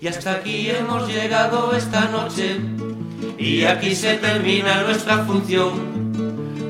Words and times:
Y 0.00 0.06
hasta 0.06 0.30
aquí 0.30 0.70
hemos 0.70 1.08
llegado 1.08 1.72
esta 1.74 2.04
noche 2.04 2.60
y 3.36 3.64
aquí 3.64 3.96
se 3.96 4.14
termina 4.14 4.82
nuestra 4.82 5.24
función. 5.24 6.14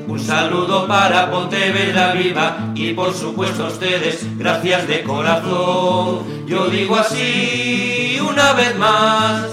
Un 0.07 0.19
saludo 0.19 0.87
para 0.87 1.29
Pontevedra 1.29 2.13
Viva 2.13 2.71
y 2.73 2.93
por 2.93 3.13
supuesto 3.13 3.65
a 3.65 3.67
ustedes, 3.67 4.25
gracias 4.39 4.87
de 4.87 5.03
corazón. 5.03 6.47
Yo 6.47 6.69
digo 6.69 6.95
así 6.95 8.19
una 8.19 8.53
vez 8.53 8.75
más 8.79 9.45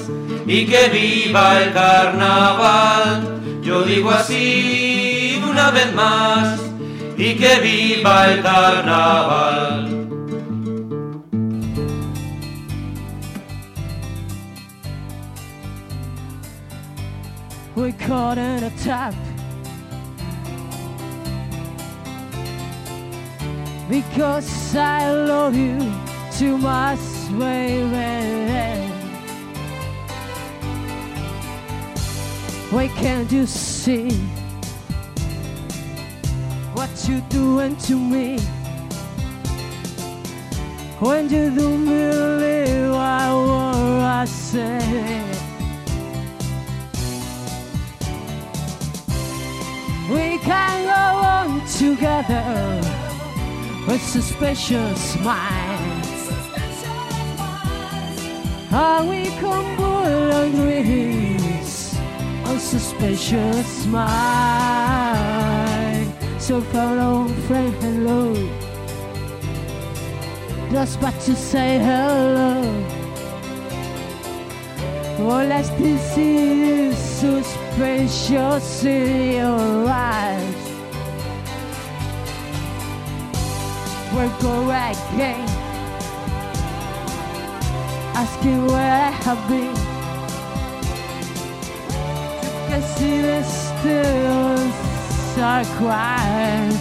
y 0.47 0.65
que 0.65 0.88
viva 0.88 1.62
el 1.62 1.74
carnaval. 1.74 3.61
Yo 3.62 3.83
digo 3.83 4.11
así 4.11 5.38
una 5.47 5.70
vez 5.70 5.93
más 5.93 6.59
y 7.19 7.34
que 7.34 7.61
viva 7.61 8.33
el 8.33 8.41
carnaval. 8.41 9.66
Caught 18.06 18.38
in 18.38 18.62
a 18.62 18.70
trap. 18.83 19.15
Because 23.91 24.77
I 24.77 25.10
love 25.10 25.56
you 25.56 25.78
too 26.38 26.56
much, 26.56 27.00
baby. 27.37 28.92
Why 32.70 32.88
can't 32.88 33.30
you 33.33 33.45
see 33.47 34.11
what 36.75 36.91
you're 37.09 37.28
doing 37.28 37.75
to 37.88 37.97
me? 37.97 38.38
When 41.00 41.28
you 41.28 41.50
don't 41.50 41.84
believe 41.84 42.91
what 42.91 43.00
I 43.00 44.25
say. 44.27 45.25
We 50.37 50.42
can 50.42 50.84
go 50.84 50.92
on 50.92 51.65
together 51.67 52.81
with 53.89 54.03
suspicious 54.03 55.17
minds. 55.20 56.28
And 58.70 59.09
we 59.09 59.31
our 59.41 60.48
dreams 60.51 61.97
on 62.45 62.59
suspicious 62.59 63.87
mind. 63.87 64.12
So 66.39 66.61
fellow 66.61 67.28
friend, 67.48 67.75
hello. 67.83 68.34
Just 70.71 71.00
but 71.00 71.19
to 71.21 71.34
say 71.34 71.78
hello. 71.78 72.95
All 75.19 75.50
I 75.50 75.62
still 75.62 75.97
is 76.19 76.97
suspicious 76.98 78.84
in 78.84 79.33
your 79.33 79.89
eyes. 79.89 80.55
We'll 84.12 84.31
go 84.41 84.70
again, 84.70 85.48
asking 88.14 88.67
where 88.67 89.06
I 89.06 89.11
have 89.25 89.48
been. 89.48 89.77
You 92.53 92.69
can 92.69 92.83
see 92.83 93.20
the 93.22 93.42
still 93.42 94.87
are 95.42 95.64
crying. 95.77 96.72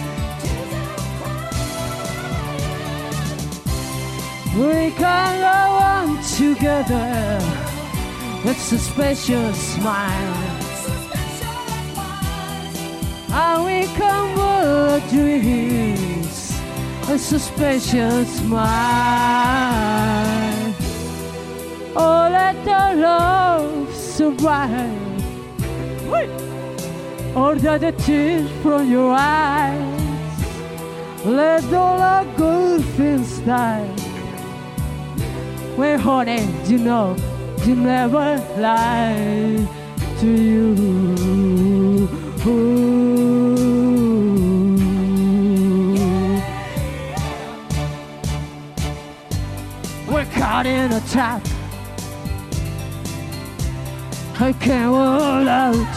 We 4.56 4.90
can 4.92 5.40
go 5.40 5.58
on 5.92 6.22
together 6.22 7.75
with 8.46 8.60
suspicious 8.60 9.76
minds. 9.78 10.88
And 13.32 13.64
we 13.64 13.86
can 13.98 14.38
work 14.38 15.02
dreams 15.10 16.54
with 17.08 17.20
suspicious 17.20 18.40
minds. 18.42 18.66
Oh, 21.96 22.28
let 22.30 22.54
the 22.64 23.02
love 23.02 23.92
survive. 23.92 25.02
Order 27.34 27.78
the 27.78 27.92
tears 27.92 28.48
from 28.62 28.88
your 28.88 29.12
eyes. 29.12 30.44
Let 31.24 31.64
all 31.72 32.00
our 32.00 32.24
good 32.36 32.84
things 32.96 33.40
die. 33.40 33.90
We're 35.76 35.98
honey, 35.98 36.48
you 36.68 36.78
know 36.78 37.16
you 37.66 37.74
never 37.74 38.38
lie 38.58 39.66
to 40.20 40.26
you. 40.26 40.74
We're 50.08 50.24
caught 50.26 50.66
in 50.66 50.92
a 50.92 51.00
trap. 51.10 51.42
I 54.38 54.52
can't 54.52 54.92
roll 54.92 55.48
out 55.48 55.94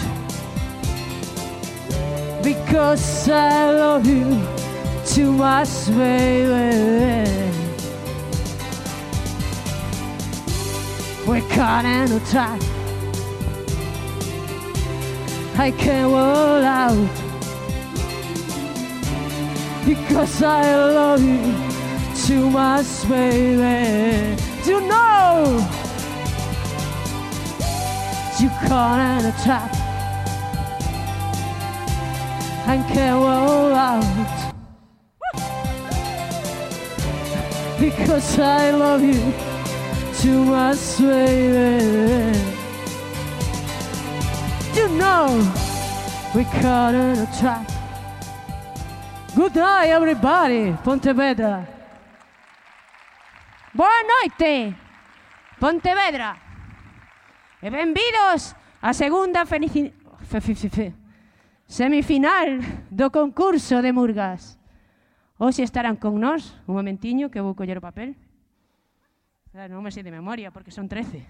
because 2.43 3.29
I 3.29 3.71
love 3.71 4.07
you 4.07 4.41
too 5.05 5.31
much, 5.31 5.87
baby. 5.89 7.48
We're 11.29 11.47
caught 11.49 11.85
in 11.85 12.11
a 12.11 12.19
trap. 12.31 12.59
I 15.59 15.69
can't 15.69 16.11
roll 16.11 16.65
out 16.65 17.07
because 19.85 20.41
I 20.41 20.75
love 20.75 21.21
you 21.21 21.53
too 22.25 22.49
much, 22.49 23.07
baby. 23.07 24.41
You 24.65 24.81
know 24.81 25.63
you 28.39 28.49
caught 28.67 28.99
in 29.19 29.25
a 29.27 29.35
trap. 29.43 29.71
I 32.65 32.77
can't 32.91 33.21
roll 33.21 33.75
out 33.75 34.53
because 37.79 38.39
I 38.39 38.71
love 38.71 39.03
you 39.03 39.48
to 40.21 40.53
us, 40.53 40.99
baby. 40.99 42.35
You 44.75 44.87
know, 44.99 45.39
we 46.35 46.43
caught 46.59 46.93
in 46.93 47.19
a 47.19 47.27
trap. 47.39 47.65
Good 49.33 49.55
night, 49.55 49.89
everybody, 49.89 50.75
Pontevedra. 50.83 51.65
Boa 53.73 54.03
noite, 54.03 54.75
Pontevedra. 55.57 56.35
E 57.61 57.69
benvidos 57.69 58.55
á 58.81 58.93
segunda 58.93 59.45
fenici... 59.45 59.93
fe, 60.23 60.41
fe, 60.41 60.55
fe, 60.55 60.93
semifinal 61.65 62.59
do 62.91 63.09
concurso 63.09 63.81
de 63.81 63.93
Murgas. 63.93 64.59
Hoxe 65.39 65.63
estarán 65.63 65.95
con 65.95 66.19
nós, 66.19 66.59
un 66.67 66.75
momentiño 66.75 67.31
que 67.31 67.39
vou 67.39 67.55
coller 67.55 67.77
o 67.77 67.81
papel. 67.81 68.15
O 69.49 69.57
Non 69.57 69.81
me 69.81 69.89
sei 69.89 70.05
de 70.05 70.13
memoria 70.13 70.53
porque 70.53 70.69
son 70.69 70.85
13. 70.85 71.25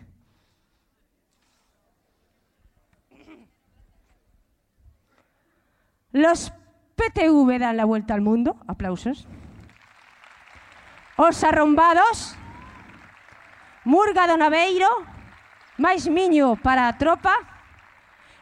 Los 6.12 6.52
PTV 7.00 7.60
dan 7.60 7.78
la 7.78 7.86
vuelta 7.86 8.14
al 8.14 8.22
mundo. 8.22 8.60
Aplausos. 8.68 9.28
Os 11.16 11.44
arrombados. 11.44 12.36
Murga 13.86 14.28
do 14.28 14.36
Naveiro. 14.36 14.90
Mais 15.80 16.04
miño 16.12 16.60
para 16.60 16.92
a 16.92 16.98
tropa. 17.00 17.32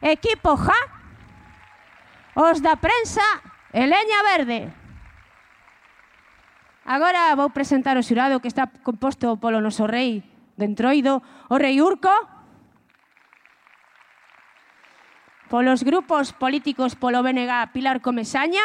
Equipo 0.02 0.58
JA. 0.58 0.82
Os 2.34 2.62
da 2.66 2.82
prensa 2.82 3.26
e 3.74 3.86
leña 3.86 4.26
verde. 4.26 4.74
Agora 6.88 7.36
vou 7.36 7.52
presentar 7.52 8.00
o 8.00 8.06
xurado 8.08 8.40
que 8.40 8.48
está 8.48 8.72
composto 8.72 9.36
polo 9.44 9.60
noso 9.60 9.92
rei 9.92 10.24
de 10.56 10.64
Entroido, 10.64 11.20
o 11.52 11.60
rei 11.60 11.84
Urco, 11.84 12.08
polos 15.52 15.84
grupos 15.84 16.32
políticos 16.32 16.96
polo 16.96 17.20
BNG 17.20 17.76
Pilar 17.76 18.00
Comesaña, 18.00 18.64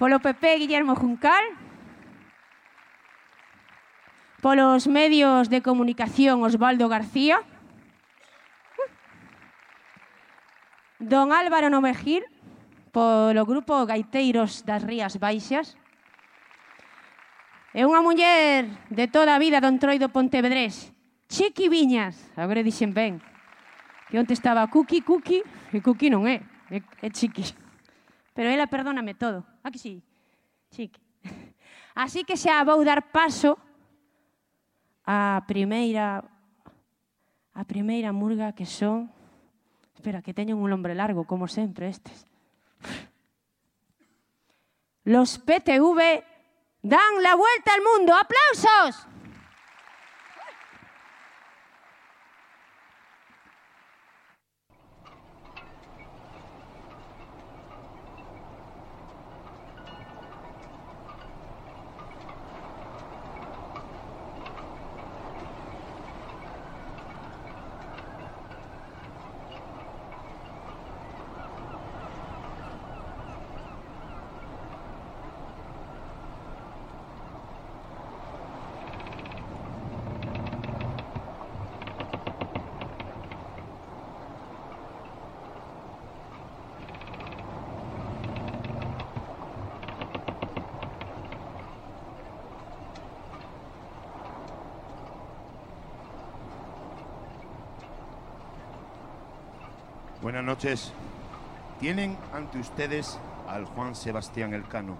polo 0.00 0.16
PP 0.24 0.64
Guillermo 0.64 0.96
Juncal, 0.96 1.44
polos 4.40 4.88
medios 4.88 5.52
de 5.52 5.60
comunicación 5.60 6.40
Osvaldo 6.40 6.88
García, 6.88 7.44
don 10.96 11.36
Álvaro 11.36 11.68
Novejir, 11.68 12.24
polo 12.96 13.44
grupo 13.44 13.84
Gaiteiros 13.84 14.64
das 14.64 14.80
Rías 14.80 15.20
Baixas, 15.20 15.76
É 17.72 17.88
unha 17.88 18.04
muller 18.04 18.68
de 18.92 19.08
toda 19.08 19.32
a 19.32 19.40
vida 19.40 19.60
do 19.60 19.68
Entroido 19.72 20.12
Pontevedrés. 20.12 20.92
Chiqui 21.28 21.72
Viñas. 21.72 22.20
Agora 22.36 22.60
dixen 22.60 22.92
ben. 22.92 23.20
Que 24.12 24.20
onte 24.20 24.36
estaba 24.36 24.68
Cookie, 24.68 25.00
Cookie, 25.00 25.40
e 25.72 25.80
Cookie 25.80 26.12
non 26.12 26.28
é, 26.28 26.44
é, 26.68 26.84
é 27.00 27.08
Chiqui. 27.08 27.48
Pero 28.36 28.52
ela 28.52 28.68
perdóname 28.68 29.16
todo. 29.16 29.44
Aquí 29.64 29.80
sí? 29.80 30.04
Chiqui. 30.68 31.00
Así 31.96 32.28
que 32.28 32.36
xa 32.36 32.60
vou 32.64 32.84
dar 32.84 33.08
paso 33.08 33.56
á 35.08 35.40
primeira 35.48 36.20
a 37.52 37.62
primeira 37.64 38.12
murga 38.12 38.52
que 38.52 38.68
son 38.68 39.08
Espera, 40.02 40.20
que 40.20 40.34
teñen 40.34 40.58
un 40.58 40.66
nombre 40.66 40.96
largo, 40.98 41.30
como 41.30 41.46
sempre 41.46 41.86
estes. 41.86 42.26
Los 45.04 45.38
PTV 45.38 46.24
dan 46.82 47.22
la 47.22 47.34
vuelta 47.34 47.74
al 47.74 47.80
mundo. 47.82 48.14
¡Aplausos! 48.14 49.06
Buenas 100.22 100.44
noches. 100.44 100.92
Tienen 101.80 102.16
ante 102.32 102.60
ustedes 102.60 103.18
al 103.48 103.64
Juan 103.64 103.96
Sebastián 103.96 104.54
Elcano, 104.54 104.96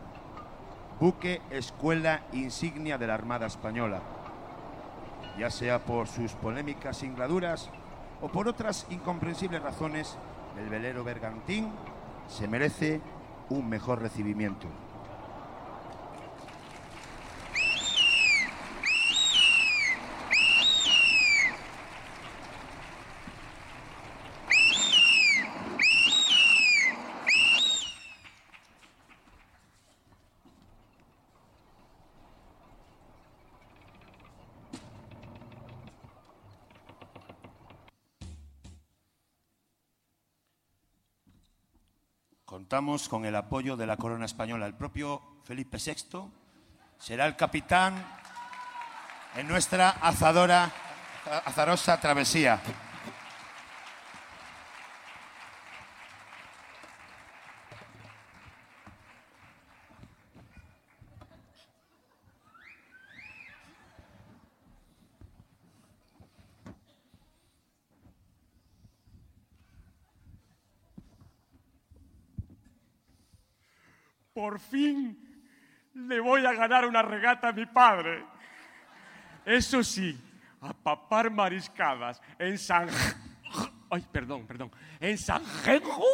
buque 0.99 1.41
escuela 1.51 2.23
insignia 2.33 2.99
de 2.99 3.07
la 3.07 3.15
Armada 3.15 3.47
Española, 3.47 4.03
ya 5.39 5.49
sea 5.49 5.79
por 5.79 6.09
sus 6.09 6.33
polémicas 6.33 6.97
singladuras 6.97 7.71
o 8.21 8.31
por 8.31 8.49
otras 8.49 8.85
incomprensibles 8.91 9.63
razones, 9.63 10.19
el 10.59 10.69
velero 10.69 11.05
bergantín 11.05 11.71
se 12.27 12.49
merece 12.49 13.01
un 13.49 13.69
mejor 13.69 14.03
recibimiento. 14.03 14.67
Contamos 42.73 43.07
con 43.07 43.27
el 43.27 43.37
apoyo 43.37 43.77
de 43.77 43.85
la 43.85 43.99
corona 43.99 44.25
española. 44.25 44.67
El 44.67 44.73
propio 44.73 45.21
Felipe 45.45 45.77
VI 45.77 46.23
será 46.99 47.27
el 47.27 47.37
capitán 47.37 48.03
en 49.37 49.47
nuestra 49.47 49.91
azadora, 49.91 50.73
azarosa 51.45 52.01
travesía. 52.01 52.63
Por 74.35 74.52
fin 74.71 75.19
le 75.95 76.21
voy 76.21 76.45
a 76.47 76.53
ganar 76.53 76.87
una 76.87 77.03
regata 77.03 77.49
a 77.49 77.53
mi 77.53 77.67
padre. 77.67 78.25
Eso 79.45 79.83
sí, 79.83 80.19
a 80.61 80.73
papar 80.73 81.31
mariscadas 81.31 82.21
en 82.39 82.57
San... 82.59 82.89
Ay, 83.91 84.07
perdón, 84.11 84.47
perdón. 84.47 84.71
En 85.01 85.19
San 85.19 85.45
Genjo, 85.45 86.05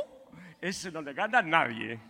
ese 0.60 0.90
no 0.90 1.00
le 1.00 1.12
gana 1.12 1.38
a 1.38 1.42
nadie. 1.42 2.00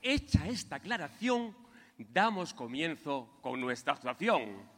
Hecha 0.00 0.46
esta 0.46 0.76
aclaración, 0.76 1.54
damos 1.98 2.54
comienzo 2.54 3.38
con 3.42 3.60
nuestra 3.60 3.92
actuación. 3.92 4.71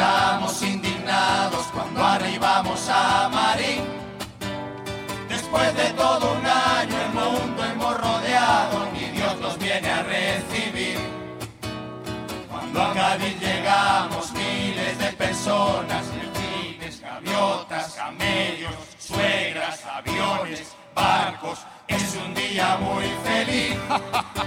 Estamos 0.00 0.62
indignados 0.62 1.66
cuando 1.74 2.02
arribamos 2.02 2.88
a 2.88 3.28
Marín. 3.28 3.84
Después 5.28 5.76
de 5.76 5.90
todo 5.90 6.32
un 6.38 6.46
año 6.46 6.96
el 7.06 7.12
mundo 7.12 7.64
hemos 7.64 8.00
rodeado 8.00 8.88
y 8.98 9.04
Dios 9.16 9.38
nos 9.40 9.58
viene 9.58 9.90
a 9.90 10.02
recibir. 10.02 10.98
Cuando 12.50 12.82
a 12.82 12.94
Cádiz 12.94 13.38
llegamos 13.40 14.32
miles 14.32 14.98
de 14.98 15.12
personas, 15.12 16.02
delfines, 16.14 17.02
gaviotas, 17.02 17.94
camellos, 17.94 18.74
suegras, 18.98 19.84
aviones, 19.84 20.72
barcos, 20.94 21.58
es 21.88 22.16
un 22.24 22.34
día 22.34 22.78
muy 22.80 23.04
feliz. 23.22 23.76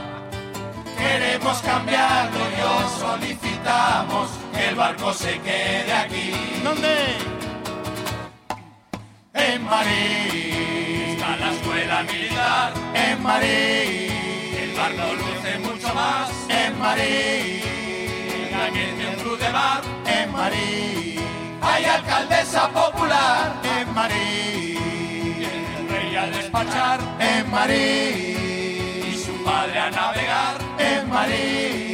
Queremos 0.98 1.62
cambiarlo 1.62 2.40
y 2.58 2.62
os 2.62 2.92
solicitamos 2.94 4.43
que 4.64 4.70
el 4.70 4.76
barco 4.76 5.14
se 5.14 5.40
quede 5.40 5.94
aquí. 5.94 6.32
¿Dónde? 6.64 6.96
En 9.34 9.64
Marín. 9.64 11.10
Está 11.12 11.36
la 11.38 11.52
escuela 11.52 12.04
militar, 12.04 12.74
En 12.94 13.22
Marín. 13.22 14.12
el 14.64 14.74
barco 14.78 15.06
luce 15.22 15.60
mucho 15.60 15.94
más. 15.94 16.30
En 16.50 16.80
Marín. 16.80 17.62
La 18.52 18.66
que 18.72 18.86
de 18.98 19.08
un 19.10 19.16
club 19.16 19.38
de 19.38 19.52
bar, 19.52 19.82
En 20.06 20.32
Marín. 20.32 21.20
Hay 21.62 21.86
alcaldesa 21.86 22.70
popular. 22.70 23.54
En 23.78 23.94
Marín. 23.94 25.44
el 25.78 25.90
rey 25.90 26.16
al 26.16 26.32
despachar 26.32 27.00
En 27.20 27.52
Marín. 27.52 29.12
y 29.12 29.24
su 29.26 29.44
padre 29.44 29.80
a 29.80 29.92
navegar. 29.92 30.56
En 30.80 31.10
Marín 31.10 31.93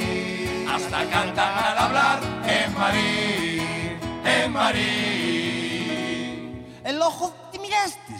hasta 0.79 1.09
cantan 1.09 1.53
al 1.57 1.77
hablar 1.77 2.19
en 2.45 2.73
Marí, 2.73 3.61
en 4.25 4.51
Marí. 4.53 5.99
El 6.83 7.01
ojo 7.01 7.33
te 7.51 7.59
miraste. 7.59 8.15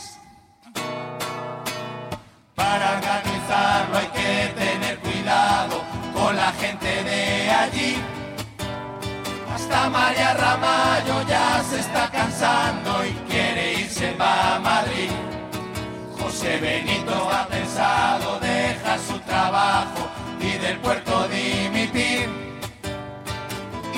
Para 2.56 2.98
organizarlo 2.98 3.98
hay 3.98 4.08
que 4.08 4.54
tener 4.62 5.00
cuidado 5.00 5.82
con 6.14 6.36
la 6.36 6.52
gente 6.54 7.04
de 7.04 7.50
allí. 7.50 7.96
Hasta 9.54 9.90
María 9.90 10.34
Ramallo 10.34 11.26
ya 11.28 11.64
se 11.64 11.80
está 11.80 12.12
cansando 12.12 13.06
y 13.06 13.12
quiere 13.30 13.74
irse 13.80 14.12
para 14.18 14.60
Madrid. 14.60 15.10
José 16.20 16.58
Benito 16.60 17.30
ha 17.32 17.48
pensado 17.48 18.40
dejar 18.40 19.00
su 19.00 19.18
trabajo 19.20 20.10
y 20.42 20.58
del 20.58 20.78
puerto 20.80 21.28
de 21.28 21.70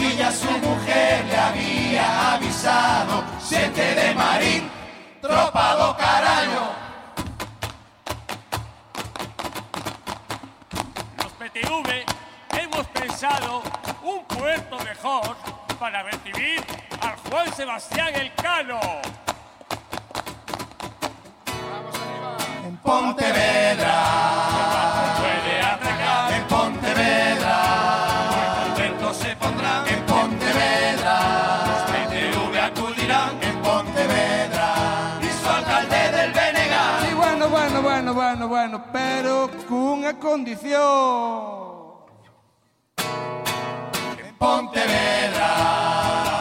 y 0.01 0.15
ya 0.17 0.31
su 0.31 0.49
mujer 0.49 1.25
le 1.25 1.37
había 1.37 2.33
avisado, 2.33 3.23
siete 3.39 3.93
de 3.93 4.15
marín, 4.15 4.67
tropa 5.21 5.75
do 5.75 5.95
caraño. 5.95 6.63
Los 11.17 11.31
PTV 11.33 12.03
hemos 12.59 12.87
pensado 12.87 13.61
un 14.01 14.25
puerto 14.25 14.79
mejor 14.79 15.35
para 15.79 16.01
recibir 16.01 16.63
al 16.99 17.15
Juan 17.29 17.53
Sebastián 17.53 18.15
Elcano. 18.15 18.79
En 22.65 22.77
Pontevedra 22.77 23.70
bueno, 38.61 38.83
pero 38.93 39.49
cunha 39.67 40.19
condición. 40.19 40.77
En 44.23 44.35
Pontevedra, 44.37 45.47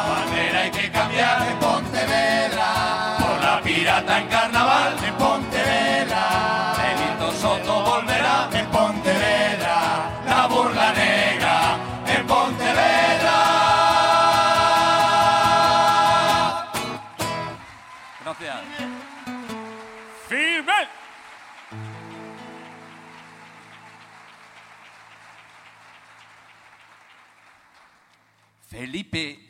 Bandera 0.07 0.61
hay 0.61 0.71
que 0.71 0.91
cambiar 0.91 1.49
en 1.49 1.59
Pontevedra, 1.59 2.40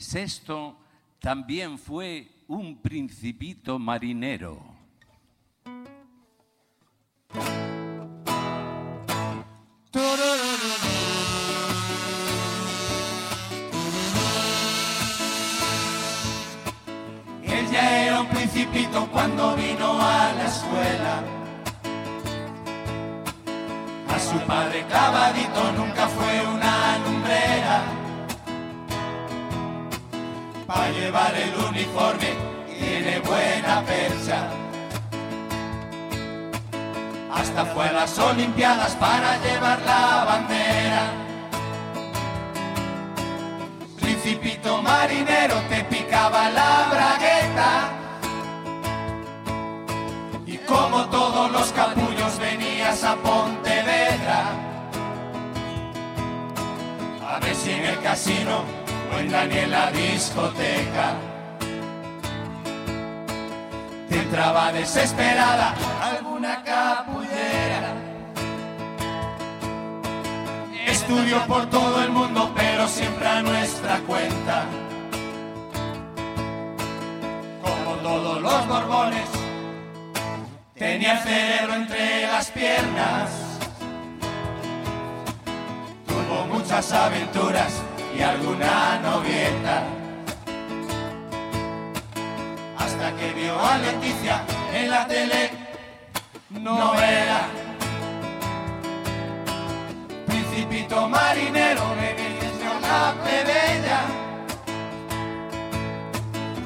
VI 0.00 0.74
también 1.20 1.78
fue 1.78 2.26
un 2.48 2.76
principito 2.76 3.78
marinero. 3.78 4.79
Uniforme 31.80 32.34
tiene 32.78 33.20
buena 33.20 33.82
percha. 33.82 34.48
Hasta 37.32 37.64
fue 37.66 37.88
a 37.88 37.92
las 37.92 38.18
Olimpiadas 38.18 38.94
para 38.96 39.38
llevar 39.38 39.80
la 39.82 40.24
bandera. 40.24 41.02
Principito 44.00 44.82
marinero 44.82 45.54
te 45.68 45.84
picaba 45.84 46.50
la 46.50 46.88
bragueta. 46.90 47.88
Y 50.46 50.58
como 50.58 51.06
todos 51.06 51.50
los 51.50 51.72
capullos 51.72 52.38
venías 52.38 53.04
a 53.04 53.16
Pontevedra. 53.16 54.44
A 57.26 57.38
ver 57.38 57.54
si 57.54 57.70
en 57.70 57.84
el 57.84 58.00
casino 58.02 58.64
o 59.14 59.18
en 59.18 59.30
Daniela 59.30 59.90
discoteca. 59.92 61.29
Te 64.10 64.18
entraba 64.18 64.72
desesperada 64.72 65.72
alguna 66.02 66.64
capullera. 66.64 67.94
Estudió 70.84 71.46
por 71.46 71.70
todo 71.70 72.02
el 72.02 72.10
mundo, 72.10 72.52
pero 72.56 72.88
siempre 72.88 73.28
a 73.28 73.40
nuestra 73.40 74.00
cuenta. 74.00 74.64
Como 77.62 77.94
todos 78.02 78.42
los 78.42 78.66
borbones, 78.66 79.28
tenía 80.74 81.12
el 81.12 81.18
cerebro 81.20 81.74
entre 81.74 82.22
las 82.22 82.50
piernas. 82.50 83.30
Tuvo 86.08 86.46
muchas 86.52 86.92
aventuras 86.92 87.80
y 88.18 88.22
alguna 88.22 88.98
novieta. 89.04 89.99
Hasta 93.00 93.16
que 93.16 93.32
vio 93.32 93.58
a 93.58 93.78
Leticia 93.78 94.42
en 94.74 94.90
la 94.90 95.06
tele 95.06 95.50
novela. 96.50 97.48
Principito 100.26 101.08
marinero 101.08 101.94
viene 101.94 102.38
una 102.76 103.14
plebeya. 103.24 104.00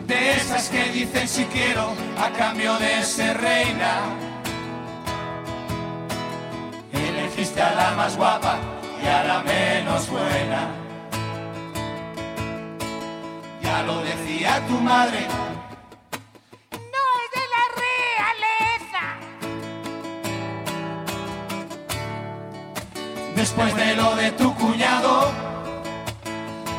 De 0.08 0.32
esas 0.32 0.68
que 0.70 0.88
dicen 0.90 1.28
si 1.28 1.44
quiero 1.44 1.92
a 2.18 2.28
cambio 2.30 2.78
de 2.78 3.04
ser 3.04 3.40
reina. 3.40 4.00
Elegiste 6.92 7.62
a 7.62 7.74
la 7.76 7.90
más 7.92 8.16
guapa 8.16 8.58
y 9.00 9.06
a 9.06 9.22
la 9.22 9.40
menos 9.44 10.10
buena. 10.10 10.66
Ya 13.62 13.82
lo 13.84 14.02
decía 14.02 14.60
tu 14.66 14.80
madre, 14.80 15.28
después 23.34 23.74
de 23.74 23.96
lo 23.96 24.14
de 24.16 24.30
tu 24.32 24.54
cuñado 24.54 25.32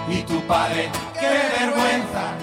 y 0.07 0.21
tu 0.24 0.39
padre, 0.41 0.89
qué 1.19 1.27
vergüenza, 1.59 2.33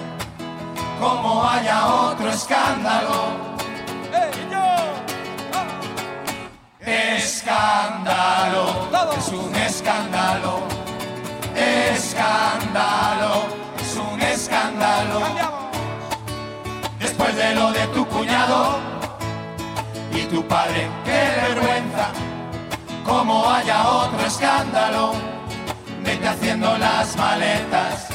como 0.99 1.47
haya 1.47 1.87
otro 1.87 2.29
escándalo. 2.29 3.53
Escándalo, 6.85 8.89
es 9.17 9.27
un 9.29 9.55
escándalo, 9.55 10.59
escándalo, 11.55 13.45
es 13.81 13.95
un 13.95 14.21
escándalo. 14.21 15.21
Después 16.99 17.35
de 17.35 17.55
lo 17.55 17.71
de 17.71 17.87
tu 17.87 18.05
cuñado 18.07 18.79
y 20.13 20.25
tu 20.25 20.45
padre, 20.45 20.89
qué 21.05 21.47
vergüenza, 21.47 22.09
como 23.03 23.49
haya 23.49 23.87
otro 23.87 24.25
escándalo, 24.25 25.13
vete 26.03 26.27
haciendo 26.27 26.77
las 26.77 27.15
maletas 27.17 28.07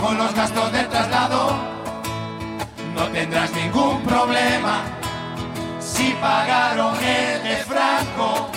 con 0.00 0.16
los 0.16 0.34
gastos 0.34 0.72
de 0.72 0.84
traslado, 0.84 1.54
no 2.94 3.06
tendrás 3.08 3.52
ningún 3.52 4.02
problema 4.02 4.82
si 5.78 6.12
pagaron 6.20 6.94
el 6.96 7.42
de 7.42 7.56
Franco. 7.64 8.50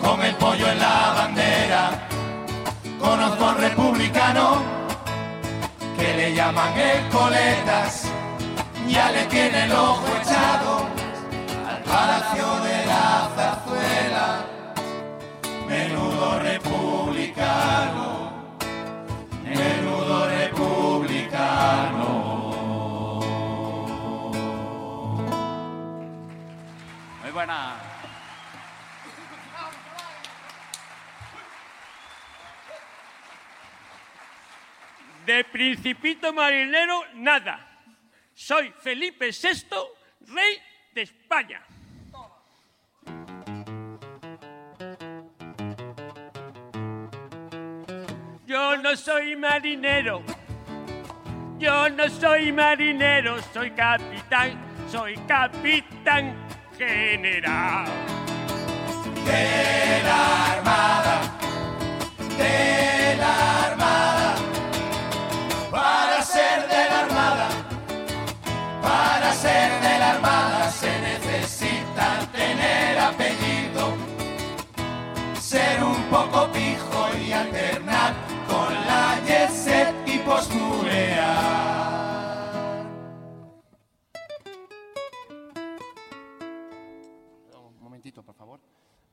Con 0.00 0.22
el 0.22 0.34
pollo 0.36 0.68
en 0.68 0.78
la 0.78 1.12
bandera. 1.16 2.08
Conozco 2.98 3.44
un 3.44 3.58
republicano 3.58 4.62
que 5.98 6.16
le 6.16 6.34
llaman 6.34 6.72
el 6.78 7.08
coletas, 7.08 8.04
ya 8.88 9.10
le 9.10 9.24
tiene 9.24 9.64
el 9.64 9.72
ojo 9.72 10.04
echado 10.22 10.97
palacio 11.88 12.60
de 12.60 12.86
la 12.86 13.30
zarzuela. 13.34 14.46
Menudo 15.66 16.38
republicano, 16.40 18.06
menudo 19.44 20.28
republicano. 20.28 22.08
Muy 27.22 27.30
buena. 27.32 27.76
De 35.26 35.44
principito 35.44 36.32
marinero, 36.32 37.04
nada. 37.14 37.66
Soy 38.34 38.72
Felipe 38.82 39.30
VI, 39.30 39.66
rey 40.32 40.58
de 40.94 41.02
España. 41.02 41.67
Yo 48.48 48.78
no 48.78 48.96
soy 48.96 49.36
marinero. 49.36 50.22
Yo 51.58 51.90
no 51.90 52.08
soy 52.08 52.50
marinero, 52.50 53.36
soy 53.52 53.70
capitán, 53.72 54.52
soy 54.90 55.18
capitán 55.28 56.34
general. 56.78 57.84
de 59.26 60.02
la 60.02 60.52
armada, 60.52 61.20
de 62.38 63.16
la 63.18 63.66
armada. 63.66 64.34
Para 65.70 66.22
ser 66.22 66.66
de 66.68 66.84
la 66.88 67.00
armada, 67.00 67.48
para 68.80 69.32
ser 69.34 69.70
de 69.82 69.98
la 69.98 70.10
armada 70.12 70.70
se 70.70 70.98
necesita 71.00 72.26
tener 72.32 72.98
apellido, 72.98 73.94
ser 75.38 75.84
un 75.84 76.02
poco 76.04 76.50
pijo 76.50 77.10
y 77.22 77.32
alternar 77.32 78.07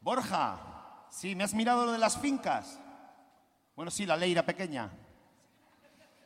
Borja, 0.06 0.60
sí, 1.10 1.34
¿me 1.34 1.44
has 1.44 1.56
mirado 1.56 1.88
lo 1.88 1.92
de 1.92 1.98
las 1.98 2.16
fincas? 2.16 2.80
Bueno, 3.76 3.90
sí, 3.90 4.06
la 4.06 4.16
leira 4.16 4.46
pequeña. 4.46 4.92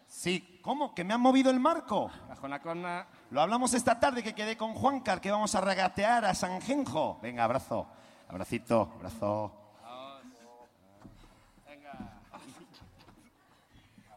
Sí, 0.05 0.59
¿cómo? 0.61 0.93
¿Que 0.93 1.05
me 1.05 1.13
han 1.13 1.21
movido 1.21 1.49
el 1.49 1.61
marco? 1.61 2.11
Bajo 2.27 2.45
la 2.49 2.61
corna. 2.61 3.07
Lo 3.31 3.39
hablamos 3.39 3.73
esta 3.73 3.97
tarde 3.97 4.21
que 4.21 4.35
quedé 4.35 4.57
con 4.57 4.73
Juancar, 4.73 5.21
que 5.21 5.31
vamos 5.31 5.55
a 5.55 5.61
regatear 5.61 6.25
a 6.25 6.35
San 6.35 6.59
Genjo. 6.61 7.19
Venga, 7.21 7.45
abrazo. 7.45 7.87
Abracito, 8.27 8.91
abrazo. 8.95 9.53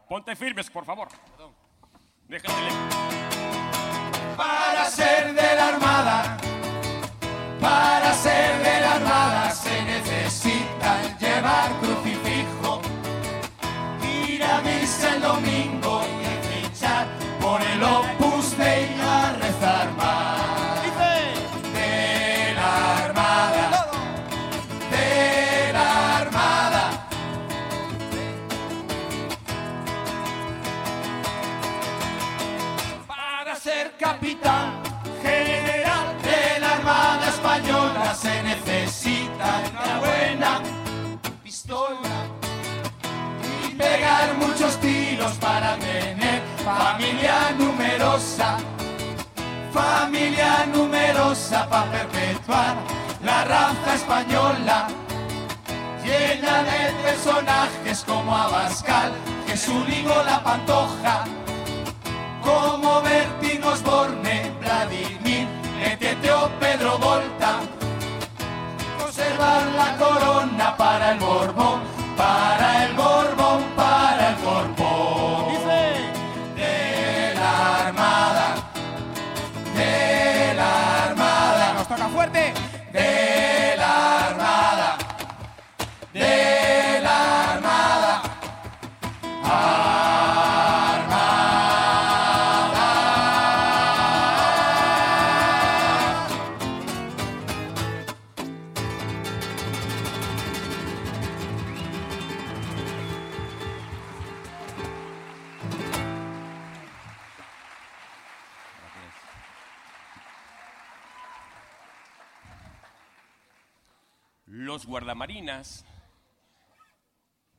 Ponte 0.09 0.35
firmes, 0.35 0.69
por 0.69 0.83
favor. 0.83 1.07
Déjate 2.27 2.53
leer. 2.53 2.73
Para 4.35 4.85
ser 4.89 5.33
de 5.33 5.55
la 5.55 5.67
armada, 5.69 6.37
para 7.63 8.13
ser 8.13 8.61
de 8.61 8.81
la 8.81 8.93
armada 8.95 9.49
se 9.51 9.81
necesita 9.83 10.91
llevar 11.17 11.69
crucifijo, 11.79 12.81
ir 14.03 14.43
a 14.43 14.61
misa 14.61 15.15
el 15.15 15.21
domingo 15.21 16.01
familia 46.83 47.55
numerosa, 47.57 48.57
familia 49.71 50.65
numerosa 50.65 51.65
para 51.69 51.89
perpetuar 51.91 52.75
la 53.23 53.45
raza 53.45 53.95
española 53.95 54.87
llena 56.03 56.63
de 56.63 56.91
personajes 57.01 58.03
como 58.05 58.35
Abascal, 58.35 59.13
Jesulín 59.47 60.11
o 60.11 60.23
La 60.23 60.43
Pantoja 60.43 61.23
como 62.41 63.01
Bertín 63.01 63.63
Osborne, 63.63 64.51
Vladimir, 64.59 65.47
Letete 65.79 66.31
o 66.33 66.49
Pedro 66.59 66.97
Volta. 66.97 67.61
Conservar 69.01 69.63
la 69.77 69.95
corona 69.95 70.75
para 70.75 71.13
el 71.13 71.19
Borbón, 71.19 71.82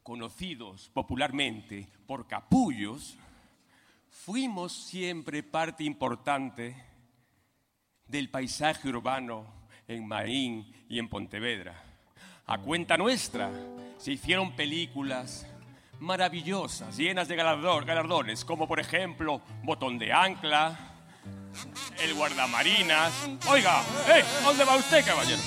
conocidos 0.05 0.91
popularmente 0.91 1.89
por 2.07 2.29
capullos, 2.29 3.17
fuimos 4.11 4.73
siempre 4.73 5.43
parte 5.43 5.83
importante 5.83 6.77
del 8.07 8.29
paisaje 8.31 8.89
urbano 8.91 9.47
en 9.89 10.07
Marín 10.07 10.73
y 10.89 10.99
en 10.99 11.09
Pontevedra. 11.09 11.83
A 12.47 12.59
cuenta 12.59 12.99
nuestra 12.99 13.51
se 13.97 14.13
hicieron 14.13 14.53
películas 14.53 15.47
maravillosas, 16.01 16.97
llenas 16.99 17.27
de 17.27 17.37
galardones, 17.37 18.45
como 18.45 18.69
por 18.69 18.79
ejemplo 18.79 19.41
Botón 19.63 19.99
de 19.99 20.13
Ancla, 20.13 20.79
El 21.99 22.13
Guardamarinas. 22.13 23.27
Oiga, 23.49 23.81
¿eh? 24.09 24.23
¿Dónde 24.43 24.65
va 24.65 24.77
usted, 24.77 25.03
caballero? 25.05 25.41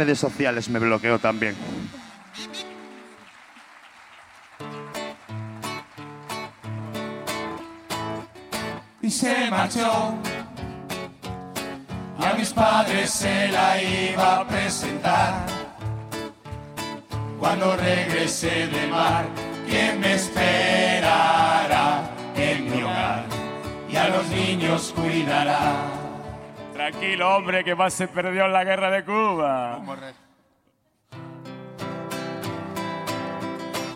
Redes 0.00 0.18
sociales, 0.18 0.68
me 0.70 0.78
bloqueo 0.78 1.18
también. 1.18 1.54
y 9.02 9.10
se 9.10 9.50
marchó. 9.50 10.14
A 12.18 12.34
mis 12.38 12.52
padres 12.52 13.10
se 13.10 13.48
la 13.48 13.82
iba 13.82 14.40
a 14.40 14.46
presentar. 14.46 15.46
Cuando 17.38 17.76
regrese 17.76 18.68
de 18.68 18.86
mar, 18.86 19.24
¿quién 19.68 20.00
me 20.00 20.14
esperará 20.14 22.02
en 22.36 22.70
mi 22.70 22.82
hogar? 22.82 23.24
Y 23.90 23.96
a 23.96 24.08
los 24.08 24.26
niños 24.28 24.92
cuidará. 24.94 25.99
Tranquilo, 26.80 27.36
hombre, 27.36 27.62
que 27.62 27.74
más 27.74 27.92
se 27.92 28.08
perdió 28.08 28.46
en 28.46 28.54
la 28.54 28.64
guerra 28.64 28.90
de 28.90 29.04
Cuba. 29.04 29.82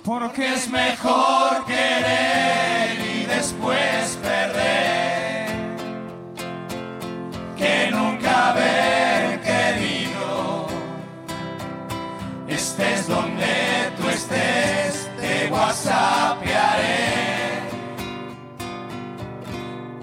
Porque 0.04 0.52
es 0.52 0.68
mejor 0.68 1.64
querer 1.64 3.00
y 3.00 3.24
después 3.24 4.18
perder 4.22 5.46
que 7.56 7.90
nunca 7.90 8.50
haber 8.50 9.40
querido. 9.40 10.66
Estés 12.46 13.08
donde 13.08 13.92
tú 13.96 14.10
estés, 14.10 15.10
te 15.18 15.50
whatsappearé 15.50 17.14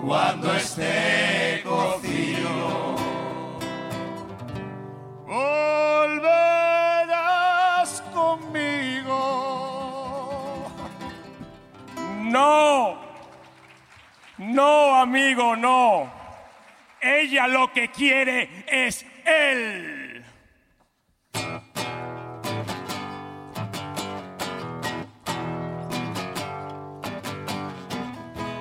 cuando 0.02 0.52
esté 0.56 1.62
cocido. 1.64 2.01
Volverás 5.32 6.44
conmigo. 8.14 9.16
No. 12.24 12.98
No, 14.38 14.96
amigo, 14.98 15.56
no. 15.56 16.12
Ella 17.00 17.48
lo 17.48 17.72
que 17.72 17.90
quiere 17.92 18.66
es 18.68 19.06
él. 19.24 20.26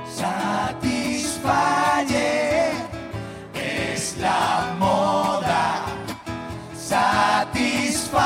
Satisfalle 0.06 1.50
es 3.54 4.16
la 4.18 4.76
moda. 4.78 5.49
Satisfalle 6.90 8.18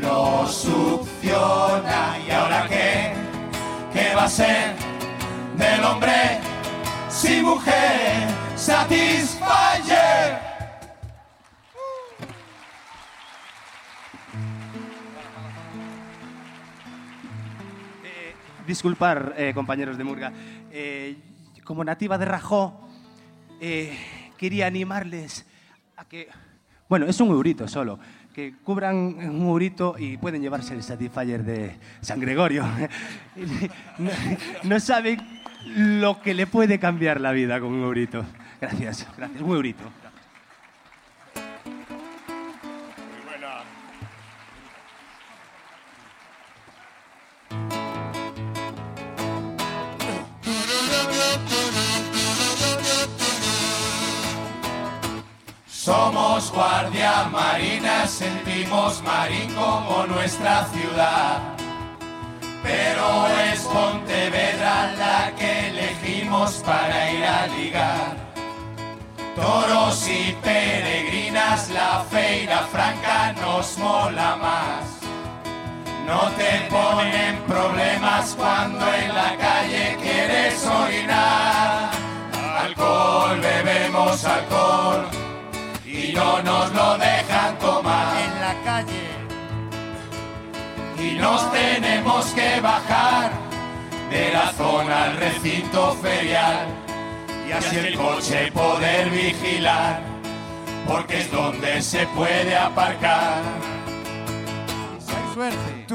lo 0.00 0.46
succiona. 0.46 2.16
¿Y 2.24 2.30
ahora 2.30 2.68
qué? 2.68 3.12
¿Qué 3.92 4.14
va 4.14 4.26
a 4.26 4.28
ser 4.28 4.76
del 5.58 5.82
hombre 5.82 6.38
sin 7.08 7.42
mujer? 7.42 8.28
Satisfalle. 8.54 10.38
Disculpar, 18.64 19.34
eh, 19.36 19.50
compañeros 19.52 19.98
de 19.98 20.04
Murga. 20.04 20.32
Eh, 20.70 21.16
como 21.64 21.82
nativa 21.82 22.16
de 22.16 22.26
Rajó, 22.26 22.88
eh, 23.60 23.98
quería 24.38 24.68
animarles 24.68 25.44
a 25.96 26.04
que... 26.04 26.28
Bueno, 26.90 27.06
es 27.06 27.20
un 27.20 27.28
eurito 27.28 27.68
solo. 27.68 28.00
Que 28.34 28.52
cubran 28.64 28.96
un 28.96 29.42
eurito 29.42 29.94
y 29.96 30.16
pueden 30.16 30.42
llevarse 30.42 30.74
el 30.74 30.82
Satisfyer 30.82 31.44
de 31.44 31.76
San 32.00 32.18
Gregorio. 32.18 32.64
no, 33.98 34.10
no 34.64 34.80
saben 34.80 35.20
lo 35.76 36.20
que 36.20 36.34
le 36.34 36.48
puede 36.48 36.80
cambiar 36.80 37.20
la 37.20 37.30
vida 37.30 37.60
con 37.60 37.72
un 37.72 37.82
eurito. 37.84 38.24
Gracias, 38.60 39.06
gracias. 39.16 39.40
Un 39.40 39.54
eurito. 39.54 39.84
Guardia 56.52 57.28
marina, 57.30 58.06
sentimos 58.08 59.02
marín 59.02 59.54
como 59.54 60.06
nuestra 60.06 60.66
ciudad. 60.66 61.38
Pero 62.62 63.26
es 63.52 63.60
Pontevedra 63.60 64.92
la 64.98 65.32
que 65.36 65.68
elegimos 65.68 66.54
para 66.66 67.10
ir 67.12 67.24
a 67.24 67.46
ligar. 67.46 68.16
Toros 69.36 70.08
y 70.08 70.36
peregrinas, 70.42 71.70
la 71.70 72.04
feira 72.10 72.58
franca 72.72 73.32
nos 73.40 73.78
mola 73.78 74.36
más. 74.36 74.84
No 76.06 76.30
te 76.32 76.66
ponen 76.68 77.36
problemas 77.46 78.34
cuando 78.36 78.92
en 78.92 79.14
la 79.14 79.36
calle 79.36 79.96
quieres 80.02 80.66
orinar. 80.66 81.90
Alcohol, 82.58 83.40
bebemos 83.40 84.24
alcohol 84.24 85.29
y 86.10 86.12
no 86.12 86.42
nos 86.42 86.72
lo 86.72 86.98
dejan 86.98 87.58
tomar 87.58 88.16
en 88.18 88.40
la 88.40 88.54
calle. 88.64 89.08
Y 90.98 91.12
nos 91.18 91.52
tenemos 91.52 92.26
que 92.26 92.60
bajar 92.60 93.30
de 94.10 94.32
la 94.32 94.52
zona 94.52 95.04
al 95.04 95.16
recinto 95.16 95.94
ferial 96.02 96.66
y 97.48 97.52
así 97.52 97.76
el 97.76 97.96
coche 97.96 98.50
poder 98.52 99.10
vigilar, 99.10 100.00
porque 100.86 101.20
es 101.20 101.30
donde 101.30 101.80
se 101.80 102.06
puede 102.08 102.56
aparcar. 102.56 103.42
Hay 105.08 105.34
suerte. 105.34 105.86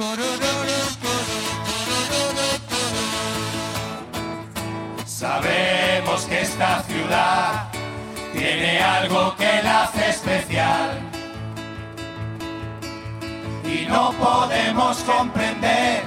Sabemos 5.05 6.25
que 6.25 6.41
esta 6.41 6.83
ciudad 6.83 7.74
tiene 8.37 8.79
algo 8.79 9.35
que 9.35 9.61
la 9.63 9.83
hace 9.83 10.09
especial. 10.09 10.99
Y 13.63 13.85
no 13.87 14.11
podemos 14.13 14.97
comprender 14.99 16.03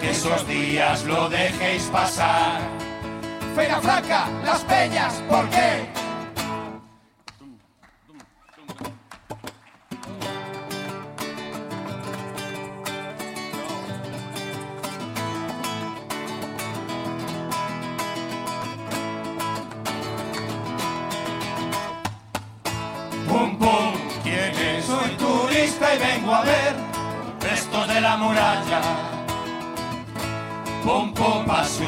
que 0.00 0.10
esos 0.10 0.46
días 0.46 1.04
lo 1.04 1.28
dejéis 1.28 1.84
pasar. 1.84 2.60
Feira 3.54 3.80
Franca, 3.80 4.28
Las 4.44 4.60
Peñas, 4.64 5.14
¿por 5.28 5.48
qué? 5.50 5.86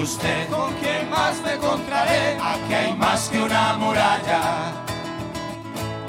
¿Con 0.02 0.74
quién 0.80 1.08
más 1.10 1.40
me 1.44 1.52
encontraré? 1.54 2.36
Aquí 2.42 2.74
hay 2.74 2.92
más 2.96 3.28
que 3.28 3.40
una 3.40 3.74
muralla. 3.74 4.72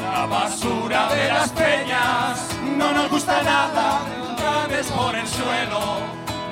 La 0.01 0.25
basura 0.25 1.13
de 1.13 1.27
las 1.27 1.49
peñas 1.51 2.39
no 2.75 2.91
nos 2.91 3.12
gusta 3.12 3.43
nada. 3.43 3.99
Llaves 4.39 4.88
por 4.88 5.15
el 5.15 5.27
suelo 5.27 5.97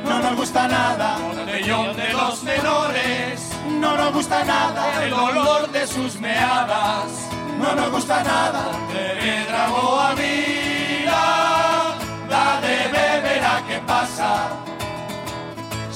no 0.06 0.20
nos 0.20 0.36
gusta 0.36 0.68
nada. 0.68 1.18
Botellón 1.18 1.96
de 1.96 2.14
los 2.14 2.44
menores 2.44 3.50
no 3.80 3.98
nos 3.98 4.14
gusta 4.14 4.44
nada. 4.46 5.04
El 5.04 5.12
olor 5.12 5.68
de 5.72 5.88
sus 5.88 6.20
meadas 6.20 7.28
no 7.58 7.74
nos 7.74 7.90
gusta 7.90 8.24
nada. 8.24 8.66
De 8.94 9.46
Drago 9.46 10.00
a 10.00 10.14
mira, 10.14 10.51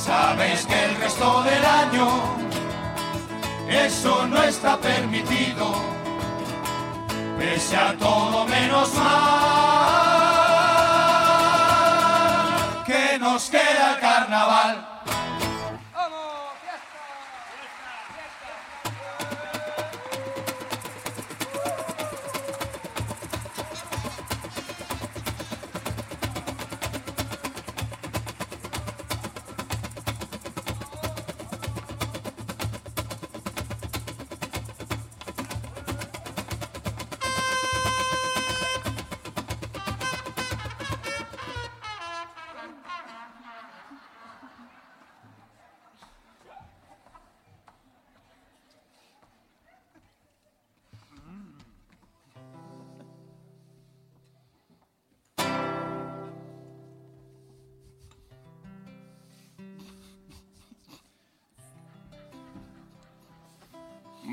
Sabéis 0.06 0.68
que 0.68 0.86
el 0.86 0.96
resto 0.98 1.42
del 1.42 1.66
año 1.66 2.08
eso 3.68 4.28
no 4.28 4.44
está 4.44 4.78
permitido, 4.78 5.74
pese 7.40 7.76
a 7.76 7.98
todo 7.98 8.46
menos 8.46 8.94
mal 8.94 9.96
que 12.86 13.18
nos 13.18 13.50
queda 13.50 13.94
el 13.96 14.00
carnaval. 14.00 14.95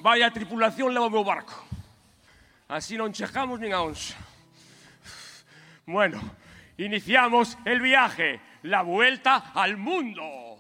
Vaya 0.03 0.35
tripulación 0.35 0.91
leva 0.91 1.07
o 1.07 1.15
meu 1.15 1.23
barco. 1.23 1.55
Así 2.67 2.99
non 2.99 3.15
chejamos 3.15 3.62
nin 3.62 3.71
a 3.71 3.87
onza. 3.87 4.19
Bueno, 5.87 6.19
iniciamos 6.75 7.55
el 7.65 7.79
viaje, 7.79 8.43
la 8.67 8.83
vuelta 8.83 9.55
al 9.55 9.79
mundo. 9.79 10.59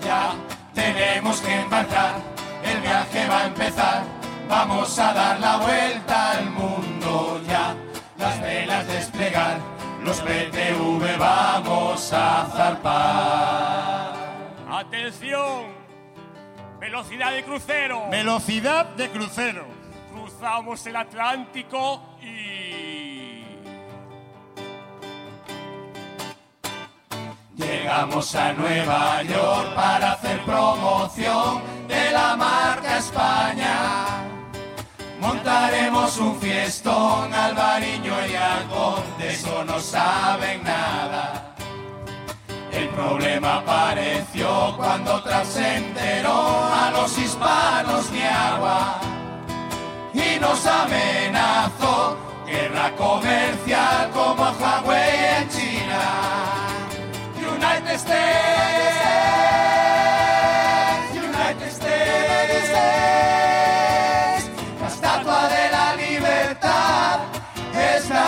Ya 0.00 0.32
tenemos 0.72 1.40
que 1.44 1.52
embarcar, 1.52 2.22
el 2.64 2.80
viaje 2.80 3.28
va 3.28 3.40
a 3.42 3.46
empezar. 3.46 4.04
Vamos 4.48 4.98
a 4.98 5.12
dar 5.12 5.40
la 5.40 5.56
vuelta 5.58 6.32
al 6.32 6.50
mundo 6.50 7.42
ya, 7.48 7.76
los 10.04 10.22
BTV 10.22 11.18
vamos 11.18 12.12
a 12.12 12.46
zarpar. 12.54 14.12
Atención, 14.70 15.64
velocidad 16.78 17.32
de 17.32 17.44
crucero. 17.44 18.10
Velocidad 18.10 18.86
de 18.96 19.10
crucero. 19.10 19.64
Cruzamos 20.12 20.86
el 20.86 20.96
Atlántico 20.96 22.02
y... 22.20 23.44
Llegamos 27.54 28.34
a 28.34 28.52
Nueva 28.52 29.22
York 29.22 29.74
para 29.74 30.12
hacer 30.12 30.40
promoción 30.42 31.62
de 31.88 32.10
la 32.10 32.36
marca 32.36 32.98
España. 32.98 34.25
Montaremos 35.26 36.18
un 36.18 36.40
fiestón, 36.40 37.34
Alvariño 37.34 38.14
y 38.30 38.36
Alcón, 38.36 39.02
de 39.18 39.32
eso 39.32 39.64
no 39.64 39.80
saben 39.80 40.62
nada. 40.62 41.52
El 42.70 42.88
problema 42.90 43.56
apareció 43.56 44.74
cuando 44.76 45.20
tras 45.24 45.48
se 45.48 45.78
enteró 45.78 46.32
a 46.32 46.92
los 46.92 47.18
hispanos 47.18 48.08
ni 48.12 48.22
agua 48.22 49.00
y 50.14 50.38
nos 50.38 50.64
amenazó 50.64 52.16
guerra 52.46 52.92
comercial 52.96 54.10
como 54.12 54.44
Huawei 54.52 55.40
en 55.40 55.48
China. 55.48 56.02
United 57.36 57.94
States, 57.96 59.45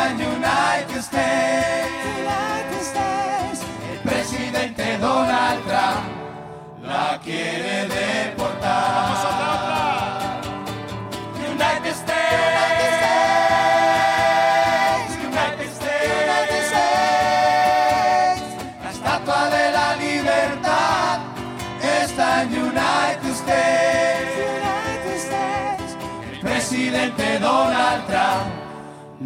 está 0.09 0.11
en 0.11 0.21
United 0.21 0.99
States. 2.81 3.63
El 3.93 3.99
presidente 4.01 4.99
Donald 4.99 5.63
Trump 5.65 6.87
la 6.87 7.21
quiere 7.23 7.89
deportar. 7.89 9.58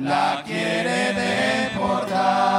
La 0.02 0.42
quiere 0.44 1.12
deportar. 1.14 2.52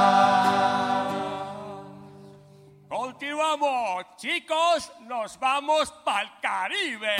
Continuamos, 2.88 4.04
chicos, 4.16 4.90
nos 5.02 5.38
vamos 5.38 5.92
pa'l 6.04 6.30
Caribe. 6.40 7.16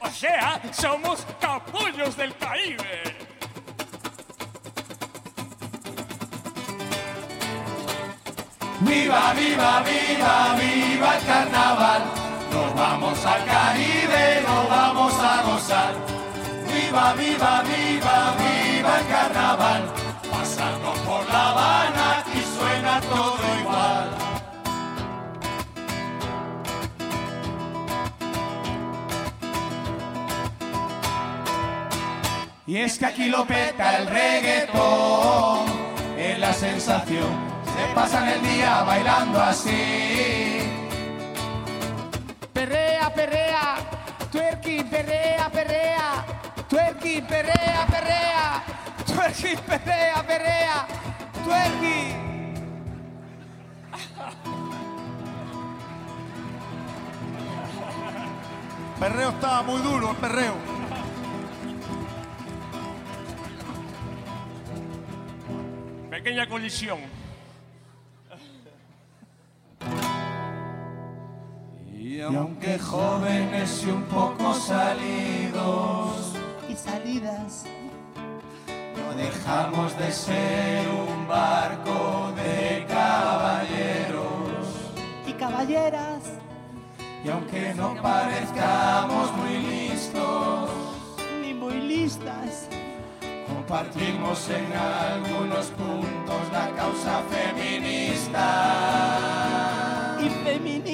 O 0.00 0.08
sea, 0.08 0.60
somos 0.72 1.26
capullos 1.40 2.16
del 2.16 2.36
Caribe. 2.36 3.02
Viva, 8.80 9.32
viva, 9.34 9.82
viva, 9.82 10.54
viva 10.58 11.16
el 11.16 11.26
carnaval. 11.26 12.02
Nos 12.52 12.74
vamos 12.74 13.26
al 13.26 13.44
Caribe, 13.46 14.42
nos 14.46 14.68
vamos 14.68 15.14
a 15.18 15.42
gozar. 15.42 16.23
Viva, 16.94 17.12
viva, 17.14 17.62
viva, 17.62 18.34
viva 18.38 19.00
el 19.00 19.06
carnaval. 19.08 19.82
Pasando 20.30 20.92
por 21.04 21.26
La 21.28 21.50
Habana, 21.50 22.18
aquí 22.20 22.40
suena 22.56 23.00
todo 23.00 23.40
igual. 23.60 24.10
Y 32.64 32.76
es 32.76 32.96
que 32.96 33.06
aquí 33.06 33.28
lo 33.28 33.44
peta 33.44 33.96
el 33.96 34.06
reggaetón, 34.06 35.66
es 36.16 36.38
la 36.38 36.52
sensación. 36.52 37.26
Se 37.76 37.92
pasan 37.92 38.28
el 38.28 38.40
día 38.40 38.84
bailando 38.84 39.42
así. 39.42 40.60
Perrea, 42.52 43.12
perrea, 43.12 43.74
perrea, 44.30 44.84
perrea, 44.88 45.43
perrea, 47.22 47.86
perrea, 47.86 48.64
twerking, 49.06 49.58
perrea, 49.66 50.22
perrea, 50.26 50.86
twerking. 51.44 52.24
Perreo 58.98 59.30
estaba 59.30 59.62
muy 59.62 59.82
duro, 59.82 60.10
el 60.12 60.16
perreo. 60.16 60.54
Pequeña 66.10 66.48
colisión. 66.48 67.00
Y 71.92 72.20
aunque 72.20 72.78
jóvenes 72.78 73.84
y 73.84 73.90
un 73.90 74.04
poco 74.04 74.54
salidos, 74.54 76.23
salidas. 76.84 77.64
no 78.96 79.14
dejamos 79.16 79.96
de 79.98 80.12
ser 80.12 80.86
un 80.88 81.26
barco 81.26 82.32
de 82.36 82.84
caballeros. 82.88 84.66
Y 85.26 85.32
caballeras. 85.32 86.22
Y 87.24 87.28
aunque 87.30 87.72
no 87.74 87.94
parezcamos 88.02 89.32
muy 89.38 89.56
listos, 89.58 90.70
Ni 91.40 91.54
muy 91.54 91.80
listas. 91.80 92.68
compartimos 93.48 94.38
en 94.50 94.66
algunos 94.76 95.66
puntos 95.80 96.40
la 96.52 96.66
causa 96.80 97.22
feminista. 97.34 98.46
Y 100.20 100.28
feministo. 100.44 100.93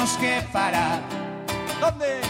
Tuvimos 0.00 0.16
que 0.16 0.42
parar. 0.52 1.00
¿Dónde? 1.80 2.20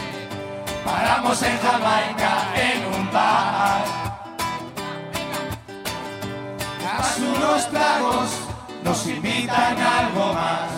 Paramos 0.83 1.41
en 1.43 1.57
Jamaica 1.59 2.47
en 2.55 2.85
un 2.93 3.11
bar. 3.11 3.85
Tras 6.79 7.17
unos 7.19 7.69
tragos 7.69 8.29
nos 8.83 9.07
invitan 9.07 9.77
a 9.77 9.99
algo 9.99 10.33
más. 10.33 10.71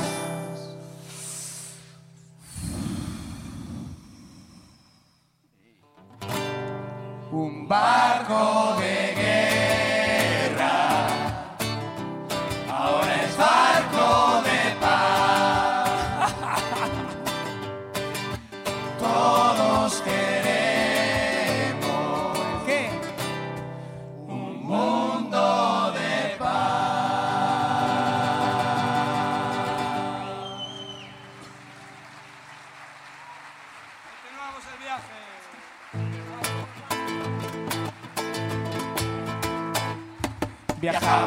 Un 7.31 7.67
barco 7.67 8.75
de 8.79 9.13
guerra 9.15 9.52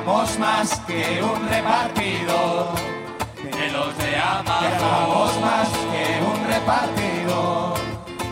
Viajamos 0.07 0.39
más 0.39 0.81
que 0.87 1.21
un 1.21 1.49
repartidor 1.49 2.69
de 3.43 3.71
los 3.73 3.99
de 3.99 4.17
Amazon. 4.17 4.61
Viajamos 4.61 5.41
más 5.41 5.69
que 5.69 6.23
un 6.23 6.47
repartidor 6.47 7.75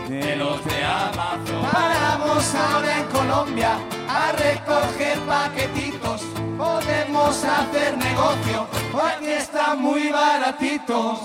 de 0.07 0.35
los 0.37 0.63
de 0.63 0.85
Amazon. 0.85 1.61
Paramos 1.69 2.55
ahora 2.55 2.97
en 2.97 3.07
Colombia 3.07 3.77
a 4.07 4.31
recoger 4.31 5.19
paquetitos. 5.27 6.21
Podemos 6.57 7.43
hacer 7.43 7.97
negocio, 7.97 8.67
aquí 9.03 9.27
están 9.27 9.81
muy 9.81 10.11
baratitos. 10.11 11.19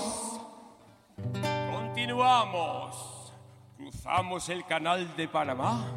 Continuamos. 1.71 3.31
Cruzamos 3.77 4.49
el 4.49 4.65
canal 4.65 5.15
de 5.15 5.29
Panamá. 5.29 5.95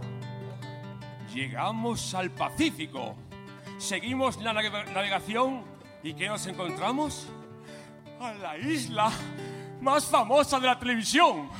Llegamos 1.34 2.14
al 2.14 2.30
Pacífico. 2.30 3.16
Seguimos 3.85 4.38
la 4.40 4.55
nave- 4.55 4.90
navegación 4.94 5.62
y 6.03 6.14
¿qué 6.14 6.27
nos 6.27 6.47
encontramos? 6.47 7.27
A 8.18 8.33
la 8.33 8.57
isla 8.57 9.12
más 9.83 10.07
famosa 10.07 10.59
de 10.59 10.66
la 10.68 10.79
televisión. 10.79 11.51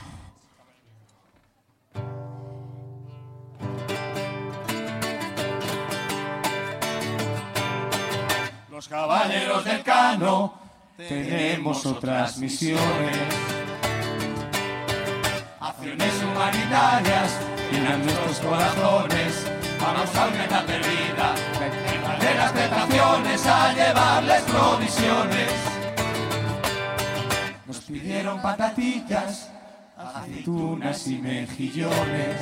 Los 8.71 8.89
caballeros 8.89 9.65
del 9.65 9.83
Cano 9.83 10.55
tenemos 10.97 11.87
otras 11.87 12.39
misiones. 12.39 13.19
Acciones 15.61 16.13
humanitarias 16.23 17.39
llenan 17.71 18.03
nuestros 18.05 18.39
corazones. 18.41 19.47
Vamos 19.81 20.15
a 20.15 20.27
una 20.27 20.67
perdida, 20.67 21.35
de 22.21 22.35
las 22.35 22.53
tentaciones 22.55 23.47
a 23.47 23.73
llevarles 23.73 24.43
provisiones. 24.43 25.53
Nos 27.67 27.79
pidieron 27.81 28.41
patatillas, 28.41 29.51
aceitunas 29.97 31.07
y 31.07 31.19
mejillones. 31.19 32.41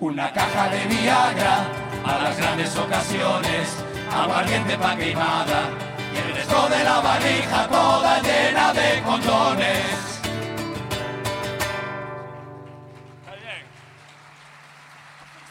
Una 0.00 0.32
caja 0.32 0.68
de 0.68 0.84
Viagra 0.86 1.64
a 2.04 2.18
las 2.22 2.36
grandes 2.36 2.76
ocasiones, 2.76 3.76
aguardiente 4.12 4.76
pa' 4.76 4.96
queimada 4.96 5.70
y 6.12 6.18
el 6.18 6.34
resto 6.34 6.68
de 6.68 6.84
la 6.84 7.00
valija 7.00 7.68
toda 7.68 8.20
llena 8.20 8.72
de 8.72 9.02
condones. 9.02 10.13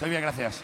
Estoy 0.04 0.10
bien, 0.10 0.22
gracias. 0.22 0.62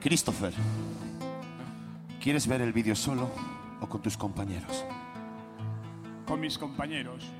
Christopher, 0.00 0.54
¿quieres 2.22 2.46
ver 2.46 2.62
el 2.62 2.72
vídeo 2.72 2.96
solo 2.96 3.30
o 3.82 3.86
con 3.86 4.00
tus 4.00 4.16
compañeros? 4.16 4.82
Con 6.24 6.40
mis 6.40 6.56
compañeros. 6.56 7.30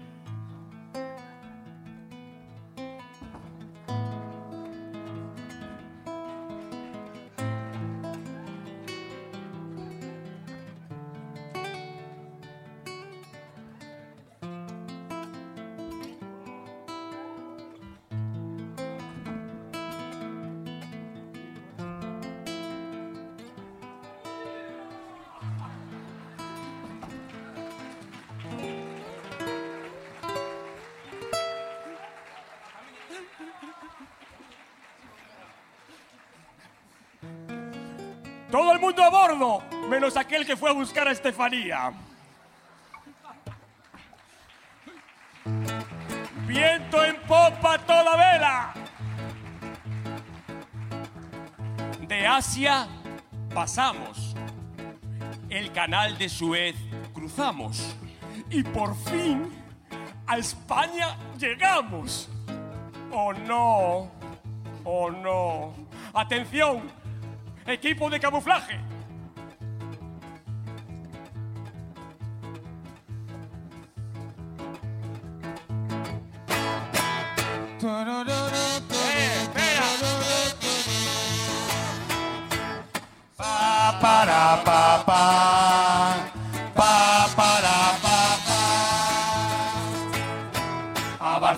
Que 40.46 40.56
fue 40.56 40.70
a 40.70 40.72
buscar 40.72 41.08
a 41.08 41.10
Estefanía. 41.10 41.92
Viento 46.46 47.04
en 47.04 47.16
popa 47.22 47.78
toda 47.78 48.16
vela. 48.16 48.74
De 52.06 52.26
Asia 52.26 52.86
pasamos. 53.52 54.36
El 55.50 55.72
canal 55.72 56.16
de 56.16 56.28
Suez 56.28 56.76
cruzamos. 57.12 57.96
Y 58.48 58.62
por 58.62 58.94
fin 58.96 59.50
a 60.28 60.38
España 60.38 61.16
llegamos. 61.38 62.28
Oh 63.10 63.32
no, 63.32 64.12
oh 64.84 65.10
no. 65.10 65.74
Atención, 66.14 66.82
equipo 67.66 68.08
de 68.08 68.20
camuflaje. 68.20 68.95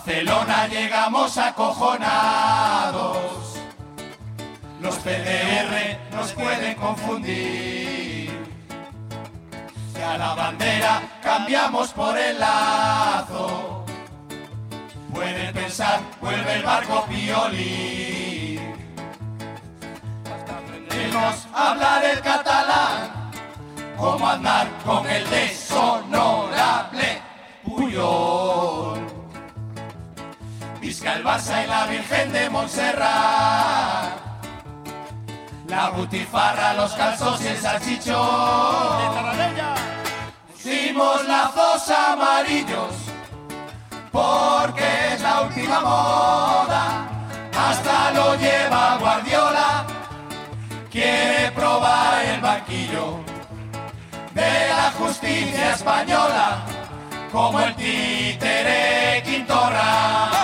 Barcelona 0.09 0.67
llegamos 0.69 1.37
acojonados. 1.37 3.19
Los 4.81 4.97
PDR 4.97 5.99
nos 6.13 6.33
pueden 6.33 6.75
confundir. 6.77 8.31
Si 9.93 10.01
a 10.01 10.17
la 10.17 10.35
bandera 10.35 11.03
cambiamos 11.23 11.93
por 11.93 12.17
el 12.17 12.41
lazo, 12.41 13.85
pueden 15.13 15.53
pensar, 15.53 16.01
vuelve 16.23 16.55
el 16.55 16.63
barco 16.63 17.05
piolín. 17.05 18.63
Aprendemos 20.25 21.47
a 21.53 21.73
hablar 21.73 22.03
el 22.07 22.21
catalán, 22.23 23.31
cómo 23.99 24.27
andar 24.27 24.69
con 24.87 25.07
el 25.07 25.29
deshonorable 25.29 27.21
Puyol. 27.63 28.68
Barça 30.89 31.63
y 31.63 31.67
la 31.67 31.87
Virgen 31.87 32.33
de 32.33 32.49
Montserrat. 32.49 34.17
La 35.69 35.91
butifarra, 35.91 36.73
los 36.75 36.93
calzos 36.93 37.43
y 37.43 37.49
el 37.49 37.59
salchichón. 37.59 38.17
Pusimos 40.51 41.27
lazos 41.27 41.91
amarillos 41.91 42.95
porque 44.11 45.13
es 45.13 45.21
la 45.21 45.43
última 45.43 45.81
moda. 45.81 47.07
Hasta 47.55 48.11
lo 48.13 48.35
lleva 48.37 48.97
Guardiola. 48.99 49.85
Quiere 50.91 51.51
probar 51.53 52.25
el 52.25 52.41
banquillo 52.41 53.19
banquillo 53.21 53.21
de 54.33 54.69
la 54.71 54.91
justicia 54.99 55.75
española, 55.75 56.65
como 57.31 57.61
el 57.61 57.75
títere 57.77 59.23
Quintorra. 59.23 60.38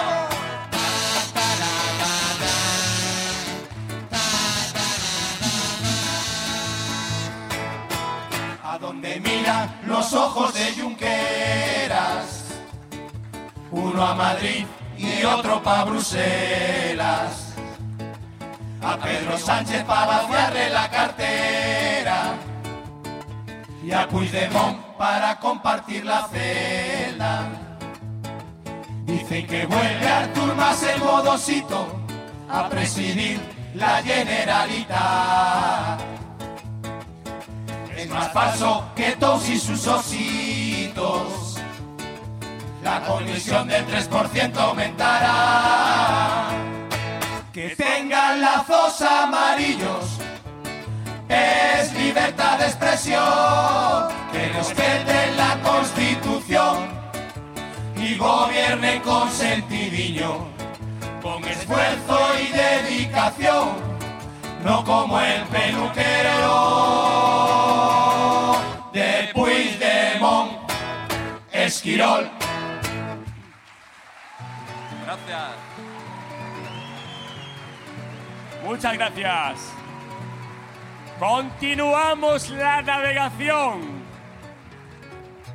Ojos 10.15 10.55
de 10.55 10.73
Junqueras, 10.75 12.45
uno 13.71 14.07
a 14.07 14.15
Madrid 14.15 14.67
y 14.97 15.25
otro 15.25 15.63
pa' 15.63 15.85
Bruselas. 15.85 17.55
A 18.83 18.97
Pedro 18.99 19.39
Sánchez 19.39 19.83
para 19.85 20.07
vaciarle 20.07 20.71
la 20.71 20.91
cartera 20.91 22.35
y 23.83 23.93
a 23.93 24.07
Puigdemont 24.07 24.79
para 24.99 25.39
compartir 25.39 26.05
la 26.05 26.29
celda. 26.29 27.49
Dicen 29.07 29.47
que 29.47 29.67
vuelve 29.67 30.07
Artur 30.07 30.55
Mas 30.55 30.83
el 30.83 31.01
modosito 31.01 31.87
a 32.51 32.69
presidir 32.69 33.41
la 33.75 34.03
Generalitat. 34.03 36.15
Más 38.15 38.33
falso 38.33 38.85
que 38.95 39.17
todos 39.17 39.49
y 39.49 39.59
sus 39.59 39.87
ositos. 39.87 41.59
La 42.83 43.01
comisión 43.03 43.69
del 43.69 43.85
3% 43.87 44.57
aumentará. 44.57 46.49
Que 47.53 47.77
tengan 47.77 48.41
lazos 48.41 49.01
amarillos 49.03 50.19
es 51.29 51.93
libertad 51.95 52.59
de 52.59 52.67
expresión. 52.67 54.09
Que 54.33 54.49
respeten 54.49 55.37
la 55.37 55.59
constitución 55.63 56.89
y 57.97 58.17
gobierne 58.17 59.01
con 59.03 59.31
sentidillo, 59.31 60.47
con 61.23 61.45
esfuerzo 61.45 62.19
y 62.41 62.53
dedicación, 62.53 63.94
no 64.65 64.83
como 64.83 65.21
el 65.21 65.43
peluquero 65.45 66.41
de 68.95 69.31
Puigdemont, 69.35 70.53
Esquirol. 71.53 72.31
Gracias. 75.05 75.51
Muchas 78.65 78.95
gracias. 78.95 79.73
Continuamos 81.19 82.49
la 82.49 82.81
navegación. 82.81 84.03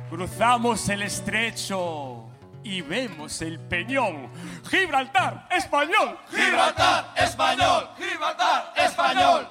Cruzamos 0.08 0.88
el 0.88 1.02
estrecho 1.02 2.24
y 2.62 2.80
vemos 2.82 3.42
el 3.42 3.58
peñón. 3.58 4.28
Gibraltar, 4.70 5.48
español. 5.50 6.16
Gibraltar, 6.30 7.12
español, 7.16 7.90
Gibraltar, 7.98 8.72
español. 8.76 9.48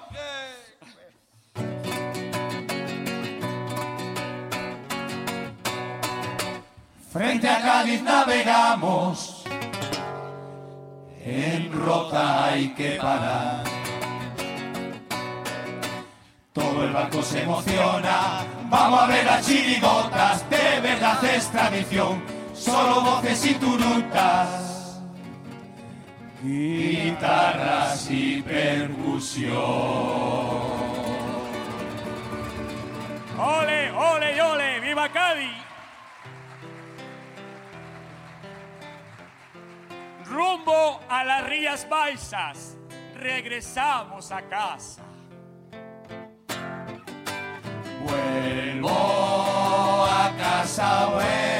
Frente 7.11 7.49
a 7.49 7.61
Cádiz 7.61 8.01
navegamos, 8.01 9.43
en 11.25 11.71
rota 11.73 12.45
hay 12.45 12.69
que 12.75 12.91
parar. 12.91 13.63
Todo 16.53 16.83
el 16.85 16.93
barco 16.93 17.21
se 17.21 17.43
emociona, 17.43 18.45
vamos 18.69 19.01
a 19.01 19.07
ver 19.07 19.25
las 19.25 19.45
chirigotas, 19.45 20.49
de 20.49 20.79
verdad 20.81 21.23
es 21.25 21.51
tradición, 21.51 22.23
solo 22.53 23.01
voces 23.01 23.45
y 23.47 23.53
turutas, 23.55 24.78
guitarras 26.41 28.09
y 28.09 28.41
percusión. 28.41 29.53
Ole, 33.37 33.91
ole, 33.91 34.41
ole, 34.41 34.79
viva 34.79 35.09
Cádiz. 35.09 35.51
Rumbo 40.25 40.99
a 41.09 41.23
las 41.23 41.45
Rías 41.47 41.87
Baixas. 41.89 42.77
Regresamos 43.15 44.31
a 44.31 44.41
casa. 44.43 45.03
Vuelvo 48.01 50.05
a 50.05 50.33
casa, 50.37 51.05
vuelvo, 51.07 51.58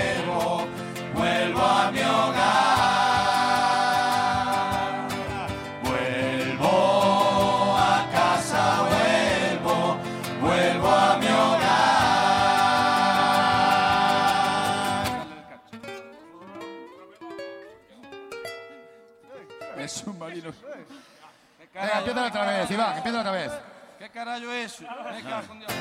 Venga, 21.82 22.00
empieza 22.00 22.26
otra 22.28 22.46
vez, 22.46 22.72
Iván, 22.72 22.98
empieza 22.98 23.20
otra 23.20 23.32
vez. 23.32 23.52
¿Qué 24.00 24.10
carajo 24.10 24.52
es 24.52 24.74
eso? 24.74 24.84
Me 24.84 25.24
cago 25.24 25.54
en 25.54 25.60
Dios. 25.60 25.72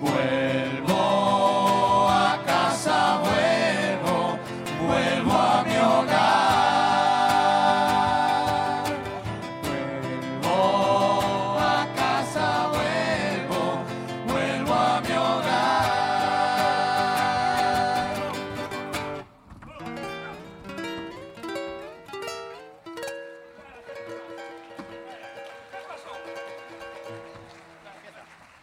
Vuelvo 0.00 2.08
a 2.08 2.38
casa, 2.46 3.18
vuelvo, 3.18 4.38
vuelvo 4.86 5.32
a 5.32 5.64
mi 5.64 5.76
hogar. 5.76 6.63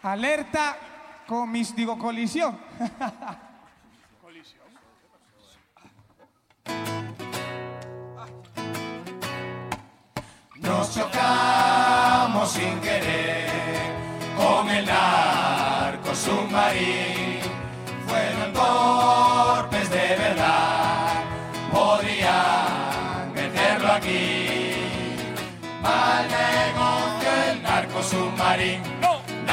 Alerta 0.02 0.76
con 1.26 1.50
mis, 1.50 1.74
digo, 1.76 1.96
colisión. 1.98 2.58
Nos 10.56 10.94
chocamos 10.94 12.50
sin 12.50 12.80
querer 12.80 13.50
con 14.36 14.68
el 14.70 14.86
narco 14.86 16.14
submarino. 16.14 17.50
Fueron 18.06 18.52
golpes 18.54 19.90
de 19.90 20.16
verdad, 20.16 21.24
podrían 21.72 23.32
meterlo 23.34 23.92
aquí. 23.92 24.46
Mal 25.82 26.28
negocio 26.28 27.28
el 27.50 27.62
narco 27.62 28.02
submarino, 28.02 29.11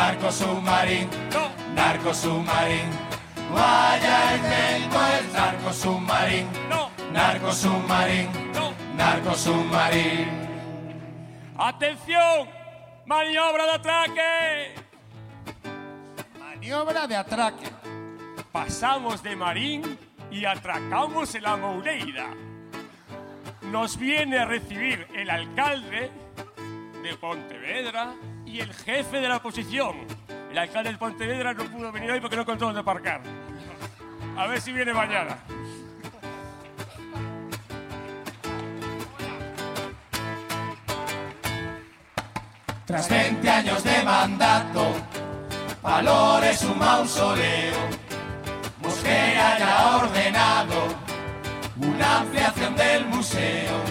narco 0.09 0.31
submarino, 0.31 1.51
narco 1.75 2.13
submarino. 2.13 2.97
Vaya 3.53 4.37
invento 4.37 4.97
el 5.19 5.33
narco 5.33 5.71
submarino, 5.71 6.89
narco 7.11 7.51
submarino, 7.51 8.73
narco 8.95 9.35
submarino. 9.35 10.31
¡Atención! 11.59 12.49
¡Maniobra 13.05 13.65
de 13.65 13.71
atraque! 13.71 14.75
Maniobra 16.39 17.05
de 17.05 17.15
atraque. 17.15 17.69
Pasamos 18.51 19.21
de 19.21 19.35
Marín 19.35 19.97
y 20.31 20.45
atracamos 20.45 21.35
en 21.35 21.43
la 21.43 21.55
Moureira. 21.55 22.33
Nos 23.61 23.95
viene 23.95 24.39
a 24.39 24.45
recibir 24.45 25.07
el 25.13 25.29
alcalde 25.29 26.09
de 27.03 27.15
Pontevedra 27.17 28.15
y 28.49 28.61
el 28.61 28.73
jefe 28.73 29.17
de 29.21 29.27
la 29.27 29.37
oposición. 29.37 29.95
El 30.51 30.57
alcalde 30.57 30.91
de 30.91 30.97
Pontevedra 30.97 31.53
no 31.53 31.65
pudo 31.65 31.91
venir 31.91 32.09
hoy 32.09 32.19
porque 32.19 32.35
no 32.35 32.41
encontró 32.41 32.67
dónde 32.67 32.81
aparcar. 32.81 33.21
A 34.35 34.47
ver 34.47 34.59
si 34.59 34.71
viene 34.71 34.93
mañana. 34.93 35.37
Tras 42.85 43.07
20 43.07 43.49
años 43.49 43.83
de 43.83 44.03
mandato, 44.03 44.95
Valores 45.83 46.63
un 46.63 46.77
mausoleo. 46.79 47.77
Mosquera 48.81 49.59
ya 49.59 49.79
ha 49.79 49.97
ordenado 49.97 50.87
una 51.77 52.19
ampliación 52.19 52.75
del 52.75 53.05
museo. 53.05 53.83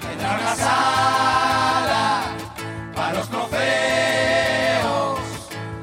Tendrá 0.00 0.38
una 0.38 0.54
sala 0.56 2.39
para 2.94 3.14
los 3.14 3.28
trofeos, 3.28 3.60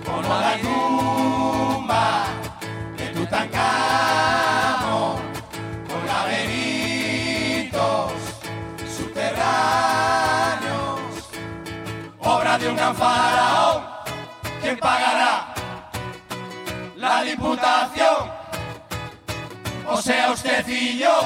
como 0.06 0.34
a 0.34 0.42
la 0.42 0.58
tumba 0.58 2.28
de 2.98 3.08
Tutankamón, 3.08 5.18
con 5.88 6.08
laberintos 6.08 8.12
subterráneos, 8.96 11.00
obra 12.20 12.58
de 12.58 12.70
un 12.70 12.76
gran 12.76 12.96
faraón, 12.96 13.84
¿quién 14.62 14.78
pagará? 14.78 15.54
La 16.96 17.24
diputación, 17.24 18.32
o 19.88 20.02
sea 20.02 20.32
usted 20.32 20.68
y 20.68 21.00
yo. 21.00 21.22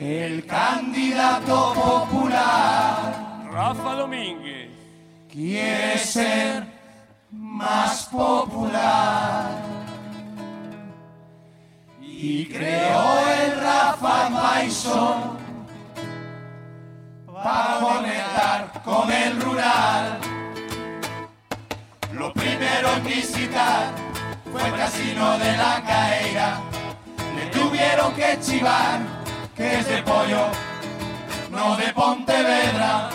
El 0.00 0.46
candidato 0.46 1.74
popular 1.74 3.42
Rafa 3.50 3.94
Domínguez. 3.94 4.70
quiere 5.28 5.98
ser 5.98 6.62
más 7.32 8.06
popular. 8.06 9.60
Y 12.00 12.46
creó 12.46 13.18
el 13.42 13.60
Rafa 13.60 14.30
Maison 14.30 15.36
para 17.42 17.80
conectar 17.80 18.82
con 18.84 19.10
el 19.10 19.40
rural. 19.40 20.20
Lo 22.12 22.32
primero 22.32 22.92
en 22.98 23.04
visitar 23.04 23.90
fue 24.52 24.64
el 24.64 24.76
casino 24.76 25.38
de 25.38 25.56
la 25.56 25.82
Caeira. 25.84 26.60
Le 27.34 27.46
tuvieron 27.46 28.14
que 28.14 28.38
chivar 28.40 29.17
que 29.58 29.80
es 29.80 29.88
de 29.88 30.02
pollo, 30.04 30.46
no 31.50 31.76
de 31.76 31.92
Pontevedra. 31.92 33.10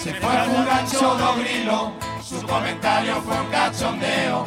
Se 0.00 0.14
fue 0.14 0.36
al 0.36 0.64
gancho 0.64 1.16
do 1.16 1.34
grilo, 1.34 1.92
su 2.22 2.40
comentario 2.46 3.20
fue 3.22 3.40
un 3.40 3.50
cachondeo. 3.50 4.46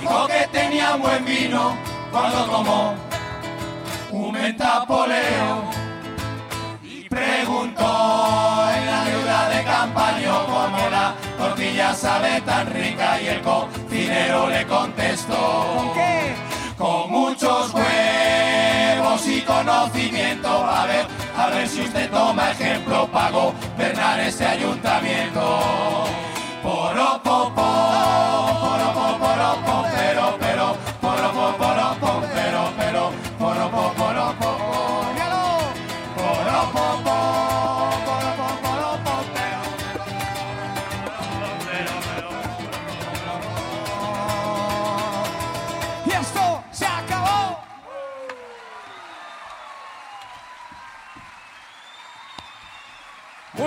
Dijo 0.00 0.26
que 0.28 0.46
tenía 0.52 0.94
buen 0.94 1.24
vino 1.24 1.76
cuando 2.12 2.44
tomó 2.44 2.94
un 4.12 4.32
mentapoleo. 4.32 5.70
Y 6.84 7.08
preguntó 7.08 8.68
en 8.76 8.86
la 8.86 9.04
deuda 9.06 9.48
de 9.48 9.64
campaña 9.64 10.32
cómo 10.46 10.88
la 10.88 11.14
tortilla 11.36 11.92
sabe 11.94 12.40
tan 12.42 12.72
rica 12.72 13.20
y 13.20 13.26
el 13.26 13.42
cocinero 13.42 14.48
le 14.48 14.64
contestó. 14.68 15.92
Con 15.94 16.45
conocimiento. 19.66 20.48
A 20.48 20.86
ver, 20.86 21.06
a 21.36 21.50
ver 21.50 21.68
si 21.68 21.82
usted 21.82 22.08
toma 22.10 22.52
ejemplo 22.52 23.08
para 23.08 23.30
gobernar 23.30 24.20
este 24.20 24.44
ayuntamiento. 24.46 25.60
Poropopo, 26.62 27.95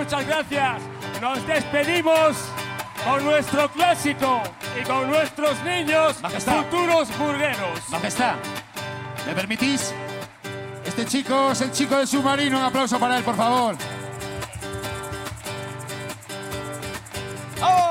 Muchas 0.09 0.25
gracias. 0.25 0.81
Nos 1.21 1.45
despedimos 1.45 2.35
con 3.05 3.23
nuestro 3.23 3.69
clásico 3.69 4.41
y 4.81 4.83
con 4.83 5.07
nuestros 5.07 5.63
niños 5.63 6.19
Majestad. 6.19 6.63
futuros 6.63 7.15
burgueros. 7.15 7.87
Majestad, 7.89 8.33
¿me 9.27 9.35
permitís? 9.35 9.93
Este 10.83 11.05
chico 11.05 11.51
es 11.51 11.61
el 11.61 11.71
chico 11.71 11.95
del 11.95 12.07
submarino. 12.07 12.57
Un 12.57 12.63
aplauso 12.63 12.99
para 12.99 13.19
él, 13.19 13.23
por 13.23 13.35
favor. 13.35 13.75
Auxilio, 17.61 17.88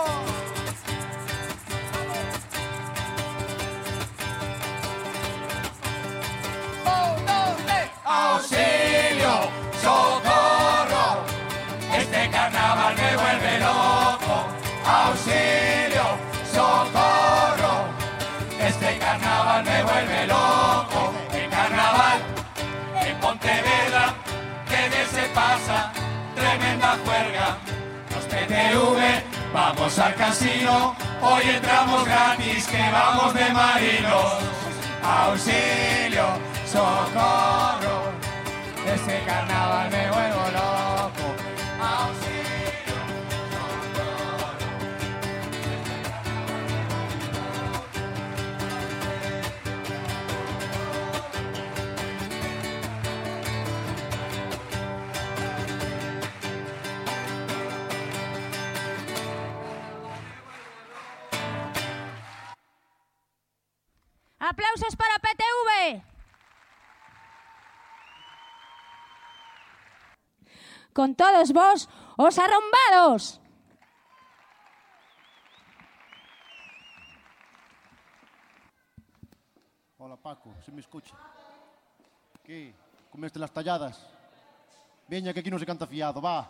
vamos 29.52 29.98
al 29.98 30.14
casino, 30.14 30.94
hoy 31.22 31.42
entramos 31.54 32.04
gratis, 32.04 32.66
que 32.66 32.90
vamos 32.90 33.34
de 33.34 33.52
marinos. 33.52 34.34
Auxilio, 35.02 36.26
socorro, 36.66 38.12
este 38.86 39.22
carnaval 39.24 39.90
me 39.90 40.10
vuelvo 40.10 40.42
loco. 40.52 41.47
¡Aplausos 64.38 64.94
para 64.94 65.18
PTV! 65.18 66.02
Con 70.92 71.14
todos 71.14 71.52
vos, 71.52 71.88
os 72.16 72.38
arrombados. 72.38 73.40
Hola 79.98 80.16
Paco, 80.16 80.54
se 80.64 80.72
me 80.72 80.80
escucha. 80.80 81.16
¿Qué? 82.44 82.74
¿Comeste 83.10 83.38
las 83.38 83.52
talladas? 83.52 84.08
Veña, 85.08 85.32
que 85.32 85.40
aquí 85.40 85.50
no 85.50 85.58
se 85.58 85.66
canta 85.66 85.86
fiado, 85.86 86.22
va. 86.22 86.48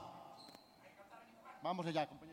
Vamos 1.62 1.86
allá, 1.86 2.06
compañero. 2.06 2.27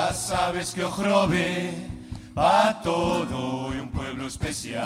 Ya 0.00 0.14
sabes 0.14 0.72
que 0.72 0.82
Ojrobe 0.82 1.74
va 2.36 2.80
todo 2.82 3.70
y 3.74 3.80
un 3.80 3.90
pueblo 3.90 4.28
especial. 4.28 4.80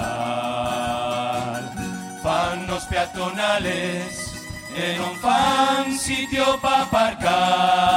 Fan 2.21 2.67
los 2.67 2.83
peatonales 2.87 4.33
en 4.77 5.01
un 5.01 5.15
fan 5.19 5.97
sitio 5.97 6.59
para 6.61 6.83
aparcar. 6.83 7.95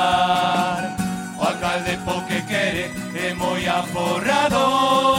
O 1.39 1.43
alcalde 1.43 1.97
porque 2.05 2.43
quiere 2.45 2.91
é 3.15 3.33
moi 3.33 3.65
aforrador. 3.65 5.17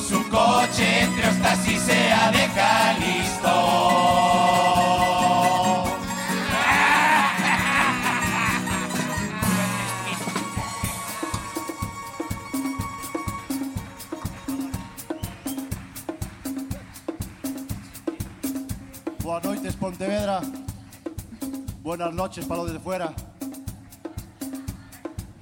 su 0.00 0.28
coche 0.28 1.00
entre 1.00 1.28
hostas 1.28 1.68
y 1.68 1.78
sea 1.78 2.30
de 2.30 2.48
Calisto. 2.54 3.50
Buenas 19.22 19.44
noches, 19.44 19.76
Pontevedra. 19.76 20.40
Buenas 21.82 22.12
noches 22.12 22.44
para 22.44 22.62
los 22.62 22.72
de 22.72 22.78
fuera. 22.78 23.12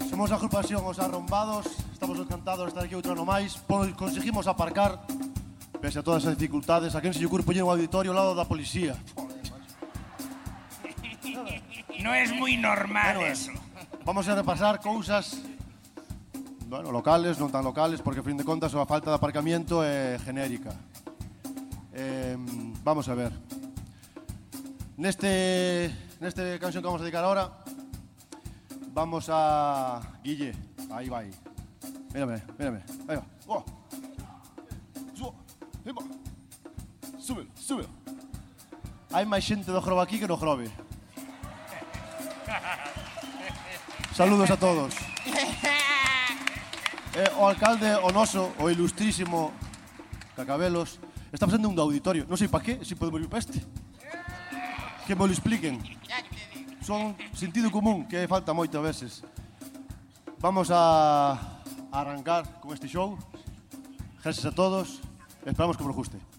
Somos 0.09 0.31
agrupación 0.31 0.83
Os 0.85 0.99
Arrombados 0.99 1.84
Estamos 2.05 2.21
encantados 2.21 2.65
de 2.65 2.69
estar 2.69 2.85
aquí 2.85 2.93
outro 2.93 3.17
ano 3.17 3.25
máis 3.25 3.57
Pois 3.65 3.89
conseguimos 3.97 4.45
aparcar 4.45 5.01
Pese 5.81 6.01
a 6.01 6.05
todas 6.05 6.29
as 6.29 6.37
dificultades 6.37 6.93
A 6.93 7.01
quen 7.01 7.17
se 7.17 7.19
lle 7.19 7.25
ocurre 7.25 7.49
poñer 7.49 7.65
un 7.65 7.73
auditorio 7.73 8.13
ao 8.13 8.19
lado 8.21 8.37
da 8.37 8.45
policía 8.45 8.93
No 12.05 12.13
es 12.13 12.29
muy 12.37 12.61
normal 12.61 13.25
bueno, 13.25 13.33
eh, 13.33 13.33
eso 13.33 13.57
Vamos 14.05 14.29
a 14.29 14.37
repasar 14.37 14.85
cousas 14.85 15.41
bueno, 16.69 16.93
locales, 16.93 17.41
non 17.41 17.49
tan 17.49 17.65
locales, 17.65 18.03
porque 18.05 18.21
a 18.21 18.27
fin 18.27 18.37
de 18.37 18.45
contas 18.45 18.77
a 18.77 18.85
falta 18.85 19.09
de 19.09 19.17
aparcamiento 19.17 19.79
é 19.87 20.19
genérica. 20.19 20.75
Eh, 21.95 22.35
vamos 22.83 23.07
a 23.07 23.15
ver. 23.15 23.31
Neste, 24.99 25.87
neste 26.19 26.59
canción 26.59 26.83
que 26.83 26.91
vamos 26.91 26.99
a 26.99 27.07
dedicar 27.07 27.23
ahora, 27.23 27.63
vamos 28.91 29.31
a... 29.31 30.03
Guille, 30.25 30.51
aí 30.91 31.07
vai 31.07 31.31
mírame, 32.15 32.43
mírame. 32.59 32.83
Aí 33.09 33.17
va. 33.17 33.25
Oh. 33.47 33.65
So, 35.15 35.35
hima. 35.85 36.03
Súbelo, 37.19 37.51
súbelo. 37.57 37.89
Hai 39.11 39.25
máis 39.27 39.45
xente 39.45 39.67
do 39.67 39.81
Grobe 39.83 40.03
aquí 40.03 40.19
que 40.19 40.29
no 40.31 40.39
Grobe. 40.39 40.71
Saludos 44.15 44.51
a 44.51 44.57
todos. 44.57 44.95
Eh, 47.15 47.31
o 47.39 47.47
alcalde 47.47 47.95
o 48.03 48.11
noso, 48.11 48.51
o 48.59 48.67
ilustrísimo 48.67 49.55
Cacabelos, 50.35 50.99
está 51.31 51.47
facendo 51.47 51.69
un 51.69 51.79
auditorio. 51.79 52.27
Non 52.27 52.35
sei 52.35 52.51
pa 52.51 52.59
qué, 52.59 52.83
se 52.83 52.91
si 52.91 52.99
podemos 52.99 53.23
ir 53.23 53.31
pa 53.31 53.39
este. 53.39 53.63
Que 55.07 55.15
me 55.15 55.23
lo 55.23 55.31
expliquen. 55.31 55.79
Son 56.83 57.15
sentido 57.31 57.71
común 57.71 58.11
que 58.11 58.27
falta 58.27 58.51
moito 58.51 58.83
a 58.83 58.83
veces. 58.83 59.23
Vamos 60.43 60.75
a 60.75 61.54
arrancar 62.01 62.61
con 62.61 62.73
este 62.75 62.89
show. 62.89 63.17
Gracias 64.23 64.47
a 64.47 64.53
todos. 64.53 65.01
Esperamos 65.45 65.77
que 65.77 65.85
vos 65.85 65.95
guste. 65.95 66.34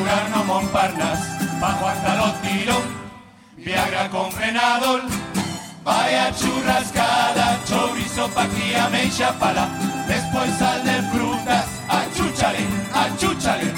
Vai 0.00 0.08
a 0.08 0.22
curar 0.22 0.30
no 0.30 0.44
Montparnas 0.44 1.20
Bajo 1.60 1.86
hasta 1.86 2.14
lo 2.14 2.32
tirón 2.40 2.82
Viagra 3.56 4.08
con 4.08 4.32
frenador 4.32 5.02
Vai 5.84 6.14
a 6.14 6.32
churrascada 6.32 7.58
Chorizo 7.66 8.28
pa' 8.28 8.44
aquí 8.44 8.74
a 8.74 8.88
meixa 8.88 9.32
pala. 9.38 9.68
Despois 10.06 10.50
sal 10.58 10.82
de 10.84 11.02
frutas 11.10 11.66
Achúchale, 11.88 12.66
achúchale. 12.92 13.72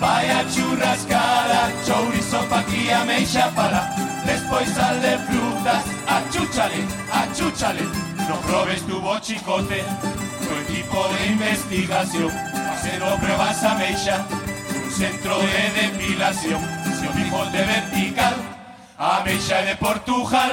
Vai 0.00 0.30
a 0.30 0.44
churrascada 0.48 1.72
Chorizo 1.84 2.40
pa' 2.48 2.60
aquí 2.60 2.90
a 2.90 3.04
meixa 3.04 3.50
pala. 3.54 3.94
Despois 4.24 4.68
sal 4.70 5.00
de 5.00 5.18
frutas 5.26 5.84
Achúchale, 6.06 6.84
achúchale. 7.12 7.82
No 8.28 8.36
probes 8.46 8.82
tu 8.86 9.00
bochicote 9.00 9.84
Tu 10.40 10.72
equipo 10.72 11.08
de 11.08 11.26
investigación. 11.32 12.30
Haciendo 12.70 13.16
pruebas 13.16 13.62
a 13.64 13.74
Un 13.74 14.45
centro 14.96 15.38
de 15.38 15.82
depilación. 15.82 16.60
Si 16.98 17.06
o 17.06 17.12
bigote 17.12 17.62
vertical 17.74 18.34
A 18.98 19.20
meixa 19.20 19.60
de 19.60 19.76
Portugal 19.76 20.52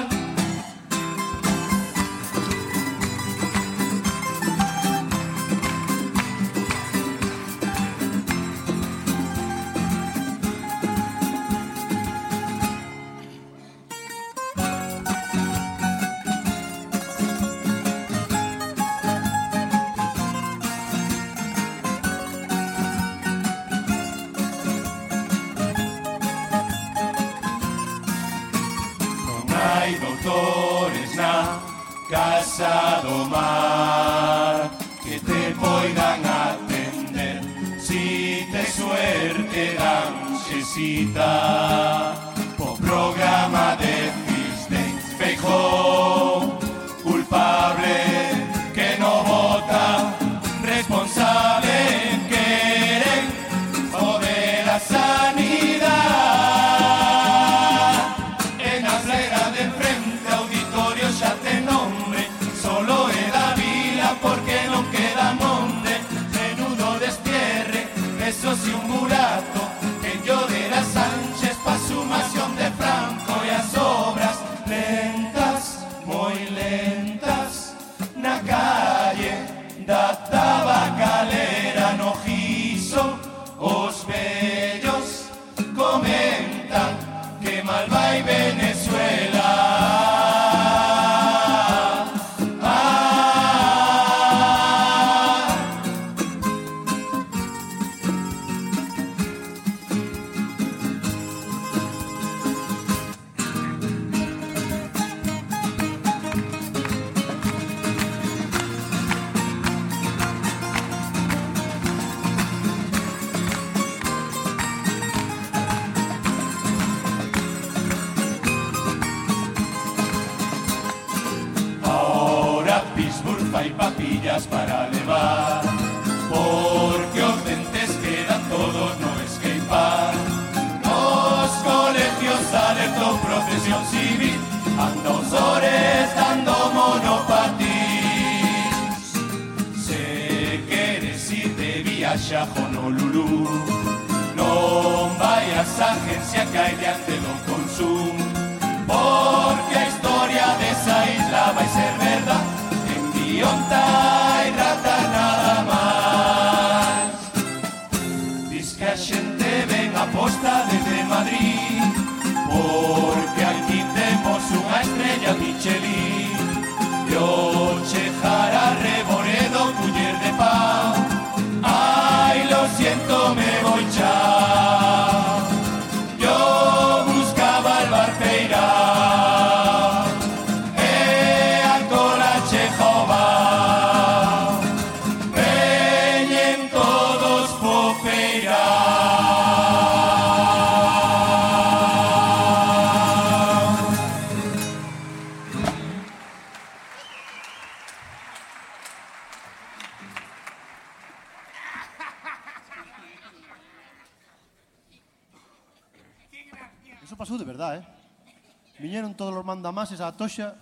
mandamases 209.64 210.04
á 210.04 210.12
Toxa 210.12 210.60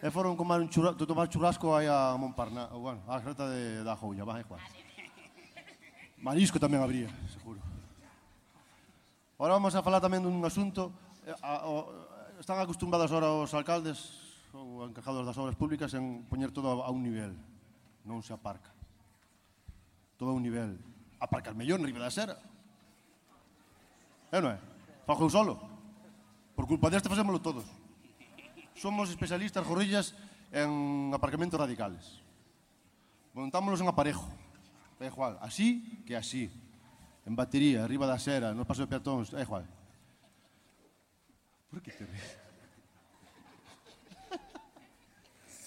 e 0.00 0.08
foron 0.08 0.32
comer 0.32 0.64
un 0.64 0.72
churrasco, 0.72 1.04
tomar 1.04 1.28
churrasco 1.28 1.76
aí 1.76 1.84
a 1.84 2.16
Montparnasse, 2.16 2.72
bueno, 2.72 3.04
a 3.04 3.20
Greta 3.20 3.44
de, 3.44 3.84
da 3.84 3.92
Joulla, 3.92 4.24
vai, 4.24 4.40
igual. 4.40 4.56
Marisco 6.16 6.56
tamén 6.56 6.80
habría, 6.80 7.12
seguro. 7.28 7.60
Ora 9.36 9.52
vamos 9.52 9.76
a 9.76 9.84
falar 9.84 10.00
tamén 10.00 10.24
dun 10.24 10.40
asunto. 10.48 10.96
Eh, 11.28 11.36
a, 11.44 11.68
o, 11.68 11.92
están 12.40 12.56
acostumbrados 12.56 13.12
ahora 13.12 13.36
os 13.36 13.52
alcaldes 13.52 14.16
ou 14.56 14.80
encajados 14.88 15.28
das 15.28 15.36
obras 15.36 15.52
públicas 15.52 15.92
en 15.92 16.24
poñer 16.24 16.48
todo 16.48 16.80
a 16.80 16.88
un 16.88 17.04
nivel. 17.04 17.36
Non 18.08 18.24
se 18.24 18.32
aparca. 18.32 18.72
Todo 20.16 20.32
a 20.32 20.36
un 20.40 20.40
nivel. 20.40 20.80
Aparcar 21.20 21.52
mellor 21.52 21.84
en 21.84 21.84
Riba 21.84 22.00
da 22.00 22.08
Sera. 22.08 22.40
É 24.32 24.40
non 24.40 24.56
é? 24.56 24.58
Fajo 25.04 25.28
eu 25.28 25.36
solo. 25.36 25.60
Por 26.56 26.64
culpa 26.64 26.88
deste 26.88 27.12
facémoslo 27.12 27.44
todos 27.44 27.77
somos 28.78 29.10
especialistas 29.10 29.66
jorrillas 29.66 30.14
en 30.52 31.10
aparcamentos 31.12 31.58
radicales. 31.58 32.22
Montámoslos 33.34 33.80
en 33.80 33.88
aparejo. 33.88 34.30
É 35.00 35.06
igual, 35.06 35.38
así 35.40 36.02
que 36.06 36.16
así. 36.16 36.50
En 37.26 37.36
batería, 37.36 37.84
arriba 37.84 38.06
da 38.06 38.18
xera, 38.18 38.54
no 38.54 38.64
paso 38.64 38.82
de 38.82 38.90
peatóns, 38.90 39.30
é 39.34 39.42
igual. 39.42 39.62
Por 41.70 41.82
que 41.82 41.92
te 41.92 42.02
ríes? 42.06 42.38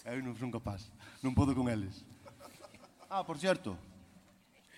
Eu 0.09 0.19
non 0.25 0.35
son 0.35 0.51
capaz, 0.51 0.89
non 1.21 1.37
podo 1.37 1.53
con 1.55 1.69
eles. 1.69 2.03
Ah, 3.07 3.23
por 3.23 3.37
cierto, 3.37 3.77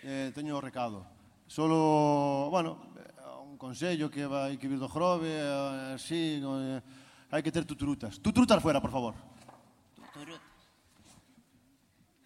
eh, 0.03 0.29
teño 0.35 0.59
o 0.59 0.61
recado. 0.61 1.07
Solo, 1.47 2.49
bueno, 2.51 2.77
eh, 2.99 3.41
un 3.41 3.57
consello 3.57 4.11
que 4.11 4.27
vai 4.27 4.59
que 4.59 4.67
vir 4.67 4.77
do 4.77 4.91
Jrove, 4.91 5.33
así, 5.95 6.43
eh, 6.43 6.77
eh 6.77 7.02
hai 7.33 7.41
que 7.41 7.49
ter 7.49 7.65
tuturutas. 7.65 8.21
Tuturutas 8.21 8.61
fuera, 8.61 8.77
por 8.77 8.93
favor. 8.93 9.17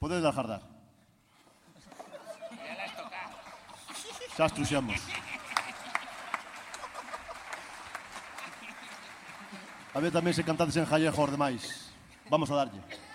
Podedes 0.03 0.23
dar 0.23 0.35
jardar. 0.35 0.61
Xa 4.35 4.43
as 4.45 4.51
truxemos. 4.51 4.99
A 9.95 9.99
ver 10.03 10.11
tamén 10.11 10.35
se 10.35 10.43
cantades 10.43 10.75
en 10.75 10.83
gallego 10.83 11.23
os 11.23 11.31
demais. 11.31 11.63
Vamos 12.27 12.51
a 12.51 12.59
darlle. 12.59 13.06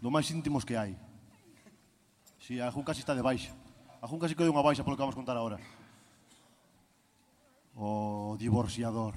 Do 0.00 0.10
máis 0.10 0.30
íntimos 0.32 0.64
que 0.64 0.76
hai. 0.76 0.96
Si, 2.40 2.56
a 2.60 2.72
Jun 2.72 2.82
casi 2.82 3.00
está 3.00 3.14
de 3.14 3.20
baixa. 3.20 3.52
A 4.00 4.08
Jun 4.08 4.18
casi 4.18 4.34
que 4.34 4.48
unha 4.48 4.64
baixa 4.64 4.80
polo 4.80 4.96
que 4.96 5.04
vamos 5.04 5.14
contar 5.14 5.36
agora. 5.36 5.60
O 7.76 8.34
divorciador. 8.40 9.12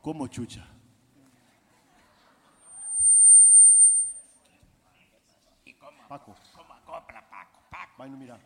Como 0.00 0.24
chucha. 0.32 0.64
Paco. 6.08 6.34
como 6.56 6.72
acopla 6.72 7.20
Paco, 7.28 7.60
Paco. 7.70 7.92
Vai 7.98 8.08
no 8.08 8.16
mirar. 8.16 8.40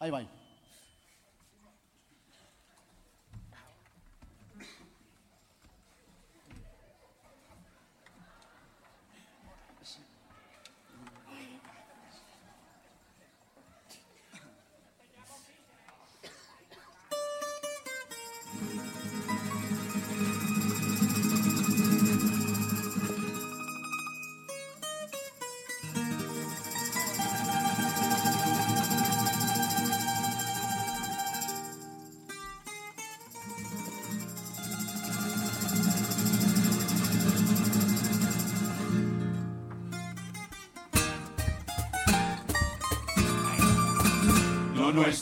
Aí 0.00 0.10
vai. 0.10 0.26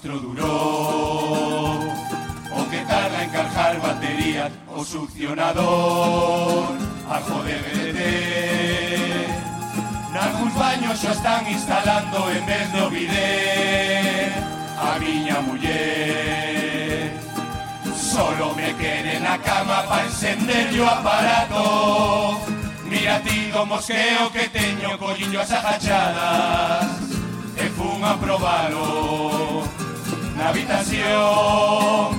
lustro 0.06 0.18
duró, 0.18 1.80
o 2.52 2.70
que 2.70 2.78
tarda 2.78 3.24
en 3.24 3.30
cargar 3.30 3.80
batería 3.80 4.50
o 4.74 4.84
succionador, 4.84 6.68
ajo 7.10 7.42
de 7.42 7.54
BDT. 7.64 8.00
Nalgúns 10.12 10.54
baños 10.54 10.98
xa 11.00 11.12
están 11.12 11.46
instalando 11.46 12.30
en 12.30 12.46
vez 12.46 12.72
do 12.72 12.88
bidé 12.88 14.32
a 14.78 14.98
miña 14.98 15.40
muller. 15.40 17.12
Solo 17.94 18.54
me 18.54 18.72
quere 18.80 19.20
na 19.20 19.36
cama 19.38 19.84
pa 19.88 20.04
encender 20.04 20.72
o 20.80 20.86
aparato. 20.88 22.40
Mira 22.88 23.20
ti 23.20 23.50
do 23.52 23.66
mosqueo 23.66 24.32
que 24.32 24.48
teño 24.48 24.96
colliño 24.96 25.40
as 25.40 25.52
agachadas 25.52 26.86
e 27.56 27.68
fun 27.76 28.00
a 28.04 28.16
probalo 28.16 29.65
Habitación 30.48 32.14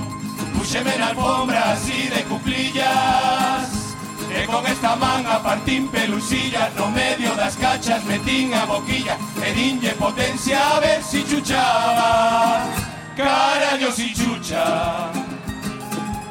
Puxeme 0.54 0.96
na 0.98 1.08
alfombra 1.08 1.72
así 1.72 2.08
de 2.08 2.22
cuclillas 2.24 3.96
E 4.30 4.44
con 4.44 4.66
esta 4.66 4.96
man 4.96 5.26
a 5.26 5.42
partín 5.42 5.88
pelusillas 5.88 6.74
No 6.76 6.90
medio 6.90 7.34
das 7.34 7.56
cachas 7.56 8.04
metín 8.04 8.52
a 8.54 8.66
boquilla 8.66 9.16
E 9.40 9.52
dinlle 9.52 9.92
potencia 9.94 10.76
a 10.76 10.80
ver 10.80 11.02
si 11.02 11.24
chuchaba 11.24 12.66
Carallo 13.16 13.90
si 13.92 14.12
chucha 14.12 15.10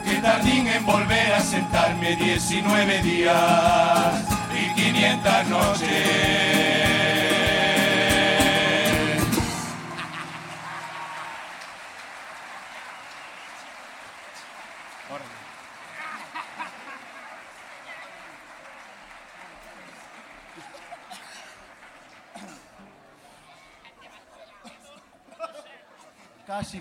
Que 0.06 0.22
tardín 0.22 0.68
en 0.68 0.86
volver 0.86 1.34
a 1.34 1.42
sentarme 1.42 2.16
19 2.16 3.02
días 3.02 4.38
y 4.58 4.74
500 4.74 5.48
noches. 5.50 6.87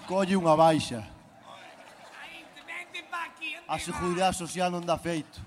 colle 0.06 0.38
unha 0.38 0.54
baixa. 0.54 1.02
A 3.66 3.76
Seguridade 3.82 4.38
Social 4.38 4.70
non 4.70 4.86
dá 4.86 4.94
feito. 4.94 5.42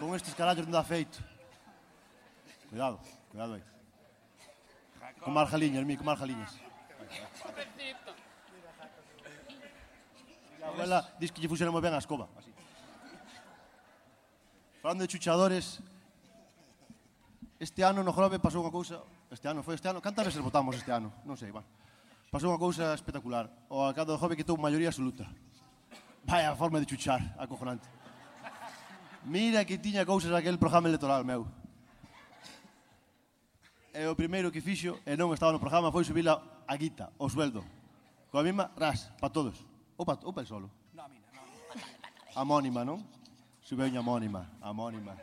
Con 0.00 0.16
estes 0.16 0.32
carallos 0.32 0.64
non 0.64 0.72
dá 0.72 0.82
feito. 0.82 1.20
Cuidado, 2.72 2.98
cuidado 3.28 3.60
aí. 3.60 3.64
Con 5.20 5.36
marjaliñas, 5.36 5.84
mi, 5.84 5.94
con 6.00 6.08
marjaliñas. 6.08 6.56
A 10.64 10.68
abuela 10.72 11.04
diz 11.20 11.28
que 11.30 11.44
lle 11.44 11.48
funciona 11.52 11.68
moi 11.68 11.84
ben 11.84 11.92
a 11.92 12.00
escoba. 12.00 12.32
Así. 12.40 12.48
Falando 14.80 15.04
de 15.04 15.12
chuchadores, 15.12 15.84
este 17.60 17.84
ano 17.84 18.00
no 18.00 18.16
Grove 18.16 18.40
pasou 18.40 18.64
unha 18.64 18.72
cousa... 18.72 19.04
Este 19.28 19.44
ano 19.50 19.60
foi 19.60 19.76
este 19.76 19.88
ano. 19.92 20.00
Cantas 20.00 20.32
veces 20.32 20.40
votamos 20.40 20.72
este 20.80 20.88
ano? 20.88 21.12
Non 21.28 21.36
sei, 21.36 21.52
bueno 21.52 21.68
pasou 22.30 22.52
unha 22.52 22.60
cousa 22.60 22.94
espectacular. 22.94 23.48
O 23.68 23.82
alcalde 23.82 24.12
do 24.12 24.20
Hobby 24.20 24.36
quitou 24.36 24.56
maioría 24.56 24.88
absoluta. 24.88 25.26
Vaya 26.24 26.56
forma 26.56 26.80
de 26.80 26.88
chuchar, 26.88 27.20
acojonante. 27.36 27.88
Mira 29.24 29.64
que 29.64 29.78
tiña 29.78 30.04
cousas 30.04 30.32
aquel 30.32 30.58
programa 30.58 30.88
electoral, 30.88 31.24
meu. 31.24 31.48
E 33.94 34.04
o 34.10 34.16
primeiro 34.16 34.50
que 34.50 34.60
fixo, 34.60 34.98
e 35.06 35.14
non 35.16 35.30
estaba 35.32 35.54
no 35.54 35.62
programa, 35.62 35.94
foi 35.94 36.02
subir 36.02 36.26
a, 36.26 36.36
a 36.66 36.74
guita, 36.74 37.14
o 37.16 37.30
sueldo. 37.30 37.62
Coa 38.28 38.42
mesma 38.42 38.74
ras, 38.74 39.08
pa 39.22 39.30
todos. 39.30 39.62
Ou 39.96 40.04
pa, 40.04 40.18
ou 40.26 40.34
pa 40.34 40.42
el 40.42 40.50
solo. 40.50 40.68
Amónima, 42.34 42.82
non? 42.82 42.98
Subeu 43.62 43.86
unha 43.86 44.02
amónima, 44.02 44.50
amónima. 44.58 45.14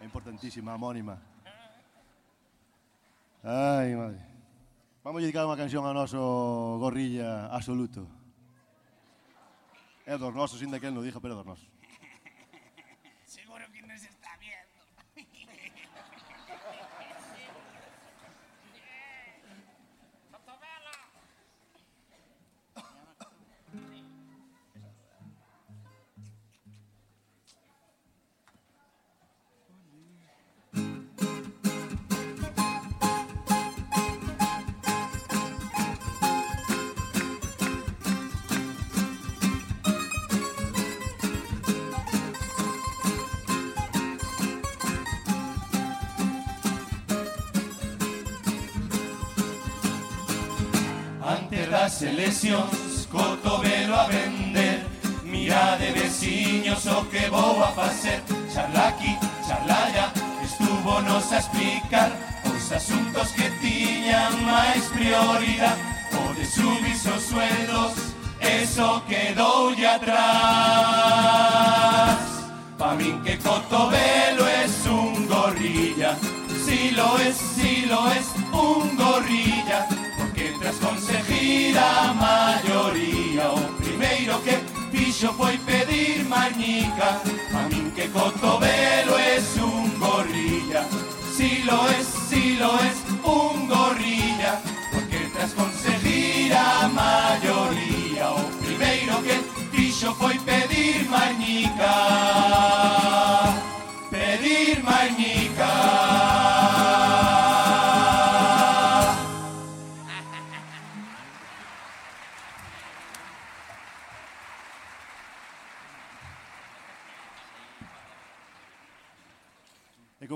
É 0.00 0.06
importantísima, 0.06 0.72
amónima. 0.72 1.18
Ai, 3.42 3.92
madre. 3.98 4.29
Vamos 5.00 5.24
dedicar 5.24 5.48
unha 5.48 5.56
canción 5.56 5.80
ao 5.88 5.96
noso 5.96 6.20
gorrilla 6.76 7.48
absoluto. 7.48 8.04
É 10.04 10.20
dos 10.20 10.36
nosos, 10.36 10.60
ainda 10.60 10.76
que 10.76 10.92
el 10.92 10.92
non 10.92 11.00
dijo, 11.00 11.24
pero 11.24 11.32
é 11.32 11.40
dos 11.40 11.48
nosos. 11.48 11.69
Eleccións 52.02 53.06
Cotovelo 53.10 53.94
a 53.94 54.06
vender. 54.06 54.86
Mira 55.24 55.76
de 55.76 55.92
veciños 55.92 56.86
o 56.86 57.04
que 57.06 57.28
vou 57.28 57.62
a 57.62 57.68
facer 57.68 58.22
Charla 58.52 58.88
aquí, 58.88 59.16
charla 59.46 59.86
allá 59.86 60.12
Estuvo 60.42 61.00
nos 61.02 61.32
a 61.32 61.38
explicar. 61.38 62.10
Os 62.44 62.72
asuntos 62.72 63.28
que 63.32 63.50
tiñan 63.62 64.44
máis 64.44 64.84
prioridade 64.90 65.80
O 66.12 66.34
de 66.34 66.44
subir 66.44 66.96
os 67.14 67.22
sueldos 67.22 67.92
Eso 68.40 69.02
quedou 69.06 69.72
atrás. 69.94 70.20
Pa 72.78 72.94
min 72.94 73.20
que 73.22 73.36
Cotovelo 73.36 74.46
es 74.48 74.86
un 74.86 75.28
gorrilla. 75.28 76.16
Si 76.64 76.90
lo 76.92 77.18
es, 77.18 77.36
si 77.36 77.84
lo 77.86 78.08
es, 78.10 78.26
un 78.50 78.96
gorrilla 78.96 79.59
Porque 80.90 81.06
tras 81.06 81.26
conseguir 81.26 81.78
a 81.78 82.14
maioría 82.14 83.50
O 83.52 83.60
primeiro 83.74 84.40
que 84.42 84.58
fixo 84.90 85.32
foi 85.34 85.56
pedir 85.58 86.24
mañica. 86.24 87.20
A 87.54 87.68
min 87.68 87.90
que 87.92 88.08
Cotovelo 88.08 89.16
es 89.18 89.56
un 89.56 89.98
gorrilla. 89.98 90.84
Si 91.36 91.62
lo 91.62 91.88
es, 91.90 92.06
si 92.28 92.56
lo 92.56 92.74
es, 92.78 92.96
un 93.22 93.68
gorrilla. 93.68 94.60
Porque 94.92 95.18
tras 95.32 95.52
conseguir 95.52 96.52
a 96.54 96.88
maioría 96.88 98.30
O 98.30 98.44
primeiro 98.64 99.22
que 99.22 99.36
fixo 99.70 100.14
foi 100.14 100.38
pedir 100.40 101.08
mañica. 101.08 101.94
Pedir 104.10 104.82
mañica 104.82 105.19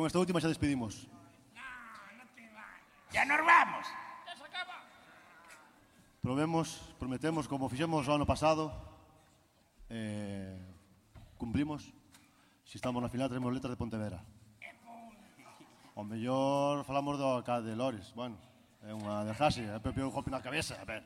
con 0.04 0.12
esta 0.12 0.20
última 0.20 0.36
xa 0.36 0.52
despedimos. 0.52 1.08
No, 1.56 1.64
no 2.12 2.24
te. 2.36 2.44
Ya 3.08 3.24
nos 3.24 3.40
vamos. 3.40 3.88
Ya 4.28 4.36
se 4.36 4.44
acaba. 4.44 4.84
Probemos, 6.20 6.92
prometemos, 7.00 7.48
como 7.48 7.72
fixemos 7.72 8.04
o 8.04 8.12
ano 8.12 8.28
pasado, 8.28 8.68
eh, 9.88 10.60
cumplimos. 11.40 11.88
Si 12.68 12.76
estamos 12.76 13.00
na 13.00 13.08
final, 13.08 13.32
traemos 13.32 13.48
letras 13.48 13.72
de 13.72 13.80
Pontevedra. 13.80 14.20
O 15.96 16.04
mellor 16.04 16.84
falamos 16.84 17.16
do 17.16 17.24
alcalde 17.24 17.72
Lores, 17.72 18.12
bueno, 18.12 18.36
é 18.84 18.92
unha 18.92 19.24
dejase, 19.24 19.64
é 19.64 19.80
propio 19.80 20.04
un 20.04 20.12
golpe 20.12 20.28
na 20.28 20.44
cabeza, 20.44 20.76
a 20.76 20.84
ver. 20.84 21.00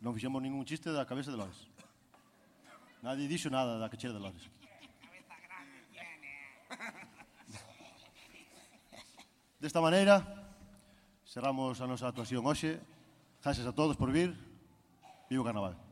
Non 0.00 0.16
fixemos 0.16 0.40
ningún 0.40 0.64
chiste 0.64 0.88
da 0.88 1.04
cabeza 1.04 1.28
de 1.28 1.36
Lores. 1.36 1.68
Nadie 3.04 3.28
dixo 3.28 3.52
nada 3.52 3.76
da 3.76 3.92
cachera 3.92 4.16
de 4.16 4.22
Lores. 4.24 4.48
Desta 9.58 9.82
maneira, 9.82 10.22
cerramos 11.26 11.82
a 11.82 11.86
nosa 11.90 12.06
actuación 12.06 12.46
hoxe. 12.46 12.78
Gracias 13.42 13.66
a 13.66 13.74
todos 13.74 13.98
por 13.98 14.14
vir. 14.14 14.38
Vivo 15.26 15.42
Carnaval. 15.42 15.87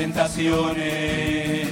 Tentaciones. 0.00 1.68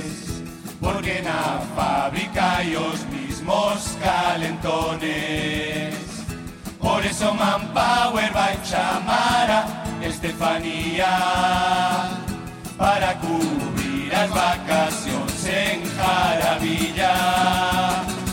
Porque 0.78 1.22
na 1.22 1.60
fábrica 1.74 2.56
hai 2.56 2.76
os 2.76 3.00
mismos 3.06 3.96
calentones. 4.02 5.96
Por 6.78 7.04
eso 7.06 7.32
Manpower 7.32 8.30
vai 8.32 8.58
chamar 8.64 9.48
a 9.50 9.66
Estefanía 10.06 11.06
Para 12.76 13.14
cubrir 13.16 14.14
as 14.14 14.30
vacacións 14.30 15.44
en 15.46 15.82
Jaravilla. 15.96 17.14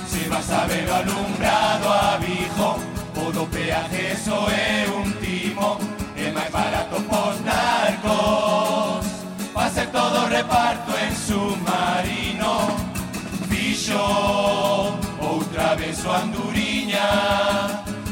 Se 0.07 0.29
vas 0.29 0.51
a 0.51 0.67
o 0.67 0.93
alumbrado 0.99 1.87
a 1.89 2.17
Vigo 2.17 2.79
O 3.15 3.31
do 3.31 3.47
peaje 3.47 4.15
so 4.15 4.47
é 4.51 4.85
un 4.99 5.11
timo 5.23 5.79
É 6.15 6.31
máis 6.31 6.51
barato 6.51 7.01
pos 7.09 7.39
narcos 7.41 7.55
Va 8.05 8.51
a 8.51 8.63
ser 8.63 8.74
todo 9.95 10.27
reparto 10.27 10.91
en 10.97 11.15
submarino. 11.15 12.53
Fixo 13.49 13.97
outra 15.19 15.75
vez 15.75 16.03
o 16.05 16.11
Anduriña 16.11 17.07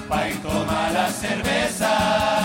Pa 0.07 0.27
ir 0.29 0.37
tomar 0.37 0.95
as 0.95 1.13
cervezas 1.15 2.42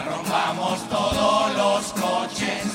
casi 0.00 0.08
arrombamos 0.08 0.88
todos 0.88 1.56
los 1.56 1.92
coches, 1.92 2.69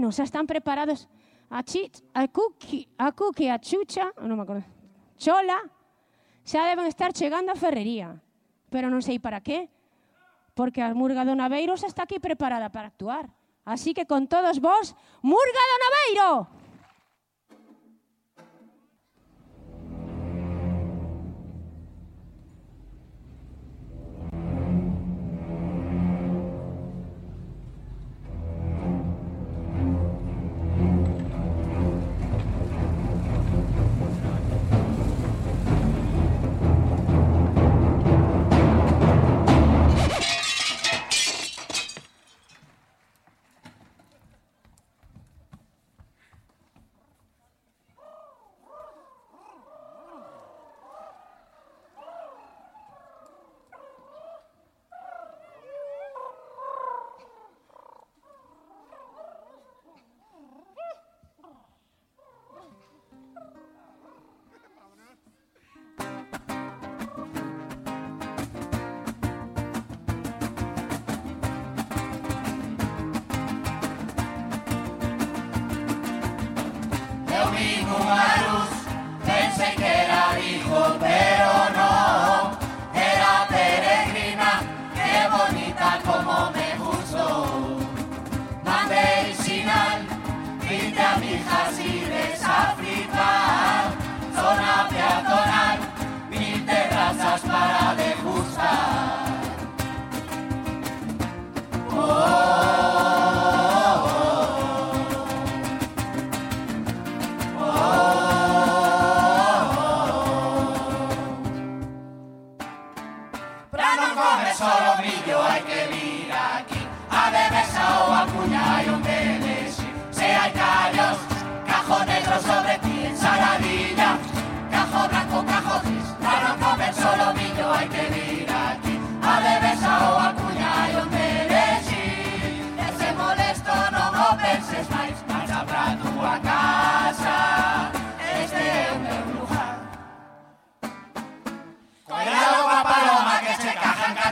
buenos, 0.00 0.18
están 0.18 0.46
preparados. 0.46 1.08
A, 1.50 1.62
chit, 1.62 1.98
a 2.14 2.26
cookie, 2.28 2.88
a 2.96 3.12
cookie, 3.12 3.48
a 3.48 3.58
chucha, 3.58 4.12
oh, 4.16 4.24
non 4.24 4.38
me 4.38 4.46
acordo, 4.46 4.62
chola, 5.18 5.58
xa 6.46 6.62
deben 6.64 6.86
estar 6.86 7.12
chegando 7.12 7.50
a 7.52 7.58
ferrería. 7.58 8.16
Pero 8.70 8.86
non 8.86 9.02
sei 9.02 9.18
para 9.18 9.42
qué, 9.42 9.68
porque 10.54 10.80
a 10.80 10.94
Murga 10.94 11.26
do 11.26 11.34
Naveiro 11.34 11.74
xa 11.74 11.90
está 11.90 12.06
aquí 12.06 12.22
preparada 12.22 12.70
para 12.70 12.88
actuar. 12.88 13.28
Así 13.66 13.92
que 13.92 14.06
con 14.06 14.30
todos 14.30 14.62
vos, 14.62 14.94
Murga 15.26 15.62
do 15.68 15.76
Naveiro! 15.84 16.30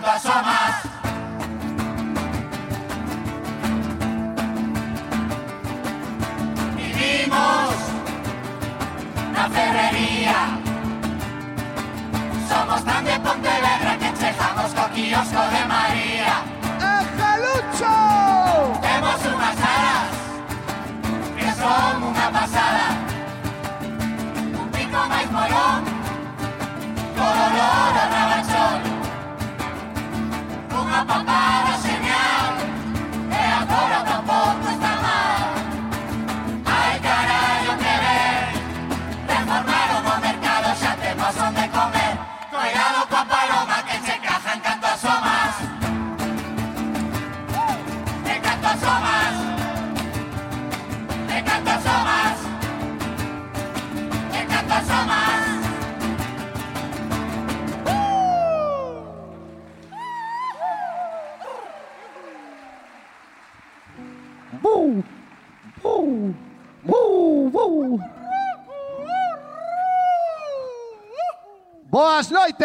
Asomas 0.08 0.74
Vivimos 6.76 7.74
na 9.34 9.44
ferrería. 9.50 10.38
Somos 12.48 12.82
tan 12.84 13.04
de 13.04 13.20
Pontevedra 13.20 13.92
que 14.00 14.10
chejamos 14.18 14.70
co 14.72 14.84
kiosco 14.94 15.42
de 15.54 15.62
María 15.66 16.17
pa, 31.08 31.24
pa. 31.24 31.67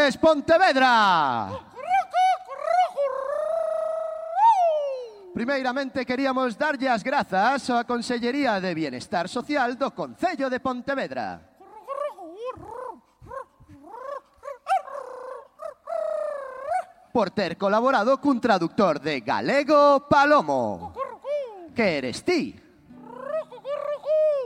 Deportes 0.03 0.17
Pontevedra. 0.17 1.49
Primeiramente 5.33 6.05
queríamos 6.05 6.57
darlle 6.59 6.91
as 6.91 6.99
grazas 6.99 7.63
á 7.71 7.87
Consellería 7.87 8.59
de 8.59 8.75
Bienestar 8.75 9.31
Social 9.31 9.79
do 9.79 9.95
Concello 9.95 10.51
de 10.51 10.59
Pontevedra. 10.59 11.39
por 17.13 17.29
ter 17.29 17.55
colaborado 17.61 18.17
cun 18.19 18.41
traductor 18.41 18.99
de 18.99 19.21
galego 19.21 20.09
Palomo. 20.09 20.91
Que 21.71 22.01
eres 22.01 22.25
ti? 22.25 22.57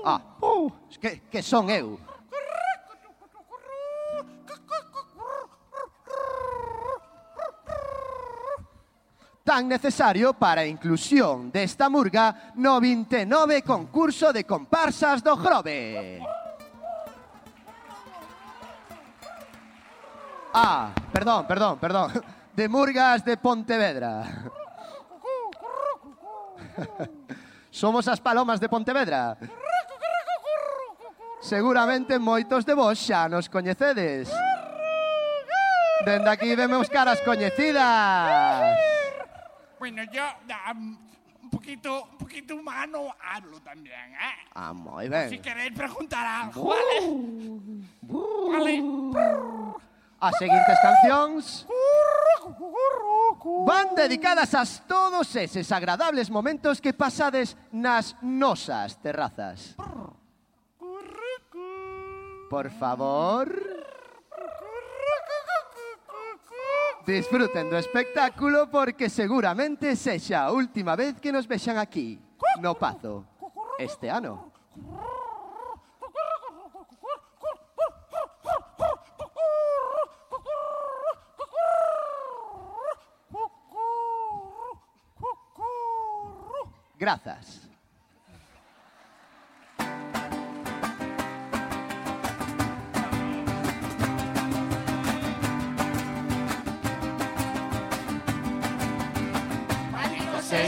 Ah, 0.05 0.37
uh, 0.43 0.69
que, 0.99 1.25
que 1.31 1.41
son 1.41 1.71
eu. 1.71 2.06
tan 9.47 9.69
necesario 9.69 10.33
para 10.33 10.59
a 10.59 10.67
inclusión 10.67 11.47
desta 11.47 11.87
murga 11.87 12.51
no 12.59 12.83
29 12.83 13.63
concurso 13.63 14.35
de 14.35 14.43
comparsas 14.43 15.23
do 15.23 15.39
Grove. 15.39 16.19
Ah, 20.51 20.91
perdón, 21.13 21.47
perdón, 21.47 21.79
perdón. 21.79 22.11
De 22.51 22.67
Murgas 22.67 23.23
de 23.23 23.37
Pontevedra. 23.37 24.27
Somos 27.71 28.03
as 28.11 28.19
palomas 28.19 28.59
de 28.59 28.67
Pontevedra. 28.67 29.37
Seguramente 31.39 32.19
moitos 32.19 32.67
de 32.67 32.75
vos 32.75 32.99
xa 32.99 33.31
nos 33.31 33.47
coñecedes. 33.47 34.27
Dende 36.03 36.27
aquí 36.27 36.51
vemos 36.51 36.91
caras 36.91 37.23
coñecidas. 37.23 38.96
Bueno, 39.79 40.03
yo 40.11 40.23
um, 40.71 40.97
un 41.43 41.49
poquito, 41.49 42.03
un 42.11 42.17
poquito 42.17 42.55
humano 42.55 43.13
hablo 43.21 43.59
también, 43.61 44.13
¿eh? 44.13 44.49
Ah, 44.53 44.73
moi 44.73 45.07
ben. 45.07 45.29
Si 45.29 45.39
queréis 45.39 45.71
preguntar 45.71 46.25
algo, 46.25 46.73
¿vale? 46.73 46.97
Vale. 48.01 48.73
As 50.19 50.33
seguintes 50.41 50.77
cancións 50.81 51.67
van 53.69 53.93
dedicadas 53.93 54.55
a 54.57 54.65
todos 54.89 55.29
eses 55.35 55.71
agradables 55.71 56.33
momentos 56.33 56.81
que 56.81 56.91
pasades 56.91 57.55
nas 57.69 58.17
nosas 58.21 58.97
terrazas. 58.97 59.77
Por 62.49 62.71
favor. 62.71 63.76
Disfruten 67.07 67.69
do 67.71 67.79
espectáculo 67.79 68.67
porque 68.67 69.07
seguramente 69.07 69.95
sexa 69.95 70.43
a 70.43 70.51
última 70.51 70.91
vez 70.99 71.15
que 71.23 71.31
nos 71.31 71.47
vexan 71.47 71.79
aquí, 71.79 72.19
no 72.59 72.75
Pazo, 72.75 73.23
este 73.79 74.11
ano. 74.11 74.51
Grazas. 86.99 87.66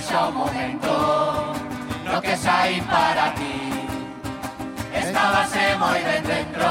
só 0.10 0.30
un 0.30 0.36
momento 0.36 1.54
lo 2.06 2.22
que 2.22 2.36
sai 2.36 2.82
para 2.82 3.34
ti. 3.36 3.70
Estábase 4.92 5.78
moi 5.78 6.02
ben 6.02 6.24
dentro, 6.24 6.70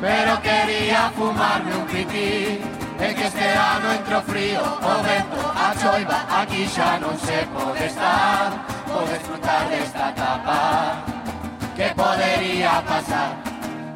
pero 0.00 0.40
quería 0.40 1.10
fumarme 1.16 1.74
un 1.74 1.86
pití. 1.86 2.62
E 3.00 3.14
que 3.14 3.26
este 3.26 3.48
ano 3.56 3.92
entro 3.92 4.20
frío, 4.22 4.60
o 4.60 4.94
vento, 5.02 5.40
a 5.56 5.72
choiva, 5.74 6.20
aquí 6.40 6.68
xa 6.68 7.00
non 7.00 7.16
se 7.18 7.48
pode 7.48 7.86
estar, 7.88 8.52
por 8.86 9.08
desfrutar 9.08 9.64
desta 9.72 10.12
etapa. 10.12 10.60
Que 11.74 11.88
podería 11.96 12.84
pasar? 12.84 13.49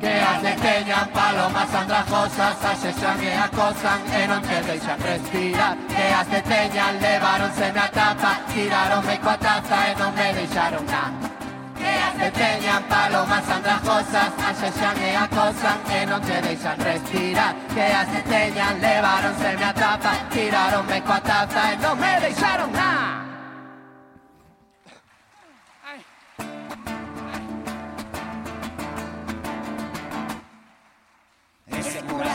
que 0.05 0.21
as 0.21 0.43
deteñan 0.43 1.09
Palomas 1.17 1.75
andrajosas 1.75 2.57
as 2.71 2.79
xexan 2.83 3.19
e 3.25 3.33
acosan 3.47 4.01
E 4.21 4.23
non 4.29 4.43
te 4.45 4.59
deixan 4.69 4.99
respirar 5.01 5.75
Que 5.89 6.07
as 6.21 6.29
deteñan 6.29 6.95
levaronse 7.01 7.69
na 7.73 7.89
tapa 7.89 8.33
Tiraronme 8.53 9.17
coa 9.25 9.37
taza 9.45 9.79
e 9.89 9.93
non 10.01 10.13
me 10.13 10.29
deixaron 10.37 10.85
na 10.93 11.05
Que 11.81 11.93
as 12.09 12.15
deteñan 12.21 12.83
palomas 12.93 13.47
andrajosas 13.57 14.31
As 14.49 14.57
xexan 14.61 14.97
e 15.09 15.11
acosan 15.25 15.79
e 15.97 16.01
non 16.11 16.21
te 16.21 16.37
deixan 16.47 16.77
respirar 16.85 17.53
Que 17.73 17.87
as 18.01 18.09
deteñan 18.13 18.75
levaronse 18.85 19.51
na 19.57 19.73
tapa 19.73 20.13
Tiraronme 20.33 20.99
coa 21.09 21.21
taza 21.29 21.63
e 21.73 21.75
non 21.81 21.97
me 21.97 22.13
deixaron 22.21 22.71
na 22.77 23.34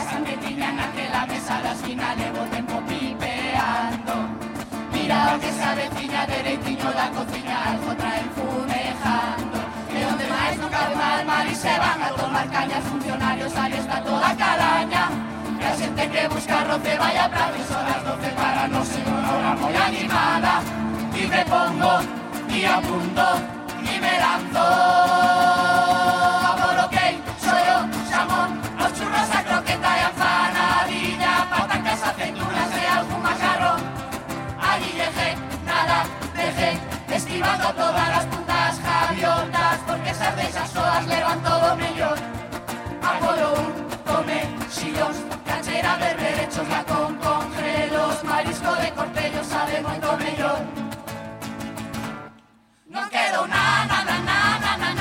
cura 0.00 0.12
sangre 0.12 0.36
tiña 0.38 0.72
naquela 0.72 1.26
mesa 1.26 1.60
da 1.60 1.72
esquina 1.72 2.14
Levo 2.14 2.42
tempo 2.48 2.80
pipeando 2.88 4.14
Mira 4.92 5.38
que 5.40 5.52
se 5.52 5.62
aveciña 5.62 6.26
dereitiño 6.26 6.90
da 6.92 7.10
cociña 7.10 7.56
Algo 7.70 7.94
traen 8.00 8.30
fumejando 8.36 9.58
E 9.92 9.98
onde 10.10 10.26
máis 10.32 10.56
non 10.56 10.70
cabe 10.70 10.94
mal 10.96 11.24
mar 11.26 11.46
E 11.46 11.54
se 11.54 11.74
van 11.78 12.00
a 12.00 12.10
tomar 12.16 12.48
cañas 12.48 12.84
funcionarios 12.88 13.54
Ali 13.56 13.76
está 13.76 14.00
toda 14.00 14.28
a 14.28 14.34
calaña 14.34 15.04
E 15.60 15.64
a 15.68 15.76
xente 15.76 16.08
que 16.08 16.28
busca 16.32 16.64
roce 16.64 16.96
vai 16.96 17.16
a 17.18 17.28
prados 17.28 17.66
Son 17.68 17.84
as 17.84 18.02
doce 18.08 18.30
para 18.40 18.64
non 18.72 18.84
ser 18.88 19.04
unha 19.04 19.30
hora 19.36 19.52
moi 19.60 19.76
animada 19.76 20.64
E 21.12 21.28
me 21.28 21.42
pongo 21.44 21.94
e 22.48 22.64
apunto 22.64 23.28
e 23.84 23.94
me 24.00 24.14
lanzo 24.16 24.64
de 41.06 41.06
esas 41.06 41.06
soas 41.06 41.06
levan 41.06 41.42
todo 41.42 41.76
mellor 41.76 42.18
Apolo 43.02 43.52
un, 43.54 43.72
come, 44.04 44.40
xillos 44.68 45.16
Canchera 45.44 45.96
de 45.96 46.14
derechos, 46.14 46.68
la 46.68 46.84
con 46.84 47.14
congelos 47.16 48.24
Marisco 48.24 48.74
de 48.76 48.90
cortello 48.92 49.44
sabe 49.44 49.80
moito 49.80 50.16
mellor 50.16 50.60
Non 52.90 53.08
quedo 53.08 53.46
na, 53.46 53.86
na, 53.86 53.98
na, 54.04 54.18
na, 54.20 54.94
na 54.94 54.99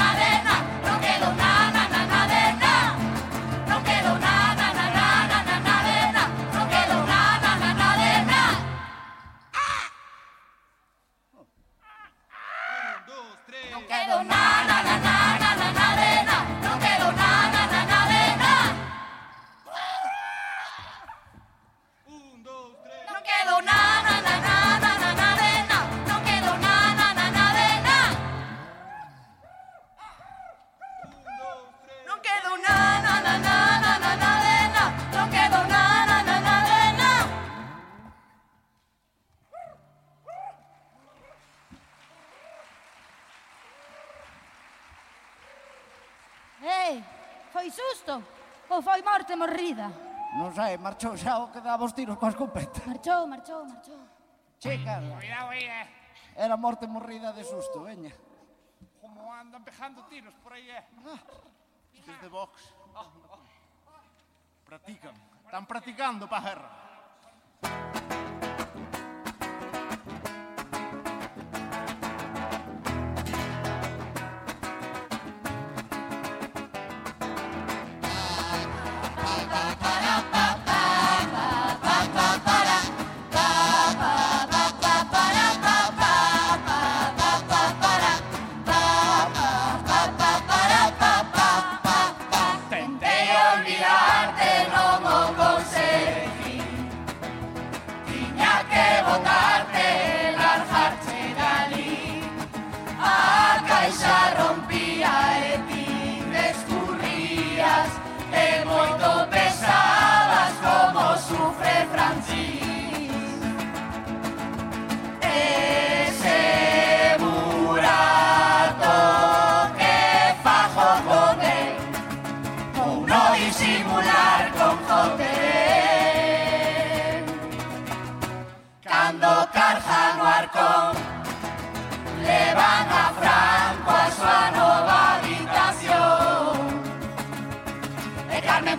foi 47.69 47.71
susto 47.71 48.23
ou 48.69 48.81
foi 48.81 49.01
morte 49.01 49.35
morrida? 49.35 49.89
Non 50.37 50.53
sei, 50.53 50.77
marchou 50.77 51.17
xa 51.17 51.41
o 51.41 51.49
que 51.49 51.61
daba 51.61 51.85
os 51.85 51.93
tiros 51.93 52.17
coa 52.17 52.29
escopeta. 52.29 52.81
Marchou, 52.85 53.25
marchou, 53.25 53.65
marchou. 53.65 54.01
Che, 54.59 54.77
Cuidado 54.77 55.49
aí, 55.49 55.65
eh. 55.65 55.87
Era 56.35 56.57
morte 56.57 56.85
morrida 56.85 57.33
de 57.33 57.43
susto, 57.43 57.81
veña. 57.81 58.13
Como 59.01 59.33
andan 59.33 59.63
pejando 59.63 60.05
tiros 60.05 60.33
por 60.41 60.53
aí, 60.53 60.69
eh. 60.69 60.85
Ah, 61.05 62.21
de 62.21 62.29
box. 62.29 62.73
Ah. 62.93 63.09
Practican. 64.65 65.15
Están 65.45 65.65
practicando 65.65 66.29
pa 66.29 66.39
guerra. 66.41 66.69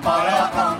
para 0.02 0.80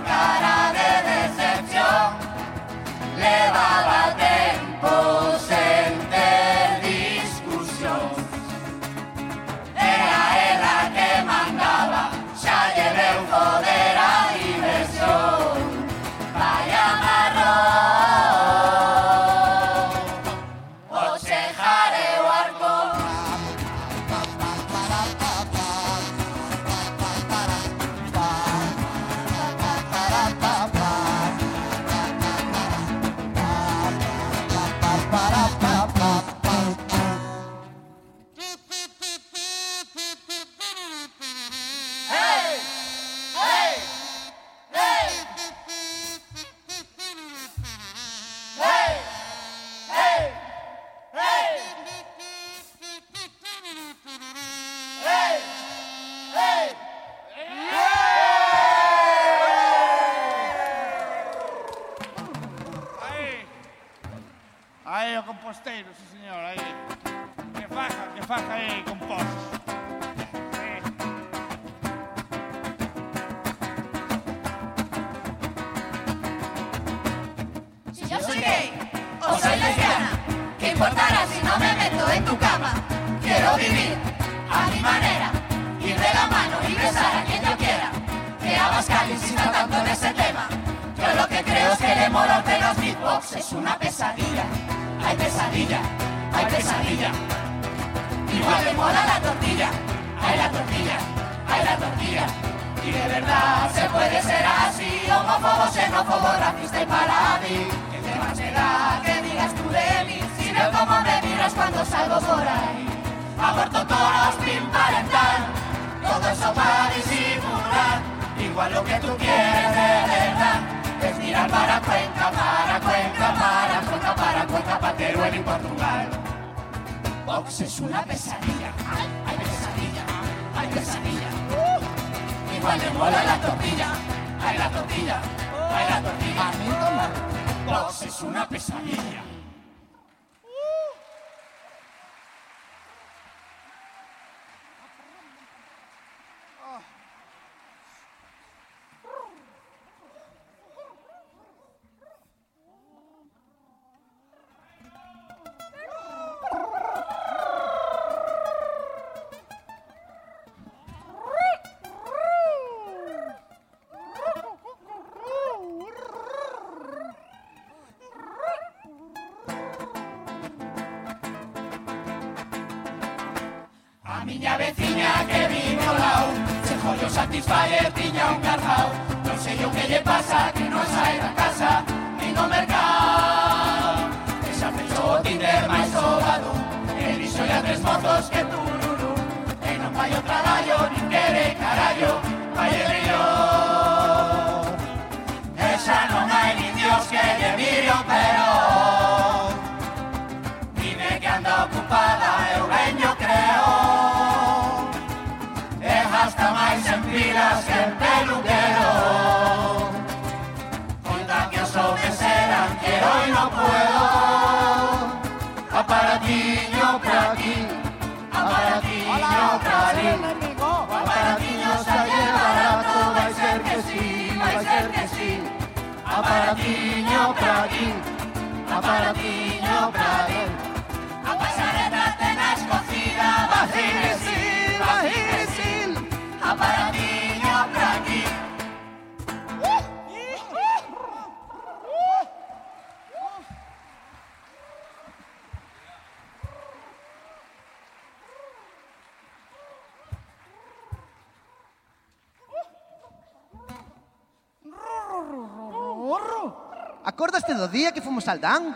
Acordaste 257.21 257.53
do 257.53 257.67
día 257.67 257.93
que 257.93 258.01
fomos 258.01 258.27
al 258.27 258.41
Dan? 258.41 258.75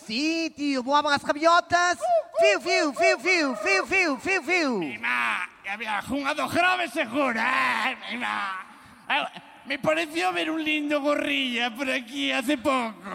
Sí, 0.00 0.50
tío, 0.56 0.82
voaban 0.82 1.12
as 1.12 1.22
gaviotas. 1.22 2.00
Fiu, 2.40 2.58
fiu, 2.64 2.94
fiu, 2.94 3.18
fiu, 3.20 3.54
fiu, 3.54 3.86
fiu, 3.86 4.16
fiu, 4.16 4.42
fiu. 4.42 4.78
Mima, 4.80 5.44
había 5.68 6.00
unha 6.08 6.32
do 6.32 6.48
grave 6.48 6.88
segura, 6.88 7.44
eh, 7.84 8.00
mima. 8.08 8.64
Eh, 9.12 9.28
me 9.68 9.76
pareció 9.76 10.32
ver 10.32 10.48
un 10.48 10.64
lindo 10.64 11.04
gorrilla 11.04 11.68
por 11.76 11.92
aquí 11.92 12.32
hace 12.32 12.56
pouco. 12.56 13.05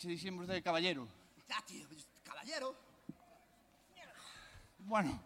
che 0.00 0.08
dixemos 0.08 0.48
de 0.48 0.62
caballero. 0.62 1.06
Ya, 1.46 1.60
tío, 1.66 1.84
caballero. 2.24 2.74
Bueno. 4.78 5.22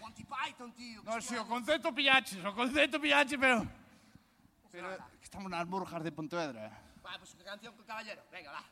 Monty 0.00 0.24
Python, 0.24 0.72
tío. 0.72 1.02
No, 1.04 1.20
si, 1.20 1.36
o 1.36 1.46
concepto 1.46 1.94
pillaches, 1.94 2.44
o 2.44 2.52
concepto 2.52 2.98
pillaches, 2.98 3.38
pero... 3.38 3.64
Pero 4.72 4.88
que 4.90 5.24
estamos 5.24 5.48
nas 5.48 5.64
burjas 5.68 6.02
de 6.02 6.10
Pontevedra. 6.10 6.66
Va, 6.98 7.14
pois 7.16 7.32
que 7.32 7.44
canción 7.44 7.72
con 7.76 7.86
caballero, 7.86 8.20
venga, 8.32 8.50
va. 8.50 8.64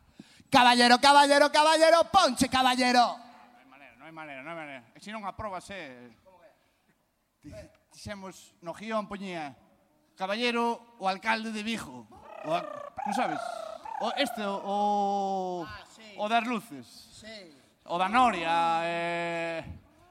Caballero, 0.51 0.99
caballero, 0.99 1.47
caballero, 1.53 2.11
ponche, 2.11 2.49
caballero. 2.51 3.23
Non 3.23 3.63
hai 3.63 3.67
maneira, 3.71 3.95
non 3.95 4.07
hai 4.11 4.13
maneira, 4.13 4.43
non 4.43 4.51
hai 4.51 4.59
maneira. 4.59 4.83
E 4.93 4.99
se 4.99 5.15
non 5.15 5.23
aprobas, 5.23 5.71
eh... 5.71 6.11
Como 6.27 6.43
que? 6.43 7.71
Dixemos, 7.95 8.51
no 8.67 8.75
guión 8.75 9.07
poñía, 9.07 9.55
caballero 10.19 10.99
o 10.99 11.07
alcalde 11.07 11.55
de 11.55 11.63
Vigo. 11.63 12.11
O, 12.45 12.59
non 13.07 13.15
sabes? 13.15 13.39
O 14.01 14.13
este, 14.17 14.43
o... 14.43 14.61
O, 14.65 15.67
o 16.19 16.29
das 16.29 16.45
luces. 16.47 16.87
Sí. 16.87 17.57
O 17.85 17.99
da 17.99 18.09
Noria, 18.09 18.81
eh... 18.83 19.65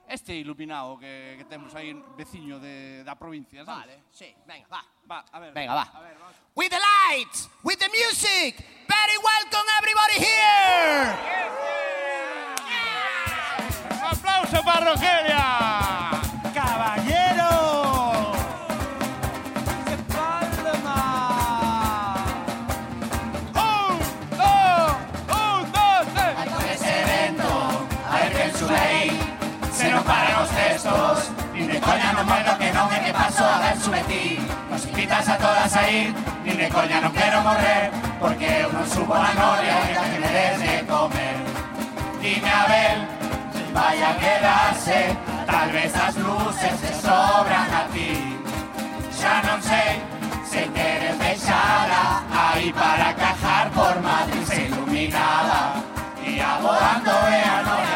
Este 0.07 0.35
iluminado 0.35 0.99
que, 0.99 1.33
que 1.35 1.45
temos 1.45 1.73
aí 1.73 1.91
veciño 2.15 2.59
de, 2.59 3.03
da 3.03 3.15
provincia, 3.15 3.65
sabes? 3.65 3.87
Vale, 3.87 4.03
sí, 4.11 4.35
venga, 4.45 4.67
va. 4.71 4.85
Va, 5.09 5.25
a 5.31 5.39
ver. 5.39 5.51
Venga, 5.51 5.73
va. 5.73 5.81
A 5.81 5.99
ver, 5.99 6.15
vamos. 6.19 6.35
With 6.55 6.69
the 6.69 6.77
lights, 6.77 7.49
with 7.63 7.79
the 7.79 7.89
music. 7.89 8.63
Very 8.87 9.17
welcome 9.17 9.67
everybody 9.79 10.19
here. 10.19 11.15
Un 13.89 14.05
aplauso 14.05 14.63
para 14.63 14.91
Rogelia. 14.91 16.14
Non 32.25 32.33
muero 32.33 32.57
que 32.57 32.73
non 32.73 32.89
é 32.89 32.99
que 33.05 33.13
paso 33.13 33.45
a 33.45 33.61
ver 33.61 33.77
sube 33.77 34.01
ti 34.09 34.41
Nos 34.73 34.81
invitas 34.89 35.29
a 35.29 35.37
todas 35.37 35.69
a 35.77 35.85
ir 35.85 36.09
Nin 36.41 36.57
de 36.57 36.67
coña 36.73 36.97
non 36.97 37.13
quero 37.13 37.37
morrer 37.45 37.93
Porque 38.17 38.65
eu 38.65 38.69
non 38.73 38.85
subo 38.89 39.13
a 39.13 39.29
noria 39.37 39.77
E 39.85 39.93
que 39.93 40.17
me 40.17 40.29
des 40.33 40.57
de 40.57 40.75
comer. 40.89 41.37
Dime 42.17 42.49
a 42.49 42.65
ver 42.65 42.97
Se 43.53 43.63
vai 43.77 43.97
a 44.01 44.11
quedarse 44.17 44.99
Tal 45.45 45.69
vez 45.69 45.93
as 45.93 46.15
luces 46.17 46.73
te 46.81 46.91
sobran 46.97 47.69
a 47.69 47.83
ti. 47.93 48.17
Xa 49.13 49.45
non 49.45 49.61
sei 49.61 50.01
Se 50.49 50.65
queres 50.73 51.15
deixala 51.21 52.25
Aí 52.33 52.73
para 52.73 53.13
cajar 53.13 53.69
por 53.69 53.93
Madrid 54.01 54.41
se 54.49 54.65
iluminaba. 54.65 55.77
E 56.25 56.41
a 56.41 56.57
me 56.57 57.05
dejaba 57.21 57.85
Perdidas 57.85 57.94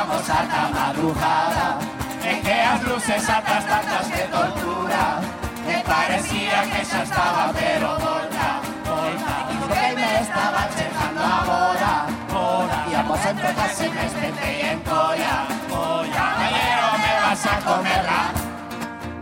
andábamos 0.00 0.30
ata 0.30 0.68
madrugada 0.68 1.78
E 2.22 2.34
que 2.40 2.50
as 2.50 2.82
luces 2.84 3.28
atas 3.28 3.64
tantas 3.66 4.08
de 4.10 4.22
tortura 4.28 5.20
Me 5.66 5.78
parecía 5.84 6.62
que 6.70 6.84
xa 6.84 7.02
estaba 7.02 7.52
pero 7.52 7.98
volta, 7.98 8.60
volta 8.84 9.36
Que 9.72 9.94
me 9.96 10.20
estaba 10.20 10.68
chegando 10.74 11.20
agora, 11.20 11.92
hora 12.32 12.78
E 12.90 12.96
a 12.96 13.02
vos 13.02 13.26
empezase 13.26 13.88
me 13.88 14.06
espetei 14.06 14.60
en 14.72 14.80
colla, 14.80 15.36
colla 15.68 16.26
Caballero 16.36 16.88
me 17.04 17.12
vas 17.20 17.46
a 17.46 17.56
comer 17.60 18.04
la 18.10 18.24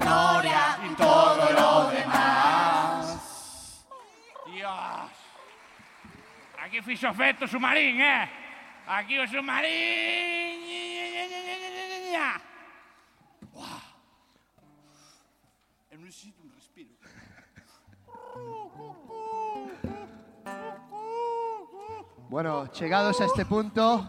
noria 0.06 0.64
y 0.86 0.94
todo 0.94 1.44
lo 1.58 1.90
demás 1.90 3.02
Dios. 4.46 5.10
Aquí 6.62 6.82
fixo 6.82 7.08
efecto 7.08 7.46
submarín, 7.46 8.00
eh? 8.00 8.47
Aquí 8.88 9.18
o 9.18 9.28
submarino. 9.28 9.68
Uah. 13.52 13.84
Eu 15.92 16.00
eh, 16.00 16.04
necesito 16.08 16.40
un 16.40 16.48
respiro. 16.56 16.96
Bueno, 22.30 22.68
chegados 22.72 23.20
a 23.20 23.26
este 23.26 23.44
punto, 23.44 24.08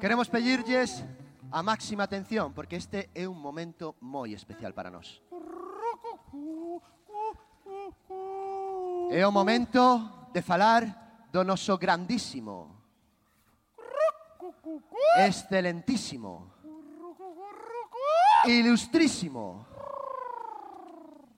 queremos 0.00 0.28
pedirlles 0.28 1.04
a 1.52 1.62
máxima 1.62 2.02
atención, 2.02 2.52
porque 2.52 2.74
este 2.82 3.08
é 3.14 3.30
un 3.30 3.38
momento 3.38 3.94
moi 4.02 4.34
especial 4.34 4.74
para 4.74 4.90
nós. 4.90 5.22
É 9.14 9.22
o 9.22 9.30
momento 9.30 10.26
de 10.34 10.42
falar 10.42 11.30
do 11.30 11.46
noso 11.46 11.78
grandísimo 11.78 12.81
excelentísimo, 15.16 16.50
ilustrísimo, 18.44 19.66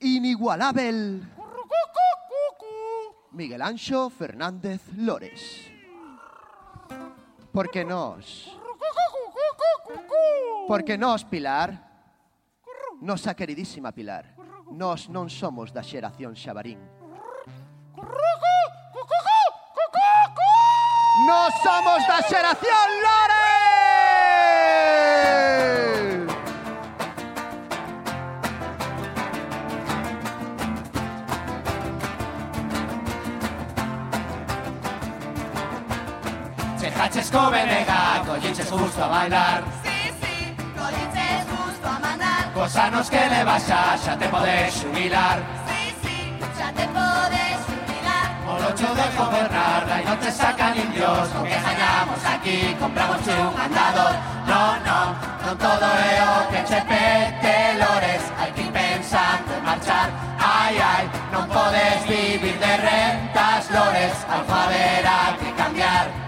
inigualável 0.00 1.22
Miguel 3.34 3.62
Anxo 3.62 4.10
Fernández 4.10 4.80
Lores. 4.96 5.70
Porque 7.52 7.84
nós, 7.84 8.50
porque 10.68 10.96
nós, 10.96 11.24
Pilar, 11.24 11.74
nosa 13.02 13.34
queridísima 13.34 13.92
Pilar, 13.92 14.34
nós 14.70 15.10
non 15.10 15.26
somos 15.26 15.74
da 15.74 15.82
xeración 15.82 16.34
xabarín. 16.38 16.78
Nós 21.26 21.52
somos 21.62 22.00
da 22.06 22.22
xeración 22.22 22.88
Lores! 23.02 23.33
Chejaches 37.34 37.42
co 37.42 37.50
Benega, 37.50 38.22
colliches 38.24 38.70
justo 38.70 39.04
a 39.04 39.08
bailar. 39.08 39.64
Sí, 39.82 40.12
sí, 40.20 40.54
colliches 40.78 41.44
justo 41.50 41.88
a 41.88 41.98
mandar. 41.98 42.52
Cos 42.54 42.76
anos 42.76 43.10
que 43.10 43.28
levas 43.28 43.62
xa, 43.66 43.96
xa 43.98 44.16
te 44.16 44.28
podes 44.28 44.74
xubilar 44.74 45.42
Sí, 45.66 45.94
sí, 46.02 46.16
xa 46.56 46.70
te 46.78 46.86
podes 46.94 47.58
jubilar. 47.66 48.26
O 48.46 48.54
locho 48.62 48.88
de 48.94 49.06
gobernar, 49.18 49.82
aí 49.90 50.04
non 50.04 50.18
te 50.22 50.30
sacan 50.30 50.78
indios 50.78 51.28
O 51.34 51.42
que 51.42 51.58
gañamos 51.66 52.22
aquí, 52.34 52.58
compramos 52.78 53.20
un 53.26 53.54
andador. 53.66 54.14
No, 54.46 54.62
no, 54.86 55.00
non 55.42 55.54
todo 55.58 55.88
é 56.14 56.16
o 56.22 56.38
que 56.50 56.60
che 56.70 56.80
pete 56.86 57.56
lores 57.82 58.22
Hai 58.38 58.50
que 58.54 58.62
ir 58.62 58.70
pensando 58.70 59.50
en 59.58 59.62
marchar. 59.66 60.06
Ai, 60.38 60.78
ai, 60.78 61.04
non 61.34 61.50
podes 61.50 61.98
vivir 62.06 62.56
de 62.62 62.72
rentas 62.78 63.62
lores 63.74 64.14
Algo 64.30 64.54
haberá 64.54 65.34
que 65.40 65.50
cambiar 65.58 66.23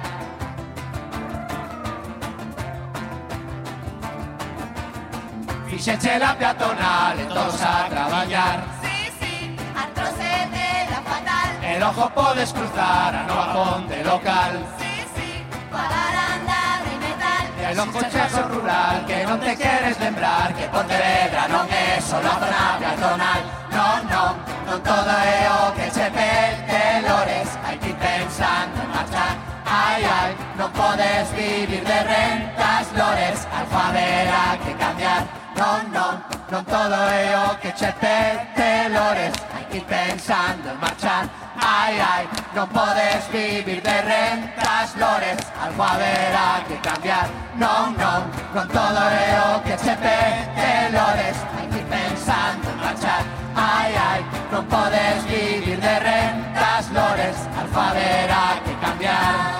Fixeche 5.76 6.18
la 6.18 6.34
peatonal 6.34 7.20
e 7.20 7.26
todos 7.26 7.60
a 7.60 7.86
traballar 7.90 8.64
Sí, 8.80 9.12
sí, 9.20 9.56
artrocete 9.76 10.88
la 10.90 11.02
fatal. 11.02 11.50
El 11.62 11.82
ojo 11.82 12.08
podes 12.14 12.50
cruzar 12.50 13.14
a 13.14 13.22
Nova 13.24 13.52
Ponte 13.52 14.02
local. 14.02 14.64
Para 15.70 16.20
andar 16.32 16.80
de 16.80 16.96
metal. 17.04 17.44
E 17.60 17.64
hai 17.66 18.10
chexo 18.10 18.42
rural 18.48 19.04
que 19.04 19.26
non 19.28 19.38
te 19.38 19.52
queres 19.52 20.00
lembrar 20.00 20.48
Que 20.56 20.64
Pontevedra 20.72 21.44
non 21.52 21.68
é 21.68 22.00
só 22.00 22.24
a 22.24 22.34
zona 22.40 22.64
peatonal. 22.80 23.40
Non, 23.76 24.00
non, 24.08 24.32
non 24.64 24.78
todo 24.80 25.12
é 25.12 25.44
o 25.60 25.76
que 25.76 25.92
che 25.92 26.08
pete 26.08 27.04
lores. 27.04 27.48
Hai 27.68 27.76
que 27.76 27.92
ir 27.92 27.98
pensando 28.00 28.80
en 28.80 28.90
marchar. 28.96 29.36
Ai, 29.68 30.00
ai, 30.08 30.32
non 30.56 30.72
podes 30.72 31.28
vivir 31.36 31.84
de 31.84 32.00
rentas 32.00 32.88
lores. 32.96 33.44
Algo 33.52 33.76
haberá 33.76 34.56
que 34.64 34.72
cambiar 34.80 35.45
Non, 35.56 35.88
non, 35.90 36.22
non 36.50 36.64
todo 36.64 36.94
é 37.08 37.34
o 37.48 37.56
que 37.56 37.72
che 37.72 37.90
pete 37.98 38.88
lores 38.90 39.32
Hai 39.54 39.64
que 39.70 39.78
ir 39.78 39.84
pensando 39.84 40.68
en 40.68 40.78
marchar. 40.78 41.24
Ai, 41.56 41.98
ai, 41.98 42.28
non 42.54 42.68
podes 42.68 43.24
vivir 43.32 43.80
de 43.80 43.96
rentas 44.02 44.92
lores. 45.00 45.40
Algo 45.64 45.82
haberá 45.82 46.60
que 46.68 46.76
cambiar. 46.84 47.26
Non, 47.56 47.96
non, 47.96 48.20
non 48.52 48.66
todo 48.68 49.00
é 49.08 49.32
o 49.48 49.62
que 49.64 49.76
che 49.80 49.96
pete 49.96 50.92
lores 50.92 51.36
Hai 51.56 51.66
que 51.72 51.80
ir 51.80 51.88
pensando 51.88 52.68
en 52.68 52.78
marchar. 52.84 53.22
Ai, 53.56 53.92
ai, 53.96 54.20
non 54.52 54.64
podes 54.68 55.24
vivir 55.24 55.80
de 55.80 55.94
rentas 56.04 56.84
lores. 56.92 57.36
Algo 57.56 57.80
haberá 57.80 58.60
que 58.60 58.74
cambiar 58.84 59.55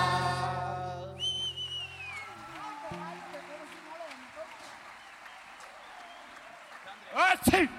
¡Achí! 7.37 7.69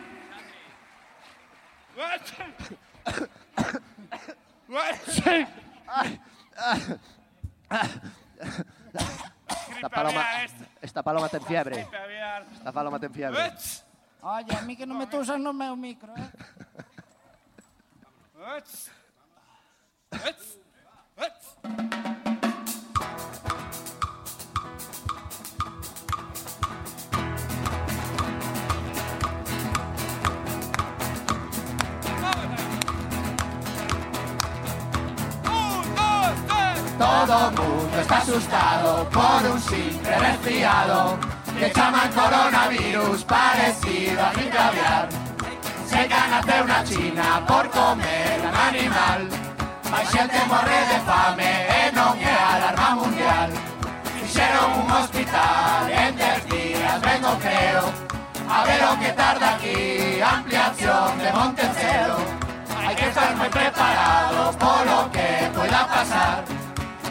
¡Achí! 1.98 2.42
¡Achí! 4.70 5.46
Esta 9.78 9.88
paloma, 9.88 10.24
esta 10.80 11.02
paloma 11.02 11.28
ten 11.28 11.42
fiebre. 11.42 11.86
Esta 12.52 12.72
paloma 12.72 12.98
ten 12.98 13.12
fiebre. 13.12 13.52
Oye, 14.22 14.56
a 14.56 14.62
mí 14.62 14.76
que 14.76 14.86
non 14.86 14.98
me 14.98 15.06
tusan 15.06 15.42
no 15.42 15.54
meu 15.54 15.78
micro, 15.78 16.10
eh? 16.18 16.30
Todo 36.98 37.52
mundo 37.52 38.00
está 38.00 38.16
asustado 38.16 39.08
por 39.10 39.50
un 39.52 39.60
simple 39.60 40.18
resfriado 40.18 41.16
que 41.56 41.70
llaman 41.72 42.10
coronavirus 42.10 43.22
parecido 43.22 44.20
a 44.20 44.32
gripe 44.32 44.58
aviar. 44.58 45.08
Se 45.86 46.00
hacer 46.00 46.62
una 46.64 46.82
china 46.82 47.44
por 47.46 47.70
comer 47.70 48.40
un 48.42 48.56
animal. 48.56 49.28
Hay 49.92 50.06
xente 50.06 50.38
morre 50.46 50.80
de 50.90 50.98
fame 51.06 51.50
e 51.70 51.92
non 51.94 52.18
é 52.18 52.34
alarma 52.34 52.90
mundial. 52.98 53.50
Fixeron 54.18 54.82
un 54.82 54.90
hospital 54.90 55.86
en 55.88 56.12
10 56.18 56.50
días, 56.50 57.00
ben 57.00 57.24
o 57.24 57.34
creo. 57.38 57.86
A 58.50 58.58
ver 58.66 58.82
o 58.90 58.98
que 58.98 59.10
tarda 59.14 59.54
aquí, 59.54 60.20
ampliación 60.20 61.14
de 61.22 61.30
Montecelo. 61.30 62.18
Hai 62.74 62.94
que 62.98 63.06
estar 63.06 63.30
moi 63.38 63.48
preparados 63.48 64.56
polo 64.58 64.98
que 65.14 65.28
poida 65.54 65.86
pasar. 65.86 66.57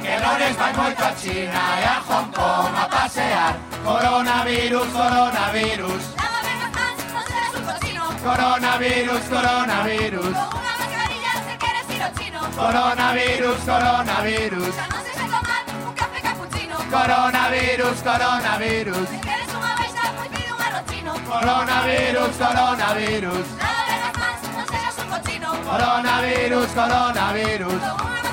Que 0.07 0.15
Lores 0.23 0.55
vai 0.55 0.73
moito 0.73 1.03
a 1.03 1.11
China 1.19 1.61
e 1.81 1.83
a 1.83 1.99
Hong 2.07 2.31
Kong 2.31 2.71
a 2.81 2.87
pasear. 2.87 3.53
Coronavirus, 3.83 4.87
coronavirus. 4.87 6.03
Lávame 6.15 6.53
las 6.61 6.71
manos, 6.79 7.07
no 7.11 7.21
seas 7.27 7.51
un 7.57 7.63
cochino 7.67 8.03
Coronavirus, 8.23 9.21
coronavirus. 9.35 10.33
Con 10.39 10.59
una 10.63 10.73
mascarilla 10.79 11.33
si 11.43 11.53
quieres 11.59 11.85
ir 11.91 12.01
al 12.03 12.13
chino 12.15 12.39
Coronavirus, 12.55 13.57
coronavirus. 13.67 14.75
Ya 14.77 14.87
no 14.87 14.99
sé 15.03 15.11
si 15.11 15.25
tomar 15.35 15.63
un 15.85 15.93
café 15.93 16.19
cappuccino 16.21 16.75
Coronavirus, 16.89 17.97
coronavirus. 18.07 19.07
Si 19.11 19.19
quieres 19.27 19.49
unha 19.59 19.73
baixa, 19.75 20.03
pois 20.15 20.29
pide 20.31 20.51
un 20.55 20.61
arroz 20.67 20.85
chino 20.87 21.11
Coronavirus, 21.35 22.31
coronavirus. 22.45 23.45
Lávame 23.59 23.95
las 24.07 24.13
manos, 24.23 24.51
no 24.55 24.63
seas 24.71 24.95
un 25.03 25.07
cochino 25.11 25.49
Coronavirus, 25.67 26.67
coronavirus. 26.79 27.81
Con 27.83 28.07
una 28.07 28.26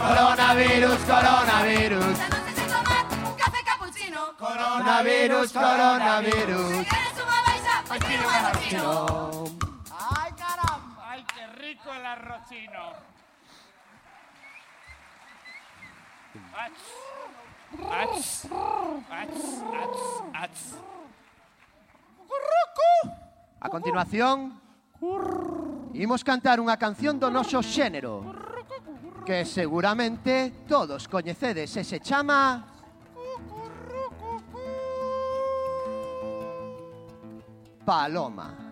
Coronavirus, 0.00 0.98
coronavirus. 1.04 2.16
Ya 2.16 2.28
no 2.28 2.40
sé 2.56 2.64
tomar 2.72 3.04
un 3.28 3.34
café 3.36 3.60
cappuccino 3.64 4.20
Coronavirus, 4.38 5.52
coronavirus. 5.52 6.86
Si 7.90 7.98
pide 7.98 8.24
un 8.24 8.60
chino 8.64 9.44
¡Ay, 9.92 10.32
caramba! 10.32 11.04
¡Ay, 11.04 11.24
qué 11.34 11.46
rico 11.60 11.92
el 11.92 12.06
arrocino! 12.06 12.80
¡Ach! 16.56 16.72
¡Ach! 17.90 18.46
¡Ach! 20.32 20.58
A 23.60 23.68
continuación, 23.68 24.56
imos 25.92 26.24
cantar 26.24 26.56
unha 26.64 26.80
canción 26.80 27.20
do 27.20 27.28
noso 27.28 27.60
xénero 27.60 28.49
que 29.24 29.44
seguramente 29.44 30.64
todos 30.68 31.08
coñecedes 31.08 31.76
e 31.76 31.84
se 31.84 32.00
chama 32.00 32.70
Paloma. 37.84 38.70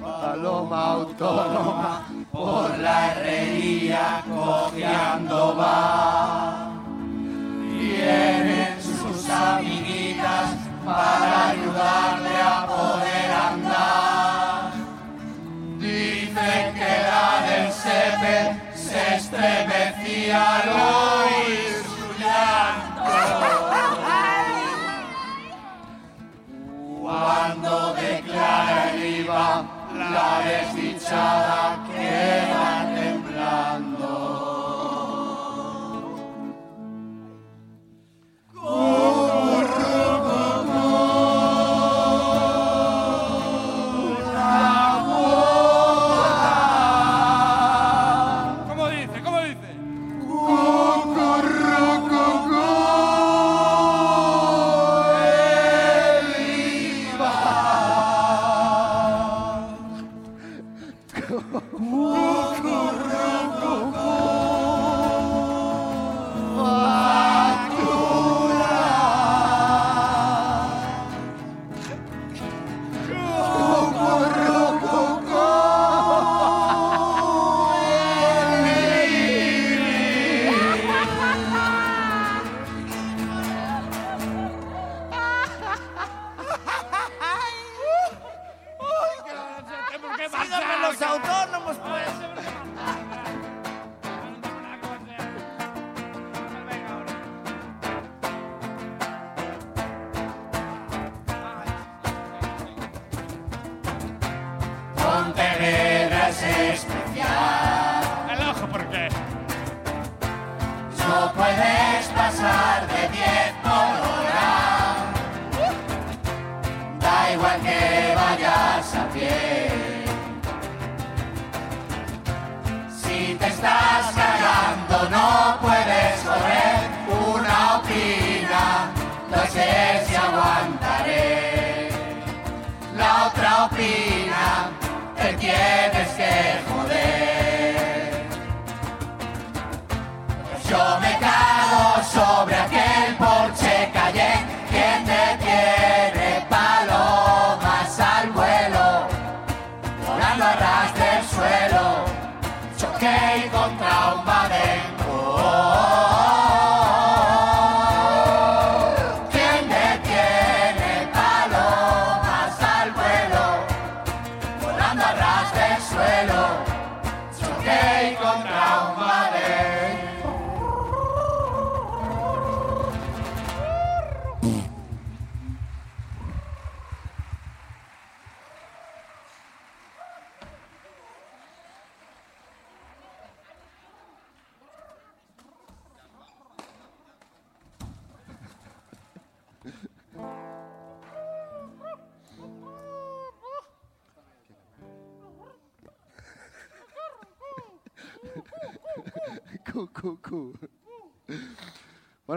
Paloma 0.00 0.92
autónoma 0.92 2.06
por 2.32 2.78
la 2.78 3.12
herrería 3.12 4.24
cojeando 4.26 5.56
va. 5.56 6.71
Vienen 7.82 8.80
sus 8.80 9.28
amiguitas 9.28 10.50
para 10.84 11.48
ayudarle 11.48 12.36
a 12.40 12.64
poder 12.64 13.30
andar. 13.50 14.72
Dicen 15.80 16.74
que 16.78 16.92
la 17.10 17.28
del 17.48 17.72
sepe 17.72 18.36
se 18.72 19.16
estremecía 19.16 20.40
al 20.58 20.68
oír 20.68 21.74
su 21.92 22.06
llanto. 22.22 23.02
Cuando 27.00 27.94
declara 27.94 28.90
el 28.92 28.98
IVA, 29.22 29.50
la 29.92 30.30
desdichada 30.46 31.60
queda 31.88 32.94
temblando. 32.94 34.01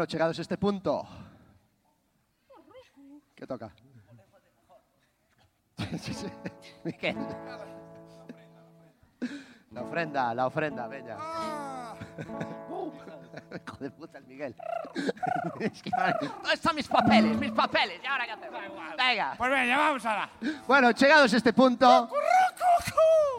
Chegados 0.06 0.38
a 0.38 0.41
este 0.41 0.57
punto. 0.57 1.07
¿Qué 3.36 3.45
toca? 3.48 3.72
Sí, 5.99 6.14
sí. 6.14 6.27
Miguel. 6.84 7.18
La 9.72 9.82
ofrenda, 9.82 10.34
la 10.34 10.48
ofrenda, 10.48 10.88
venga. 10.88 11.18
Hijo 13.65 13.77
de 13.80 13.91
puta 13.91 14.18
el 14.19 14.26
Miguel. 14.26 14.56
¿Dónde 14.94 16.53
están 16.53 16.76
mis 16.76 16.88
papeles? 16.88 17.38
Mis 17.38 17.52
papeles. 17.52 17.99
¿Y 18.02 18.07
ahora 18.07 18.26
qué 18.26 18.32
hacemos? 18.32 18.61
Venga. 18.98 19.36
Pues 19.38 19.52
venga, 19.52 19.77
vamos 19.77 20.06
ahora. 20.06 20.30
Bueno, 20.65 20.94
chegados 20.94 21.34
a 21.34 21.38
este 21.38 21.52
punto, 21.52 22.10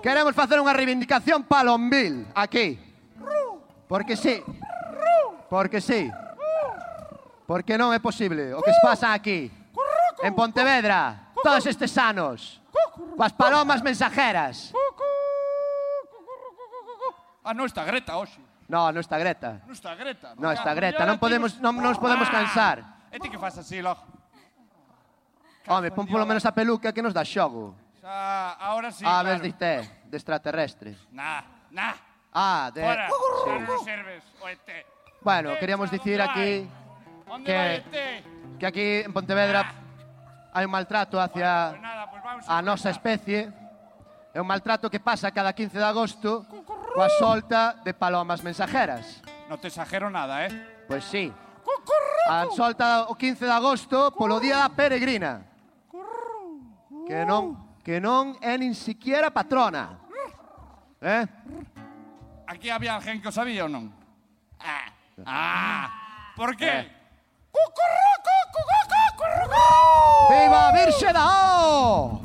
queremos 0.03 0.35
facer 0.37 0.61
unha 0.61 0.77
reivindicación 0.77 1.49
palombil 1.49 2.29
aquí. 2.37 2.77
Porque 3.89 4.17
sí. 4.17 4.45
Porque 5.49 5.81
sí. 5.81 6.13
Porque 7.47 7.79
non 7.79 7.95
é 7.95 8.03
posible 8.03 8.51
o 8.53 8.61
que 8.61 8.75
se 8.75 8.83
pasa 8.83 9.15
aquí, 9.15 9.47
en 10.27 10.33
Pontevedra, 10.35 11.31
todos 11.39 11.63
estes 11.71 11.95
anos, 11.95 12.59
coas 13.15 13.31
palomas 13.31 13.87
mensajeras. 13.87 14.75
Ah, 17.47 17.55
non 17.55 17.71
está 17.71 17.87
Greta 17.87 18.19
oh, 18.19 18.27
hoxe. 18.27 18.43
No, 18.67 18.91
non 18.91 18.99
está 18.99 19.15
Greta. 19.23 19.63
Non 19.63 19.79
está 19.79 19.95
Greta. 19.95 20.35
Non 20.35 20.51
está 20.51 20.75
Greta, 20.75 21.07
non 21.07 21.23
podemos, 21.23 21.63
non 21.63 21.79
nos 21.79 22.03
podemos 22.03 22.27
ah. 22.27 22.35
cansar. 22.35 22.77
E 23.15 23.23
ti 23.23 23.31
que 23.31 23.39
faz 23.39 23.55
así, 23.63 23.79
logo? 23.79 24.03
Home, 25.71 25.95
pon 25.95 26.11
polo 26.11 26.27
menos 26.27 26.43
a 26.43 26.51
peluca 26.51 26.91
que 26.91 26.99
nos 26.99 27.15
dá 27.15 27.23
xogo. 27.23 27.79
Xa, 28.03 28.59
ahora 28.59 28.91
sí, 28.91 29.07
Ah, 29.07 29.23
ves, 29.23 29.39
diste, 29.39 30.03
de 30.03 30.17
extraterrestre. 30.19 30.99
Nah, 31.15 31.71
nah. 31.71 31.95
Ah, 32.35 32.75
de... 32.75 32.83
Fora, 32.83 33.07
sí. 33.07 33.15
xa 33.47 33.55
non 33.63 33.79
serves 33.87 34.23
o 34.43 34.51
ET. 34.51 34.69
Bueno, 35.23 35.55
queríamos 35.63 35.87
dicir 35.95 36.19
aquí 36.19 36.67
que, 37.45 37.83
que 38.59 38.67
aquí 38.67 38.87
en 39.03 39.13
Pontevedra 39.13 39.87
hai 40.57 40.65
un 40.65 40.73
maltrato 40.73 41.21
hacia 41.21 41.77
a 42.49 42.59
nosa 42.65 42.89
especie. 42.89 43.53
É 44.33 44.41
un 44.41 44.49
maltrato 44.49 44.89
que 44.89 45.01
pasa 45.01 45.33
cada 45.33 45.53
15 45.53 45.77
de 45.77 45.85
agosto 45.85 46.45
coa 46.49 47.09
solta 47.21 47.77
de 47.85 47.93
palomas 47.93 48.41
mensajeras. 48.41 49.21
Non 49.53 49.61
te 49.61 49.69
exagero 49.69 50.09
nada, 50.09 50.49
eh? 50.49 50.53
Pois 50.89 51.05
pues 51.05 51.13
sí. 51.13 51.29
A 52.29 52.49
solta 52.57 53.07
o 53.13 53.15
15 53.15 53.45
de 53.45 53.53
agosto 53.53 54.13
polo 54.17 54.41
día 54.41 54.65
da 54.65 54.73
peregrina. 54.73 55.45
Que 57.07 57.23
non, 57.29 57.79
que 57.85 58.01
non 58.01 58.35
é 58.41 58.57
nin 58.57 58.73
siquiera 58.73 59.29
patrona. 59.29 60.01
Eh? 61.05 61.25
Aquí 62.49 62.73
había 62.73 62.97
alguén 62.97 63.21
que 63.21 63.29
o 63.29 63.35
sabía 63.35 63.69
ou 63.69 63.71
non? 63.71 63.93
Ah, 64.59 64.89
ah, 65.29 65.87
por 66.33 66.57
que? 66.57 66.67
Eh. 66.67 66.85
Viva 70.31 70.69
a 70.69 70.73
Virxe 70.73 71.13
da 71.13 71.25
O! 71.25 72.21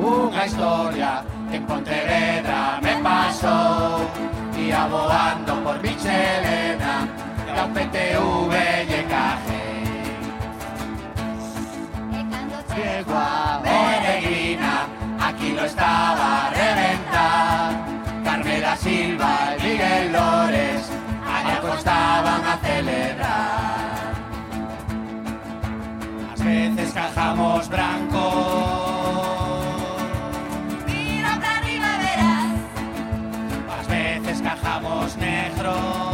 Unha 0.00 0.46
historia 0.46 1.22
que 1.50 1.56
en 1.56 1.64
Pontevedra 1.66 2.80
me 2.82 2.94
pasou 3.04 4.08
Ia 4.56 4.86
voando 4.88 5.52
por 5.62 5.76
Michelena 5.82 6.69
E 7.60 7.62
ao 7.62 7.68
PTV 7.68 8.54
lle 8.88 9.02
cajei 9.12 10.16
Chego 12.72 13.14
a 13.14 13.60
Peregrina 13.62 14.88
Aquí 15.28 15.52
lo 15.52 15.66
estaba 15.66 16.46
a 16.46 16.50
reventar 16.60 17.74
Carmela 18.24 18.74
Silva 18.76 19.32
e 19.58 19.62
Miguel 19.62 20.10
Lores 20.10 20.90
Allá 21.34 21.60
costaban 21.60 22.42
a 22.46 22.56
celebrar 22.64 24.14
As 26.32 26.40
veces 26.40 26.92
cajamos 26.94 27.68
branco 27.68 28.24
Mira 30.86 31.32
para 31.42 31.56
arriba 31.58 31.90
verás. 32.06 32.52
As 33.80 33.86
veces 33.86 34.40
cajamos 34.40 35.16
negro 35.16 36.09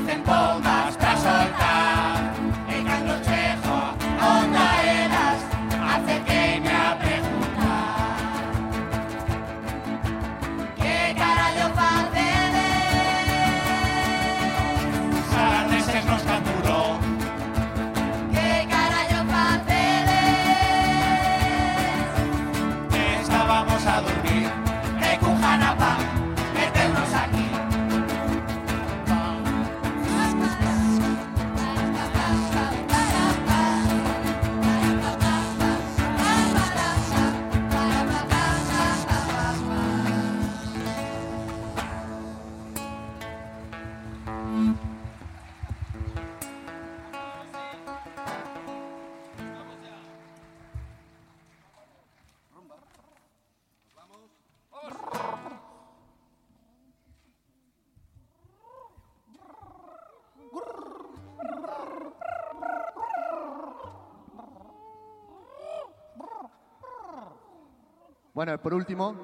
veces 0.00 0.14
en 0.14 0.22
palmas 0.22 0.96
Casa 0.96 1.22
saltar. 1.22 1.67
Bueno, 68.38 68.54
e 68.54 68.58
por 68.62 68.70
último, 68.70 69.18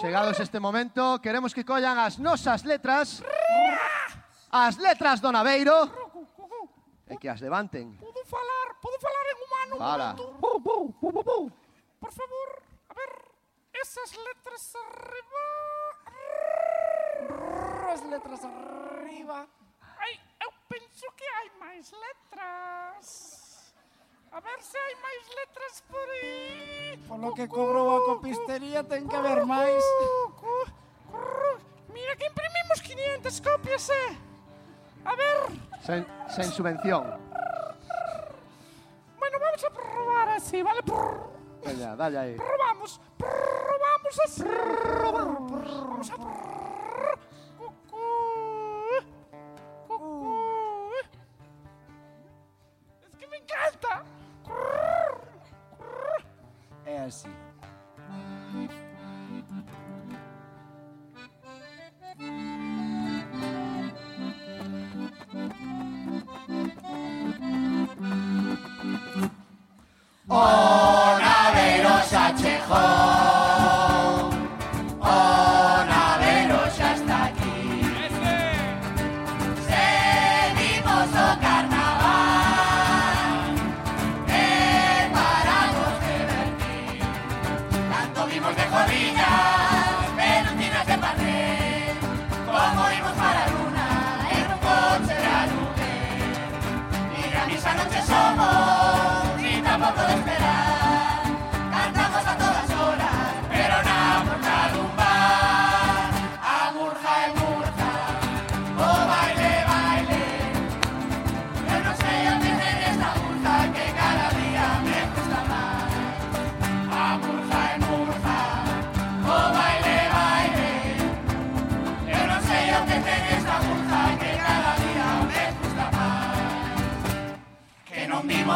chegados 0.00 0.40
este 0.40 0.56
momento, 0.56 1.20
queremos 1.20 1.52
que 1.52 1.60
collan 1.60 2.00
as 2.00 2.16
nosas 2.16 2.64
letras, 2.64 3.20
as 4.48 4.80
letras 4.80 5.20
do 5.20 5.28
Naveiro, 5.28 5.92
e 7.04 7.20
que 7.20 7.28
as 7.28 7.44
levanten. 7.44 8.00
Podo 8.00 8.24
falar, 8.24 8.80
podo 8.80 8.96
falar 8.96 9.24
en 9.28 9.36
humano 9.44 9.76
Fala. 9.76 10.16
Por 12.00 12.12
favor, 12.16 12.50
a 12.88 12.94
ver, 12.96 13.12
esas 13.76 14.16
letras 14.16 14.64
arriba, 14.88 15.44
as 17.92 18.00
letras 18.08 18.40
arriba. 18.40 19.44
Ai, 20.00 20.16
eu 20.40 20.48
penso 20.64 21.04
que 21.12 21.28
hai 21.28 21.52
máis 21.60 21.92
letras. 21.92 23.45
A 24.32 24.40
ver 24.40 24.60
se 24.62 24.76
hai 24.76 24.94
máis 25.00 25.24
letras 25.38 25.74
por 25.88 26.06
aí. 26.10 26.98
Polo 27.08 27.32
que 27.34 27.46
cobrou 27.48 27.86
a 27.96 28.04
copistería 28.04 28.84
ten 28.84 29.08
que 29.08 29.16
haber 29.16 29.44
máis. 29.46 29.82
Mira 31.88 32.12
que 32.16 32.26
imprimimos 32.28 32.78
500 32.84 33.40
copias, 33.40 33.88
eh. 33.90 34.12
A 35.06 35.14
ver, 35.16 35.36
Sen, 35.86 36.02
sen 36.28 36.48
subvención. 36.52 37.04
bueno, 39.18 39.36
vamos 39.40 39.62
a 39.64 39.70
probar 39.70 40.28
así, 40.36 40.62
¿vale? 40.62 40.80
Veña, 41.64 41.96
dalle 41.96 42.18
aí. 42.18 42.34
Probamos, 42.36 43.00
probamos 43.16 44.16
así. 44.26 44.44
Vamos 44.44 46.10
a 46.10 46.16
probar. 46.16 46.55
É 57.06 57.45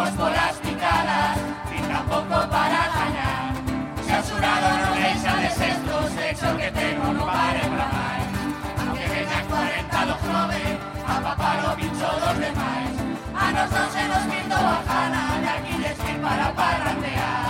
somos 0.01 0.17
polas 0.17 0.57
picadas, 0.63 1.37
ni 1.71 1.79
tampouco 1.89 2.49
para 2.49 2.89
gañar. 2.97 3.53
Se 4.07 4.13
a 4.13 4.23
xurado 4.23 4.69
non 4.81 4.93
deixa 4.97 5.33
desestros, 5.45 6.07
sexo 6.17 6.49
que 6.57 6.69
tengo 6.73 7.07
non 7.13 7.29
pare 7.29 7.61
para 7.69 7.87
máis. 7.93 8.29
Aunque 8.81 9.05
veña 9.13 9.41
40 9.45 10.09
do 10.09 10.17
jove, 10.25 10.65
a 11.05 11.15
papá 11.21 11.51
o 11.69 11.77
pincho 11.77 12.09
dos 12.17 12.37
demais. 12.41 12.95
A 13.37 13.45
nos 13.53 13.69
non 13.77 13.89
se 13.93 14.03
nos 14.09 14.25
pinto 14.31 14.57
a 14.57 14.79
jana, 14.89 15.23
De 15.45 15.51
aquí 15.53 15.75
desfil 15.85 16.19
para 16.25 16.49
parrandear. 16.57 17.50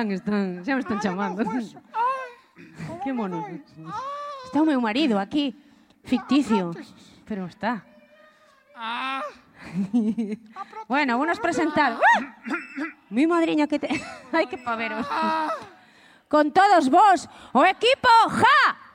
están, 0.00 0.12
están, 0.12 0.64
xa 0.64 0.74
me 0.74 0.80
están 0.80 1.00
chamando. 1.00 1.44
que 3.04 3.12
mono. 3.12 3.44
Está 4.44 4.62
o 4.62 4.64
meu 4.64 4.80
marido 4.80 5.18
aquí, 5.18 5.52
ficticio. 6.04 6.72
Pero 7.28 7.46
está. 7.46 7.84
Ah. 8.74 9.22
bueno, 10.88 11.18
vamos 11.18 11.38
presentar. 11.38 11.98
Mi 13.10 13.26
madriña 13.26 13.66
que 13.66 13.78
te... 13.78 13.88
Ai, 14.32 14.46
que 14.46 14.56
paveros. 14.56 15.06
Con 16.28 16.52
todos 16.52 16.88
vos, 16.88 17.28
o 17.52 17.64
equipo 17.66 18.08
¡Ja! 18.30 18.89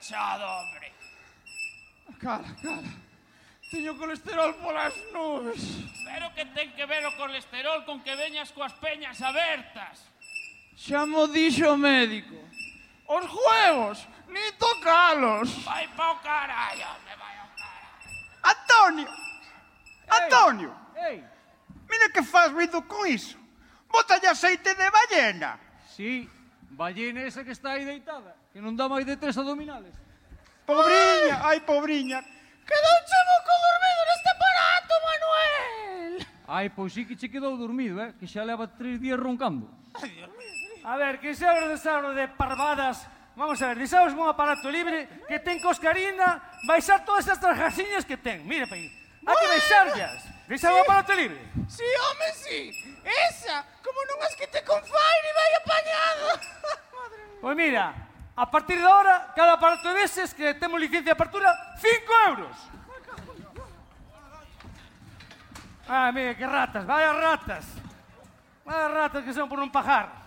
enganchado, 0.00 0.46
hombre. 0.46 0.92
Cala, 2.20 2.56
cala. 2.62 2.88
Teño 3.70 3.96
colesterol 3.96 4.54
polas 4.56 4.94
nubes. 5.12 5.60
Pero 6.04 6.34
que 6.34 6.44
ten 6.46 6.72
que 6.72 6.86
ver 6.86 7.06
o 7.06 7.16
colesterol 7.16 7.84
con 7.84 8.02
que 8.02 8.16
veñas 8.16 8.50
coas 8.50 8.72
peñas 8.74 9.20
abertas. 9.22 10.02
Xa 10.76 11.06
mo 11.06 11.28
dixo 11.28 11.70
o 11.70 11.76
médico. 11.76 12.34
Os 13.06 13.26
juegos, 13.26 14.08
ni 14.28 14.52
tocalos. 14.58 15.64
Vai 15.64 15.86
pa 15.94 16.12
o 16.12 16.18
carallo, 16.18 16.90
me 17.06 17.14
vai 17.14 17.36
ao 17.38 17.50
carallo. 17.54 18.08
Antonio! 18.42 19.08
Ei, 19.08 20.18
Antonio! 20.18 20.72
Ei! 20.96 21.24
Mira 21.88 22.10
que 22.10 22.22
faz 22.22 22.50
ruido 22.50 22.82
con 22.82 23.06
iso. 23.06 23.38
Bótalle 23.88 24.26
aceite 24.26 24.74
de 24.74 24.90
ballena. 24.90 25.60
Sí 25.94 26.28
ballena 26.80 27.20
esa 27.28 27.44
que 27.44 27.52
está 27.52 27.76
aí 27.76 27.84
deitada, 27.84 28.32
que 28.56 28.60
non 28.64 28.72
dá 28.72 28.88
máis 28.88 29.04
de 29.04 29.20
tres 29.20 29.36
abdominales. 29.36 29.92
Pobriña, 30.64 31.36
ai, 31.44 31.60
ai 31.60 31.60
pobriña. 31.60 32.24
Quedouche 32.64 33.18
mo 33.28 33.36
dormido 33.44 34.00
neste 34.08 34.28
aparato, 34.32 34.94
Manuel. 35.04 36.12
Ai, 36.48 36.66
pois 36.72 36.96
sí 36.96 37.04
que 37.04 37.20
che 37.20 37.28
quedou 37.28 37.60
dormido, 37.60 38.00
eh? 38.00 38.16
Que 38.16 38.24
xa 38.24 38.48
leva 38.48 38.64
tres 38.64 38.96
días 38.96 39.20
roncando. 39.20 39.68
Ai, 39.92 40.08
Dios 40.08 40.32
mío. 40.32 40.80
A 40.80 40.96
ver, 40.96 41.20
que 41.20 41.36
xa 41.36 41.52
de 41.68 41.76
sabro 41.76 42.16
de 42.16 42.24
parvadas. 42.32 43.04
Vamos 43.36 43.60
a 43.60 43.76
ver, 43.76 43.84
deixamos 43.84 44.16
un 44.16 44.24
aparato 44.24 44.72
libre 44.72 45.04
que 45.28 45.36
ten 45.36 45.60
coscarina, 45.60 46.40
baixar 46.64 47.04
todas 47.04 47.28
estas 47.28 47.44
trajasiñas 47.44 48.08
que 48.08 48.16
ten. 48.16 48.40
Mire, 48.48 48.64
pai, 48.64 48.88
hai 49.28 49.36
que 49.36 49.48
baixarlas. 49.52 50.29
Deixaba 50.50 50.80
sí. 50.80 50.84
para 50.84 51.06
te 51.06 51.14
libre? 51.14 51.38
Si, 51.68 51.76
sí, 51.76 51.84
home, 51.84 52.32
si. 52.34 52.72
Sí. 52.72 52.98
Esa, 53.04 53.64
como 53.86 54.02
non 54.10 54.18
as 54.26 54.34
que 54.34 54.50
te 54.50 54.66
con 54.66 54.82
Fairy 54.82 55.30
vai 55.30 55.52
apañado. 55.62 56.26
Pois 57.40 57.56
mira, 57.56 57.94
a 58.36 58.50
partir 58.50 58.76
de 58.76 58.84
ahora, 58.84 59.32
cada 59.32 59.54
aparato 59.54 59.94
deses 59.94 60.34
que 60.34 60.52
temos 60.58 60.76
licencia 60.76 61.08
de 61.08 61.16
apertura, 61.16 61.48
5 61.78 62.12
euros. 62.28 62.52
Ah, 65.88 66.12
mira, 66.12 66.36
que 66.36 66.44
ratas, 66.44 66.84
vaya 66.84 67.14
ratas. 67.14 67.64
Vaya 68.66 68.88
ratas 68.88 69.24
que 69.24 69.32
son 69.32 69.48
por 69.48 69.60
un 69.60 69.72
pajar. 69.72 70.19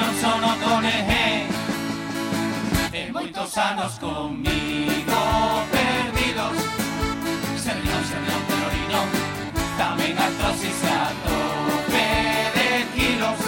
Un 0.00 0.20
sono 0.20 0.56
con 0.64 0.84
eje 0.84 1.46
E 2.92 3.12
moitos 3.12 3.56
anos 3.58 3.98
comigo 3.98 5.20
perdidos. 5.74 6.56
Serrión, 7.58 8.02
serrión, 8.06 8.42
colorino 8.48 9.00
Tamén 9.76 10.14
artrosis 10.14 10.80
a 10.86 11.10
tope 11.26 12.06
de 12.54 12.70
kilos. 12.94 13.38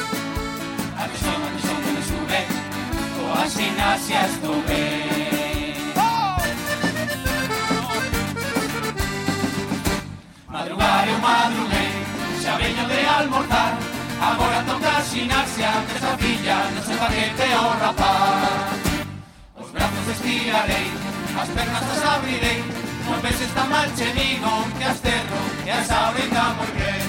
A 0.98 1.04
presión, 1.06 1.38
a 1.38 1.48
presión 1.54 1.78
que 1.84 1.90
me 1.94 2.02
sube 2.10 2.40
Coas 3.14 3.52
gimnasias 3.54 4.32
ben 4.66 5.70
Madrugar 10.50 11.06
eu 11.06 11.18
madruguei 11.22 11.90
Xa 12.42 12.58
veño 12.58 12.84
de 12.90 13.00
almorzar 13.06 13.89
Agora 14.20 14.62
toca 14.64 15.02
xinaxia 15.02 15.70
que 15.88 15.96
esa 15.96 16.16
filla 16.18 16.58
non 16.74 16.82
se 16.84 16.94
paquete 16.94 17.48
o 17.56 17.70
rapaz 17.80 18.76
Os 19.56 19.70
brazos 19.72 20.08
estirarei, 20.12 20.92
as 21.40 21.48
pernas 21.48 21.86
as 21.88 22.04
abrirei 22.04 22.60
Non 23.08 23.20
veses 23.24 23.50
tan 23.56 23.68
mal 23.72 23.88
che 23.96 24.12
digo 24.12 24.52
que 24.76 24.84
as 24.84 25.00
cerro 25.00 25.40
e 25.64 25.70
as 25.70 25.90
abren 25.90 26.28
moi 26.58 26.70
ben 26.76 27.00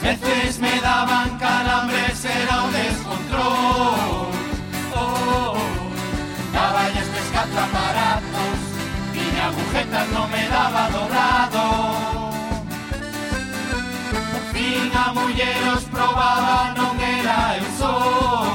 Veces 0.00 0.58
me 0.58 0.80
daban 0.80 1.39
agujetas 9.50 10.08
non 10.14 10.30
me 10.30 10.42
daba 10.48 10.88
doblado 10.94 11.64
Por 14.30 14.44
fin 14.52 14.90
a 14.94 15.12
muller 15.12 15.62
os 15.74 15.84
probaba 15.90 16.74
Non 16.78 16.94
era 17.00 17.58
eu 17.58 17.66
só 17.78 18.49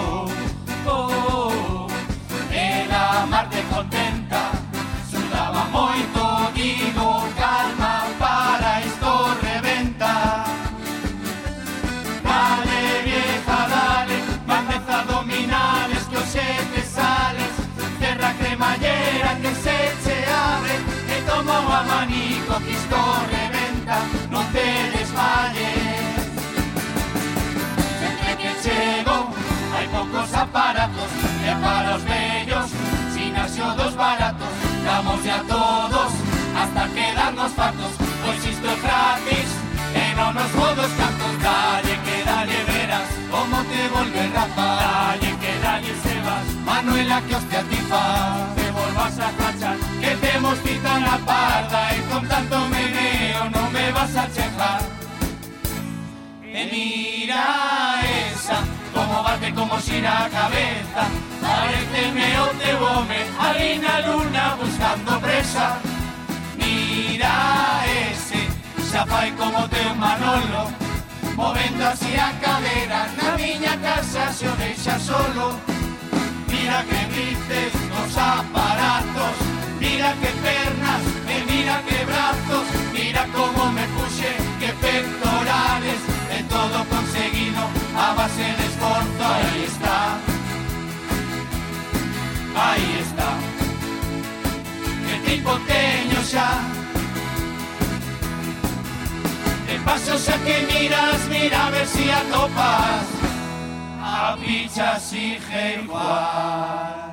Que 21.56 22.72
isto 22.72 22.96
reventa 23.30 23.98
Non 24.32 24.46
te 24.54 24.66
desmayes. 24.96 26.24
Sempre 28.00 28.32
que 28.40 28.52
chego 28.64 29.18
hai 29.76 29.88
poucos 29.92 30.34
aparatos 30.34 31.12
E 31.44 31.52
para 31.60 31.96
os 31.96 32.04
bellos 32.04 32.68
Sinasio 33.14 33.68
dos 33.76 33.94
baratos. 33.96 34.54
Damos 34.86 35.22
a 35.28 35.40
todos 35.52 36.12
hasta 36.56 36.84
quedarnos 36.96 37.52
fartos. 37.52 37.94
Pois 38.24 38.46
isto 38.46 38.68
é 38.68 38.76
gratis 38.80 39.50
E 39.94 40.06
non 40.16 40.32
nos 40.34 40.52
modos 40.56 40.92
cantos 40.96 41.36
Dalle 41.44 41.96
que 42.08 42.18
dalle 42.24 42.60
verás 42.72 43.10
Como 43.30 43.58
te 43.70 43.82
volve 43.94 44.24
rapaz 44.32 44.80
Dalle 44.80 45.35
tipas, 46.36 46.66
Manuela 46.66 47.22
que 47.22 47.36
hostia 47.36 47.64
tipa, 47.64 48.48
te 48.56 48.72
volvas 48.72 49.20
a 49.20 49.32
cachar, 49.32 49.78
que 50.00 50.16
te 50.16 50.32
cita 50.64 51.00
na 51.00 51.12
la 51.12 51.18
parda 51.20 51.96
y 51.96 52.00
con 52.12 52.28
tanto 52.28 52.60
meneo 52.70 53.50
no 53.50 53.70
me 53.72 53.92
vas 53.92 54.16
a 54.16 54.28
chejar. 54.32 54.82
E 56.44 56.66
mira 56.72 58.02
esa, 58.32 58.60
como 58.94 59.24
bate 59.24 59.54
como 59.54 59.76
la 59.76 60.30
cabeza, 60.30 61.04
parece 61.42 62.12
meo 62.14 62.46
home, 62.46 62.76
bome, 62.80 63.80
na 63.80 64.00
luna 64.02 64.56
buscando 64.62 65.20
presa. 65.20 65.78
Mira 66.58 67.84
ese, 67.86 68.48
chafai 68.92 69.32
como 69.36 69.68
te 69.68 69.84
manolo, 69.96 70.72
movendo 71.36 71.86
así 71.88 72.16
a 72.16 72.32
cadera 72.40 73.08
na 73.18 73.38
miña 73.38 73.78
casa 73.82 74.32
se 74.32 74.48
o 74.48 74.56
deixa 74.56 74.98
solo. 75.00 75.75
mira 76.66 76.84
que 76.90 77.06
vistes 77.16 77.74
los 77.90 78.18
aparatos, 78.18 79.36
mira 79.80 80.14
que 80.14 80.32
pernas, 80.46 81.02
me 81.28 81.38
mira 81.52 81.80
que 81.88 82.04
brazos, 82.06 82.66
mira 82.92 83.28
cómo 83.36 83.72
me 83.72 83.86
puse, 83.96 84.32
que 84.60 84.70
pectorales, 84.86 86.00
de 86.32 86.44
todo 86.50 86.78
conseguido 86.86 87.62
a 87.96 88.14
base 88.16 88.46
de 88.58 88.66
esfuerzo, 88.70 89.24
ahí 89.36 89.64
está, 89.68 90.18
ahí 92.68 92.90
está, 93.06 93.30
qué 95.06 95.30
tipo 95.30 95.52
teño 95.68 96.22
ya. 96.32 96.52
De 99.68 99.80
paso 99.86 100.14
a 100.14 100.38
que 100.46 100.68
miras, 100.74 101.28
mira 101.30 101.68
a 101.68 101.70
ver 101.70 101.88
si 101.88 102.10
atopas. 102.10 103.25
A 104.08 104.38
picha 104.40 105.00
sigue 105.00 105.82
igual 105.82 107.12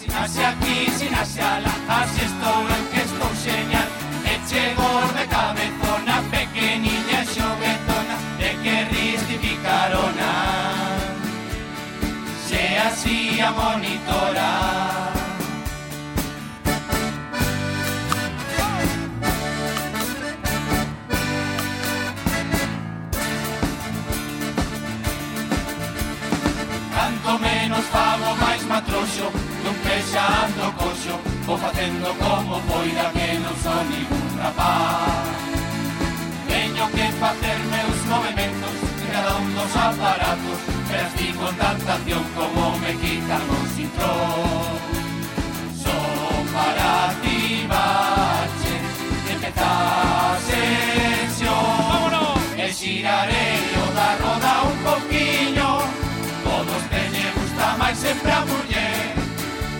Sin 0.00 0.12
hace 0.14 0.42
aquí, 0.46 0.86
sin 0.96 1.14
hace 1.14 1.42
ala 1.42 1.70
Así 1.86 2.24
estou 2.24 2.60
eu 2.76 2.82
que 2.90 3.00
estou 3.08 3.32
xeñal 3.44 3.88
E 4.24 4.34
chego 4.48 4.88
de 5.16 5.24
cabezona 5.28 6.16
Pequeniña 6.30 7.20
e 7.20 7.26
xoguetona 7.26 8.16
De 8.38 8.50
que 8.62 8.84
ris 8.90 9.20
ti 9.28 9.36
picarona. 9.36 10.32
Se 12.48 12.78
así 12.78 13.38
a 13.42 13.50
monitora 13.50 14.69
troxo 28.90 29.26
Nun 29.64 29.76
pexando 29.86 30.64
coxo 30.76 31.14
Vou 31.46 31.56
facendo 31.56 32.08
como 32.18 32.60
poida 32.68 33.06
que 33.14 33.38
non 33.42 33.56
son 33.62 33.82
ningún 33.90 34.28
rapaz. 34.38 35.26
Teño 36.50 36.84
que 36.94 37.06
facer 37.22 37.58
meus 37.70 37.98
movimentos 38.10 38.74
Cada 39.10 39.32
un 39.38 39.50
dos 39.54 39.74
aparatos 39.74 40.58
Pero 40.90 41.08
ti 41.16 41.28
con 41.38 41.54
tanta 41.54 41.94
acción 41.94 42.24
como 42.34 42.78
me 42.82 42.92
quitan 43.02 43.42
o 43.54 43.58
cintrón. 43.74 44.78
Son 45.82 46.42
para 46.54 47.14
ti 47.22 47.66
bache 47.70 48.74
Empezar 49.32 50.34
sesión. 50.50 52.10
E 52.58 52.66
xirarei 52.78 53.62
o 53.82 53.86
da 53.96 54.08
roda 54.20 54.52
un 54.68 54.76
poquinho 54.84 55.99
vai 57.90 57.94
sempre 57.94 58.30
a 58.30 58.40
muller 58.46 59.14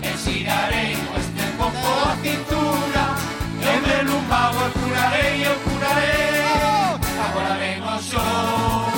E 0.02 0.16
xirarei 0.18 0.94
o 0.94 1.20
espejo 1.20 1.66
a 2.04 2.16
cintura. 2.22 3.06
E 3.62 3.72
me 3.86 4.02
lumbago 4.02 4.66
e 4.66 4.70
curarei, 4.78 5.46
eu 5.46 5.54
curarei 5.60 6.98
Agora 7.24 7.54
ven 7.60 7.82
o 7.82 8.02
show 8.02 8.90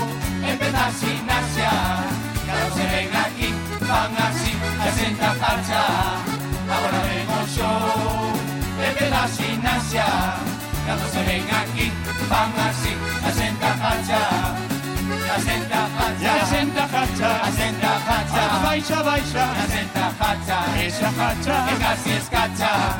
Empeza 0.50 0.78
a 0.78 0.90
xinaxia 0.92 1.72
Cada 2.46 2.70
se 2.70 2.84
ven 2.92 3.10
aquí 3.24 3.54
Van 3.80 4.12
así, 4.26 4.52
a 4.80 4.92
senta 4.92 5.34
farcha 5.40 5.82
Agora 6.70 7.00
ven 7.08 7.28
o 7.28 7.46
show 7.54 8.32
Empeza 8.88 9.24
a 9.24 9.28
xinaxia 9.28 10.06
Cada 10.86 11.08
se 11.10 11.22
ven 11.24 11.46
aquí 11.60 11.92
Van 12.30 12.52
así, 12.68 12.96
a 13.26 13.32
senta 13.32 13.74
farcha 13.82 14.71
marcha 15.32 15.32
A 15.32 15.38
senta 15.40 15.88
facha, 15.88 16.34
a 16.34 16.44
senta 16.44 16.86
facha, 16.88 17.40
a 17.42 17.52
senta 17.52 17.98
facha, 18.06 18.58
baixa, 18.62 19.02
baixa, 19.02 19.44
a 19.44 19.66
senta 19.66 20.10
facha, 20.18 20.58
esa 20.78 21.10
facha, 21.10 21.66
que 21.68 21.76
casi 21.82 22.10
escacha. 22.10 22.98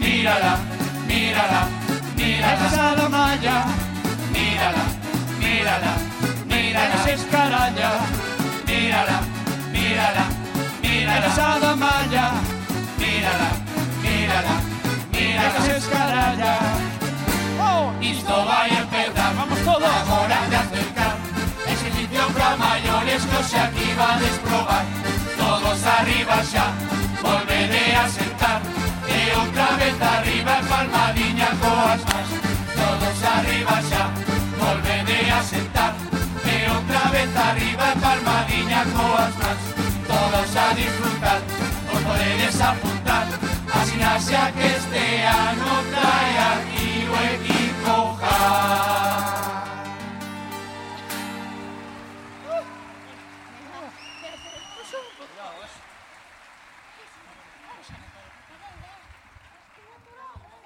Mírala, 0.00 0.58
mírala, 1.06 1.68
mírala, 2.16 2.66
esa 2.66 2.94
la 2.96 3.08
malla, 3.08 3.64
mírala, 4.32 4.84
mírala, 5.38 5.92
mírala, 6.46 6.94
esa 6.94 7.10
escaralla, 7.10 7.90
mírala, 8.66 9.20
mírala, 9.72 10.24
mírala, 10.82 11.26
esa 11.26 11.58
la 11.58 11.76
malla, 11.76 12.32
mírala, 12.98 13.48
mírala, 14.02 14.54
mírala, 15.12 15.58
esa 15.58 15.76
escaralla. 15.76 16.58
Oh, 17.60 17.92
isto 18.00 18.44
vai 18.46 18.70
a 18.70 18.80
empezar, 18.80 19.34
vamos 19.34 19.58
todos. 19.64 19.84
Agora 19.84 20.38
de 20.48 20.56
para 22.48 22.56
maiores 22.56 23.24
que 23.24 23.36
hoxe 23.36 23.56
aquí 23.58 23.94
vades 23.94 24.38
probar 24.38 24.84
Todos 25.36 25.84
arriba 25.84 26.42
xa, 26.42 26.66
volvede 27.22 27.96
a 27.96 28.08
sentar. 28.08 28.60
E 29.16 29.20
outra 29.36 29.68
vez 29.80 29.96
arriba 30.00 30.54
palmadiña 30.68 31.50
coas 31.60 32.00
más. 32.10 32.28
Todos 32.80 33.18
arriba 33.36 33.76
xa, 33.88 34.04
volvede 34.62 35.30
a 35.30 35.42
sentar. 35.42 35.92
E 36.54 36.56
outra 36.76 37.04
vez 37.14 37.30
arriba 37.48 37.86
palmadiña 38.04 38.82
coas 38.96 39.34
más. 39.42 39.60
Todos 40.10 40.50
a 40.64 40.68
disfrutar, 40.74 41.40
os 41.92 42.00
podedes 42.02 42.60
apuntar 42.60 43.26
Así 43.78 43.96
naxa 43.96 44.52
que 44.56 44.66
este 44.78 45.04
ano 45.26 45.70
trae 45.92 46.34
aquí 46.54 47.08
o 47.12 47.16
equipo. 47.36 48.18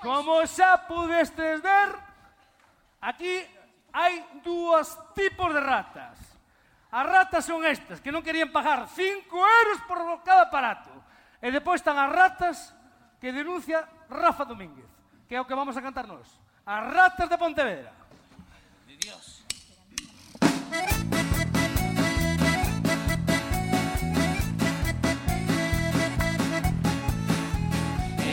Como 0.02 0.42
xa 0.50 0.82
pudestes 0.90 1.62
ver, 1.62 1.94
aquí 2.98 3.46
hai 3.94 4.18
dúas 4.42 4.98
tipos 5.14 5.54
de 5.54 5.62
ratas. 5.62 6.18
As 6.90 7.06
ratas 7.06 7.46
son 7.46 7.62
estas, 7.62 8.02
que 8.02 8.10
non 8.10 8.26
querían 8.26 8.50
pagar 8.50 8.90
5 8.90 8.98
euros 9.30 9.78
por 9.86 10.02
cada 10.26 10.50
aparato. 10.50 10.90
E 11.38 11.54
depois 11.54 11.78
están 11.78 11.96
as 11.96 12.10
ratas 12.10 12.74
que 13.22 13.30
denuncia 13.30 13.86
Rafa 14.10 14.42
Domínguez, 14.42 14.90
que 15.30 15.38
é 15.38 15.40
o 15.40 15.46
que 15.46 15.54
vamos 15.54 15.78
a 15.78 15.82
cantar 15.86 16.10
nós. 16.10 16.26
As 16.66 16.82
ratas 16.90 17.30
de 17.30 17.38
Pontevedra. 17.38 17.94
De 18.90 18.98
Dios. 18.98 19.46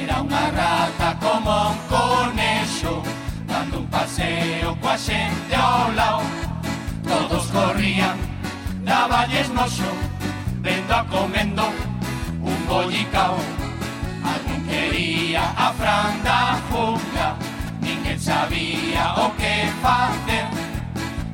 Era 0.09 0.25
unha 0.25 0.49
rata 0.49 1.13
como 1.21 1.53
un 1.69 1.77
conexo 1.85 3.05
Dando 3.45 3.85
un 3.85 3.87
paseo 3.93 4.73
coa 4.81 4.97
xente 4.97 5.53
ao 5.53 5.93
lao 5.93 6.25
Todos 7.05 7.45
corrían, 7.53 8.17
daballes 8.81 9.53
noxo 9.53 9.85
Vendo 10.65 10.93
a 10.97 11.05
comendo 11.05 11.69
un 12.41 12.57
bollicao. 12.65 13.37
Algún 14.25 14.65
quería 14.65 15.45
a 15.53 15.69
fran 15.77 16.17
da 16.25 16.57
jungla 16.73 17.37
Ninguén 17.79 18.19
sabía 18.19 19.13
o 19.13 19.29
que 19.37 19.69
facer. 19.77 20.49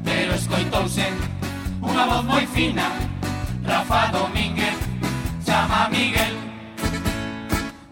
Pero 0.04 0.36
escoitouse 0.36 1.08
unha 1.80 2.04
voz 2.12 2.24
moi 2.28 2.44
fina 2.52 2.92
Rafa 3.64 4.12
Domínguez 4.12 4.76
chama 5.48 5.88
a 5.88 5.90
Miguel. 5.90 6.55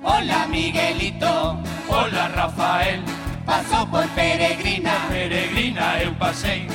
Hola 0.03 0.47
Miguelito, 0.47 1.57
hola 1.87 2.27
Rafael. 2.35 3.01
Paso 3.45 3.87
por 3.89 4.05
Peregrina, 4.09 5.07
Peregrina 5.09 6.01
eu 6.03 6.13
pasei. 6.15 6.67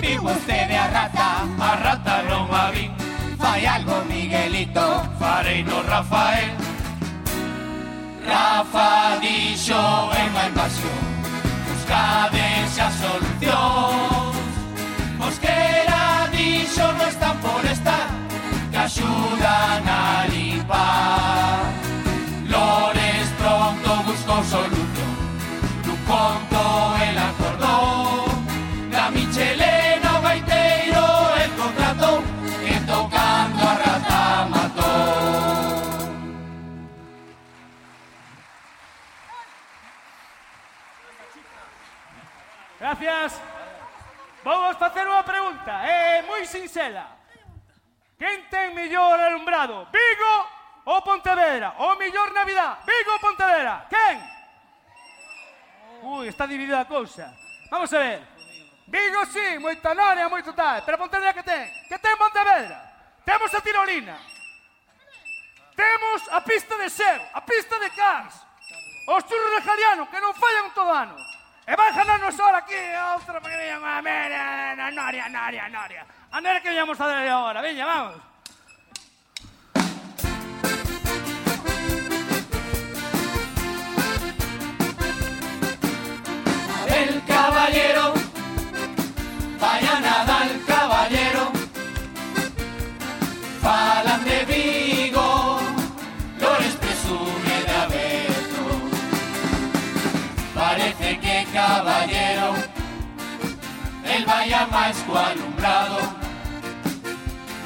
Vivo 0.00 0.30
usted 0.30 0.70
a 0.72 0.88
rata, 0.88 1.46
a 1.60 1.76
rata 1.76 2.22
non 2.22 2.48
a 2.50 2.70
vi. 2.70 2.90
Fai 3.38 3.66
algo 3.66 4.02
Miguelito, 4.08 5.04
farei 5.18 5.62
no 5.62 5.82
Rafael. 5.82 6.62
Rafa 8.26 9.18
dixo 9.20 9.76
en 10.16 10.30
unha 10.30 10.46
invasión 10.46 11.02
Buscades 11.66 12.72
a 12.78 12.88
solución 13.02 14.30
Mosquera 15.18 16.30
dixo 16.30 16.86
non 16.86 17.08
están 17.10 17.36
por 17.42 17.62
estar 17.66 18.08
Que 18.70 18.78
axudan 18.78 19.82
a 19.84 20.24
limpar 20.30 21.71
solución 24.44 25.12
Nun 25.86 25.98
conto 26.06 26.62
el 27.06 27.16
acordou 27.18 28.26
Da 28.90 29.10
Michelena 29.10 30.18
o 30.18 30.22
gaiteiro 30.22 31.06
el 31.42 31.50
contratou 31.60 32.16
Que 32.64 32.76
tocando 32.86 33.60
a 33.62 33.74
rata 33.82 34.22
matou 34.52 35.62
Gracias. 42.82 43.40
Vamos 44.42 44.74
facer 44.76 45.06
unha 45.06 45.22
pregunta, 45.22 45.70
é 45.86 46.18
moi 46.26 46.42
sinxela. 46.50 47.06
Quen 48.18 48.42
ten 48.50 48.74
mellor 48.74 49.22
alumbrado, 49.22 49.86
Vigo 49.94 50.61
o 50.84 51.02
Pontevedra, 51.02 51.74
o 51.78 51.94
mellor 51.96 52.32
Navidad, 52.32 52.78
Vigo 52.84 53.18
Pontevedra, 53.20 53.86
quen? 53.88 54.18
Ui, 56.02 56.26
está 56.28 56.46
dividida 56.46 56.80
a 56.80 56.84
cousa. 56.84 57.32
Vamos 57.70 57.92
a 57.94 57.98
ver. 57.98 58.20
Vigo 58.86 59.24
sí, 59.26 59.58
moita 59.58 59.94
noria, 59.94 60.28
moito 60.28 60.52
tal, 60.52 60.82
pero 60.82 60.98
Pontevedra 60.98 61.32
que 61.34 61.42
ten? 61.42 61.70
Que 61.88 61.98
ten 61.98 62.18
Pontevedra? 62.18 62.92
Temos 63.24 63.54
a 63.54 63.60
tirolina. 63.60 64.18
Temos 65.76 66.28
a 66.30 66.40
pista 66.42 66.76
de 66.76 66.90
ser, 66.90 67.20
a 67.32 67.40
pista 67.40 67.78
de 67.78 67.90
Cars, 67.90 68.34
os 69.08 69.24
churros 69.24 69.54
de 69.56 69.62
Jaliano, 69.62 70.10
que 70.10 70.20
non 70.20 70.34
fallan 70.34 70.74
todo 70.74 70.90
ano. 70.90 71.16
E 71.62 71.72
vai 71.78 71.94
ganarnos 71.94 72.34
ahora 72.40 72.58
aquí 72.58 72.74
a 72.74 73.14
outra 73.14 73.40
pequena, 73.40 73.78
a 73.78 74.02
mera, 74.02 74.74
a 74.74 74.90
noria, 74.90 75.24
a 75.24 75.30
noria, 75.30 75.64
a 75.64 75.70
noria. 75.70 76.02
A 76.32 76.40
noria 76.40 76.60
que 76.60 76.70
viñamos 76.74 76.98
a 77.00 77.06
dar 77.06 77.22
agora, 77.22 77.62
veña, 77.62 77.86
vamos. 77.86 78.31
El 87.00 87.22
caballero, 87.26 88.12
vaya 89.60 90.00
nada 90.00 90.34
el 90.50 90.64
caballero, 90.64 91.50
falan 93.62 94.24
de 94.24 94.38
Vigo, 94.50 95.58
Lores 96.40 96.74
presume 96.82 97.56
de 97.66 97.74
abeto. 97.84 98.64
Parece 100.54 101.18
que 101.18 101.46
caballero, 101.52 102.54
el 104.04 104.26
vaya 104.26 104.66
máis 104.70 104.96
co 105.06 105.16
alumbrado, 105.16 105.98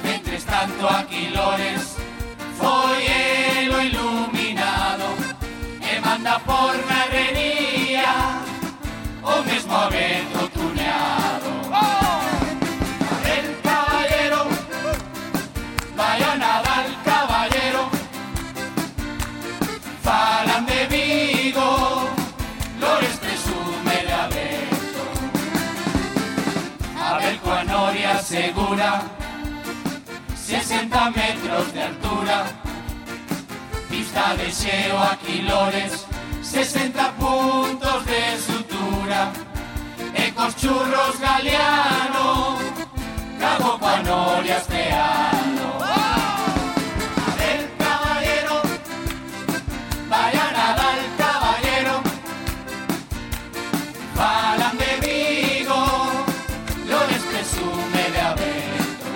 Mentres 0.05 0.45
tanto 0.45 0.89
aquí 0.89 1.29
Lores 1.35 1.97
foi 2.59 2.99
elo 3.59 3.83
iluminado, 3.83 5.09
e 5.83 6.01
manda 6.01 6.39
por 6.47 6.75
na 6.87 6.99
herrería, 7.07 7.76
o 9.27 9.43
mesmo 9.43 9.75
abeto 9.75 10.49
tuneado. 10.55 11.51
El 13.37 13.61
caballero, 13.63 14.47
vaya 15.97 16.37
Nadal 16.37 16.87
caballero, 17.05 17.83
falan 20.03 20.65
de 20.67 20.87
Vigo, 20.87 22.09
Lores 22.81 23.17
presume 23.19 23.97
de 24.07 24.13
abeto. 24.25 25.05
Abel 27.09 27.39
coa 27.41 27.65
noria 27.65 28.23
segura, 28.23 29.03
60 30.37 31.11
metros 31.11 31.73
de 31.73 31.83
altura, 31.83 32.47
pista 33.91 34.37
de 34.37 34.53
xeo 34.53 34.99
aquí 35.11 35.43
Lores, 35.43 36.07
60 36.43 37.13
puntos 37.19 38.07
de 38.07 38.39
sutura 38.39 38.56
E 39.09 40.33
cos 40.33 40.53
churros 40.57 41.21
galeano 41.21 42.59
Cabo 43.39 43.79
coa 43.79 44.03
noria 44.03 44.57
este 44.57 44.91
ano 44.91 45.79
A 45.81 47.31
ver, 47.39 47.71
caballero 47.79 48.63
Vaya 50.11 50.47
Nadal, 50.51 51.01
caballero 51.23 52.03
Falan 54.17 54.77
de 54.77 54.93
Vigo 55.07 55.83
Lores 56.89 57.23
presume 57.31 58.11
de 58.11 58.21
abeto 58.31 59.11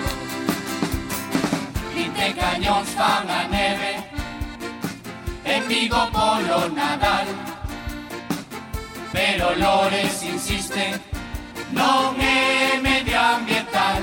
Vinte 1.93 2.33
cañóns 2.39 2.89
fan 2.91 3.29
a 3.29 3.43
neve 3.49 3.91
en 5.43 5.67
Vigo 5.67 6.07
polo 6.13 6.69
Nadal 6.69 7.40
Pero 9.21 9.55
Lores 9.55 10.23
insiste 10.23 10.99
é 12.19 12.79
medioambiental 12.81 14.01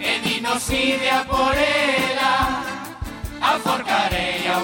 E 0.00 0.18
dinos 0.18 0.68
idea 0.68 1.24
por 1.24 1.54
ela 1.54 2.34
A 3.40 3.52
forcarei 3.60 4.48
a 4.48 4.58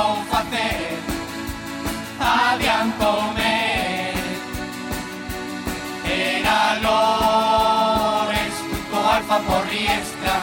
que 0.00 0.06
vou 0.06 0.16
facer 0.24 0.98
Adiantome 2.18 4.12
Era 6.04 6.74
Lores 6.82 8.54
co 8.90 8.96
alfa 8.96 9.38
por 9.40 9.66
riestra 9.66 10.36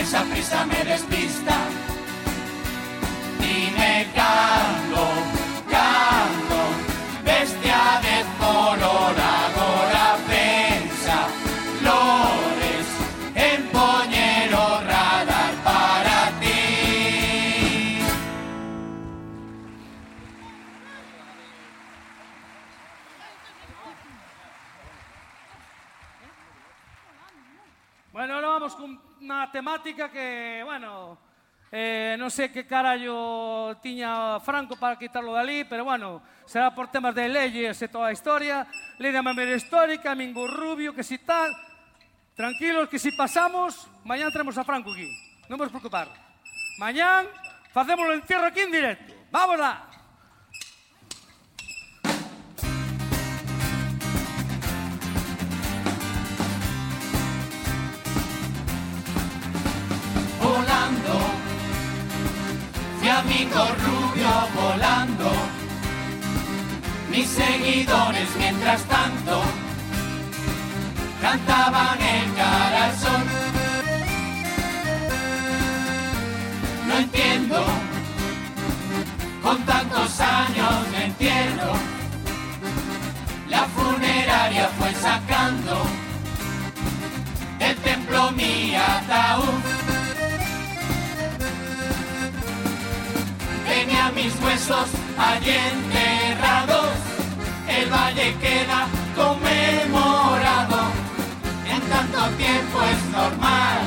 Esa 0.00 0.20
prisa 0.22 0.64
me 0.64 0.84
despista. 0.84 1.56
Dime 3.40 4.06
cando, 4.14 4.87
matemática 29.48 30.10
que, 30.10 30.60
bueno, 30.62 31.16
eh, 31.72 32.20
non 32.20 32.28
sei 32.28 32.52
que 32.52 32.68
carallo 32.68 33.80
tiña 33.80 34.36
Franco 34.44 34.76
para 34.76 35.00
quitarlo 35.00 35.32
dali, 35.32 35.64
pero 35.64 35.88
bueno, 35.88 36.20
será 36.44 36.76
por 36.76 36.92
temas 36.92 37.16
de 37.16 37.32
leyes 37.32 37.80
e 37.80 37.88
toda 37.88 38.12
a 38.12 38.16
historia, 38.16 38.68
lei 39.00 39.08
da 39.08 39.24
memoria 39.24 39.56
histórica, 39.56 40.12
Mingo 40.12 40.44
Rubio, 40.44 40.92
que 40.92 41.00
si 41.00 41.16
tal, 41.24 41.48
tranquilos 42.36 42.92
que 42.92 43.00
si 43.00 43.08
pasamos, 43.16 43.88
mañán 44.04 44.28
traemos 44.28 44.60
a 44.60 44.68
Franco 44.68 44.92
aquí, 44.92 45.08
non 45.48 45.56
vos 45.56 45.72
preocupar. 45.72 46.12
Mañán 46.76 47.24
facemos 47.72 48.04
en 48.12 48.20
tierra 48.28 48.52
aquí 48.52 48.68
en 48.68 48.72
directo. 48.72 49.16
Vamos 49.32 49.56
lá! 49.56 49.87
Volando, 60.58 61.14
mi 63.00 63.08
amigo 63.08 63.60
rubio 63.84 64.30
volando, 64.54 65.30
mis 67.10 67.28
seguidores 67.28 68.28
mientras 68.36 68.82
tanto 68.84 69.42
cantaban 71.20 72.00
el 72.00 72.34
cara 72.34 72.84
al. 72.86 73.24
No 76.88 76.98
entiendo, 76.98 77.64
con 79.42 79.58
tantos 79.64 80.20
años 80.20 80.90
de 80.90 81.04
entierro, 81.04 81.72
la 83.48 83.64
funeraria 83.76 84.68
fue 84.78 84.92
sacando 84.94 85.76
del 87.60 87.76
templo 87.76 88.32
mi 88.32 88.74
ataúd. 88.74 89.87
Tenía 93.78 94.10
mis 94.10 94.34
huesos 94.42 94.88
allí 95.16 95.52
enterrados, 95.52 96.90
el 97.68 97.88
valle 97.88 98.34
queda 98.40 98.88
conmemorado. 99.14 100.80
En 101.64 101.80
tanto 101.82 102.18
tiempo 102.36 102.76
es 102.92 103.04
normal, 103.12 103.78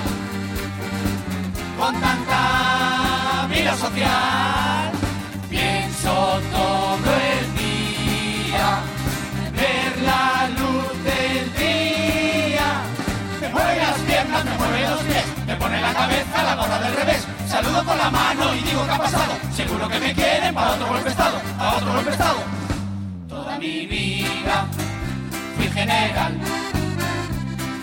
con 1.77 1.93
tanta 1.99 3.47
vida 3.49 3.76
social, 3.76 4.91
pienso 5.49 6.39
todo 6.55 7.11
el 7.35 7.45
día, 7.59 8.68
ver 9.59 9.91
la 10.03 10.47
luz 10.57 11.03
del 11.03 11.53
día. 11.65 12.68
Me 13.41 13.49
mueve 13.49 13.76
las 13.76 13.99
piernas, 13.99 14.45
me 14.45 14.57
mueve 14.57 14.89
los 14.89 14.99
pies, 15.01 15.26
me 15.47 15.55
pone 15.57 15.81
la 15.81 15.93
cabeza 15.93 16.43
la 16.43 16.55
gorra 16.55 16.80
del 16.80 16.95
revés. 16.95 17.40
Saludo 17.52 17.84
con 17.84 17.98
la 17.98 18.10
mano 18.10 18.56
y 18.56 18.60
digo 18.60 18.86
que 18.86 18.91
ha 18.91 18.98
pasado. 18.98 19.34
Seguro 19.53 19.86
que 19.90 19.99
me 19.99 20.14
quieren 20.14 20.56
para 20.56 20.72
otro 20.72 20.88
golpe 20.88 21.10
estado, 21.10 21.38
para 21.57 21.76
otro 21.76 21.94
golpe 21.95 22.11
estado. 22.11 22.40
Toda 23.28 23.60
mi 23.60 23.86
vida 23.88 24.68
fui 25.57 25.68
general. 25.68 26.34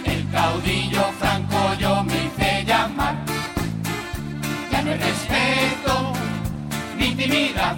El 0.07 0.27
caudillo 0.31 1.05
franco 1.19 1.75
yo 1.79 2.03
me 2.03 2.15
hice 2.15 2.65
llamar. 2.65 3.15
Ya 4.73 4.81
no 4.81 4.91
hay 4.91 4.97
respeto 4.97 6.13
ni 6.97 7.05
intimidad. 7.09 7.77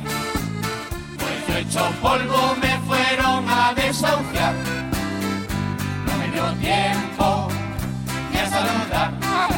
Pues 1.19 1.47
yo 1.49 1.57
hecho 1.57 1.93
polvo 2.01 2.55
me 2.63 2.79
fueron 2.87 3.51
a 3.51 3.75
desahuciar. 3.75 4.55
No 6.07 6.19
me 6.19 6.29
dio 6.31 6.53
tiempo 6.61 7.49
ni 8.33 8.39
a 8.39 8.49
saludar 8.49 9.50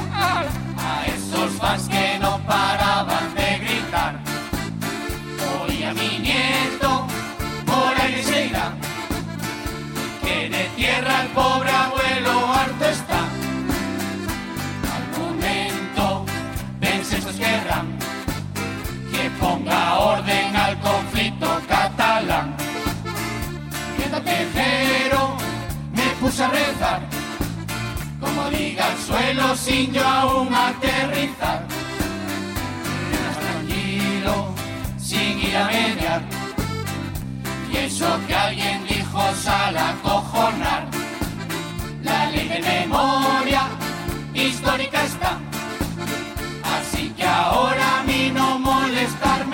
que 1.62 2.18
no 2.18 2.40
paraban 2.44 3.34
de 3.36 3.58
gritar. 3.58 4.14
Hoy 5.62 5.84
a 5.84 5.94
mi 5.94 6.18
nieto 6.18 7.06
por 7.64 8.00
ahí 8.00 8.20
se 8.22 8.46
irá, 8.46 8.72
que 10.24 10.48
de 10.48 10.64
tierra 10.76 11.22
el 11.22 11.28
pobre 11.28 11.70
abuelo 11.70 12.01
suelo 29.12 29.54
sin 29.56 29.92
yo 29.92 30.06
aún 30.06 30.54
aterrizar. 30.54 31.66
Más 33.12 33.36
tranquilo, 33.44 34.54
sin 34.98 35.38
ir 35.38 35.56
a 35.56 35.64
mediar. 35.66 36.22
Y 37.70 37.76
eso 37.76 38.08
que 38.26 38.34
alguien 38.34 38.86
dijo 38.86 39.20
sal 39.42 39.76
a 39.76 39.94
cojonar. 40.02 40.86
La 42.02 42.30
ley 42.30 42.48
de 42.48 42.60
memoria 42.60 43.64
histórica 44.32 45.04
está. 45.04 45.32
Así 46.74 47.10
que 47.16 47.26
ahora 47.26 48.00
a 48.00 48.02
mí 48.04 48.32
no 48.34 48.58
molestarme 48.58 49.51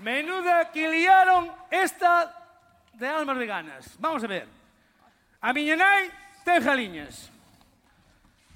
Menuda 0.00 0.72
que 0.72 0.88
liaron 0.88 1.52
esta 1.70 2.32
de 2.94 3.06
almas 3.06 3.36
veganas. 3.36 3.96
Vamos 3.98 4.24
a 4.24 4.26
ver. 4.26 4.48
A 5.40 5.52
miña 5.52 5.76
nai 5.76 6.08
ten 6.44 6.64
jaliñas. 6.64 7.28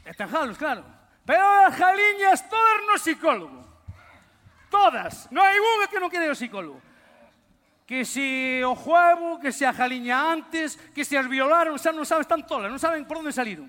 E 0.04 0.12
ten 0.16 0.28
jalos, 0.28 0.56
claro. 0.56 0.84
Pero 1.24 1.44
as 1.68 1.76
jaliñas 1.76 2.48
todas 2.48 2.80
no 2.88 2.96
psicólogo. 2.96 3.60
Todas. 4.72 5.28
Non 5.28 5.44
hai 5.44 5.60
unha 5.60 5.88
que 5.88 6.00
non 6.00 6.08
quede 6.08 6.32
o 6.32 6.36
psicólogo. 6.36 6.80
Que 7.84 8.08
se 8.08 8.64
o 8.64 8.72
juego, 8.72 9.36
que 9.36 9.52
se 9.52 9.68
a 9.68 9.76
jaliña 9.76 10.32
antes, 10.32 10.80
que 10.96 11.04
se 11.04 11.20
as 11.20 11.28
violaron, 11.28 11.76
xa 11.76 11.92
non 11.92 12.08
sabes 12.08 12.24
tan 12.24 12.40
tolas, 12.48 12.72
non 12.72 12.80
saben 12.80 13.04
por 13.04 13.20
onde 13.20 13.36
saliron. 13.36 13.68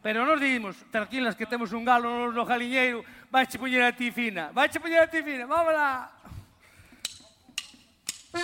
Pero 0.00 0.24
nos 0.24 0.40
dimos, 0.40 0.76
tranquilas 0.88 1.36
que 1.36 1.44
temos 1.44 1.72
un 1.72 1.84
galo 1.84 2.32
no 2.32 2.44
jaliñeiro, 2.44 3.04
vais 3.28 3.48
poñer 3.56 3.84
a 3.88 3.92
ti 3.92 4.12
fina, 4.12 4.52
vais 4.52 4.72
poñer 4.76 5.04
a 5.04 5.08
ti 5.08 5.20
fina, 5.20 5.44
vamos 5.44 5.72
lá. 5.72 6.23
A 8.36 8.40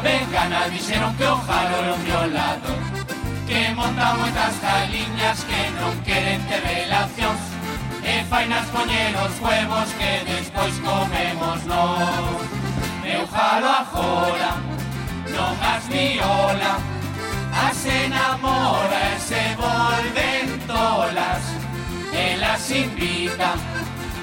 vegana 0.00 0.68
dixeron 0.70 1.14
que 1.16 1.24
o 1.24 1.36
jalo 1.36 1.76
era 1.76 1.94
un 1.94 2.04
violador 2.04 2.78
Que 3.46 3.74
monta 3.74 4.14
moitas 4.14 4.58
galiñas 4.62 5.44
que 5.44 5.70
non 5.76 6.00
queren 6.00 6.40
ter 6.48 6.62
relacións 6.64 7.55
E 8.12 8.24
fainas 8.30 8.66
poñer 8.74 9.12
os 9.24 9.34
huevos 9.42 9.88
que 9.98 10.12
despois 10.30 10.74
comemos 10.86 11.58
nós 11.72 12.46
Eu 13.04 13.22
jalo 13.34 13.68
a 13.78 13.82
jora, 13.92 14.52
non 15.34 15.52
as 15.74 15.84
viola 15.90 16.74
As 17.66 17.78
enamora 18.02 19.00
e 19.10 19.20
se 19.28 19.44
volven 19.60 20.46
tolas 20.70 21.44
Elas 22.14 22.70
invita 22.70 23.50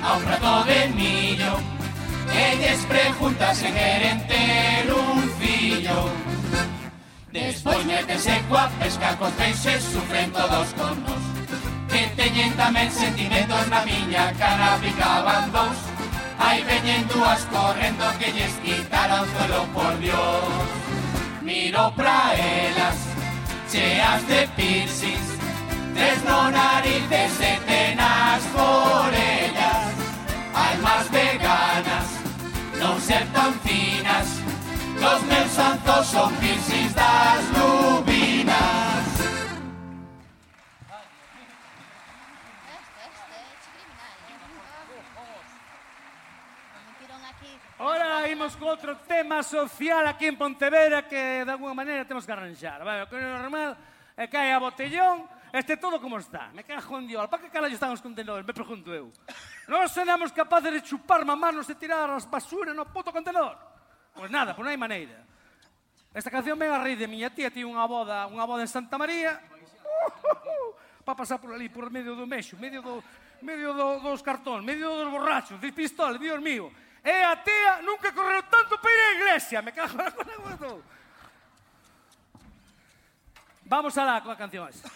a 0.02 0.10
un 0.18 0.22
rato 0.30 0.56
de 0.70 0.80
millo 0.98 1.74
Elles 2.34 2.80
preguntas 2.86 3.58
se 3.58 3.72
queren 3.72 4.26
ter 4.28 4.92
un 4.92 5.30
fillo. 5.40 6.10
Despois 7.32 7.86
metense 7.86 8.44
coa 8.50 8.70
pesca, 8.80 9.16
cos 9.18 9.34
peixes, 9.34 9.84
sufren 9.84 10.32
todos 10.32 10.74
con 10.74 11.04
nos. 11.04 11.23
Que 11.94 12.10
teñen 12.18 12.50
tamén 12.58 12.90
sentimentos 12.90 13.70
na 13.70 13.86
miña 13.86 14.34
cara 14.42 14.82
picaban 14.82 15.54
dous 15.54 15.78
Aí 16.42 16.66
veñen 16.66 17.06
dúas 17.06 17.46
correndo 17.54 18.10
que 18.18 18.34
lles 18.34 18.50
quitaran 18.66 19.30
suelo 19.30 19.70
por 19.78 19.94
Dios. 20.02 20.66
Miro 21.46 21.94
pra 21.94 22.34
elas 22.34 22.98
cheas 23.70 24.26
de 24.28 24.50
piercings 24.58 25.28
Tres 25.94 26.18
no 26.26 26.50
narices 26.50 27.34
e 27.38 27.54
tenas 27.70 28.42
orellas 28.58 29.94
Almas 30.50 31.06
veganas 31.14 32.08
non 32.82 32.98
ser 32.98 33.22
tan 33.38 33.54
finas 33.62 34.42
Dos 34.98 35.22
meus 35.30 35.52
santos 35.54 36.10
son 36.10 36.34
piercings 36.42 36.94
das 36.98 37.44
nubes 37.54 38.13
Ora 47.84 48.24
imos 48.32 48.56
co 48.56 48.72
outro 48.72 48.96
tema 49.04 49.44
social 49.44 50.08
aquí 50.08 50.24
en 50.32 50.40
Pontevedra 50.40 51.04
que 51.04 51.44
de 51.44 51.52
alguma 51.52 51.76
maneira 51.76 52.08
temos 52.08 52.24
que 52.24 52.32
arranxar. 52.32 52.80
Vale, 52.80 53.04
o 53.04 53.12
que 53.12 53.20
é 53.20 53.28
normal 53.28 53.76
é 54.16 54.24
que 54.24 54.40
hai 54.40 54.56
a 54.56 54.64
botellón, 54.64 55.28
este 55.52 55.76
todo 55.76 56.00
como 56.00 56.16
está. 56.16 56.48
Me 56.56 56.64
cajo 56.64 56.96
en 56.96 57.12
diol, 57.12 57.28
para 57.28 57.44
que 57.44 57.52
carallo 57.52 57.76
están 57.76 57.92
os 57.92 58.00
contenedores? 58.00 58.48
Me 58.48 58.56
pregunto 58.56 58.88
eu. 58.96 59.12
Non 59.68 59.84
seremos 59.92 60.32
capaces 60.32 60.72
de 60.72 60.80
chupar 60.80 61.28
mamanos 61.28 61.68
e 61.68 61.76
tirar 61.76 62.08
as 62.08 62.24
basuras 62.24 62.72
no 62.72 62.88
puto 62.88 63.12
contenedor? 63.12 63.60
Pois 64.16 64.32
nada, 64.32 64.56
pois 64.56 64.64
non 64.64 64.72
hai 64.72 64.80
maneira. 64.80 65.20
Esta 66.16 66.32
canción 66.32 66.56
ven 66.56 66.72
a 66.72 66.80
rei 66.80 66.96
de 66.96 67.04
miña 67.04 67.36
tía, 67.36 67.52
tiña 67.52 67.68
unha 67.68 67.84
boda, 67.84 68.32
unha 68.32 68.48
boda 68.48 68.64
en 68.64 68.72
Santa 68.72 68.96
María. 68.96 69.44
Uh, 69.52 70.08
uh, 70.08 70.40
uh, 70.40 70.70
para 71.04 71.20
pasar 71.20 71.36
por 71.36 71.52
ali, 71.52 71.68
por 71.68 71.92
medio 71.92 72.16
do 72.16 72.24
mexo, 72.24 72.56
medio 72.56 72.80
do, 72.80 73.04
medio 73.44 73.76
do, 73.76 74.00
dos 74.00 74.24
cartón, 74.24 74.64
medio 74.64 74.88
dos 74.88 75.12
borrachos, 75.12 75.60
de 75.60 75.68
pistola, 75.76 76.16
Dios 76.16 76.40
mío. 76.40 76.72
E 77.04 77.12
a 77.12 77.36
tía 77.36 77.82
nunca 77.84 78.14
correu 78.14 78.42
tanto 78.44 78.80
para 78.80 78.94
ir 78.94 79.00
á 79.00 79.12
iglesia. 79.12 79.62
Me 79.62 79.74
cago 79.76 79.98
na 79.98 80.10
cola 80.10 80.32
de 80.32 80.58
todo. 80.58 80.84
Vamos 83.66 83.98
alá 83.98 84.22
coa 84.24 84.40
canción 84.40 84.70
esa. 84.72 84.88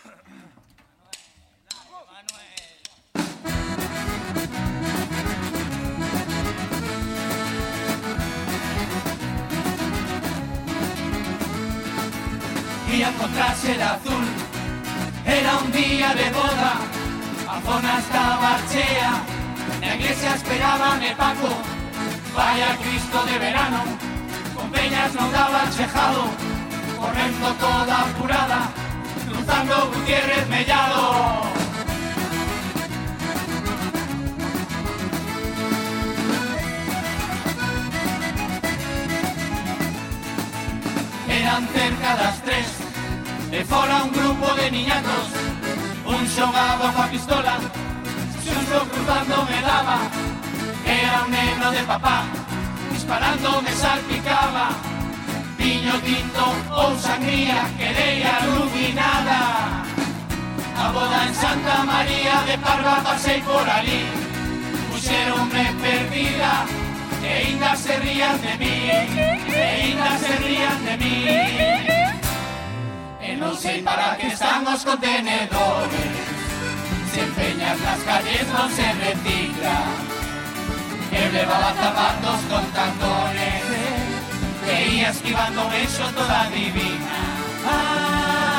Ian 12.87 13.13
con 13.19 13.31
traxe 13.33 13.77
de 13.77 13.83
azul 13.83 14.25
Era 15.23 15.57
un 15.57 15.71
día 15.71 16.15
de 16.15 16.31
boda 16.31 16.73
A 17.45 17.61
zona 17.61 17.99
estaba 17.99 18.57
chea 18.71 19.11
Na 19.81 19.95
iglesia 19.95 20.33
esperaban 20.33 21.03
e 21.03 21.13
Paco 21.13 21.76
Vaya 22.37 22.77
Cristo 22.77 23.25
de 23.25 23.39
verano 23.39 23.81
Con 24.53 24.69
peñas 24.69 25.09
non 25.17 25.33
daba 25.33 25.65
chejado 25.73 26.29
Correndo 27.01 27.49
toda 27.57 27.95
apurada 28.05 28.59
Cruzando 29.25 29.75
Gutiérrez 29.89 30.45
Mellado. 30.47 31.01
Eran 41.27 41.67
cerca 41.73 42.09
das 42.21 42.37
tres 42.45 42.69
E 43.49 43.65
fora 43.65 44.05
un 44.05 44.11
grupo 44.13 44.53
de 44.61 44.69
niñatos 44.69 45.25
Un 46.05 46.21
xogaba 46.29 46.93
coa 46.93 47.09
pistola 47.09 47.57
Xusto 48.45 48.77
cruzando 48.93 49.41
me 49.49 49.59
daba 49.65 50.36
Era 50.87 51.23
un 51.25 51.31
neno 51.31 51.71
de 51.71 51.83
papá 51.83 52.23
Disparando 52.93 53.61
me 53.61 53.71
salpicaba. 53.71 54.69
Viño 55.57 55.99
tinto 55.99 56.45
ou 56.71 56.97
sangría 56.97 57.67
Quedei 57.77 58.23
alucinada 58.23 59.83
A 60.77 60.91
boda 60.93 61.25
en 61.27 61.35
Santa 61.35 61.83
María 61.83 62.35
de 62.47 62.57
Parva 62.59 63.01
pasei 63.03 63.41
por 63.41 63.67
ali 63.67 64.07
Puxeronme 64.89 65.65
perdida 65.81 66.65
E 67.21 67.27
ainda 67.27 67.75
se 67.75 67.97
rían 67.97 68.39
de 68.39 68.53
mí 68.61 68.77
E 69.51 69.61
ainda 69.61 70.17
se 70.17 70.33
rían 70.37 70.79
de 70.85 70.95
mí. 71.01 71.17
E 73.19 73.35
non 73.35 73.53
sei 73.59 73.83
para 73.83 74.15
que 74.15 74.27
están 74.31 74.63
os 74.63 74.87
contenedores 74.87 76.15
Se 77.11 77.19
empeñas 77.27 77.75
nas 77.83 78.01
calles 78.07 78.47
non 78.55 78.69
se 78.71 78.87
recicla 79.03 80.16
E 81.11 81.29
levaba 81.31 81.73
zapatos 81.73 82.39
con 82.49 82.65
tacones. 82.71 83.77
Ia 84.67 85.09
esquivando 85.09 85.65
un 85.65 85.73
eixo 85.73 86.03
toda 86.13 86.49
divina 86.53 87.17
ah, 87.65 88.57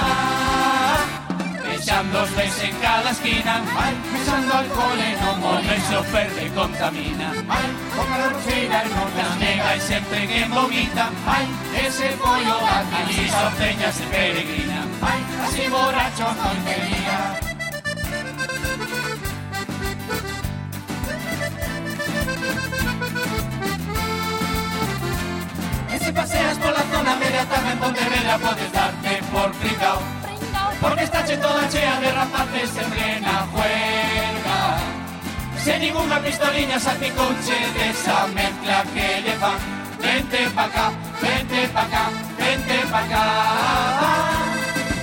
Echando 1.74 2.22
os 2.22 2.30
pés 2.30 2.62
en 2.62 2.74
cada 2.80 3.10
esquina. 3.10 3.62
Ai, 3.76 3.94
echando 4.20 4.54
alcohol 4.54 4.98
e 4.98 5.16
non 5.20 5.42
o 5.42 5.52
eixo 5.60 6.02
perde 6.10 6.46
e 6.46 6.50
contamina. 6.50 7.28
Ai, 7.48 7.68
con 7.94 8.08
a 8.12 8.16
e 8.56 8.58
non 8.92 9.10
nas 9.16 9.34
nega 9.36 9.74
e 9.76 9.80
sempre 9.80 10.26
que 10.26 10.44
vomita. 10.48 11.12
Ai, 11.26 11.46
ese 11.86 12.08
foi 12.20 12.44
o 12.44 12.56
Allí 12.98 13.28
son 13.28 13.52
peñas 13.60 14.00
e 14.00 14.06
peregrina. 14.12 14.80
Ai, 15.02 15.20
así 15.44 15.68
borrachos 15.68 16.36
non 16.40 16.56
quería 16.64 17.47
E 25.92 25.96
se 25.98 26.10
paseas 26.12 26.56
pola 26.58 26.82
zona 26.92 27.14
media 27.16 27.44
tamén 27.46 27.76
Pontevedra 27.82 28.36
podes 28.40 28.70
darte 28.72 29.12
por 29.32 29.50
pringao. 29.60 30.18
Porque 30.80 31.02
está 31.04 31.24
che 31.24 31.36
toda 31.36 31.68
chea 31.68 31.98
de 32.00 32.12
rapaces 32.12 32.70
en 32.76 32.90
plena 32.90 33.46
juerga 33.52 34.78
Se 35.64 35.78
ninguna 35.78 36.20
pistoliña 36.20 36.78
salpicouche 36.78 37.58
desa 37.74 38.26
mezcla 38.28 38.84
que 38.94 39.22
lle 39.24 39.34
fan 39.42 39.58
Vente 39.98 40.48
pa 40.54 40.68
cá, 40.68 40.92
vente 41.20 41.68
pa 41.74 41.84
cá, 41.90 42.04
vente 42.38 42.78
pa 42.92 43.02
cá 43.10 43.24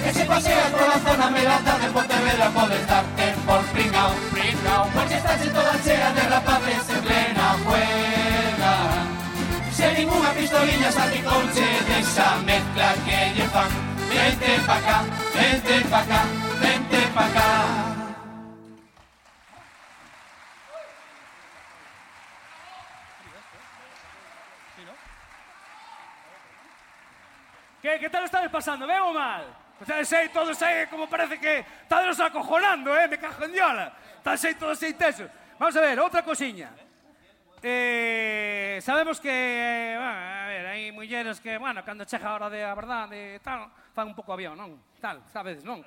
E 0.08 0.14
se 0.14 0.24
paseas 0.24 0.72
pola 0.72 0.98
zona 1.04 1.30
media 1.30 1.60
de 1.60 1.88
Pontevedra 1.92 2.50
podes 2.52 2.88
darte 2.88 3.28
por 3.46 3.62
pringao, 3.74 4.12
pringao 4.32 4.90
Porque 4.96 5.16
está 5.16 5.38
che 5.38 5.50
toda 5.50 5.76
chea 5.84 6.10
de 6.14 6.24
rapaces 6.30 6.90
en 6.90 7.02
plena 7.04 7.25
Se 9.76 9.92
ninguna 9.92 10.32
pistoliña 10.32 10.90
salpicouche 10.90 11.68
desa 11.88 12.38
mezcla 12.48 12.96
que 13.06 13.18
lle 13.36 13.48
fan 13.52 13.72
Vente 14.08 14.54
pa 14.66 14.78
cá, 14.80 15.04
vente 15.36 15.76
pa 15.92 16.02
cá, 16.08 16.22
vente 16.62 17.02
pa 17.14 17.26
cá 17.36 17.50
Que, 27.82 28.00
que 28.00 28.10
tal 28.10 28.24
estades 28.24 28.50
pasando, 28.50 28.88
ben 28.88 29.02
ou 29.02 29.14
mal? 29.14 29.44
Estades 29.82 30.12
aí 30.14 30.30
todos 30.30 30.60
aí 30.64 30.88
como 30.88 31.08
parece 31.08 31.38
que 31.38 31.66
estáis 31.84 32.20
acojonando, 32.20 32.96
eh? 32.96 33.08
Me 33.08 33.18
cajo 33.20 33.44
en 33.44 33.52
diola. 33.52 33.94
Están 34.18 34.40
aí 34.42 34.56
todos 34.56 34.82
aí 34.82 34.94
tesos. 34.94 35.30
Vamos 35.60 35.76
a 35.76 35.82
ver, 35.82 36.00
outra 36.00 36.24
cosiña. 36.24 36.85
Eh, 37.68 38.78
sabemos 38.80 39.20
que, 39.20 39.28
eh, 39.32 39.98
bueno, 39.98 40.12
a 40.12 40.46
ver, 40.46 40.66
hai 40.70 40.94
mulleres 40.94 41.42
que, 41.42 41.58
bueno, 41.58 41.82
cando 41.82 42.06
chega 42.06 42.30
a 42.30 42.38
hora 42.38 42.46
de 42.46 42.62
a 42.62 42.78
verdade, 42.78 43.42
tal, 43.42 43.74
fan 43.90 44.06
un 44.06 44.14
pouco 44.14 44.38
avión, 44.38 44.54
non? 44.54 44.78
Tal, 45.02 45.26
sabedes, 45.34 45.66
non? 45.66 45.82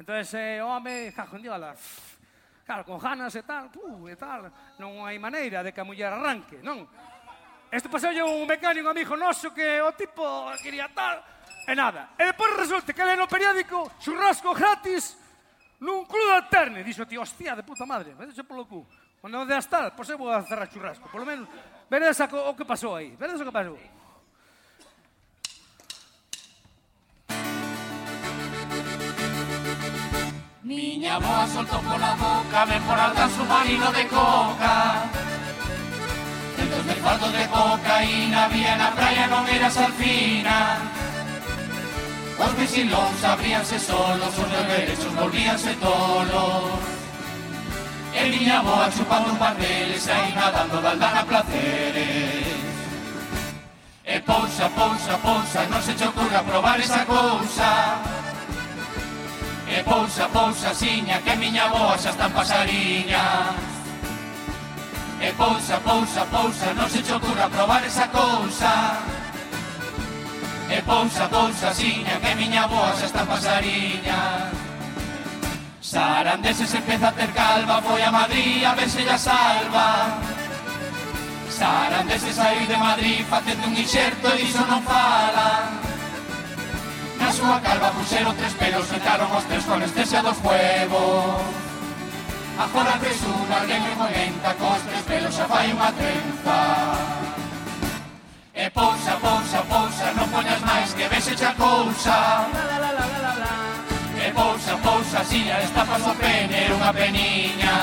Entón, 0.00 0.24
eh, 0.24 0.56
home, 0.64 1.12
cajo 1.12 1.36
ah, 1.36 1.36
en 1.36 1.44
diola, 1.44 1.76
claro, 2.64 2.80
con 2.88 2.96
ganas 2.96 3.36
e 3.36 3.44
tal, 3.44 3.68
puh, 3.68 4.08
e 4.08 4.16
tal, 4.16 4.48
non 4.80 5.04
hai 5.04 5.20
maneira 5.20 5.60
de 5.60 5.68
que 5.68 5.84
a 5.84 5.84
muller 5.84 6.08
arranque, 6.08 6.64
non? 6.64 6.88
Este 7.68 7.92
pasou 7.92 8.16
un 8.24 8.48
mecánico 8.48 8.88
amigo 8.88 9.12
noso 9.12 9.52
que 9.52 9.84
o 9.84 9.92
tipo 9.92 10.24
quería 10.64 10.88
tal, 10.96 11.20
e 11.68 11.76
nada. 11.76 12.16
E 12.16 12.24
depois 12.24 12.56
resulta 12.56 12.96
que 12.96 13.04
le 13.04 13.20
no 13.20 13.28
periódico 13.28 14.00
churrasco 14.00 14.56
gratis 14.56 15.20
nun 15.84 16.08
club 16.08 16.40
de 16.40 16.48
terne. 16.48 16.80
Dixo, 16.80 17.04
tío, 17.04 17.20
hostia, 17.20 17.52
de 17.52 17.68
puta 17.68 17.84
madre, 17.84 18.16
me 18.16 18.32
polo 18.48 18.64
cu. 18.64 18.80
Quando 19.28 19.44
de 19.44 19.58
estar, 19.60 19.92
pois 19.94 20.08
eu 20.08 20.16
vou 20.16 20.30
a 20.32 20.40
cerrar 20.48 20.72
churrasco. 20.72 21.06
Por 21.12 21.20
lo 21.20 21.26
menos, 21.28 21.46
co- 22.32 22.48
o 22.50 22.56
que 22.56 22.64
pasou 22.64 22.96
aí. 22.96 23.08
Veredes 23.20 23.42
o 23.42 23.44
que 23.44 23.52
pasou. 23.52 23.76
Miña 30.62 31.20
boa 31.20 31.46
soltou 31.46 31.80
pola 31.82 32.12
boca 32.16 32.66
Mejorar 32.66 33.12
tan 33.14 33.30
submarino 33.30 33.92
de 33.92 34.04
coca 34.08 34.74
Centos 36.56 36.84
de 36.88 36.94
fardo 37.04 37.28
de 37.36 37.44
cocaína 37.48 38.44
Había 38.44 38.76
na 38.76 38.90
praia 38.96 39.24
non 39.28 39.44
era 39.48 39.70
salfina 39.70 40.58
Os 42.40 42.52
visilóns 42.58 43.20
abríanse 43.24 43.78
solos 43.78 44.34
Os 44.36 44.50
derechos 44.72 45.12
volvíanse 45.14 45.72
tolos 45.80 46.97
E 48.28 48.30
miña 48.30 48.60
moa 48.62 48.90
chupando 48.92 49.32
un 49.32 49.38
par 49.38 49.54
deles 49.56 50.06
E 50.06 50.12
aí 50.12 50.34
nadando 50.34 50.82
daldana 50.82 51.24
placeres. 51.24 52.60
E 54.04 54.20
pousa, 54.20 54.68
pousa, 54.68 55.16
pousa 55.16 55.64
Non 55.72 55.80
se 55.80 55.94
che 55.94 56.04
ocurra 56.04 56.42
probar 56.44 56.78
esa 56.78 57.06
cousa. 57.06 57.70
E 59.66 59.82
pousa, 59.82 60.28
pousa, 60.28 60.74
siña 60.74 61.24
Que 61.24 61.36
miña 61.36 61.72
moa 61.72 61.96
xa 61.96 62.10
están 62.10 62.30
pasariñas. 62.36 63.56
E 65.24 65.32
pousa, 65.32 65.80
pousa, 65.80 66.22
pousa, 66.28 66.66
non 66.76 66.88
se 66.92 67.00
che 67.00 67.14
ocurra 67.16 67.48
probar 67.48 67.82
esa 67.88 68.08
cousa. 68.12 69.00
E 70.68 70.82
pousa, 70.84 71.24
pousa, 71.32 71.72
siña, 71.72 72.20
que 72.20 72.34
miña 72.36 72.68
boa 72.68 72.92
xa 72.92 73.06
está 73.08 73.24
pasariña 73.24 74.67
Sarandeses 75.88 76.74
empeza 76.74 77.08
a 77.08 77.12
ter 77.12 77.32
calma, 77.32 77.80
foi 77.80 78.02
a 78.02 78.12
Madrid 78.12 78.62
a 78.62 78.74
ver 78.74 78.90
se 78.90 79.00
lla 79.04 79.16
salva. 79.16 80.20
Sarandeses 81.48 82.34
saiu 82.34 82.66
de 82.66 82.76
Madrid 82.76 83.24
facendo 83.24 83.68
un 83.68 83.74
inxerto 83.74 84.28
e 84.36 84.42
iso 84.42 84.60
non 84.68 84.82
fala. 84.82 85.80
Na 87.16 87.32
súa 87.32 87.56
calva 87.64 87.88
puxeron 87.96 88.36
tres 88.36 88.52
pelos, 88.60 88.84
quitaron 88.92 89.32
os 89.32 89.44
tres 89.48 89.64
con 89.64 89.80
estesia 89.80 90.20
dos 90.20 90.36
huevos. 90.44 91.40
Agora 92.60 93.00
presuma 93.00 93.56
alguén 93.56 93.80
me 93.80 93.96
comenta 93.96 94.52
cos 94.60 94.84
tres 94.84 95.04
pelos 95.08 95.32
xa 95.32 95.48
fai 95.48 95.72
unha 95.72 95.88
trenza. 95.96 96.60
E 98.52 98.68
pousa, 98.76 99.16
pousa, 99.24 99.64
pousa, 99.64 100.06
non 100.20 100.28
poñas 100.28 100.60
máis 100.68 100.92
que 100.92 101.08
vexe 101.08 101.32
xa 101.32 101.56
cousa. 101.56 102.44
La, 102.52 102.76
la, 102.76 102.76
la, 102.76 102.90
la, 102.92 103.06
la, 103.24 103.32
la 103.40 103.57
pousa, 104.38 104.76
pousa, 104.76 105.24
siña, 105.24 105.58
esta 105.58 105.82
paso 105.84 106.14
pene 106.14 106.70
unha 106.70 106.92
peniña. 106.94 107.74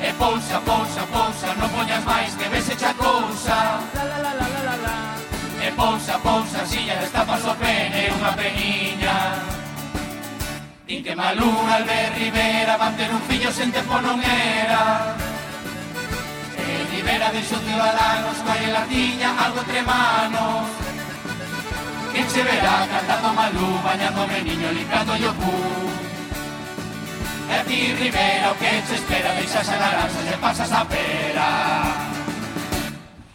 Eh, 0.00 0.08
e 0.08 0.10
pousa, 0.16 0.56
pousa, 0.64 1.02
pousa, 1.12 1.48
non 1.60 1.68
poñas 1.68 2.00
máis 2.08 2.32
que 2.32 2.48
ves 2.48 2.72
echa 2.72 2.96
cousa. 2.96 3.84
E 5.60 5.68
eh, 5.68 5.72
pousa, 5.76 6.16
pousa, 6.24 6.64
siña, 6.64 6.96
esta 7.04 7.28
paso 7.28 7.52
pene 7.60 8.08
unha 8.16 8.32
peniña. 8.32 9.16
Din 10.88 11.00
que 11.04 11.12
Malú, 11.12 11.52
Albert 11.68 12.16
Rivera 12.16 12.80
van 12.80 12.96
ter 12.96 13.12
un 13.12 13.20
fillo 13.28 13.52
sen 13.52 13.68
tempo 13.68 14.00
non 14.00 14.16
era. 14.24 15.12
E 16.56 16.64
Rivera 16.88 17.28
deixou 17.36 17.60
ciudadanos 17.60 18.40
coa 18.40 18.56
elatiña 18.64 19.28
algo 19.44 19.60
tremanos 19.68 20.83
que 22.14 22.24
che 22.28 22.42
verá 22.44 22.86
cantando 22.86 23.32
Malú, 23.34 23.66
bañándome 23.82 24.42
niño, 24.42 24.70
limpiando 24.70 25.14
cu. 25.40 25.54
E 27.54 27.58
ti, 27.66 27.78
Rivera, 28.00 28.52
o 28.52 28.54
que 28.60 28.70
che 28.86 28.94
espera, 28.94 29.34
deixas 29.34 29.68
a 29.68 29.76
naranxa, 29.76 30.20
se 30.28 30.36
pasas 30.38 30.72
a 30.72 30.84
pera. 30.84 31.48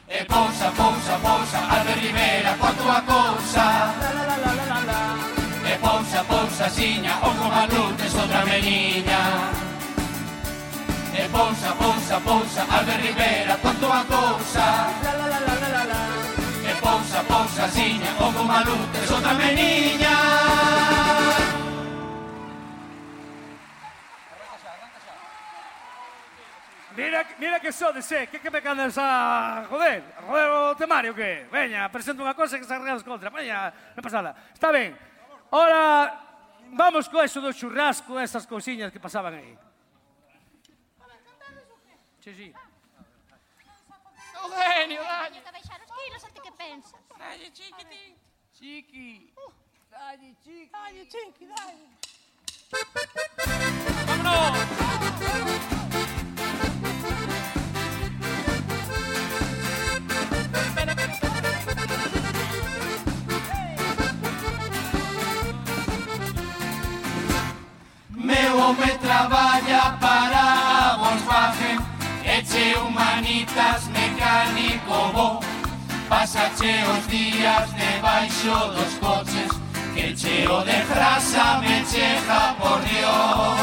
Eh, 0.07 0.22
e 0.22 0.26
pousa, 0.26 0.72
pousa, 0.80 1.14
pousa, 1.27 1.57
Albert 1.76 1.99
Rivera, 1.99 2.51
coa 2.60 2.72
tua 2.80 2.99
cousa. 3.11 3.65
E 5.65 5.72
eh, 5.72 5.77
pousa, 5.84 6.23
pousa, 6.23 6.69
siña, 6.69 7.14
ojo 7.22 7.45
Malú, 7.53 7.84
tes 7.97 8.15
outra 8.15 8.45
meniña. 8.45 9.22
Eh, 11.14 11.26
e 11.26 11.30
pousa, 11.35 11.69
pousa, 11.81 12.15
pousa, 12.22 12.61
Albert 12.76 13.01
Rivera, 13.03 13.53
coa 13.61 13.73
tua 13.81 14.01
cousa. 14.07 14.65
La, 15.03 15.14
la, 15.19 15.27
la, 15.27 15.39
la. 15.39 15.48
Ponsa, 16.90 17.22
ponsa, 17.22 17.70
siña, 17.70 18.10
o 18.18 18.34
como 18.34 18.52
a 18.52 18.66
luz, 18.66 19.11
outra 19.14 19.34
meniña 19.38 20.10
Mira, 26.98 27.26
mira 27.38 27.60
que 27.60 27.72
sodes, 27.72 28.11
eh, 28.11 28.26
que 28.26 28.40
que 28.40 28.49
me 28.49 28.60
candas 28.64 28.98
a 28.98 29.68
joder, 29.70 30.02
joder 30.26 30.49
o 30.49 30.76
temario 30.76 31.14
que? 31.14 31.45
Veña, 31.53 31.86
presento 31.94 32.26
unha 32.26 32.34
cosa 32.34 32.57
que 32.57 32.66
se 32.66 32.74
arreglas 32.74 33.06
contra, 33.06 33.30
veña, 33.30 33.70
non 33.94 34.02
pasa 34.02 34.26
nada. 34.26 34.49
Está 34.49 34.74
ben, 34.74 34.98
ora 35.53 36.10
vamos 36.74 37.06
co 37.06 37.22
eso 37.22 37.38
do 37.38 37.53
churrasco, 37.53 38.18
esas 38.18 38.49
cousiñas 38.49 38.90
que 38.90 38.98
pasaban 38.98 39.38
aí. 39.38 39.53
Sí, 42.26 42.34
sí. 42.34 42.49
Ah. 42.57 42.66
O 44.41 44.49
genio, 44.49 45.06
daño 45.06 45.49
pensas. 46.60 46.99
Dalle, 47.18 47.52
chiquitín. 47.52 48.15
Chiqui. 48.52 49.34
Uh. 49.38 49.52
Dalle, 49.90 50.36
chiqui. 50.44 50.69
Dalle, 50.72 51.06
chiqui, 51.06 51.48
dalle. 51.48 51.88
¡Vámonos! 54.06 54.57
Meu 68.10 68.60
home 68.60 68.98
traballa 68.99 69.98
para 69.99 70.94
a 70.94 70.98
Volkswagen 70.98 71.80
Eche 72.23 72.77
humanitas 72.77 73.88
mecánico 73.88 75.11
bo 75.14 75.59
Pasache 76.10 76.84
os 76.98 77.07
días 77.07 77.69
debaixo 77.76 78.49
dos 78.73 78.94
coches 78.99 79.52
Que 79.94 80.15
cheo 80.18 80.64
de 80.64 80.81
frasa 80.86 81.60
me 81.60 81.86
cheja 81.86 82.56
por 82.57 82.81
Dios. 82.81 83.60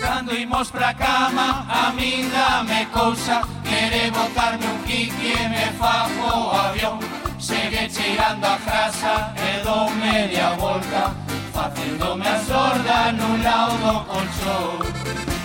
Cando 0.00 0.36
imos 0.36 0.70
pra 0.70 0.94
cama, 0.94 1.66
a 1.68 1.90
min 1.90 2.30
dame 2.30 2.86
cousa 2.92 3.42
Quere 3.64 4.12
botarme 4.12 4.64
un 4.64 4.78
kiki 4.84 5.32
e 5.32 5.48
me 5.48 5.66
fajo 5.76 6.22
o 6.22 6.54
avión. 6.54 7.00
Segue 7.40 7.90
cheirando 7.90 8.46
a 8.46 8.58
frasa 8.58 9.34
e 9.36 9.64
dou 9.64 9.90
media 9.90 10.50
volta 10.50 11.14
Facéndome 11.52 12.28
a 12.28 12.38
sorda 12.44 13.10
nun 13.10 13.42
lado 13.42 13.74
do 13.82 14.04
colchón. 14.06 14.86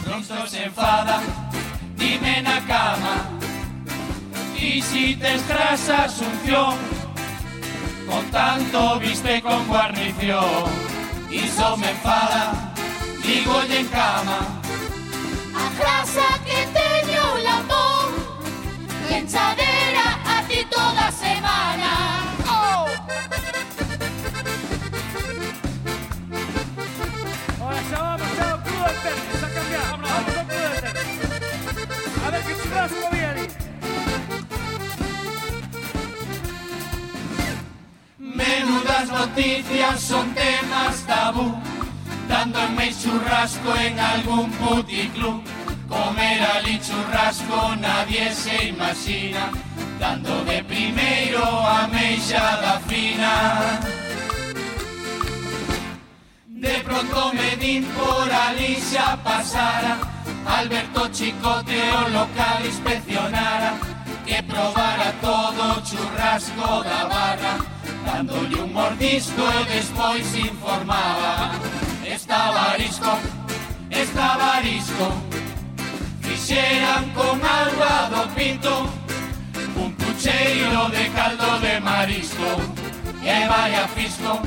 Non 0.06 0.20
estou 0.22 0.46
se 0.46 0.70
enfada, 0.70 1.18
dime 1.98 2.42
na 2.46 2.62
cama 2.62 3.44
visites 4.64 5.42
tras 5.44 5.90
Asunción, 5.90 6.76
Con 8.10 8.26
tanto 8.32 9.00
viste 9.00 9.42
con 9.42 9.68
guarnición. 9.68 10.46
Y 11.30 11.40
eso 11.40 11.76
me 11.78 11.90
enfada, 11.90 12.74
digo 13.24 13.62
y 13.70 13.76
en 13.76 13.88
cama. 13.88 14.40
A 15.64 15.66
casa 15.84 16.28
que 16.46 16.60
teño 16.80 17.22
o 17.34 17.38
lambón, 17.40 18.10
lenchadera 19.10 20.08
a 20.26 20.44
ti 20.48 20.66
toda 20.70 21.12
semana. 21.12 21.63
Menudas 38.54 39.10
noticias 39.10 40.00
son 40.00 40.32
temas 40.36 41.04
tabú. 41.08 41.56
Mes 42.78 43.02
churrasco 43.02 43.76
en 43.76 44.00
algún 44.00 44.52
puticlub. 44.52 45.42
Comer 45.90 46.42
ali 46.56 46.80
churrasco 46.80 47.76
nadie 47.78 48.32
se 48.32 48.68
imagina. 48.68 49.50
Dando 50.00 50.44
de 50.46 50.64
primeiro 50.66 51.44
a 51.44 51.88
meixada 51.88 52.80
fina. 52.88 53.80
De 56.48 56.76
pronto 56.86 57.34
me 57.34 57.56
din 57.58 57.84
por 57.96 58.32
ali 58.32 58.76
xa 58.76 59.18
pasara. 59.24 59.98
Alberto 60.46 61.10
Chicote 61.10 61.82
o 62.00 62.10
local 62.10 62.60
inspeccionara. 62.66 63.72
Que 64.28 64.44
probara 64.44 65.12
todo 65.22 65.82
churrasco 65.82 66.84
da 66.84 67.06
barra 67.06 67.73
Dándolle 68.06 68.62
un 68.62 68.74
mordisco 68.74 69.42
e 69.42 69.66
despois 69.66 70.36
informaba. 70.36 71.52
Estaba 72.06 72.72
arisco, 72.72 73.18
estaba 73.90 74.58
arisco, 74.58 75.08
Fixeran 76.22 77.10
con 77.14 77.40
agua 77.44 78.10
do 78.10 78.28
pinto 78.36 78.90
Un 79.76 79.92
pucheiro 79.94 80.90
de 80.90 81.10
caldo 81.10 81.60
de 81.60 81.80
marisco. 81.80 82.50
E 83.24 83.48
vai 83.48 83.74
a 83.76 83.88
fisco, 83.88 84.42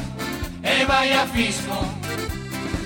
e 0.62 0.84
vai 0.84 1.12
a 1.12 1.26
fisco 1.26 1.78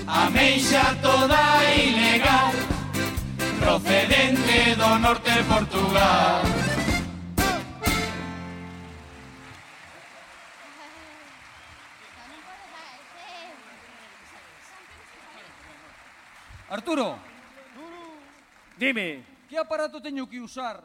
Ameixa 0.07 0.95
toda 1.01 1.37
ilegal 1.75 2.51
Procedente 3.59 4.75
do 4.75 4.99
norte 4.99 5.31
de 5.31 5.43
Portugal. 5.43 6.41
Arturo. 16.71 17.19
Dime. 18.77 19.25
Que 19.49 19.57
aparato 19.57 19.99
teño 20.01 20.23
que 20.29 20.39
usar 20.39 20.79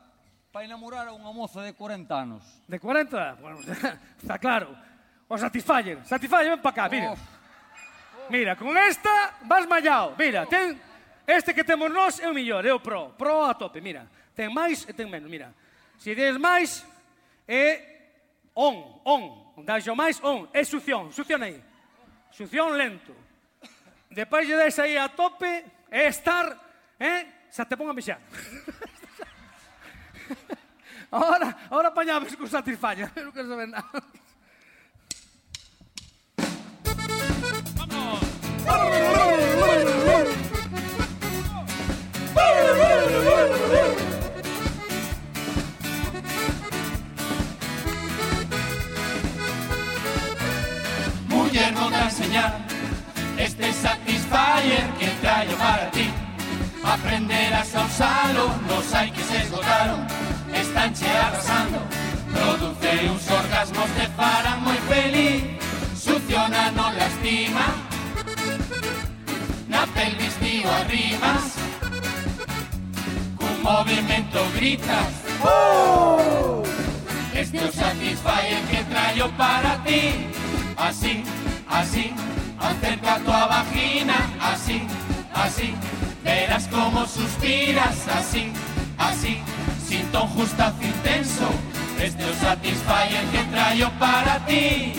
para 0.50 0.66
enamorar 0.66 1.06
a 1.06 1.14
unha 1.14 1.30
moza 1.30 1.62
de 1.62 1.78
40 1.78 2.10
anos? 2.10 2.42
De 2.66 2.82
40? 2.82 3.38
Bueno, 3.38 3.62
está 4.18 4.34
claro. 4.34 4.74
O 5.30 5.38
Satisfyer. 5.38 6.02
Satisfyer, 6.02 6.58
ven 6.58 6.62
para 6.62 6.74
cá, 6.74 6.84
mira. 6.90 7.14
Oh. 7.14 7.18
Mira, 8.34 8.58
con 8.58 8.74
esta 8.74 9.38
vas 9.46 9.62
mallado. 9.70 10.18
Mira, 10.18 10.42
ten... 10.50 10.74
Este 11.22 11.54
que 11.54 11.62
temos 11.62 11.90
nós 11.90 12.18
é 12.18 12.26
o 12.26 12.34
millor, 12.34 12.66
é 12.66 12.74
o 12.74 12.82
pro. 12.82 13.14
Pro 13.14 13.46
a 13.46 13.54
tope, 13.54 13.78
mira. 13.78 14.10
Ten 14.34 14.50
máis 14.50 14.82
e 14.90 14.92
ten 14.94 15.06
menos, 15.06 15.30
mira. 15.30 15.54
Se 16.02 16.18
des 16.18 16.34
máis, 16.34 16.82
é 17.46 18.10
on, 18.58 18.74
on. 19.06 19.22
Daxo 19.62 19.94
máis, 19.94 20.18
on. 20.18 20.50
É 20.50 20.66
succión, 20.66 21.14
succión 21.14 21.46
aí. 21.46 21.62
Succión 22.34 22.74
lento. 22.74 23.14
Depois 24.16 24.48
lle 24.48 24.56
des 24.56 24.78
aí 24.78 24.96
a 24.96 25.10
tope 25.10 25.44
estar, 25.92 26.56
eh? 26.98 27.26
Xa 27.52 27.66
te 27.66 27.76
pongo 27.76 27.90
a 27.90 27.92
mexer. 27.92 28.16
ahora, 31.12 31.68
ahora 31.68 31.88
apañamos 31.88 32.34
con 32.34 32.48
Satisfyer. 32.48 33.12
Non 33.12 33.28
quero 33.36 33.44
saber 33.44 33.68
nada. 33.68 33.84
Muller 51.28 51.68
no 51.76 51.92
te 51.92 52.00
enseñar 52.00 52.64
este 53.36 53.68
Satisfyer 53.76 53.95
traigo 55.46 55.58
para 55.58 55.90
ti. 55.90 56.10
Aprenderás 56.84 57.74
a 57.74 57.84
usarlo, 57.84 58.54
los 58.68 58.94
hay 58.94 59.10
que 59.10 59.22
se 59.22 59.42
esgotaron, 59.42 60.06
están 60.54 60.92
che 60.94 61.08
arrasando. 61.08 61.80
Produce 62.32 63.10
uns 63.10 63.30
orgasmos 63.30 63.88
te 63.96 64.06
farán 64.16 64.62
moi 64.62 64.78
feliz, 64.88 65.42
succiona 65.94 66.70
non 66.70 66.94
lastima, 66.94 67.66
na 69.68 69.86
pelvis 69.94 70.34
tío 70.38 70.70
arrimas, 70.70 71.56
cun 73.38 73.62
movimento 73.62 74.38
gritas. 74.54 75.10
¡Oh! 75.42 76.62
Este 77.34 77.58
é 77.58 77.64
o 77.64 77.72
Satisfyer 77.72 78.62
que 78.70 78.84
traio 78.84 79.28
para 79.36 79.76
ti, 79.84 80.28
así, 80.76 81.24
así, 81.68 82.14
acerca 82.58 83.14
a 83.14 83.20
tua 83.20 83.46
vagina, 83.46 84.16
así, 84.40 84.86
así, 85.36 85.74
verás 86.24 86.66
como 86.68 87.06
suspiras, 87.06 87.96
así, 88.08 88.52
así, 88.98 89.38
sin 89.86 90.06
ton 90.12 90.28
justazo 90.28 90.82
intenso, 90.82 91.48
este 92.00 92.24
Satisfyer 92.40 93.24
que 93.32 93.42
traio 93.50 93.90
para 93.98 94.44
ti, 94.46 94.92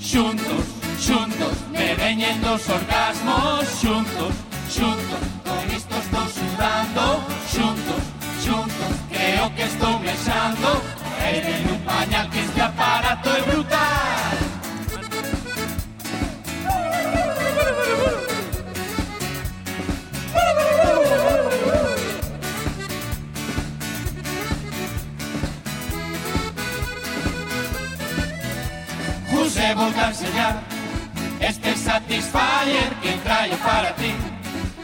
xuntos, 0.00 0.64
xuntos, 1.00 1.52
me 1.72 1.94
veñen 1.94 2.40
dos 2.42 2.68
orgasmos, 2.68 3.64
xuntos, 3.80 4.32
xuntos, 4.68 5.22
con 5.44 5.76
isto 5.76 5.94
estou 5.96 6.26
sudando, 6.28 7.22
xuntos, 7.50 8.02
xuntos, 8.44 8.90
creo 9.10 9.54
que 9.54 9.62
estou 9.62 9.98
mexando, 10.00 10.82
e 11.20 11.38
en 11.38 11.74
un 11.74 11.80
pañal 11.80 12.30
que 12.30 12.40
este 12.40 12.60
aparato 12.60 13.28
é 13.30 13.42
se 29.58 29.74
volta 29.74 30.06
a 30.06 30.08
enseñar. 30.08 30.62
Este 31.40 31.76
Satisfyer 31.76 32.90
que 33.02 33.12
traio 33.24 33.56
para 33.58 33.94
ti. 33.96 34.12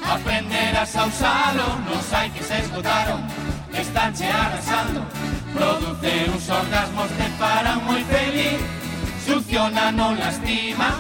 Aprenderás 0.07 0.95
a 0.97 1.07
usalo 1.07 1.67
Nos 1.87 2.13
hai 2.13 2.29
que 2.35 2.43
se 2.43 2.59
esgotaron. 2.59 3.21
Estanche 3.73 4.27
arrasando. 4.27 5.01
Produce 5.57 6.11
uns 6.35 6.49
orgasmos 6.61 7.11
Te 7.19 7.27
farán 7.39 7.81
moi 7.87 8.03
feliz. 8.15 8.59
Succiona, 9.27 9.91
non 9.91 10.19
lastima. 10.19 10.91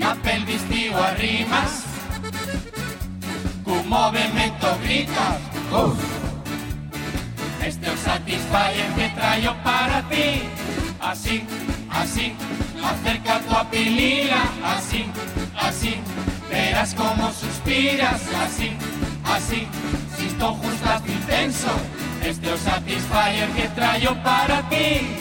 Na 0.00 0.14
pelvis 0.24 0.62
tío 0.70 0.94
arrimas 1.10 1.72
Cun 3.64 3.82
movimento 3.88 4.68
gritas 4.82 5.38
Uf. 5.82 5.98
Este 7.68 7.86
é 7.86 7.92
o 7.92 7.96
Satisfyer 7.96 8.88
que 8.96 9.06
traio 9.18 9.52
para 9.66 10.02
ti. 10.10 10.67
Así, 11.00 11.44
así 11.90 12.34
Acerca 12.82 13.40
tu 13.40 13.70
pilila 13.70 14.42
Así, 14.64 15.06
así 15.56 15.96
Verás 16.50 16.94
como 16.94 17.30
suspiras. 17.32 18.22
Así, 18.44 18.72
así 19.24 19.68
Si 20.16 20.26
esto 20.26 20.54
justas 20.54 21.02
intenso 21.06 21.68
Este 22.24 22.48
é 22.48 22.52
o 22.52 22.58
Satisfyer 22.58 23.48
que 23.54 23.68
traio 23.68 24.14
para 24.22 24.62
ti. 24.68 25.16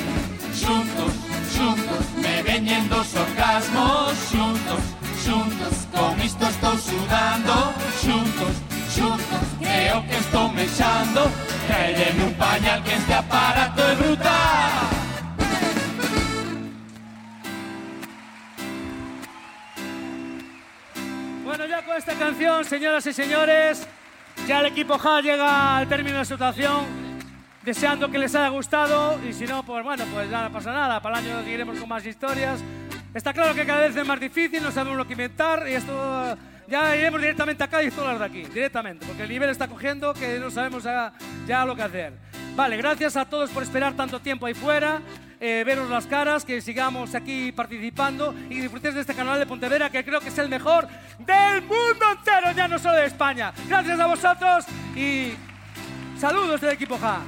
Xuntos, 0.54 1.14
xuntos 1.56 2.06
Me 2.18 2.42
veñen 2.42 2.90
dos 2.90 3.14
orgasmos 3.16 4.14
Xuntos, 4.32 4.82
xuntos 5.24 5.88
Con 5.94 6.20
isto 6.26 6.48
estou 6.48 6.76
sudando. 6.78 7.74
Xuntos, 8.02 8.56
xuntos 8.90 9.42
Creo 9.60 10.04
que 10.08 10.16
estou 10.16 10.50
mexando 10.50 11.30
Traereme 11.68 12.24
un 12.24 12.34
pañal 12.34 12.82
que 12.84 12.94
este 12.94 13.14
aparato 13.14 13.82
é 13.82 13.96
brutal 13.96 14.17
Bueno, 21.58 21.76
ya 21.76 21.84
con 21.84 21.98
esta 21.98 22.14
canción, 22.14 22.64
señoras 22.66 23.08
y 23.08 23.14
señores, 23.14 23.88
ya 24.48 24.60
el 24.60 24.68
equipo 24.68 24.96
Ja 25.00 25.22
llega 25.22 25.78
al 25.78 25.88
término 25.88 26.20
de 26.20 26.26
su 26.26 26.36
actuación. 26.36 26.86
Deseando 27.64 28.12
que 28.12 28.20
les 28.20 28.36
haya 28.36 28.50
gustado 28.50 29.20
y 29.28 29.34
si 29.34 29.46
no, 29.46 29.64
pues 29.64 29.84
bueno, 29.84 30.06
pues 30.14 30.30
nada 30.30 30.52
pasa 30.52 30.72
nada. 30.72 31.02
Para 31.02 31.18
el 31.18 31.26
año 31.26 31.44
seguiremos 31.44 31.80
con 31.80 31.90
más 31.90 32.06
historias. 32.06 32.60
Está 33.12 33.34
claro 33.34 33.56
que 33.56 33.66
cada 33.66 33.80
vez 33.80 33.96
es 33.96 34.06
más 34.06 34.20
difícil, 34.20 34.62
no 34.62 34.70
sabemos 34.70 35.00
lo 35.00 35.08
que 35.08 35.14
inventar 35.14 35.68
y 35.68 35.74
esto 35.74 36.38
ya 36.68 36.96
iremos 36.96 37.22
directamente 37.22 37.64
a 37.64 37.68
Cádiz 37.68 37.96
todas 37.96 38.20
de 38.20 38.26
aquí, 38.26 38.44
directamente, 38.44 39.08
porque 39.08 39.24
el 39.24 39.30
nivel 39.30 39.50
está 39.50 39.68
cogiendo 39.68 40.14
que 40.14 40.38
no 40.38 40.52
sabemos 40.52 40.84
ya, 40.84 41.12
ya 41.48 41.66
lo 41.66 41.76
que 41.76 41.82
hacer. 41.82 42.14
Vale, 42.56 42.78
gracias 42.78 43.18
a 43.18 43.26
todos 43.26 43.50
por 43.50 43.64
esperar 43.64 43.94
tanto 43.94 44.20
tiempo 44.20 44.46
ahí 44.46 44.54
fuera, 44.54 45.02
eh, 45.40 45.64
veros 45.66 45.90
las 45.90 46.08
caras, 46.08 46.44
que 46.44 46.62
sigamos 46.62 47.14
aquí 47.14 47.52
participando 47.52 48.34
y 48.50 48.60
disfrutéis 48.60 48.96
de 48.96 49.02
este 49.02 49.14
canal 49.14 49.38
de 49.38 49.46
Pontevedra 49.46 49.90
que 49.90 50.04
creo 50.04 50.20
que 50.20 50.30
es 50.30 50.38
el 50.38 50.50
mejor 50.50 50.88
del 51.20 51.62
mundo 51.62 52.06
entero, 52.18 52.52
ya 52.56 52.68
no 52.68 52.80
solo 52.80 52.96
de 52.96 53.06
España. 53.06 53.54
Gracias 53.68 54.00
a 54.00 54.08
vosotros 54.08 54.66
y 54.96 55.34
saludos 56.18 56.62
del 56.62 56.72
equipo 56.72 56.98
Ja. 56.98 57.20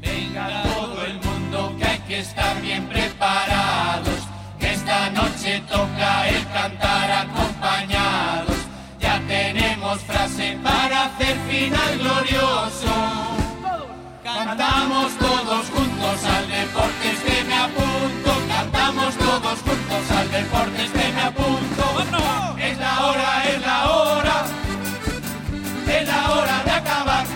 Venga 0.00 0.62
todo 0.62 1.04
el 1.04 1.14
mundo 1.14 1.76
que 1.78 1.84
hay 1.84 1.98
que 2.00 2.18
estar 2.20 2.60
bien 2.62 2.86
preparados, 2.88 4.28
que 4.60 4.72
esta 4.72 5.10
noche 5.10 5.60
toca 5.68 6.28
el 6.28 6.46
cantar 6.52 7.10
acompañados. 7.10 7.51
Frase 10.00 10.58
para 10.62 11.04
hacer 11.04 11.36
final 11.50 11.98
glorioso. 11.98 12.94
Cantamos 14.24 15.12
todos 15.18 15.66
juntos 15.68 16.24
al 16.24 16.48
deporte 16.48 17.10
este 17.12 17.44
me 17.44 17.54
apunto, 17.54 18.32
cantamos 18.48 19.14
todos 19.16 19.58
juntos 19.60 20.16
al 20.16 20.30
deporte 20.30 20.84
este 20.84 21.12
me 21.12 21.20
apunto. 21.20 21.84
Es 22.58 22.78
la 22.78 23.06
hora, 23.06 23.44
es 23.50 23.60
la 23.60 23.90
hora, 23.90 24.44
es 25.86 26.08
la 26.08 26.30
hora 26.30 26.62
de 26.64 26.70
acabar. 26.70 27.26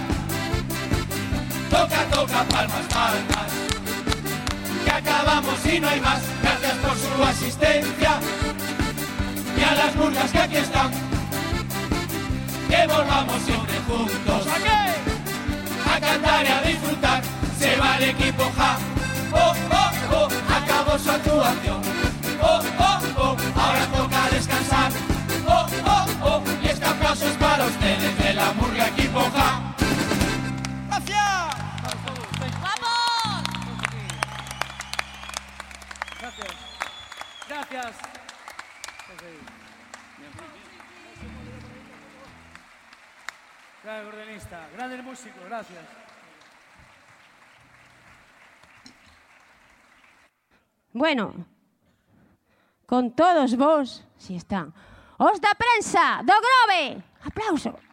Toca, 1.70 2.04
toca, 2.10 2.44
palmas, 2.44 2.86
palmas. 2.88 3.52
Que 4.82 4.90
acabamos 4.90 5.66
y 5.66 5.80
no 5.80 5.88
hay 5.88 6.00
más. 6.00 6.22
Gracias 6.42 6.74
por 6.78 6.96
su 6.96 7.22
asistencia. 7.22 8.18
Y 9.58 9.62
a 9.62 9.74
las 9.74 9.94
murgas 9.94 10.32
que 10.32 10.38
aquí 10.38 10.56
están. 10.56 11.15
Que 12.68 12.86
volvamos 12.86 13.42
siempre 13.42 13.76
juntos. 13.86 14.46
¿A 14.46 14.56
qué? 14.58 15.90
A 15.90 16.00
cantar 16.00 16.44
y 16.44 16.48
a 16.48 16.62
disfrutar. 16.62 17.22
Se 17.58 17.76
va 17.76 17.96
el 17.98 18.04
equipo 18.04 18.50
Ja. 18.56 18.78
Oh, 19.32 19.54
oh, 19.70 19.90
oh. 20.12 20.28
Acabó 20.54 20.98
su 20.98 21.10
actuación. 21.10 21.80
Oh, 22.40 22.60
oh, 22.78 23.00
oh. 23.18 23.36
Ahora 23.60 23.86
toca 23.86 24.30
descansar. 24.30 24.92
Oh, 25.46 25.66
oh, 25.86 26.06
oh. 26.22 26.42
Y 26.62 26.66
este 26.68 26.84
aplauso 26.84 27.26
es 27.26 27.36
para 27.36 27.64
ustedes 27.64 28.18
de 28.18 28.34
la 28.34 28.52
murga 28.52 28.88
equipo 28.88 29.20
Ja. 29.34 29.62
Gracias. 36.20 36.54
Gracias. 37.48 38.15
Gran 43.86 44.04
organista, 44.04 44.68
grandes 44.74 45.04
músicos, 45.04 45.44
gracias. 45.44 45.78
Bueno, 50.92 51.46
con 52.84 53.12
todos 53.12 53.56
vos, 53.56 54.04
si 54.18 54.34
están, 54.34 54.74
os 55.18 55.40
da 55.40 55.54
prensa 55.54 56.20
do 56.26 56.34
Grove. 56.34 57.00
Aplausos. 57.22 57.85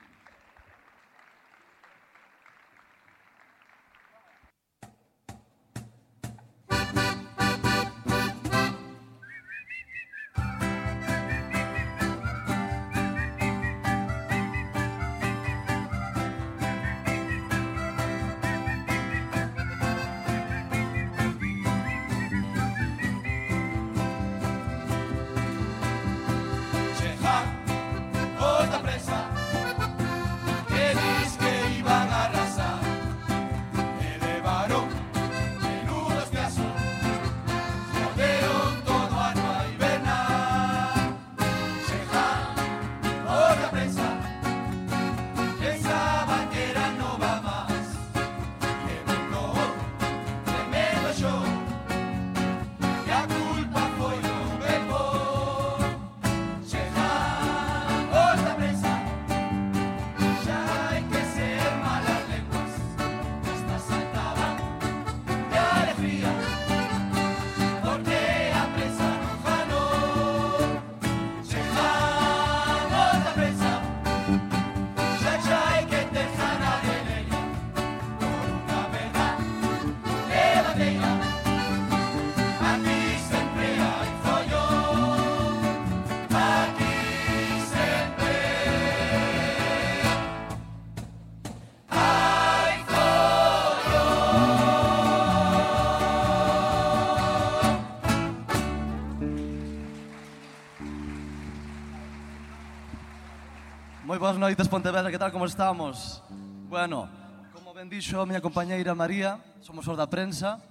boas 104.24 104.40
noites 104.40 104.72
Pontevedra, 104.72 105.12
que 105.12 105.20
tal 105.20 105.36
como 105.36 105.44
estamos? 105.44 106.24
Bueno, 106.72 107.12
como 107.52 107.76
ben 107.76 107.92
dixo 107.92 108.24
a 108.24 108.26
miña 108.26 108.40
compañeira 108.40 108.96
María, 108.96 109.36
somos 109.60 109.84
os 109.84 110.00
da 110.00 110.08
prensa, 110.08 110.64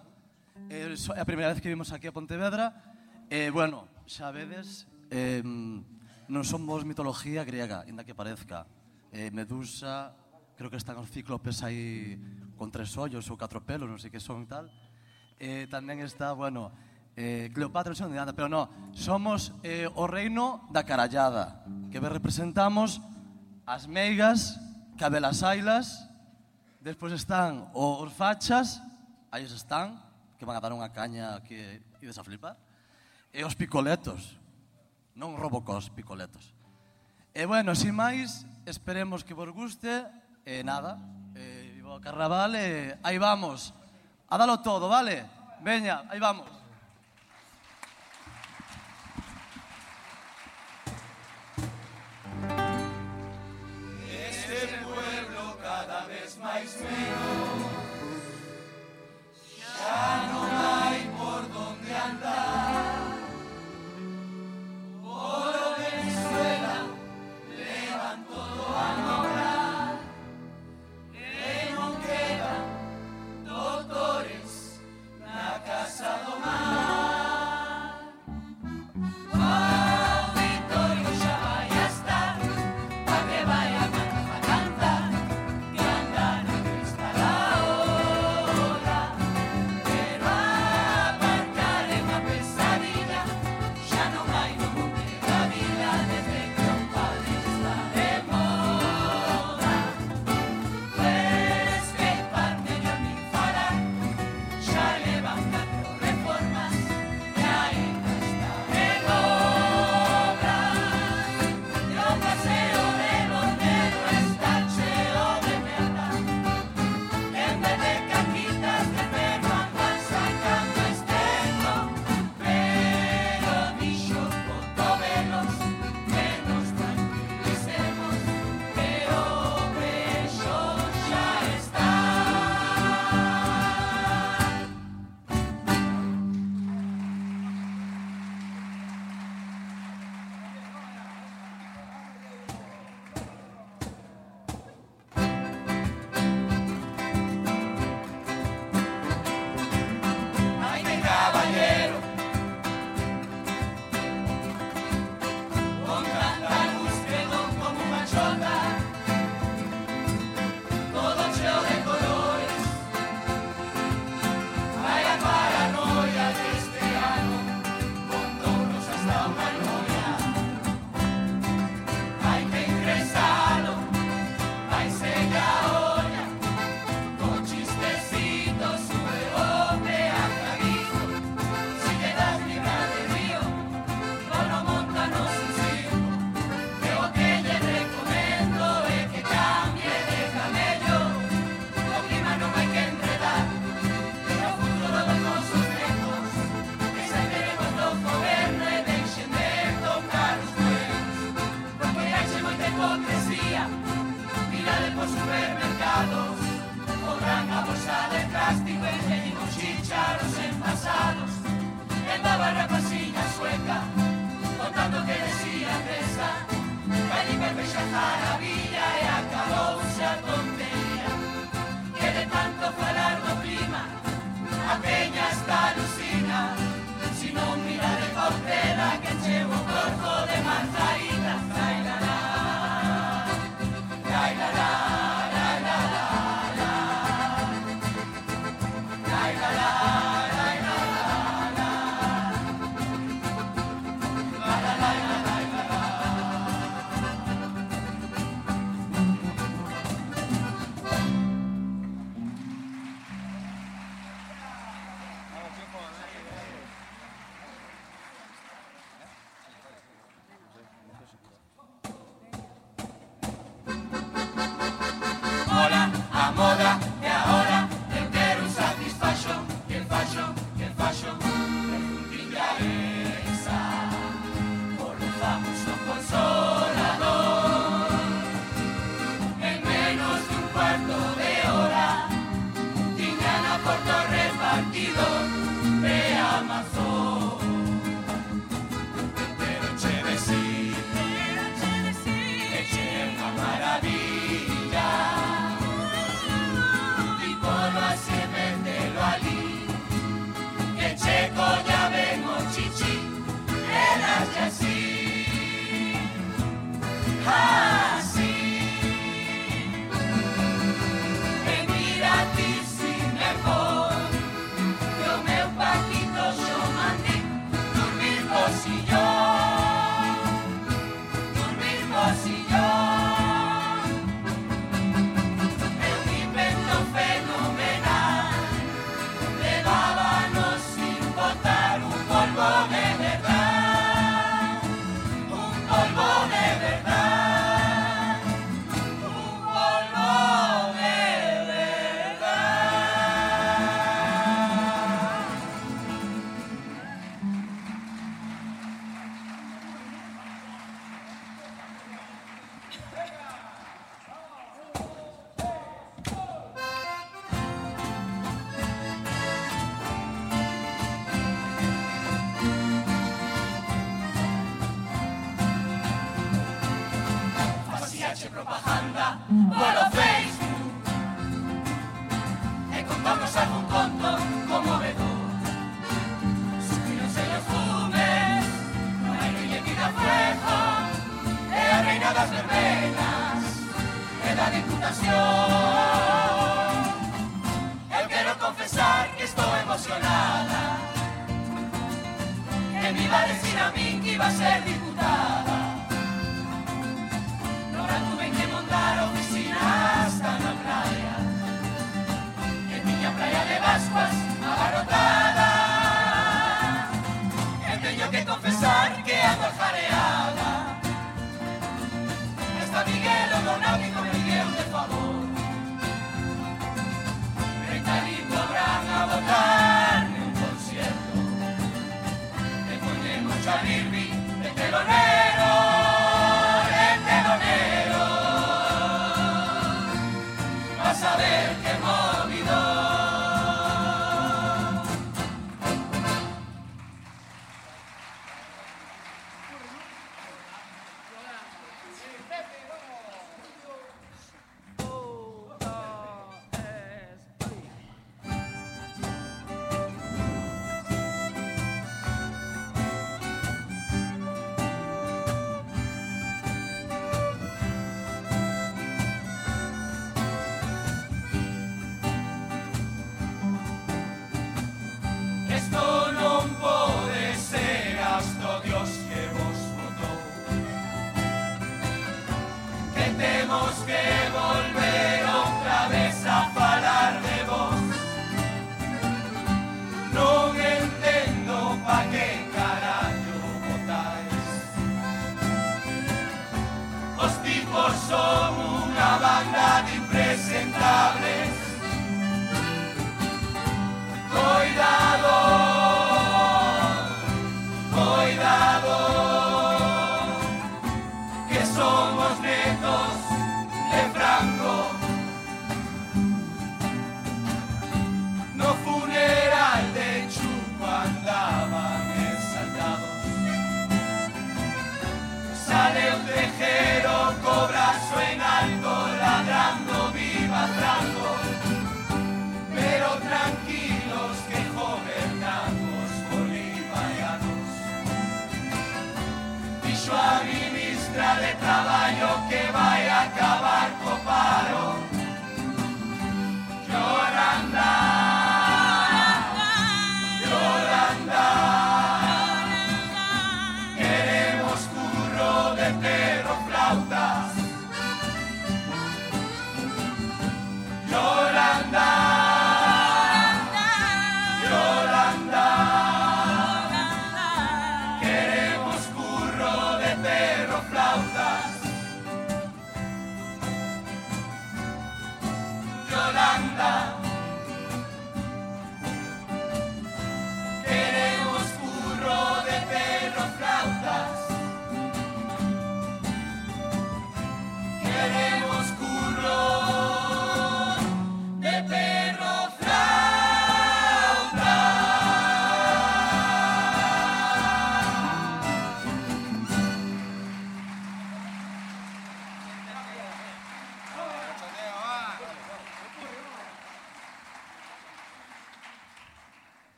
eh, 0.72 0.88
é 0.88 1.20
a 1.20 1.28
primeira 1.28 1.52
vez 1.52 1.60
que 1.60 1.68
vimos 1.68 1.92
aquí 1.92 2.08
a 2.08 2.16
Pontevedra, 2.16 2.72
e 3.28 3.44
eh, 3.44 3.48
bueno, 3.52 3.92
xa 4.08 4.32
vedes, 4.32 4.88
eh, 5.12 5.44
non 5.44 6.44
somos 6.48 6.88
mitología 6.88 7.44
griega, 7.44 7.84
inda 7.84 8.08
que 8.08 8.16
parezca. 8.16 8.64
Eh, 9.12 9.28
Medusa, 9.36 10.16
creo 10.56 10.72
que 10.72 10.80
están 10.80 10.96
os 10.96 11.12
cíclopes 11.12 11.60
aí 11.60 12.16
con 12.56 12.72
tres 12.72 12.96
ollos 12.96 13.28
ou 13.28 13.36
catro 13.36 13.60
pelos, 13.60 13.84
non 13.84 14.00
sei 14.00 14.08
que 14.08 14.16
son 14.16 14.48
tal. 14.48 14.72
Eh, 15.36 15.68
tamén 15.68 16.00
está, 16.00 16.32
bueno, 16.32 16.72
eh, 17.20 17.52
Cleopatra 17.52 17.92
non 17.92 18.00
sei 18.00 18.08
onde 18.08 18.16
anda, 18.16 18.32
pero 18.32 18.48
no, 18.48 18.72
somos 18.96 19.52
eh, 19.60 19.92
o 19.92 20.08
reino 20.08 20.64
da 20.72 20.88
carallada, 20.88 21.68
que 21.92 22.00
representamos 22.00 23.11
as 23.66 23.86
meigas, 23.86 24.58
cabelasailas, 24.98 26.08
despois 26.80 27.12
están 27.12 27.70
os 27.74 28.12
fachas, 28.12 28.82
aí 29.30 29.44
os 29.44 29.54
están, 29.54 30.02
que 30.38 30.44
van 30.44 30.58
a 30.58 30.62
dar 30.62 30.74
unha 30.74 30.90
caña 30.90 31.38
que 31.46 31.82
ides 32.02 32.18
a 32.18 32.26
flipar, 32.26 32.58
e 33.30 33.46
os 33.46 33.54
picoletos, 33.54 34.38
non 35.14 35.38
robocos, 35.38 35.88
picoletos. 35.94 36.52
E 37.32 37.46
bueno, 37.46 37.72
sin 37.78 37.94
máis, 37.94 38.44
esperemos 38.66 39.22
que 39.22 39.32
vos 39.32 39.48
guste, 39.54 40.04
e 40.42 40.66
nada, 40.66 40.98
e 41.38 41.78
vivo 41.78 41.96
o 41.96 42.02
carnaval, 42.02 42.58
e 42.58 42.98
aí 43.00 43.16
vamos, 43.16 43.70
a 44.26 44.34
dalo 44.36 44.58
todo, 44.58 44.90
vale? 44.90 45.22
Veña, 45.62 46.02
aí 46.10 46.18
vamos. 46.18 46.61
Vez 56.62 56.76
máis 56.80 57.31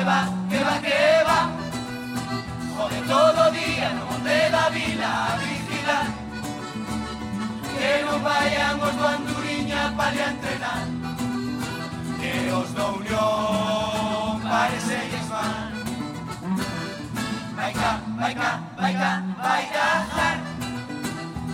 que 0.00 0.06
va, 0.06 0.26
que 0.48 0.58
va, 0.64 0.80
que 0.80 0.98
va. 1.28 1.40
Jode 2.74 3.00
todo 3.06 3.50
día, 3.52 3.92
no 3.96 4.06
monte 4.06 4.50
la 4.50 4.68
vila 4.70 5.10
a 5.26 5.36
vigilar. 5.42 6.06
Que 7.74 7.90
no 8.04 8.14
vayamos 8.20 8.92
do 8.98 9.06
Anduriña 9.14 9.82
para 9.98 10.24
entrenar. 10.32 10.86
Que 12.18 12.32
os 12.58 12.74
do 12.76 12.86
unión 13.00 14.40
parece 14.54 14.96
que 15.10 15.18
es 15.22 15.28
mal. 15.28 15.70
Baica, 17.56 17.90
baica, 18.20 18.50
baica, 18.80 19.12
baicajar. 19.44 20.36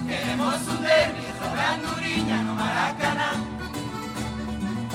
Queremos 0.06 0.60
un 0.72 0.82
derbi, 0.86 1.26
sobre 1.40 1.62
Anduriña, 1.74 2.36
no 2.46 2.54
Maracaná. 2.54 3.30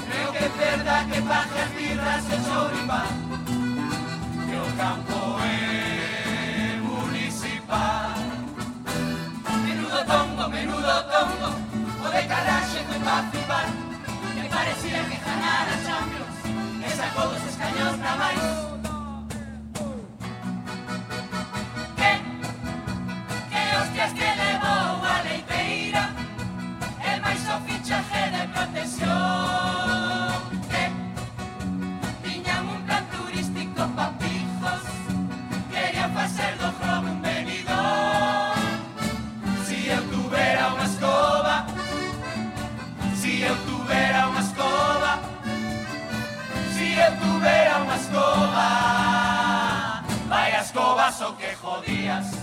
Creo 0.08 0.32
que 0.32 0.46
es 0.46 0.58
verdad 0.58 1.06
que 1.10 1.22
pajas, 1.22 1.70
birras, 1.76 2.24
el 2.32 2.44
sobripar. 2.46 3.31
campo 4.82 5.38
e 5.44 6.76
municipal. 6.82 8.16
Menudo 9.64 10.04
tombo, 10.06 10.50
menudo 10.50 11.04
tombo, 11.14 11.50
o 12.04 12.10
de 12.10 12.22
Kardashian 12.26 12.86
fue 12.88 13.00
pa' 13.06 13.24
flipar. 13.30 13.68
Me 14.36 14.50
parecía 14.50 15.06
que 15.08 15.18
ganara 15.24 15.74
Champions, 15.86 16.38
me 16.80 16.90
sacó 16.90 17.22
dos 17.30 17.44
escaños 17.44 17.98
nada 18.00 18.32
de 28.32 28.48
protección. 28.48 29.61
paso 51.22 51.38
que 51.38 51.56
jodías. 51.56 52.41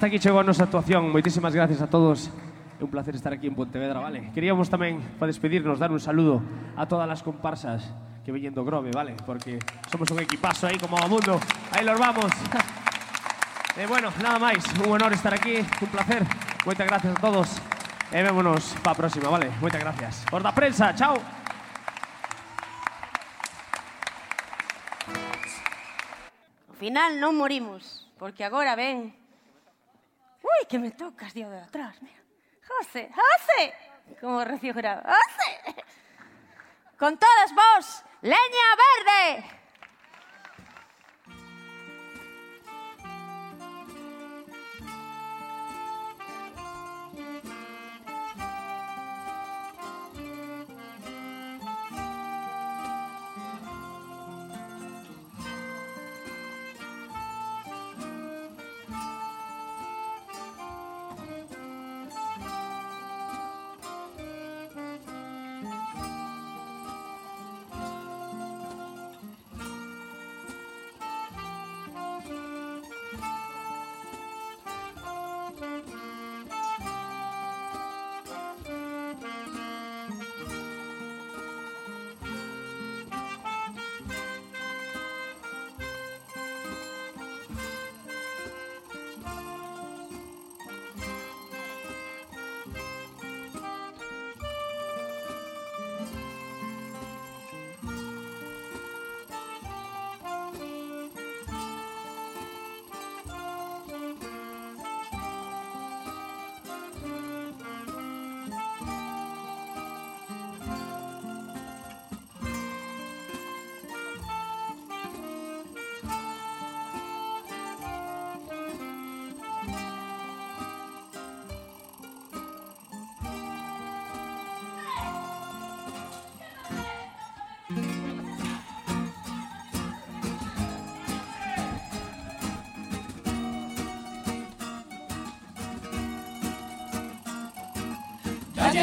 Hasta 0.00 0.08
aquí 0.08 0.18
chegou 0.18 0.40
a 0.40 0.48
nosa 0.48 0.64
actuación. 0.64 1.12
Moitísimas 1.12 1.52
gracias 1.52 1.84
a 1.84 1.92
todos. 1.92 2.32
É 2.80 2.80
un 2.80 2.88
placer 2.88 3.12
estar 3.12 3.36
aquí 3.36 3.44
en 3.44 3.52
Pontevedra, 3.52 4.00
vale? 4.00 4.32
Queríamos 4.32 4.72
tamén, 4.72 4.96
para 5.20 5.28
despedirnos, 5.28 5.76
dar 5.76 5.92
un 5.92 6.00
saludo 6.00 6.40
a 6.72 6.88
todas 6.88 7.04
as 7.04 7.20
comparsas 7.20 7.84
que 8.24 8.32
veñen 8.32 8.56
do 8.56 8.64
Grove, 8.64 8.96
vale? 8.96 9.12
Porque 9.28 9.60
somos 9.92 10.08
un 10.08 10.24
equipazo 10.24 10.72
aí 10.72 10.80
como 10.80 10.96
o 10.96 11.04
mundo. 11.04 11.36
Aí 11.76 11.84
los 11.84 12.00
vamos. 12.00 12.32
E 13.76 13.84
bueno, 13.84 14.08
nada 14.24 14.40
máis. 14.40 14.64
Un 14.80 14.88
honor 14.88 15.12
estar 15.12 15.36
aquí, 15.36 15.60
un 15.60 15.90
placer. 15.92 16.24
Moitas 16.64 16.88
gracias 16.88 17.12
a 17.12 17.20
todos. 17.20 17.60
E 18.08 18.24
vémonos 18.24 18.80
pa 18.80 18.96
próxima, 18.96 19.28
vale? 19.28 19.52
Moitas 19.60 19.84
gracias. 19.84 20.24
Os 20.32 20.40
da 20.40 20.56
prensa, 20.56 20.96
chao. 20.96 21.20
Ao 26.72 26.76
final 26.80 27.20
non 27.20 27.36
morimos, 27.36 28.08
porque 28.16 28.48
agora 28.48 28.72
ven... 28.72 29.19
Ui, 30.42 30.66
que 30.68 30.78
me 30.78 30.90
tocas, 30.90 31.32
tío, 31.32 31.48
de 31.50 31.60
atrás, 31.60 32.00
mira. 32.02 32.20
José, 32.66 33.10
José! 33.14 33.74
Como 34.20 34.44
recibo 34.44 34.74
jurado. 34.74 35.02
José! 35.02 35.84
Con 36.98 37.18
todas 37.18 37.54
vos, 37.54 38.04
leña 38.22 38.36
verde! 38.76 39.59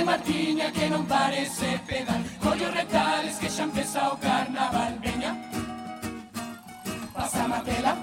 Martiña 0.07 0.71
que 0.71 0.87
non 0.87 1.03
parece 1.03 1.83
pedal. 1.83 2.23
Collo 2.39 2.71
retales 2.71 3.35
que 3.43 3.51
xa 3.51 3.67
empeza 3.67 4.07
o 4.07 4.15
carnaval. 4.15 4.95
Veña, 5.03 5.35
pasa 7.11 7.43
a 7.43 7.59
tela. 7.67 7.93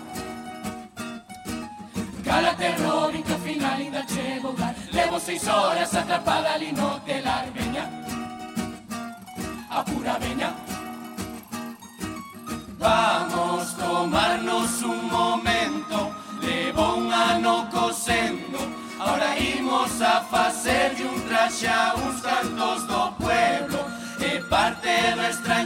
Cálate 2.29 2.69
Robin 2.85 3.23
que 3.25 3.33
ao 3.33 3.39
final 3.41 3.77
ainda 3.81 4.03
chego 4.05 4.53
dar 4.53 4.75
Levo 4.93 5.19
seis 5.21 5.47
horas 5.49 5.95
atrapada 5.95 6.55
ali 6.55 6.73
no 6.73 7.01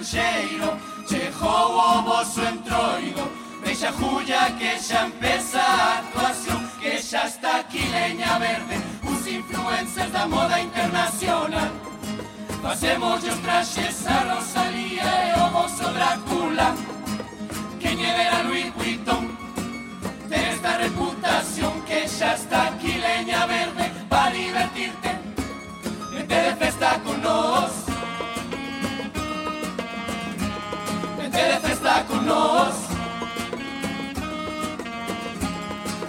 estranxeiro 0.08 0.78
Chegou 1.06 1.76
o 1.76 2.02
vosso 2.02 2.42
entroido. 2.42 3.30
Deixa 3.64 3.92
Julia 3.92 4.50
que 4.58 4.78
xa 4.78 5.06
empeza 5.06 5.60
a 5.60 5.98
actuación 5.98 6.70
Que 6.80 7.02
xa 7.02 7.26
está 7.26 7.60
aquí 7.60 7.82
leña 7.88 8.38
verde 8.38 8.76
Uns 9.04 9.26
influencers 9.26 10.12
da 10.12 10.26
moda 10.26 10.60
internacional. 10.60 11.70
Facemos 12.62 13.22
os 13.24 13.38
traxes 13.40 14.06
a 14.06 14.34
Rosalía 14.34 15.10
e 15.28 15.40
o 15.40 15.50
vosso 15.50 15.84
Drácula 15.92 16.74
Que 17.80 17.94
lle 17.94 18.10
dera 18.18 18.42
Louis 18.42 18.72
Vuitton. 18.74 19.36
Ten 20.28 20.44
esta 20.54 20.78
reputación 20.78 21.80
que 21.82 22.08
xa 22.08 22.34
está 22.34 22.68
aquí 22.68 22.92
leña 22.98 23.46
verde 23.46 23.92
Pa 24.08 24.30
divertirte. 24.30 25.10
Vente 26.12 26.34
de 26.34 26.56
festa 26.56 27.00
con 27.04 27.20
nos 27.22 27.87
Vinte 31.38 31.52
de 31.52 31.60
festa 31.60 32.04
con 32.08 32.26
nós. 32.26 32.74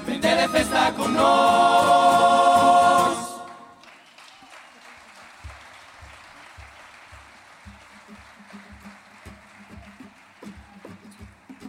Vem, 0.08 0.20
de 0.20 0.48
festa 0.48 0.92
con 0.98 1.14
nós. 1.14 3.16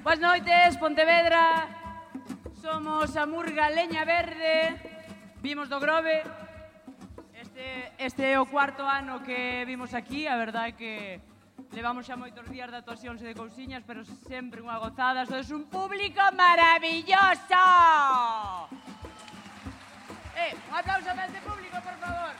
Boas 0.02 0.18
noites, 0.18 0.78
Pontevedra. 0.78 1.68
Somos 2.62 3.14
a 3.14 3.26
Murga 3.26 3.68
Leña 3.68 4.06
Verde. 4.06 4.80
Vimos 5.42 5.68
do 5.68 5.78
Grove. 5.78 6.22
Este, 7.34 7.92
este 7.98 8.32
é 8.32 8.40
o 8.40 8.46
cuarto 8.46 8.86
ano 8.86 9.22
que 9.22 9.64
vimos 9.66 9.92
aquí. 9.92 10.26
A 10.26 10.38
verdade 10.38 10.68
é 10.68 10.72
que 10.72 11.20
Levamos 11.70 12.02
xa 12.02 12.18
moitos 12.18 12.50
días 12.50 12.66
de 12.66 12.82
actuacións 12.82 13.22
e 13.22 13.30
de 13.30 13.38
cousiñas, 13.38 13.86
pero 13.86 14.02
sempre 14.26 14.58
unha 14.58 14.82
gozada. 14.82 15.22
Sodes 15.22 15.54
un 15.54 15.70
público 15.70 16.18
maravilloso! 16.34 17.62
Eh, 20.34 20.50
un 20.50 20.74
aplauso 20.74 21.14
para 21.14 21.30
este 21.30 21.38
público, 21.46 21.78
por 21.78 21.96
favor. 22.02 22.34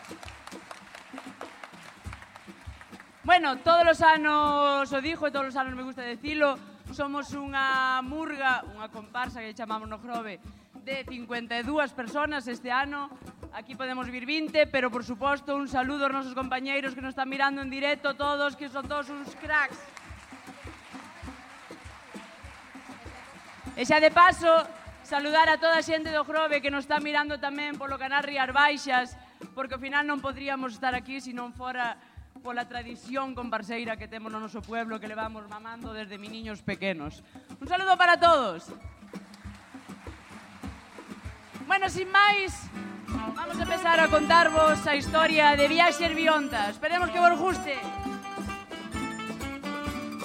Bueno, 3.23 3.63
todos 3.63 3.87
os 3.87 4.01
anos 4.03 4.91
o 4.91 4.99
dixo 4.99 5.31
e 5.31 5.31
todos 5.31 5.55
os 5.55 5.57
anos 5.57 5.79
me 5.79 5.87
gusta 5.87 6.03
decilo, 6.03 6.59
somos 6.91 7.31
unha 7.31 8.03
murga, 8.03 8.67
unha 8.67 8.91
comparsa 8.91 9.39
que 9.39 9.55
chamamos 9.55 9.87
no 9.87 10.03
Grove, 10.03 10.43
de 10.83 11.07
52 11.07 11.71
personas 11.95 12.51
este 12.51 12.75
ano, 12.75 13.07
Aquí 13.53 13.75
podemos 13.75 14.07
vir 14.09 14.27
20, 14.27 14.67
pero 14.69 14.91
por 14.91 15.03
suposto 15.03 15.57
un 15.57 15.67
saludo 15.67 16.07
aos 16.07 16.15
nosos 16.15 16.35
compañeiros 16.39 16.95
que 16.95 17.03
nos 17.03 17.19
están 17.19 17.29
mirando 17.29 17.61
en 17.61 17.71
directo 17.71 18.15
todos, 18.15 18.55
que 18.55 18.71
son 18.71 18.87
todos 18.87 19.11
uns 19.11 19.35
cracks. 19.43 19.75
E 23.75 23.83
xa 23.83 23.99
de 23.99 24.15
paso, 24.15 24.47
saludar 25.03 25.51
a 25.51 25.59
toda 25.59 25.83
a 25.83 25.87
xente 25.87 26.15
do 26.15 26.23
Grove 26.23 26.63
que 26.63 26.71
nos 26.71 26.87
está 26.87 27.03
mirando 27.03 27.43
tamén 27.43 27.75
polo 27.75 27.99
canal 27.99 28.23
Rías 28.23 28.55
Baixas, 28.55 29.19
porque 29.59 29.75
ao 29.75 29.83
final 29.83 30.07
non 30.07 30.23
podríamos 30.23 30.79
estar 30.79 30.95
aquí 30.95 31.19
se 31.19 31.35
non 31.35 31.51
fora 31.51 31.99
pola 32.47 32.71
tradición 32.71 33.35
comparseira 33.35 33.99
que 33.99 34.07
temos 34.07 34.31
no 34.31 34.39
noso 34.39 34.63
pueblo 34.63 35.03
que 35.03 35.11
levamos 35.11 35.51
mamando 35.51 35.91
desde 35.91 36.23
miniños 36.23 36.63
pequenos. 36.63 37.27
Un 37.59 37.67
saludo 37.67 37.99
para 37.99 38.15
todos. 38.15 38.71
Bueno, 41.71 41.89
sin 41.89 42.11
máis, 42.11 42.53
vamos 43.37 43.57
a 43.57 43.63
empezar 43.63 44.01
a 44.01 44.09
contarvos 44.09 44.85
a 44.89 44.97
historia 44.97 45.55
de 45.55 45.69
Viaxer 45.69 46.17
Bionta. 46.17 46.69
Esperemos 46.69 47.11
que 47.11 47.21
vos 47.21 47.39
guste. 47.39 47.79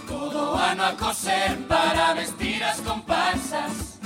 Todo 0.08 0.58
ano 0.58 0.84
a 0.86 0.94
coser 0.98 1.56
para 1.68 2.16
vestir 2.16 2.64
as 2.64 2.82
comparsas 2.82 4.00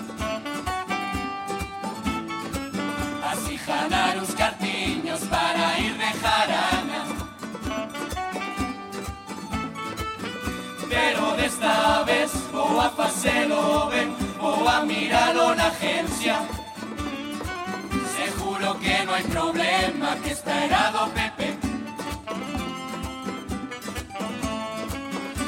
Así 3.32 3.58
jalar 3.58 4.18
uns 4.18 4.36
cartiños 4.36 5.22
para 5.32 5.80
ir 5.80 5.94
de 5.96 6.12
jarana 6.20 7.02
Pero 10.90 11.38
desta 11.38 12.04
vez 12.04 12.32
vou 12.52 12.82
a 12.82 12.90
facelo 12.90 13.88
ben 13.88 14.14
Vou 14.42 14.68
a 14.68 14.84
miralo 14.84 15.56
na 15.56 15.68
agencia 15.68 16.60
Seguro 18.20 18.76
que 18.84 18.96
non 19.08 19.16
hai 19.16 19.24
problema 19.32 20.10
que 20.20 20.36
está 20.36 20.52
erado 20.68 21.08
Pepe 21.16 21.56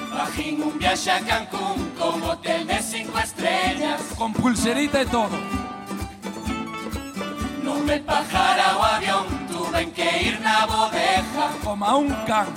Bajín 0.08 0.64
un 0.64 0.80
viaxe 0.80 1.12
a 1.12 1.20
Cancún 1.20 1.92
con 2.00 2.24
hotel 2.24 2.64
de 2.72 2.80
cinco 2.80 3.20
estrellas 3.20 4.00
Con 4.16 4.32
pulserita 4.32 5.04
e 5.04 5.06
todo. 5.06 5.36
Non 7.60 7.84
me 7.84 8.00
pajara 8.00 8.80
o 8.80 8.82
avión, 8.96 9.28
tuve 9.52 9.92
que 9.92 10.08
ir 10.32 10.40
na 10.40 10.64
bodeja 10.64 11.52
Como 11.68 11.84
a 11.84 11.94
un 12.00 12.08
can. 12.24 12.48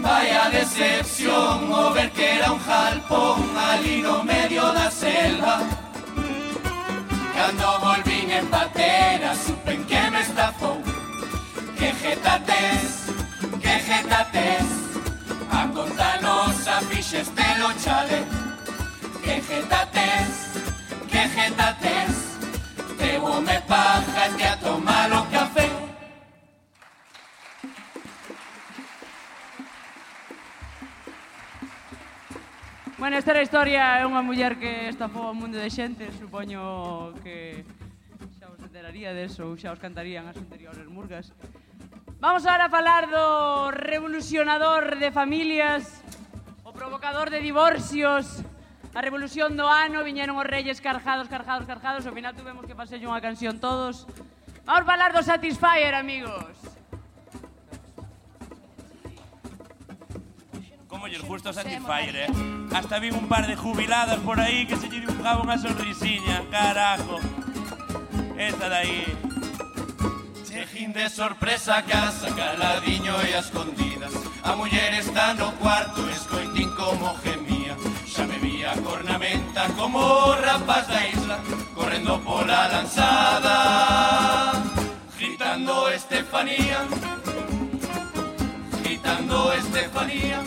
Vaya 0.00 0.48
decepción 0.48 1.68
o 1.68 1.92
ver 1.92 2.08
que 2.16 2.40
era 2.40 2.48
un 2.56 2.60
jalpón 2.64 3.44
ali 3.60 4.00
no 4.00 4.24
medio 4.24 4.72
da 4.72 4.88
selva 4.88 5.84
Cando 7.36 7.78
volvín 7.80 8.30
en 8.30 8.46
patera 8.46 9.34
supen 9.34 9.84
que 9.84 10.10
me 10.10 10.20
estafou 10.22 10.82
Que 11.78 11.92
jeta 11.92 12.40
tes, 12.48 12.82
que 13.60 13.74
jeta 13.88 14.26
tes 14.32 14.64
A 15.50 15.66
conta 15.74 16.18
nosa 16.22 16.80
fixes 16.88 17.28
telo 17.38 17.68
chale 17.84 18.24
Que 19.22 19.34
jeta 19.48 19.82
tes, 19.96 20.30
que 21.10 21.22
jeta 21.34 21.76
tes 21.84 22.12
Tebo 22.96 23.40
me 23.42 23.60
pajas 23.68 24.32
que 24.38 24.46
a 24.46 24.56
tomar 24.56 25.12
Bueno, 32.98 33.18
esta 33.18 33.32
era 33.32 33.40
a 33.40 33.42
historia 33.42 34.00
é 34.00 34.08
unha 34.08 34.24
muller 34.24 34.56
que 34.56 34.88
estafou 34.88 35.28
o 35.28 35.36
mundo 35.36 35.60
de 35.60 35.68
xente, 35.68 36.08
supoño 36.16 37.12
que 37.20 37.60
xa 38.40 38.48
os 38.48 38.56
enteraría 38.64 39.12
deso, 39.12 39.52
ou 39.52 39.60
xa 39.60 39.68
os 39.68 39.76
cantarían 39.76 40.24
as 40.24 40.40
anteriores 40.40 40.88
murgas. 40.88 41.28
Vamos 42.24 42.48
agora 42.48 42.72
a 42.72 42.72
falar 42.72 43.04
do 43.12 43.68
revolucionador 43.68 44.96
de 44.96 45.12
familias, 45.12 46.00
o 46.64 46.72
provocador 46.72 47.28
de 47.28 47.44
divorcios, 47.44 48.40
a 48.96 49.04
revolución 49.04 49.60
do 49.60 49.68
ano, 49.68 50.00
viñeron 50.00 50.40
os 50.40 50.48
reyes 50.48 50.80
carjados, 50.80 51.28
carjados, 51.28 51.68
carjados, 51.68 52.08
ao 52.08 52.16
final 52.16 52.32
tuvemos 52.32 52.64
que 52.64 52.72
facer 52.72 52.96
unha 53.04 53.20
canción 53.20 53.60
todos. 53.60 54.08
Vamos 54.64 54.88
a 54.88 54.88
falar 54.88 55.12
do 55.12 55.20
Satisfyer, 55.20 55.92
amigos. 55.92 56.75
Como 60.88 61.08
lle 61.08 61.18
gusta 61.18 61.50
o 61.50 61.52
Satisfyer, 61.52 62.16
eh? 62.16 62.26
Hasta 62.72 62.98
vi 62.98 63.10
un 63.10 63.26
par 63.28 63.46
de 63.46 63.56
jubiladas 63.56 64.20
por 64.20 64.38
aí 64.40 64.66
que 64.66 64.76
se 64.76 64.88
lle 64.88 65.00
dibujaba 65.00 65.42
unha 65.42 65.58
sonrisiña, 65.58 66.46
carajo. 66.46 67.18
Esa 68.38 68.68
de 68.70 68.76
aí. 68.76 69.02
Chejín 70.46 70.92
de 70.92 71.10
sorpresa 71.10 71.82
casa, 71.82 72.30
caladiño 72.32 73.12
e 73.28 73.34
a 73.34 73.40
escondidas 73.44 74.08
A 74.42 74.56
muller 74.56 74.94
está 74.94 75.34
no 75.34 75.52
cuarto, 75.60 76.08
escoitín 76.08 76.70
como 76.72 77.12
gemía 77.20 77.76
Xa 78.08 78.24
me 78.24 78.38
vi 78.38 78.64
a 78.64 78.72
cornamenta 78.80 79.68
como 79.76 80.32
rapaz 80.32 80.88
da 80.88 81.04
isla 81.12 81.36
Correndo 81.74 82.16
pola 82.24 82.72
lanzada 82.72 83.56
Gritando 85.18 85.90
Estefanía 85.90 86.88
Gritando 89.06 89.52
Estefanía. 89.52 90.42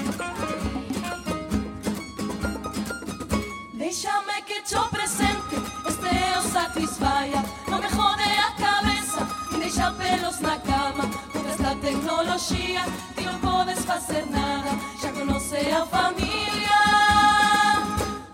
Déixame 3.72 4.42
que 4.46 4.62
cho 4.64 4.90
presente 4.90 5.56
Este 5.88 6.10
é 6.10 6.38
o 6.38 6.42
satisfaya 6.42 7.42
Non 7.70 7.80
me 7.80 7.88
jode 7.88 8.28
a 8.28 8.52
cabeza. 8.60 9.24
Nin 9.52 9.62
deixa 9.64 9.96
pelos 9.96 10.42
na 10.42 10.60
cama 10.60 11.08
Con 11.32 11.48
esta 11.48 11.72
tecnoloxía 11.80 12.84
Ti 13.16 13.24
non 13.24 13.40
podes 13.40 13.80
facer 13.88 14.28
nada. 14.28 14.76
Xa 15.00 15.16
conoce 15.16 15.72
a 15.72 15.88
familia. 15.88 16.80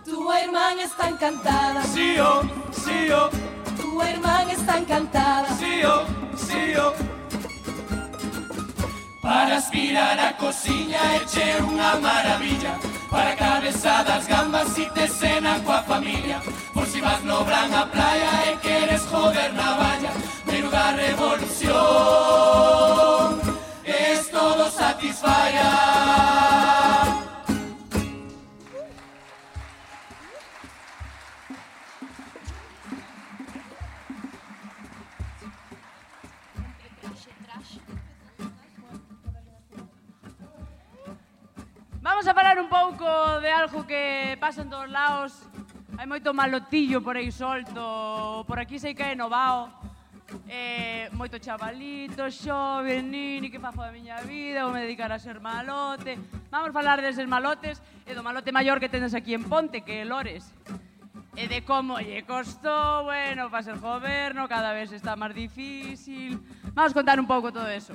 Tua 0.09 0.41
irmán 0.41 0.79
está 0.81 1.13
encantada. 1.13 1.85
Sí, 1.85 2.17
oh, 2.17 2.41
sí, 2.73 3.13
oh. 3.13 3.29
Tua 3.77 4.09
irmán 4.09 4.49
está 4.49 4.79
encantada. 4.81 5.53
Sí, 5.53 5.85
oh, 5.85 6.01
sí, 6.33 6.73
oh 6.81 7.14
Para 9.25 9.57
aspirar 9.57 10.19
a 10.19 10.33
cociña 10.37 11.01
eche 11.17 11.57
unha 11.57 11.97
maravilla. 11.97 12.77
Para 13.09 13.33
cabeza 13.35 14.05
das 14.05 14.27
gambas 14.29 14.69
si 14.77 14.85
te 14.93 15.07
cenan 15.09 15.65
coa 15.65 15.81
familia. 15.81 16.37
Por 16.75 16.85
si 16.85 17.01
vas 17.01 17.23
no 17.25 17.41
bran 17.41 17.73
a 17.73 17.89
playa 17.89 18.33
e 18.53 18.61
queres 18.61 19.01
joder 19.09 19.49
na 19.57 19.81
valla. 19.81 20.13
Menuda 20.45 20.93
revolución 20.93 21.73
Es 23.81 24.29
todo 24.29 24.69
satisfaya 24.69 26.34
Vamos 42.25 42.39
a 42.39 42.41
falar 42.41 42.59
un 42.59 42.69
pouco 42.69 43.39
de 43.39 43.51
algo 43.51 43.85
que 43.85 44.35
pasa 44.39 44.63
en 44.63 44.69
todos 44.73 44.89
lados. 44.89 45.45
Hai 45.93 46.09
moito 46.09 46.33
malotillo 46.33 46.97
por 47.05 47.13
aí 47.13 47.29
solto, 47.29 48.41
por 48.49 48.57
aquí 48.57 48.81
sei 48.81 48.97
que 48.97 49.05
é 49.05 49.13
novao. 49.13 49.69
Eh, 50.49 51.05
moito 51.13 51.37
chavalito, 51.37 52.25
xoven, 52.33 53.13
nini, 53.13 53.53
que 53.53 53.61
fazo 53.61 53.85
da 53.85 53.93
miña 53.93 54.25
vida, 54.25 54.65
vou 54.65 54.73
me 54.73 54.81
dedicar 54.81 55.13
a 55.13 55.21
ser 55.21 55.37
malote. 55.37 56.17
Vamos 56.49 56.73
a 56.73 56.73
falar 56.73 56.97
deses 56.97 57.29
malotes 57.29 57.77
e 58.09 58.17
do 58.17 58.25
malote 58.25 58.49
maior 58.49 58.81
que 58.81 58.89
tendes 58.89 59.13
aquí 59.13 59.37
en 59.37 59.45
Ponte, 59.45 59.85
que 59.85 60.01
é 60.01 60.03
Lores. 60.09 60.49
E 61.37 61.45
de 61.45 61.61
como 61.61 62.01
lle 62.01 62.25
costou, 62.25 63.05
bueno, 63.05 63.53
para 63.53 63.69
ser 63.69 63.77
goberno, 63.77 64.49
cada 64.49 64.73
vez 64.73 64.89
está 64.89 65.13
máis 65.13 65.37
difícil. 65.37 66.41
Vamos 66.73 66.89
contar 66.89 67.21
un 67.21 67.29
pouco 67.29 67.53
todo 67.53 67.69
eso. 67.69 67.93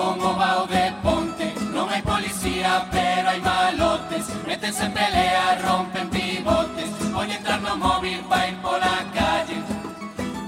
Como 0.00 0.34
vao 0.34 0.66
de 0.66 0.92
ponte. 1.02 1.46
Non 1.76 1.86
hai 1.92 2.00
policía, 2.00 2.88
pero 2.88 3.28
hai 3.28 3.40
malotes. 3.40 4.24
Métense 4.48 4.88
en 4.88 4.92
pelea, 4.96 5.60
rompen 5.60 6.08
pivotes. 6.08 6.90
Voy 7.12 7.28
entrar 7.28 7.60
no 7.60 7.76
móvil 7.76 8.20
pa 8.30 8.48
ir 8.48 8.56
pola 8.64 8.96
calle. 9.12 9.60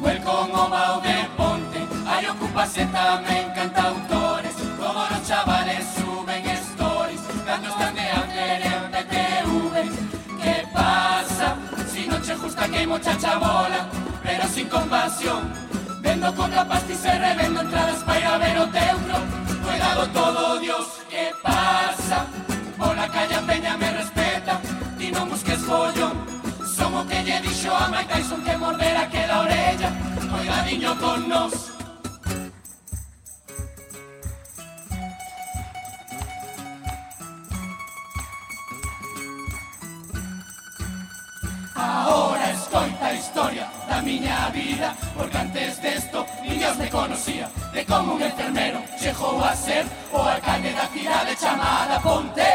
Buen 0.00 0.20
como 0.24 0.62
vao 0.72 0.96
de 1.04 1.18
ponte. 1.36 1.80
Hai 2.08 2.24
ocupase 2.32 2.82
tamén 2.88 3.52
cantautores 3.56 4.56
Todos 4.80 5.06
los 5.12 5.22
chavales 5.28 5.82
suben 5.96 6.44
stories. 6.64 7.22
Cando 7.46 7.68
están 7.68 7.92
de 7.98 8.06
Ander 8.20 8.60
en 8.72 8.82
PTV. 8.92 9.74
¿Qué 10.40 10.56
pasa? 10.72 11.48
Si 11.92 12.08
no 12.08 12.16
che 12.24 12.34
gusta 12.40 12.64
que 12.72 12.86
muchacha 12.86 13.36
bola, 13.36 13.80
pero 14.24 14.44
sin 14.48 14.66
compasión. 14.68 15.42
Vendo 16.00 16.34
coca 16.34 16.64
pastis 16.66 17.04
e 17.04 17.14
revendo 17.26 17.60
entradas 17.60 18.00
para 18.04 18.18
ir 18.18 18.26
a 18.26 18.38
ver 18.38 18.58
o 18.58 18.66
todo, 20.12 20.58
Dios, 20.58 20.86
que 21.10 21.30
pasa? 21.42 22.26
Pola 22.78 23.08
calle 23.08 23.34
a 23.34 23.42
peña 23.42 23.76
me 23.76 23.90
respeta, 23.92 24.60
ti 24.98 25.10
non 25.12 25.28
busques 25.28 25.60
follón. 25.68 26.14
Son 26.76 26.94
o 26.94 27.06
que 27.06 27.22
lle 27.22 27.40
dixo 27.40 27.70
a 27.74 27.88
Mike 27.88 28.08
Tyson 28.12 28.40
que 28.44 28.56
morder 28.56 28.96
aquela 28.96 29.42
orella. 29.42 29.90
Cuidadiño 30.30 30.98
con 30.98 31.28
nos. 31.28 31.71
miña 44.12 44.50
vida 44.50 44.94
Porque 45.16 45.38
antes 45.38 45.80
desto 45.80 46.26
ni 46.42 46.56
Dios 46.56 46.76
me 46.76 46.88
conocía 46.88 47.48
De 47.72 47.84
como 47.84 48.14
un 48.14 48.22
enfermero 48.22 48.78
chegou 49.00 49.42
a 49.42 49.54
ser 49.56 49.84
O 50.12 50.18
alcalde 50.22 50.72
da 50.72 50.86
cidade 50.88 51.36
chamada 51.36 52.00
Ponte. 52.00 52.52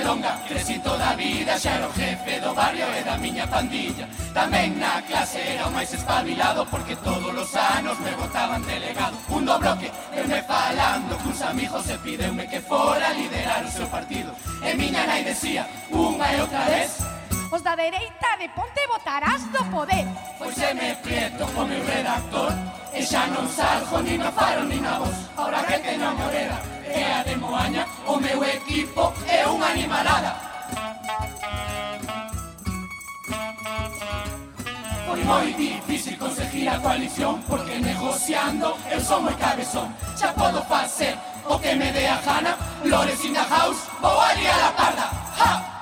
longa 0.00 0.32
Cresci 0.48 0.78
toda 0.78 1.10
a 1.10 1.14
vida, 1.14 1.58
xa 1.58 1.76
era 1.76 1.88
o 1.88 1.92
jefe 1.92 2.40
do 2.40 2.54
barrio 2.54 2.86
e 2.96 3.02
da 3.04 3.16
miña 3.18 3.46
pandilla. 3.46 4.08
Tamén 4.32 4.80
na 4.80 5.02
clase 5.04 5.38
era 5.38 5.68
o 5.68 5.74
máis 5.74 5.92
espabilado 5.92 6.64
Porque 6.72 6.96
todos 6.96 7.34
os 7.34 7.52
anos 7.56 7.98
me 8.00 8.12
votaban 8.16 8.62
delegado. 8.64 9.16
Un 9.28 9.44
do 9.44 9.58
bloque, 9.58 9.92
verme 10.14 10.40
falando 10.48 11.18
cuns 11.22 11.40
amigos 11.42 11.84
E 11.88 11.96
pideume 11.98 12.48
que 12.48 12.60
fora 12.60 13.12
liderar 13.12 13.64
o 13.64 13.70
seu 13.70 13.86
partido. 13.88 14.32
E 14.62 14.72
miña 14.74 15.04
nai 15.04 15.22
decía, 15.24 15.68
unha 15.92 16.26
e 16.32 16.40
outra 16.40 16.64
vez 16.72 16.90
Os 17.52 17.60
da 17.60 17.76
dereita 17.76 18.38
de 18.40 18.48
Ponte 18.56 18.80
votarás 18.88 19.44
do 19.52 19.62
poder. 19.66 20.06
Pois 20.38 20.54
se 20.54 20.72
me 20.72 20.96
prieto 21.04 21.44
co 21.52 21.66
meu 21.66 21.84
redactor 21.84 22.50
E 22.94 23.04
xa 23.04 23.26
non 23.28 23.44
salgo 23.44 24.00
ni 24.00 24.16
na 24.16 24.32
faro 24.32 24.64
ni 24.64 24.80
na 24.80 24.96
voz 24.96 25.16
Ahora 25.36 25.60
que 25.68 25.76
teño 25.84 26.08
a 26.08 26.14
morera 26.16 26.56
e 26.88 27.04
a 27.04 27.20
de 27.28 27.36
Moaña 27.36 27.84
O 28.06 28.16
meu 28.16 28.40
equipo 28.40 29.12
é 29.28 29.44
unha 29.44 29.68
animalada 29.68 30.32
Foi 35.04 35.20
moi 35.24 35.52
difícil 35.52 36.16
conseguir 36.16 36.72
a 36.72 36.80
coalición 36.80 37.44
Porque 37.44 37.76
negociando 37.76 38.80
eu 38.88 39.00
son 39.04 39.28
moi 39.28 39.36
cabezón 39.36 39.92
Xa 40.16 40.32
podo 40.32 40.64
facer 40.64 41.20
o 41.44 41.60
que 41.60 41.76
me 41.76 41.92
dé 41.92 42.08
a 42.08 42.16
gana 42.24 42.56
Lores 42.84 43.20
in 43.28 43.36
the 43.36 43.44
house, 43.44 43.92
vou 44.00 44.16
a 44.16 44.32
liar 44.40 44.60
a 44.68 44.72
parda 44.72 45.06
¡Ja! 45.36 45.81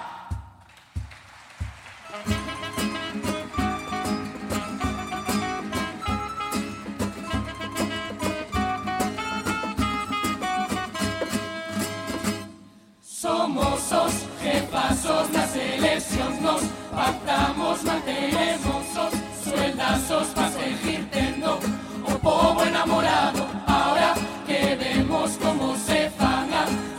Somos 13.91 14.15
os 14.15 14.41
jefazos 14.41 15.31
nas 15.31 15.57
eleccións 15.57 16.41
Nos 16.41 16.63
pactamos, 16.95 17.83
manteremos 17.83 18.87
os 19.05 19.15
sueldazos 19.43 20.29
Pa 20.29 20.49
seguir 20.49 21.09
tendo 21.11 21.59
o 22.07 22.19
povo 22.21 22.63
enamorado. 22.63 23.45
Ahora 23.67 24.15
que 24.47 24.77
vemos 24.77 25.37
como 25.39 25.77
se 25.77 26.09
fan 26.11 26.47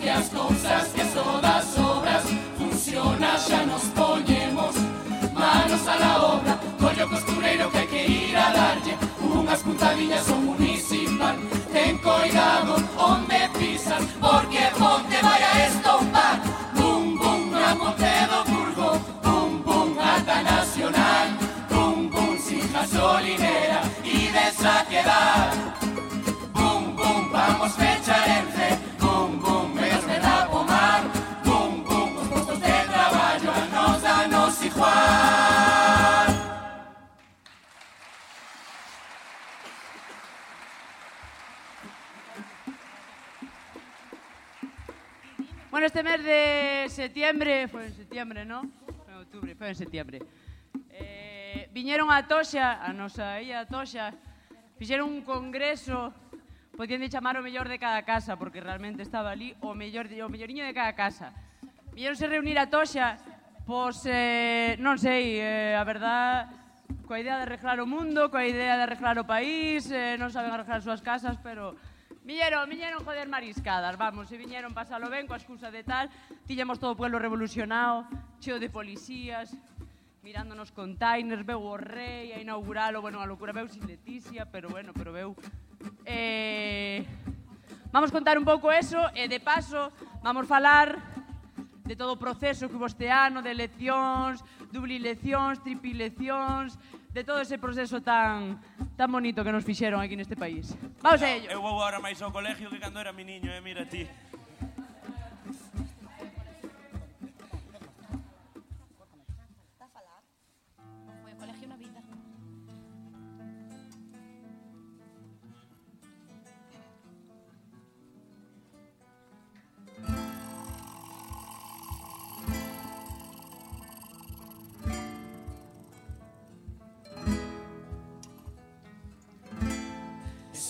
Que 0.01 0.09
as 0.09 0.27
cousas 0.27 0.87
que 0.93 1.05
son 1.13 1.39
das 1.41 1.77
obras 1.77 2.23
Funciona, 2.57 3.39
xa 3.39 3.65
nos 3.65 3.83
poñemos 3.95 4.75
Manos 5.33 5.87
a 5.87 5.95
la 5.95 6.21
obra. 6.21 6.59
Collo 6.77 7.07
costureiro 7.09 7.71
que 7.71 7.77
hai 7.77 7.87
que 7.87 8.01
ir 8.05 8.35
a 8.35 8.51
darlle 8.51 8.97
Unhas 9.21 9.61
puntadiñas 9.61 10.27
ao 10.29 10.35
municipal. 10.35 11.35
Ten 11.71 11.97
coidado 11.99 12.75
onde 12.97 13.47
pisas 13.57 14.03
Porque 14.19 14.63
vamos 27.61 27.75
fechar 27.75 28.27
entre 28.27 28.75
Bum, 28.99 29.37
bum, 29.37 29.73
megas 29.73 30.03
me 30.05 30.19
da 30.19 30.47
pomar 30.47 31.03
Bum, 31.45 31.83
bum, 31.83 32.17
os 32.17 32.27
postos 32.27 32.59
de 32.59 32.87
traballo 32.87 33.51
A 33.51 33.65
nos 33.67 34.01
danos 34.01 34.65
igual 34.65 34.91
Bueno, 45.69 45.87
este 45.87 46.03
mes 46.03 46.21
de 46.21 46.87
septiembre, 46.89 47.67
foi 47.69 47.85
en 47.85 47.95
septiembre, 47.95 48.43
¿no? 48.43 48.67
Foi 49.05 49.13
en 49.13 49.19
outubro, 49.23 49.55
foi 49.55 49.69
en 49.69 49.75
septiembre. 49.75 50.19
Eh, 50.91 51.69
a 51.71 52.23
Toxa, 52.27 52.83
a 52.83 52.91
nosa 52.91 53.41
illa 53.41 53.61
a 53.61 53.65
Toxa, 53.65 54.11
fixeron 54.77 55.07
un 55.07 55.21
congreso, 55.23 56.13
podían 56.75 57.03
chamar 57.09 57.37
o 57.37 57.43
mellor 57.43 57.67
de 57.67 57.79
cada 57.79 58.01
casa, 58.03 58.37
porque 58.37 58.61
realmente 58.61 59.03
estaba 59.03 59.31
ali 59.31 59.55
o 59.61 59.75
mellor 59.75 60.07
o 60.07 60.29
melloriño 60.29 60.63
de 60.65 60.73
cada 60.73 60.93
casa. 60.93 61.33
Vieronse 61.93 62.27
reunir 62.27 62.57
a 62.59 62.69
Toxa, 62.71 63.19
pois, 63.67 64.03
eh, 64.07 64.79
non 64.79 64.95
sei, 64.97 65.39
eh, 65.39 65.75
a 65.75 65.83
verdad, 65.83 66.47
coa 67.03 67.19
idea 67.19 67.35
de 67.37 67.43
arreglar 67.43 67.83
o 67.83 67.87
mundo, 67.87 68.31
coa 68.31 68.47
idea 68.47 68.79
de 68.79 68.83
arreglar 68.87 69.19
o 69.19 69.27
país, 69.27 69.91
eh, 69.91 70.15
non 70.15 70.31
saben 70.31 70.55
arreglar 70.55 70.79
as 70.79 70.87
súas 70.87 71.03
casas, 71.03 71.35
pero... 71.43 71.75
Viñeron, 72.21 72.69
viñeron 72.69 73.01
joder 73.01 73.25
mariscadas, 73.25 73.97
vamos, 73.97 74.29
e 74.29 74.37
viñeron 74.37 74.77
pasalo 74.77 75.09
ben 75.09 75.25
coa 75.25 75.41
excusa 75.41 75.73
de 75.73 75.81
tal, 75.81 76.05
tiñamos 76.45 76.77
todo 76.77 76.93
o 76.93 76.99
pueblo 76.99 77.17
revolucionado, 77.17 78.05
cheo 78.37 78.61
de 78.61 78.69
policías, 78.69 79.57
mirándonos 80.21 80.69
containers, 80.71 81.41
veu 81.41 81.65
o 81.65 81.81
rei 81.81 82.29
a 82.31 82.37
inauguralo, 82.37 83.01
bueno, 83.01 83.19
a 83.19 83.25
locura 83.25 83.51
veu 83.51 83.65
sin 83.65 83.89
Leticia, 83.89 84.45
pero 84.45 84.69
bueno, 84.69 84.93
pero 84.93 85.09
veu 85.09 85.33
Eh, 86.05 87.05
vamos 87.91 88.11
contar 88.11 88.37
un 88.37 88.45
pouco 88.45 88.71
eso 88.71 88.99
e 89.15 89.27
de 89.27 89.39
paso 89.39 89.91
vamos 90.23 90.47
falar 90.47 90.97
de 91.83 91.95
todo 91.95 92.15
o 92.15 92.19
proceso 92.19 92.71
que 92.71 92.79
vos 92.79 92.95
te 92.95 93.11
ano 93.11 93.43
de 93.43 93.51
eleccións, 93.51 94.39
dublileccións, 94.71 95.59
tripileccións, 95.59 96.79
de 97.11 97.23
todo 97.27 97.43
ese 97.43 97.59
proceso 97.59 97.99
tan 97.99 98.63
tan 98.95 99.11
bonito 99.11 99.43
que 99.43 99.51
nos 99.51 99.65
fixeron 99.65 99.99
aquí 99.99 100.15
neste 100.15 100.37
país. 100.37 100.71
Vamos 101.01 101.21
a 101.21 101.27
ello. 101.27 101.49
Eu 101.51 101.59
vou 101.59 101.75
agora 101.75 101.99
máis 101.99 102.21
ao 102.21 102.31
colegio 102.31 102.69
que 102.71 102.79
cando 102.79 103.01
era 103.01 103.11
mi 103.11 103.25
niño, 103.25 103.51
eh, 103.51 103.59
mira 103.59 103.83
ti. 103.83 104.07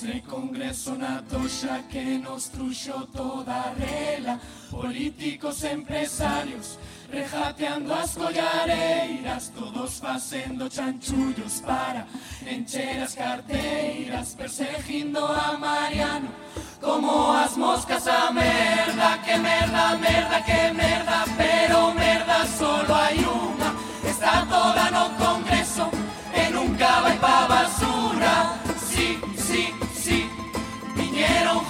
Ese 0.02 0.20
congreso 0.22 0.96
na 0.96 1.22
toxa 1.30 1.84
que 1.88 2.18
nos 2.18 2.50
truxo 2.50 3.08
toda 3.14 3.54
a 3.54 3.74
rela 3.78 4.40
Políticos 4.72 5.64
empresarios 5.64 6.80
rejateando 7.08 7.94
as 7.94 8.16
collareiras 8.16 9.50
Todos 9.50 10.00
facendo 10.00 10.68
chanchullos 10.68 11.62
para 11.62 12.08
encher 12.48 13.04
as 13.04 13.14
carteiras 13.14 14.34
Perseguindo 14.34 15.24
a 15.24 15.56
Mariano 15.60 16.30
como 16.82 17.34
as 17.34 17.56
moscas 17.56 18.08
a 18.08 18.32
merda 18.32 19.20
Que 19.24 19.38
merda, 19.38 19.98
merda, 19.98 20.42
que 20.42 20.74
merda, 20.74 21.26
pero 21.38 21.94
merda 21.94 22.48
solo 22.48 22.96
hai 22.96 23.20
unha 23.20 23.70
Está 24.10 24.48
toda 24.50 24.90
no 24.90 25.12
congreso 25.24 25.92
e 26.34 26.50
nunca 26.50 27.02
vai 27.02 27.18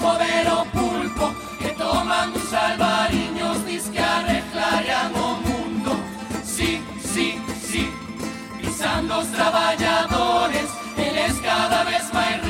viñeron 0.01 0.17
joder 0.17 0.47
o 0.49 0.65
pulpo 0.65 1.33
Que 1.59 1.69
toman 1.69 2.33
uns 2.33 2.53
albariños, 2.53 3.65
dis 3.65 3.83
que 3.89 3.99
arreglarían 3.99 5.13
o 5.15 5.35
mundo. 5.35 5.91
Sí, 6.43 6.81
sí, 7.13 7.39
sí, 7.61 7.91
pisando 8.59 9.19
os 9.19 9.27
traballadores 9.27 10.69
Eles 10.97 11.39
cada 11.41 11.83
vez 11.83 12.11
máis 12.13 12.40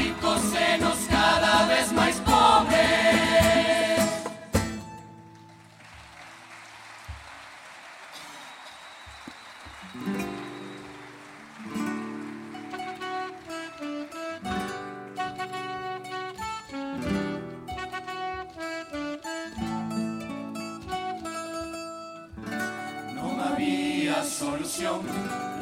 solución. 24.23 25.01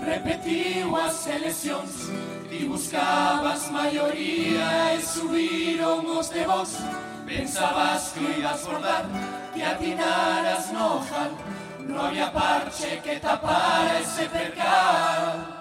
Repetiu 0.05 0.95
as 0.95 1.27
eleccións 1.27 2.09
Ti 2.49 2.65
buscabas 2.65 3.69
maioría 3.69 4.95
e 4.95 5.01
subiron 5.01 6.05
de 6.33 6.43
vos. 6.45 6.77
Pensabas 7.25 8.13
que 8.13 8.39
ibas 8.39 8.63
bordar 8.65 9.05
Que 9.53 9.63
atinaras 9.63 10.71
no 10.71 10.97
ojal 10.97 11.31
No 11.89 12.01
había 12.01 12.31
parche 12.31 13.01
que 13.03 13.19
tapara 13.19 13.99
ese 13.99 14.25
percal. 14.29 15.59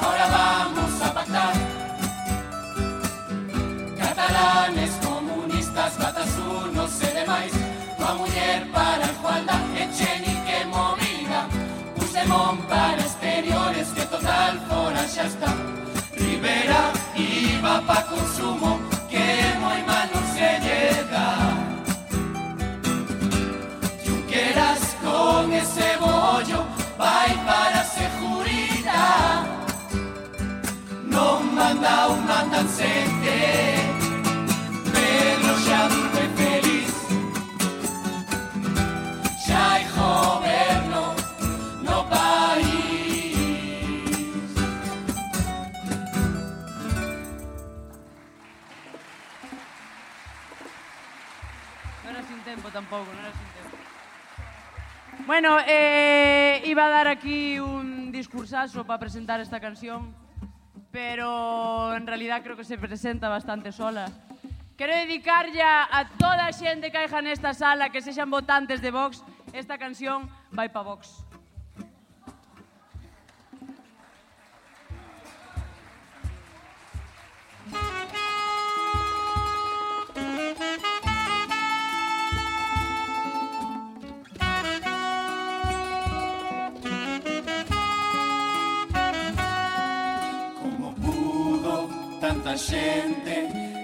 Ahora 0.00 0.26
vamos 0.26 1.02
a 1.02 1.14
pactar. 1.14 1.54
Catalanes, 3.96 4.92
comunistas, 5.04 5.96
batasunos 5.98 7.02
e 7.02 7.06
demais. 7.06 7.52
Coa 7.96 8.14
muller 8.14 8.66
para 8.72 8.85
está 15.26 15.52
Rivera 16.14 16.92
iba 17.16 17.82
pa 17.82 18.02
consumo 18.02 18.80
Que 19.10 19.26
moi 19.60 19.80
mal 19.88 20.06
non 20.14 20.24
se 20.34 20.48
llega. 20.66 21.26
Junqueras 24.04 24.82
con 25.04 25.52
ese 25.52 25.88
bollo 25.98 26.60
Vai 26.98 27.32
para 27.48 27.80
a 27.80 27.90
seguridad. 27.98 29.44
Non 31.14 31.54
manda 31.54 32.08
un 32.08 32.20
mandan 32.24 32.66
tampouco, 52.76 53.08
non 53.08 53.24
era 53.24 53.32
sincero. 53.32 53.72
Bueno, 55.24 55.56
eh, 55.64 56.60
iba 56.68 56.86
a 56.86 56.92
dar 56.92 57.08
aquí 57.08 57.56
un 57.56 58.12
discursazo 58.12 58.84
para 58.84 59.00
presentar 59.00 59.40
esta 59.40 59.60
canción, 59.64 60.12
pero 60.92 61.96
en 61.96 62.06
realidad 62.06 62.44
creo 62.44 62.56
que 62.56 62.68
se 62.68 62.76
presenta 62.76 63.32
bastante 63.32 63.72
sola. 63.72 64.12
Quero 64.76 64.92
dedicarlle 64.92 65.64
a 65.64 66.04
toda 66.20 66.44
a 66.44 66.52
xente 66.52 66.92
que 66.92 67.00
haixa 67.00 67.24
nesta 67.24 67.56
sala 67.56 67.88
que 67.88 68.04
sexan 68.04 68.28
votantes 68.28 68.84
de 68.84 68.92
Vox, 68.92 69.24
esta 69.56 69.80
canción 69.80 70.28
vai 70.52 70.68
pa 70.68 70.84
Vox. 70.84 71.25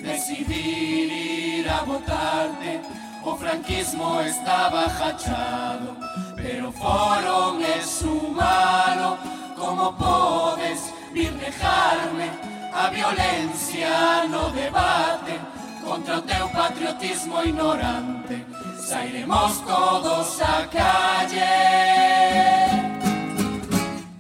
Decidir 0.02 1.12
ir 1.12 1.68
a 1.68 1.82
votarte 1.82 2.80
O 3.22 3.36
franquismo 3.36 4.20
estaba 4.22 4.88
jachado 4.88 5.96
Pero 6.36 6.72
foron 6.72 7.62
es 7.62 8.02
humano 8.02 9.18
Como 9.58 9.94
podes 9.96 10.92
vir 11.12 11.32
dejarme 11.34 12.30
A 12.72 12.88
violencia 12.88 14.24
no 14.28 14.50
debate 14.50 15.38
Contra 15.84 16.18
o 16.18 16.22
teu 16.22 16.48
patriotismo 16.48 17.44
ignorante 17.44 18.46
Sairemos 18.78 19.64
todos 19.64 20.42
a 20.42 20.66
calle. 20.66 21.40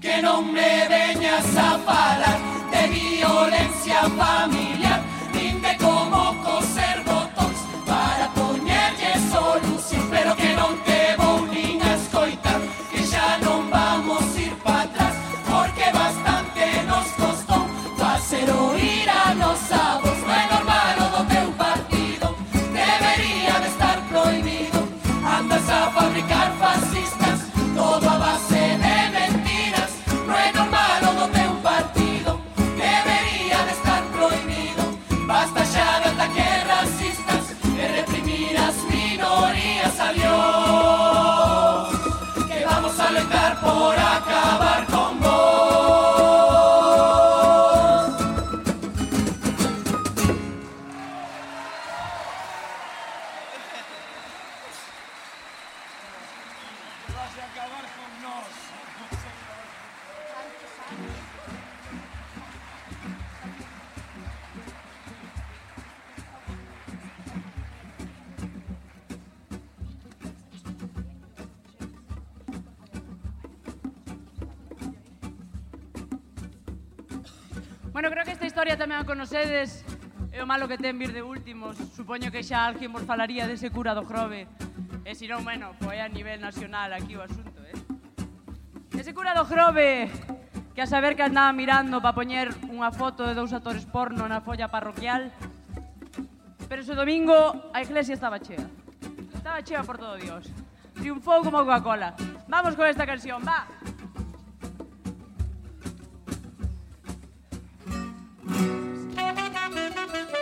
Que 0.00 0.22
non 0.22 0.52
me 0.52 0.88
veñas 0.88 1.56
a 1.56 1.78
falar 1.80 2.51
de 3.44 3.50
violencia 3.50 4.02
familiar 4.16 4.61
malo 80.52 80.68
que 80.68 80.76
ten 80.76 80.98
vir 81.00 81.16
de 81.16 81.24
últimos, 81.24 81.80
supoño 81.96 82.28
que 82.28 82.44
xa 82.44 82.68
alguén 82.68 82.92
vos 82.92 83.08
falaría 83.08 83.48
dese 83.48 83.72
cura 83.72 83.96
do 83.96 84.04
Grove. 84.04 84.44
E 85.00 85.16
se 85.16 85.24
non, 85.24 85.40
bueno, 85.48 85.72
foi 85.80 85.96
a 86.04 86.12
nivel 86.12 86.44
nacional 86.44 86.92
aquí 86.92 87.16
o 87.16 87.24
asunto, 87.24 87.56
eh? 87.64 87.72
Ese 88.92 89.16
cura 89.16 89.32
do 89.32 89.48
Grove, 89.48 90.12
que 90.76 90.84
a 90.84 90.86
saber 90.86 91.16
que 91.16 91.24
andaba 91.24 91.56
mirando 91.56 92.04
para 92.04 92.12
poñer 92.12 92.52
unha 92.68 92.92
foto 92.92 93.24
de 93.24 93.32
dous 93.32 93.56
actores 93.56 93.88
porno 93.88 94.28
na 94.28 94.44
folla 94.44 94.68
parroquial, 94.68 95.32
pero 96.68 96.84
ese 96.84 96.92
domingo 96.92 97.72
a 97.72 97.80
iglesia 97.80 98.12
estaba 98.12 98.36
chea. 98.36 98.60
Estaba 99.32 99.64
chea 99.64 99.80
por 99.80 99.96
todo 99.96 100.20
Dios. 100.20 100.52
Triunfou 101.00 101.40
como 101.40 101.64
Coca-Cola. 101.64 102.12
Vamos 102.44 102.76
con 102.76 102.84
esta 102.84 103.08
canción, 103.08 103.40
va. 103.40 103.64
Thank 108.52 110.36
you. 110.36 110.41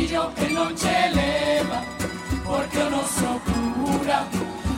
calzoncillo 0.00 0.32
que 0.34 0.48
non 0.48 0.74
che 0.74 1.10
leva 1.12 1.84
Porque 2.44 2.78
o 2.78 2.90
noso 2.90 3.40
cura 3.44 4.26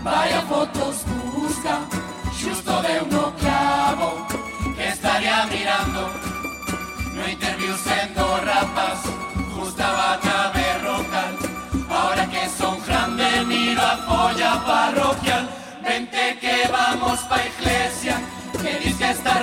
vai 0.02 0.32
a 0.32 0.42
fotos 0.42 1.04
busca 1.04 1.86
xusto 2.32 2.72
deu 2.82 3.06
no 3.06 3.32
clavo 3.38 4.26
Que 4.76 4.88
estaría 4.88 5.46
mirando 5.46 6.10
No 7.14 7.28
interview 7.28 7.74
sendo 7.76 8.22
rapaz 8.44 9.02
Gustaba 9.54 10.18
caber 10.18 10.82
rocal 10.82 11.34
Ahora 11.88 12.26
que 12.26 12.48
son 12.48 12.80
grande 12.86 13.44
miro 13.46 13.82
a 13.82 13.96
folla 14.06 14.60
parroquial 14.66 15.48
Vente 15.82 16.38
que 16.40 16.68
vamos 16.68 17.20
pa 17.28 17.38
iglesia 17.46 18.20
Que 18.60 18.78
dice 18.78 18.98
que 18.98 19.10
está 19.10 19.36
a 19.36 19.42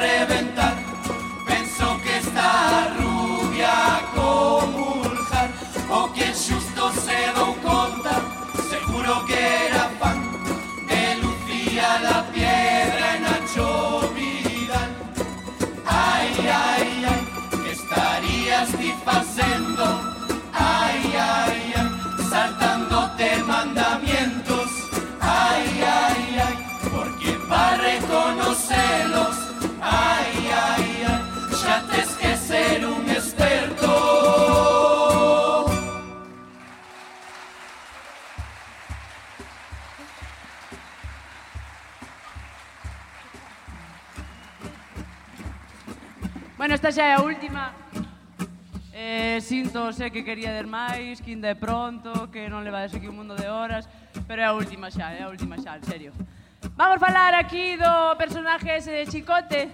xa 47.00 47.06
é 47.06 47.14
a 47.16 47.22
última. 47.24 47.72
Eh, 48.92 49.40
sinto, 49.40 49.94
sé 49.94 50.12
que 50.12 50.22
quería 50.22 50.52
der 50.52 50.68
máis, 50.68 51.24
que 51.24 51.32
ainda 51.32 51.48
é 51.48 51.56
pronto, 51.56 52.28
que 52.28 52.52
non 52.52 52.60
levades 52.60 52.92
aquí 52.92 53.08
un 53.08 53.16
mundo 53.24 53.40
de 53.40 53.48
horas, 53.48 53.88
pero 54.28 54.44
é 54.44 54.48
a 54.52 54.52
última 54.52 54.92
xa, 54.92 55.16
é 55.16 55.24
a 55.24 55.32
última 55.32 55.56
xa, 55.56 55.80
en 55.80 55.86
serio. 55.88 56.12
Vamos 56.76 57.00
falar 57.00 57.40
aquí 57.40 57.80
do 57.80 58.20
personaje 58.20 58.76
ese 58.76 58.92
de 58.92 59.08
Chicote, 59.08 59.72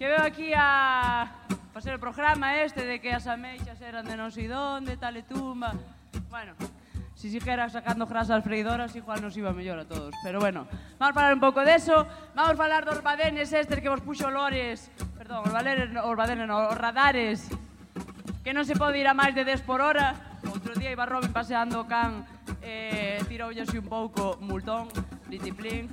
que 0.00 0.06
veo 0.08 0.24
aquí 0.24 0.56
a 0.56 1.28
facer 1.76 1.92
o 1.92 2.00
programa 2.00 2.56
este 2.56 2.88
de 2.88 3.04
que 3.04 3.12
as 3.12 3.28
ameixas 3.28 3.76
eran 3.84 4.08
de 4.08 4.16
non 4.16 4.32
sei 4.32 4.48
donde, 4.48 4.96
tal 4.96 5.20
e 5.20 5.28
tumba. 5.28 5.76
Bueno, 6.32 6.56
si 7.20 7.28
siguera 7.28 7.68
sacando 7.68 8.08
grasas 8.08 8.40
freidoras 8.40 8.96
igual 8.96 9.20
nos 9.20 9.36
iba 9.36 9.52
mellor 9.52 9.84
a 9.84 9.84
todos. 9.84 10.16
Pero 10.24 10.40
bueno, 10.40 10.64
vamos 10.96 11.12
falar 11.12 11.36
un 11.36 11.42
pouco 11.44 11.60
deso, 11.68 12.08
vamos 12.32 12.56
falar 12.56 12.88
dos 12.88 13.04
badenes 13.04 13.52
estes 13.52 13.76
que 13.84 13.92
vos 13.92 14.00
puxo 14.00 14.32
Lores 14.32 14.88
perdón, 15.30 15.46
os 15.46 15.52
valeres, 15.52 15.88
os 15.94 16.16
valeres, 16.16 16.50
os 16.50 16.74
radares, 16.74 17.38
que 18.42 18.50
non 18.50 18.66
se 18.66 18.74
pode 18.74 18.98
ir 18.98 19.06
a 19.06 19.14
máis 19.14 19.30
de 19.30 19.46
10 19.46 19.62
por 19.62 19.78
hora. 19.78 20.18
Outro 20.50 20.74
día 20.74 20.90
iba 20.90 21.06
Robin 21.06 21.30
paseando 21.30 21.78
o 21.78 21.86
can, 21.86 22.26
eh, 22.66 23.22
tiroulle 23.30 23.62
un 23.62 23.86
pouco 23.86 24.42
multón, 24.42 24.90
plitiplín, 25.30 25.86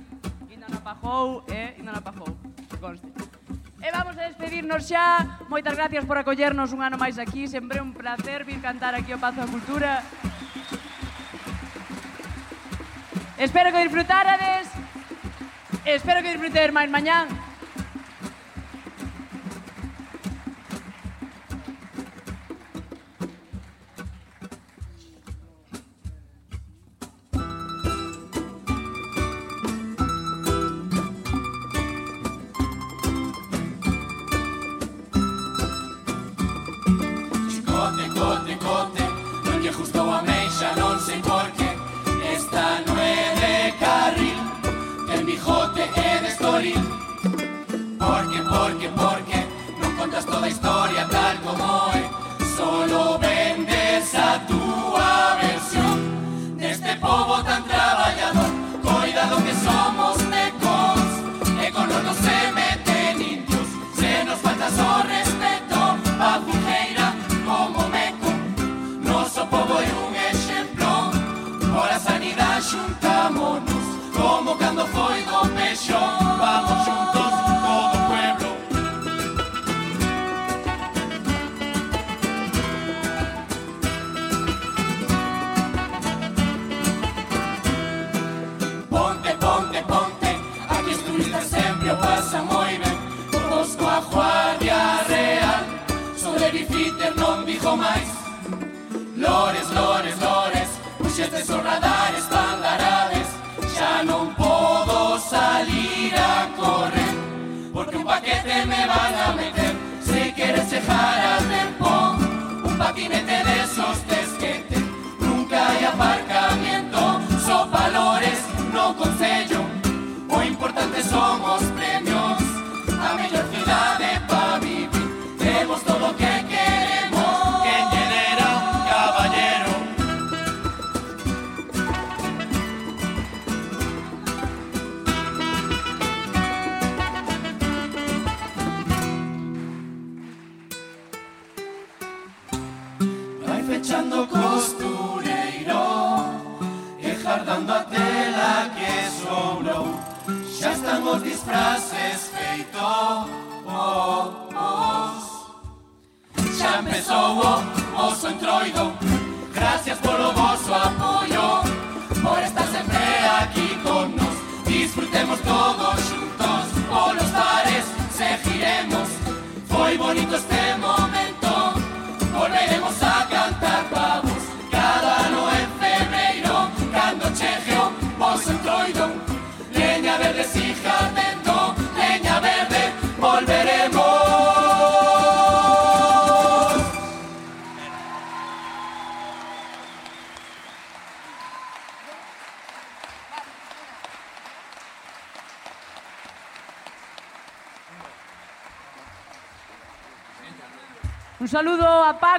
inda 0.50 0.66
na 0.66 0.82
pajou, 0.82 1.46
eh, 1.54 1.78
inda 1.78 1.94
na 1.94 2.02
pajou, 2.02 2.34
que 2.66 2.82
conste. 2.82 3.06
E 3.78 3.88
vamos 3.94 4.18
a 4.18 4.26
despedirnos 4.26 4.90
xa. 4.90 5.38
Moitas 5.46 5.78
gracias 5.78 6.02
por 6.02 6.18
acollernos 6.18 6.74
un 6.74 6.82
ano 6.82 6.98
máis 6.98 7.14
aquí. 7.14 7.46
Sempre 7.46 7.78
un 7.78 7.94
placer 7.94 8.42
vir 8.42 8.58
cantar 8.58 8.98
aquí 8.98 9.14
o 9.14 9.22
Pazo 9.22 9.38
da 9.38 9.46
Cultura. 9.46 10.02
Espero 13.38 13.70
que 13.70 13.86
disfrutarades. 13.86 14.66
Espero 15.86 16.26
que 16.26 16.34
disfrutedes 16.34 16.74
máis 16.74 16.90
mañán. 16.90 17.47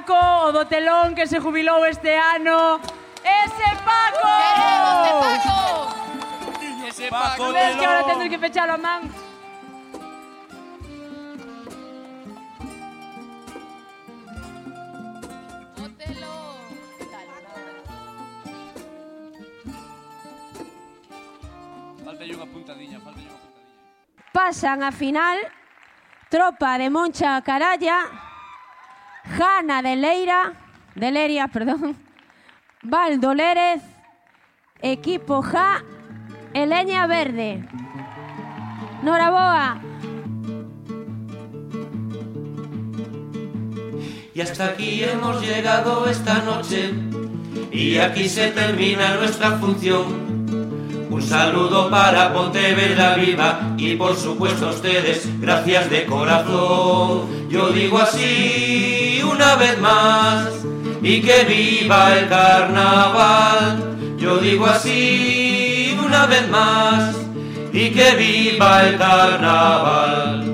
Paco, 0.00 0.48
o 0.48 0.52
do 0.52 0.64
telón 0.64 1.14
que 1.14 1.26
se 1.26 1.38
jubilou 1.40 1.84
este 1.84 2.16
ano. 2.16 2.80
¡Ese 3.20 3.68
Paco! 3.84 4.32
¡Queremos 4.40 4.96
Paco! 5.20 5.58
Ese 6.88 7.08
Paco 7.10 7.52
Ves 7.52 7.76
que 7.76 7.84
ahora 7.84 8.06
tendré 8.06 8.30
que 8.30 8.38
pechar 8.38 8.70
a 8.70 8.78
man. 8.78 9.12
Falta 22.00 22.24
unha 22.24 22.48
puntadiña, 22.48 22.98
falta 23.04 23.20
unha 23.20 23.36
puntadiña. 23.36 24.32
Pasan 24.32 24.80
a 24.80 24.92
final 24.92 25.36
Tropa 26.30 26.78
de 26.78 26.88
Moncha 26.88 27.36
Caralla, 27.42 28.29
Jana 29.40 29.80
de 29.80 29.96
Leira, 29.96 30.52
de 30.94 31.10
Leria, 31.10 31.48
perdón, 31.48 31.96
Valdo 32.82 33.32
Lérez, 33.32 33.80
Equipo 34.82 35.40
Ja, 35.40 35.82
e 36.52 36.66
Leña 36.66 37.06
Verde. 37.06 37.64
Noraboa. 39.02 39.80
Y 44.34 44.40
hasta 44.42 44.66
aquí 44.66 45.04
hemos 45.04 45.40
llegado 45.40 46.06
esta 46.06 46.42
noche 46.42 46.92
y 47.72 47.96
aquí 47.96 48.28
se 48.28 48.48
termina 48.48 49.14
nuestra 49.14 49.52
función. 49.52 50.04
Un 51.08 51.22
saludo 51.22 51.88
para 51.88 52.30
Pontevedra 52.34 53.14
Viva 53.14 53.74
y 53.78 53.96
por 53.96 54.14
supuesto 54.16 54.68
a 54.68 54.70
ustedes, 54.72 55.26
gracias 55.40 55.88
de 55.88 56.04
corazón. 56.04 57.48
Yo 57.48 57.70
digo 57.70 57.98
así 57.98 59.09
una 59.30 59.56
vez 59.56 59.78
más 59.80 60.48
y 61.02 61.20
que 61.22 61.44
viva 61.44 62.18
el 62.18 62.28
carnaval. 62.28 64.16
Yo 64.18 64.38
digo 64.38 64.66
así 64.66 65.98
una 66.04 66.26
vez 66.26 66.48
más 66.48 67.16
y 67.72 67.90
que 67.90 68.14
viva 68.16 68.86
el 68.86 68.98
carnaval. 68.98 70.49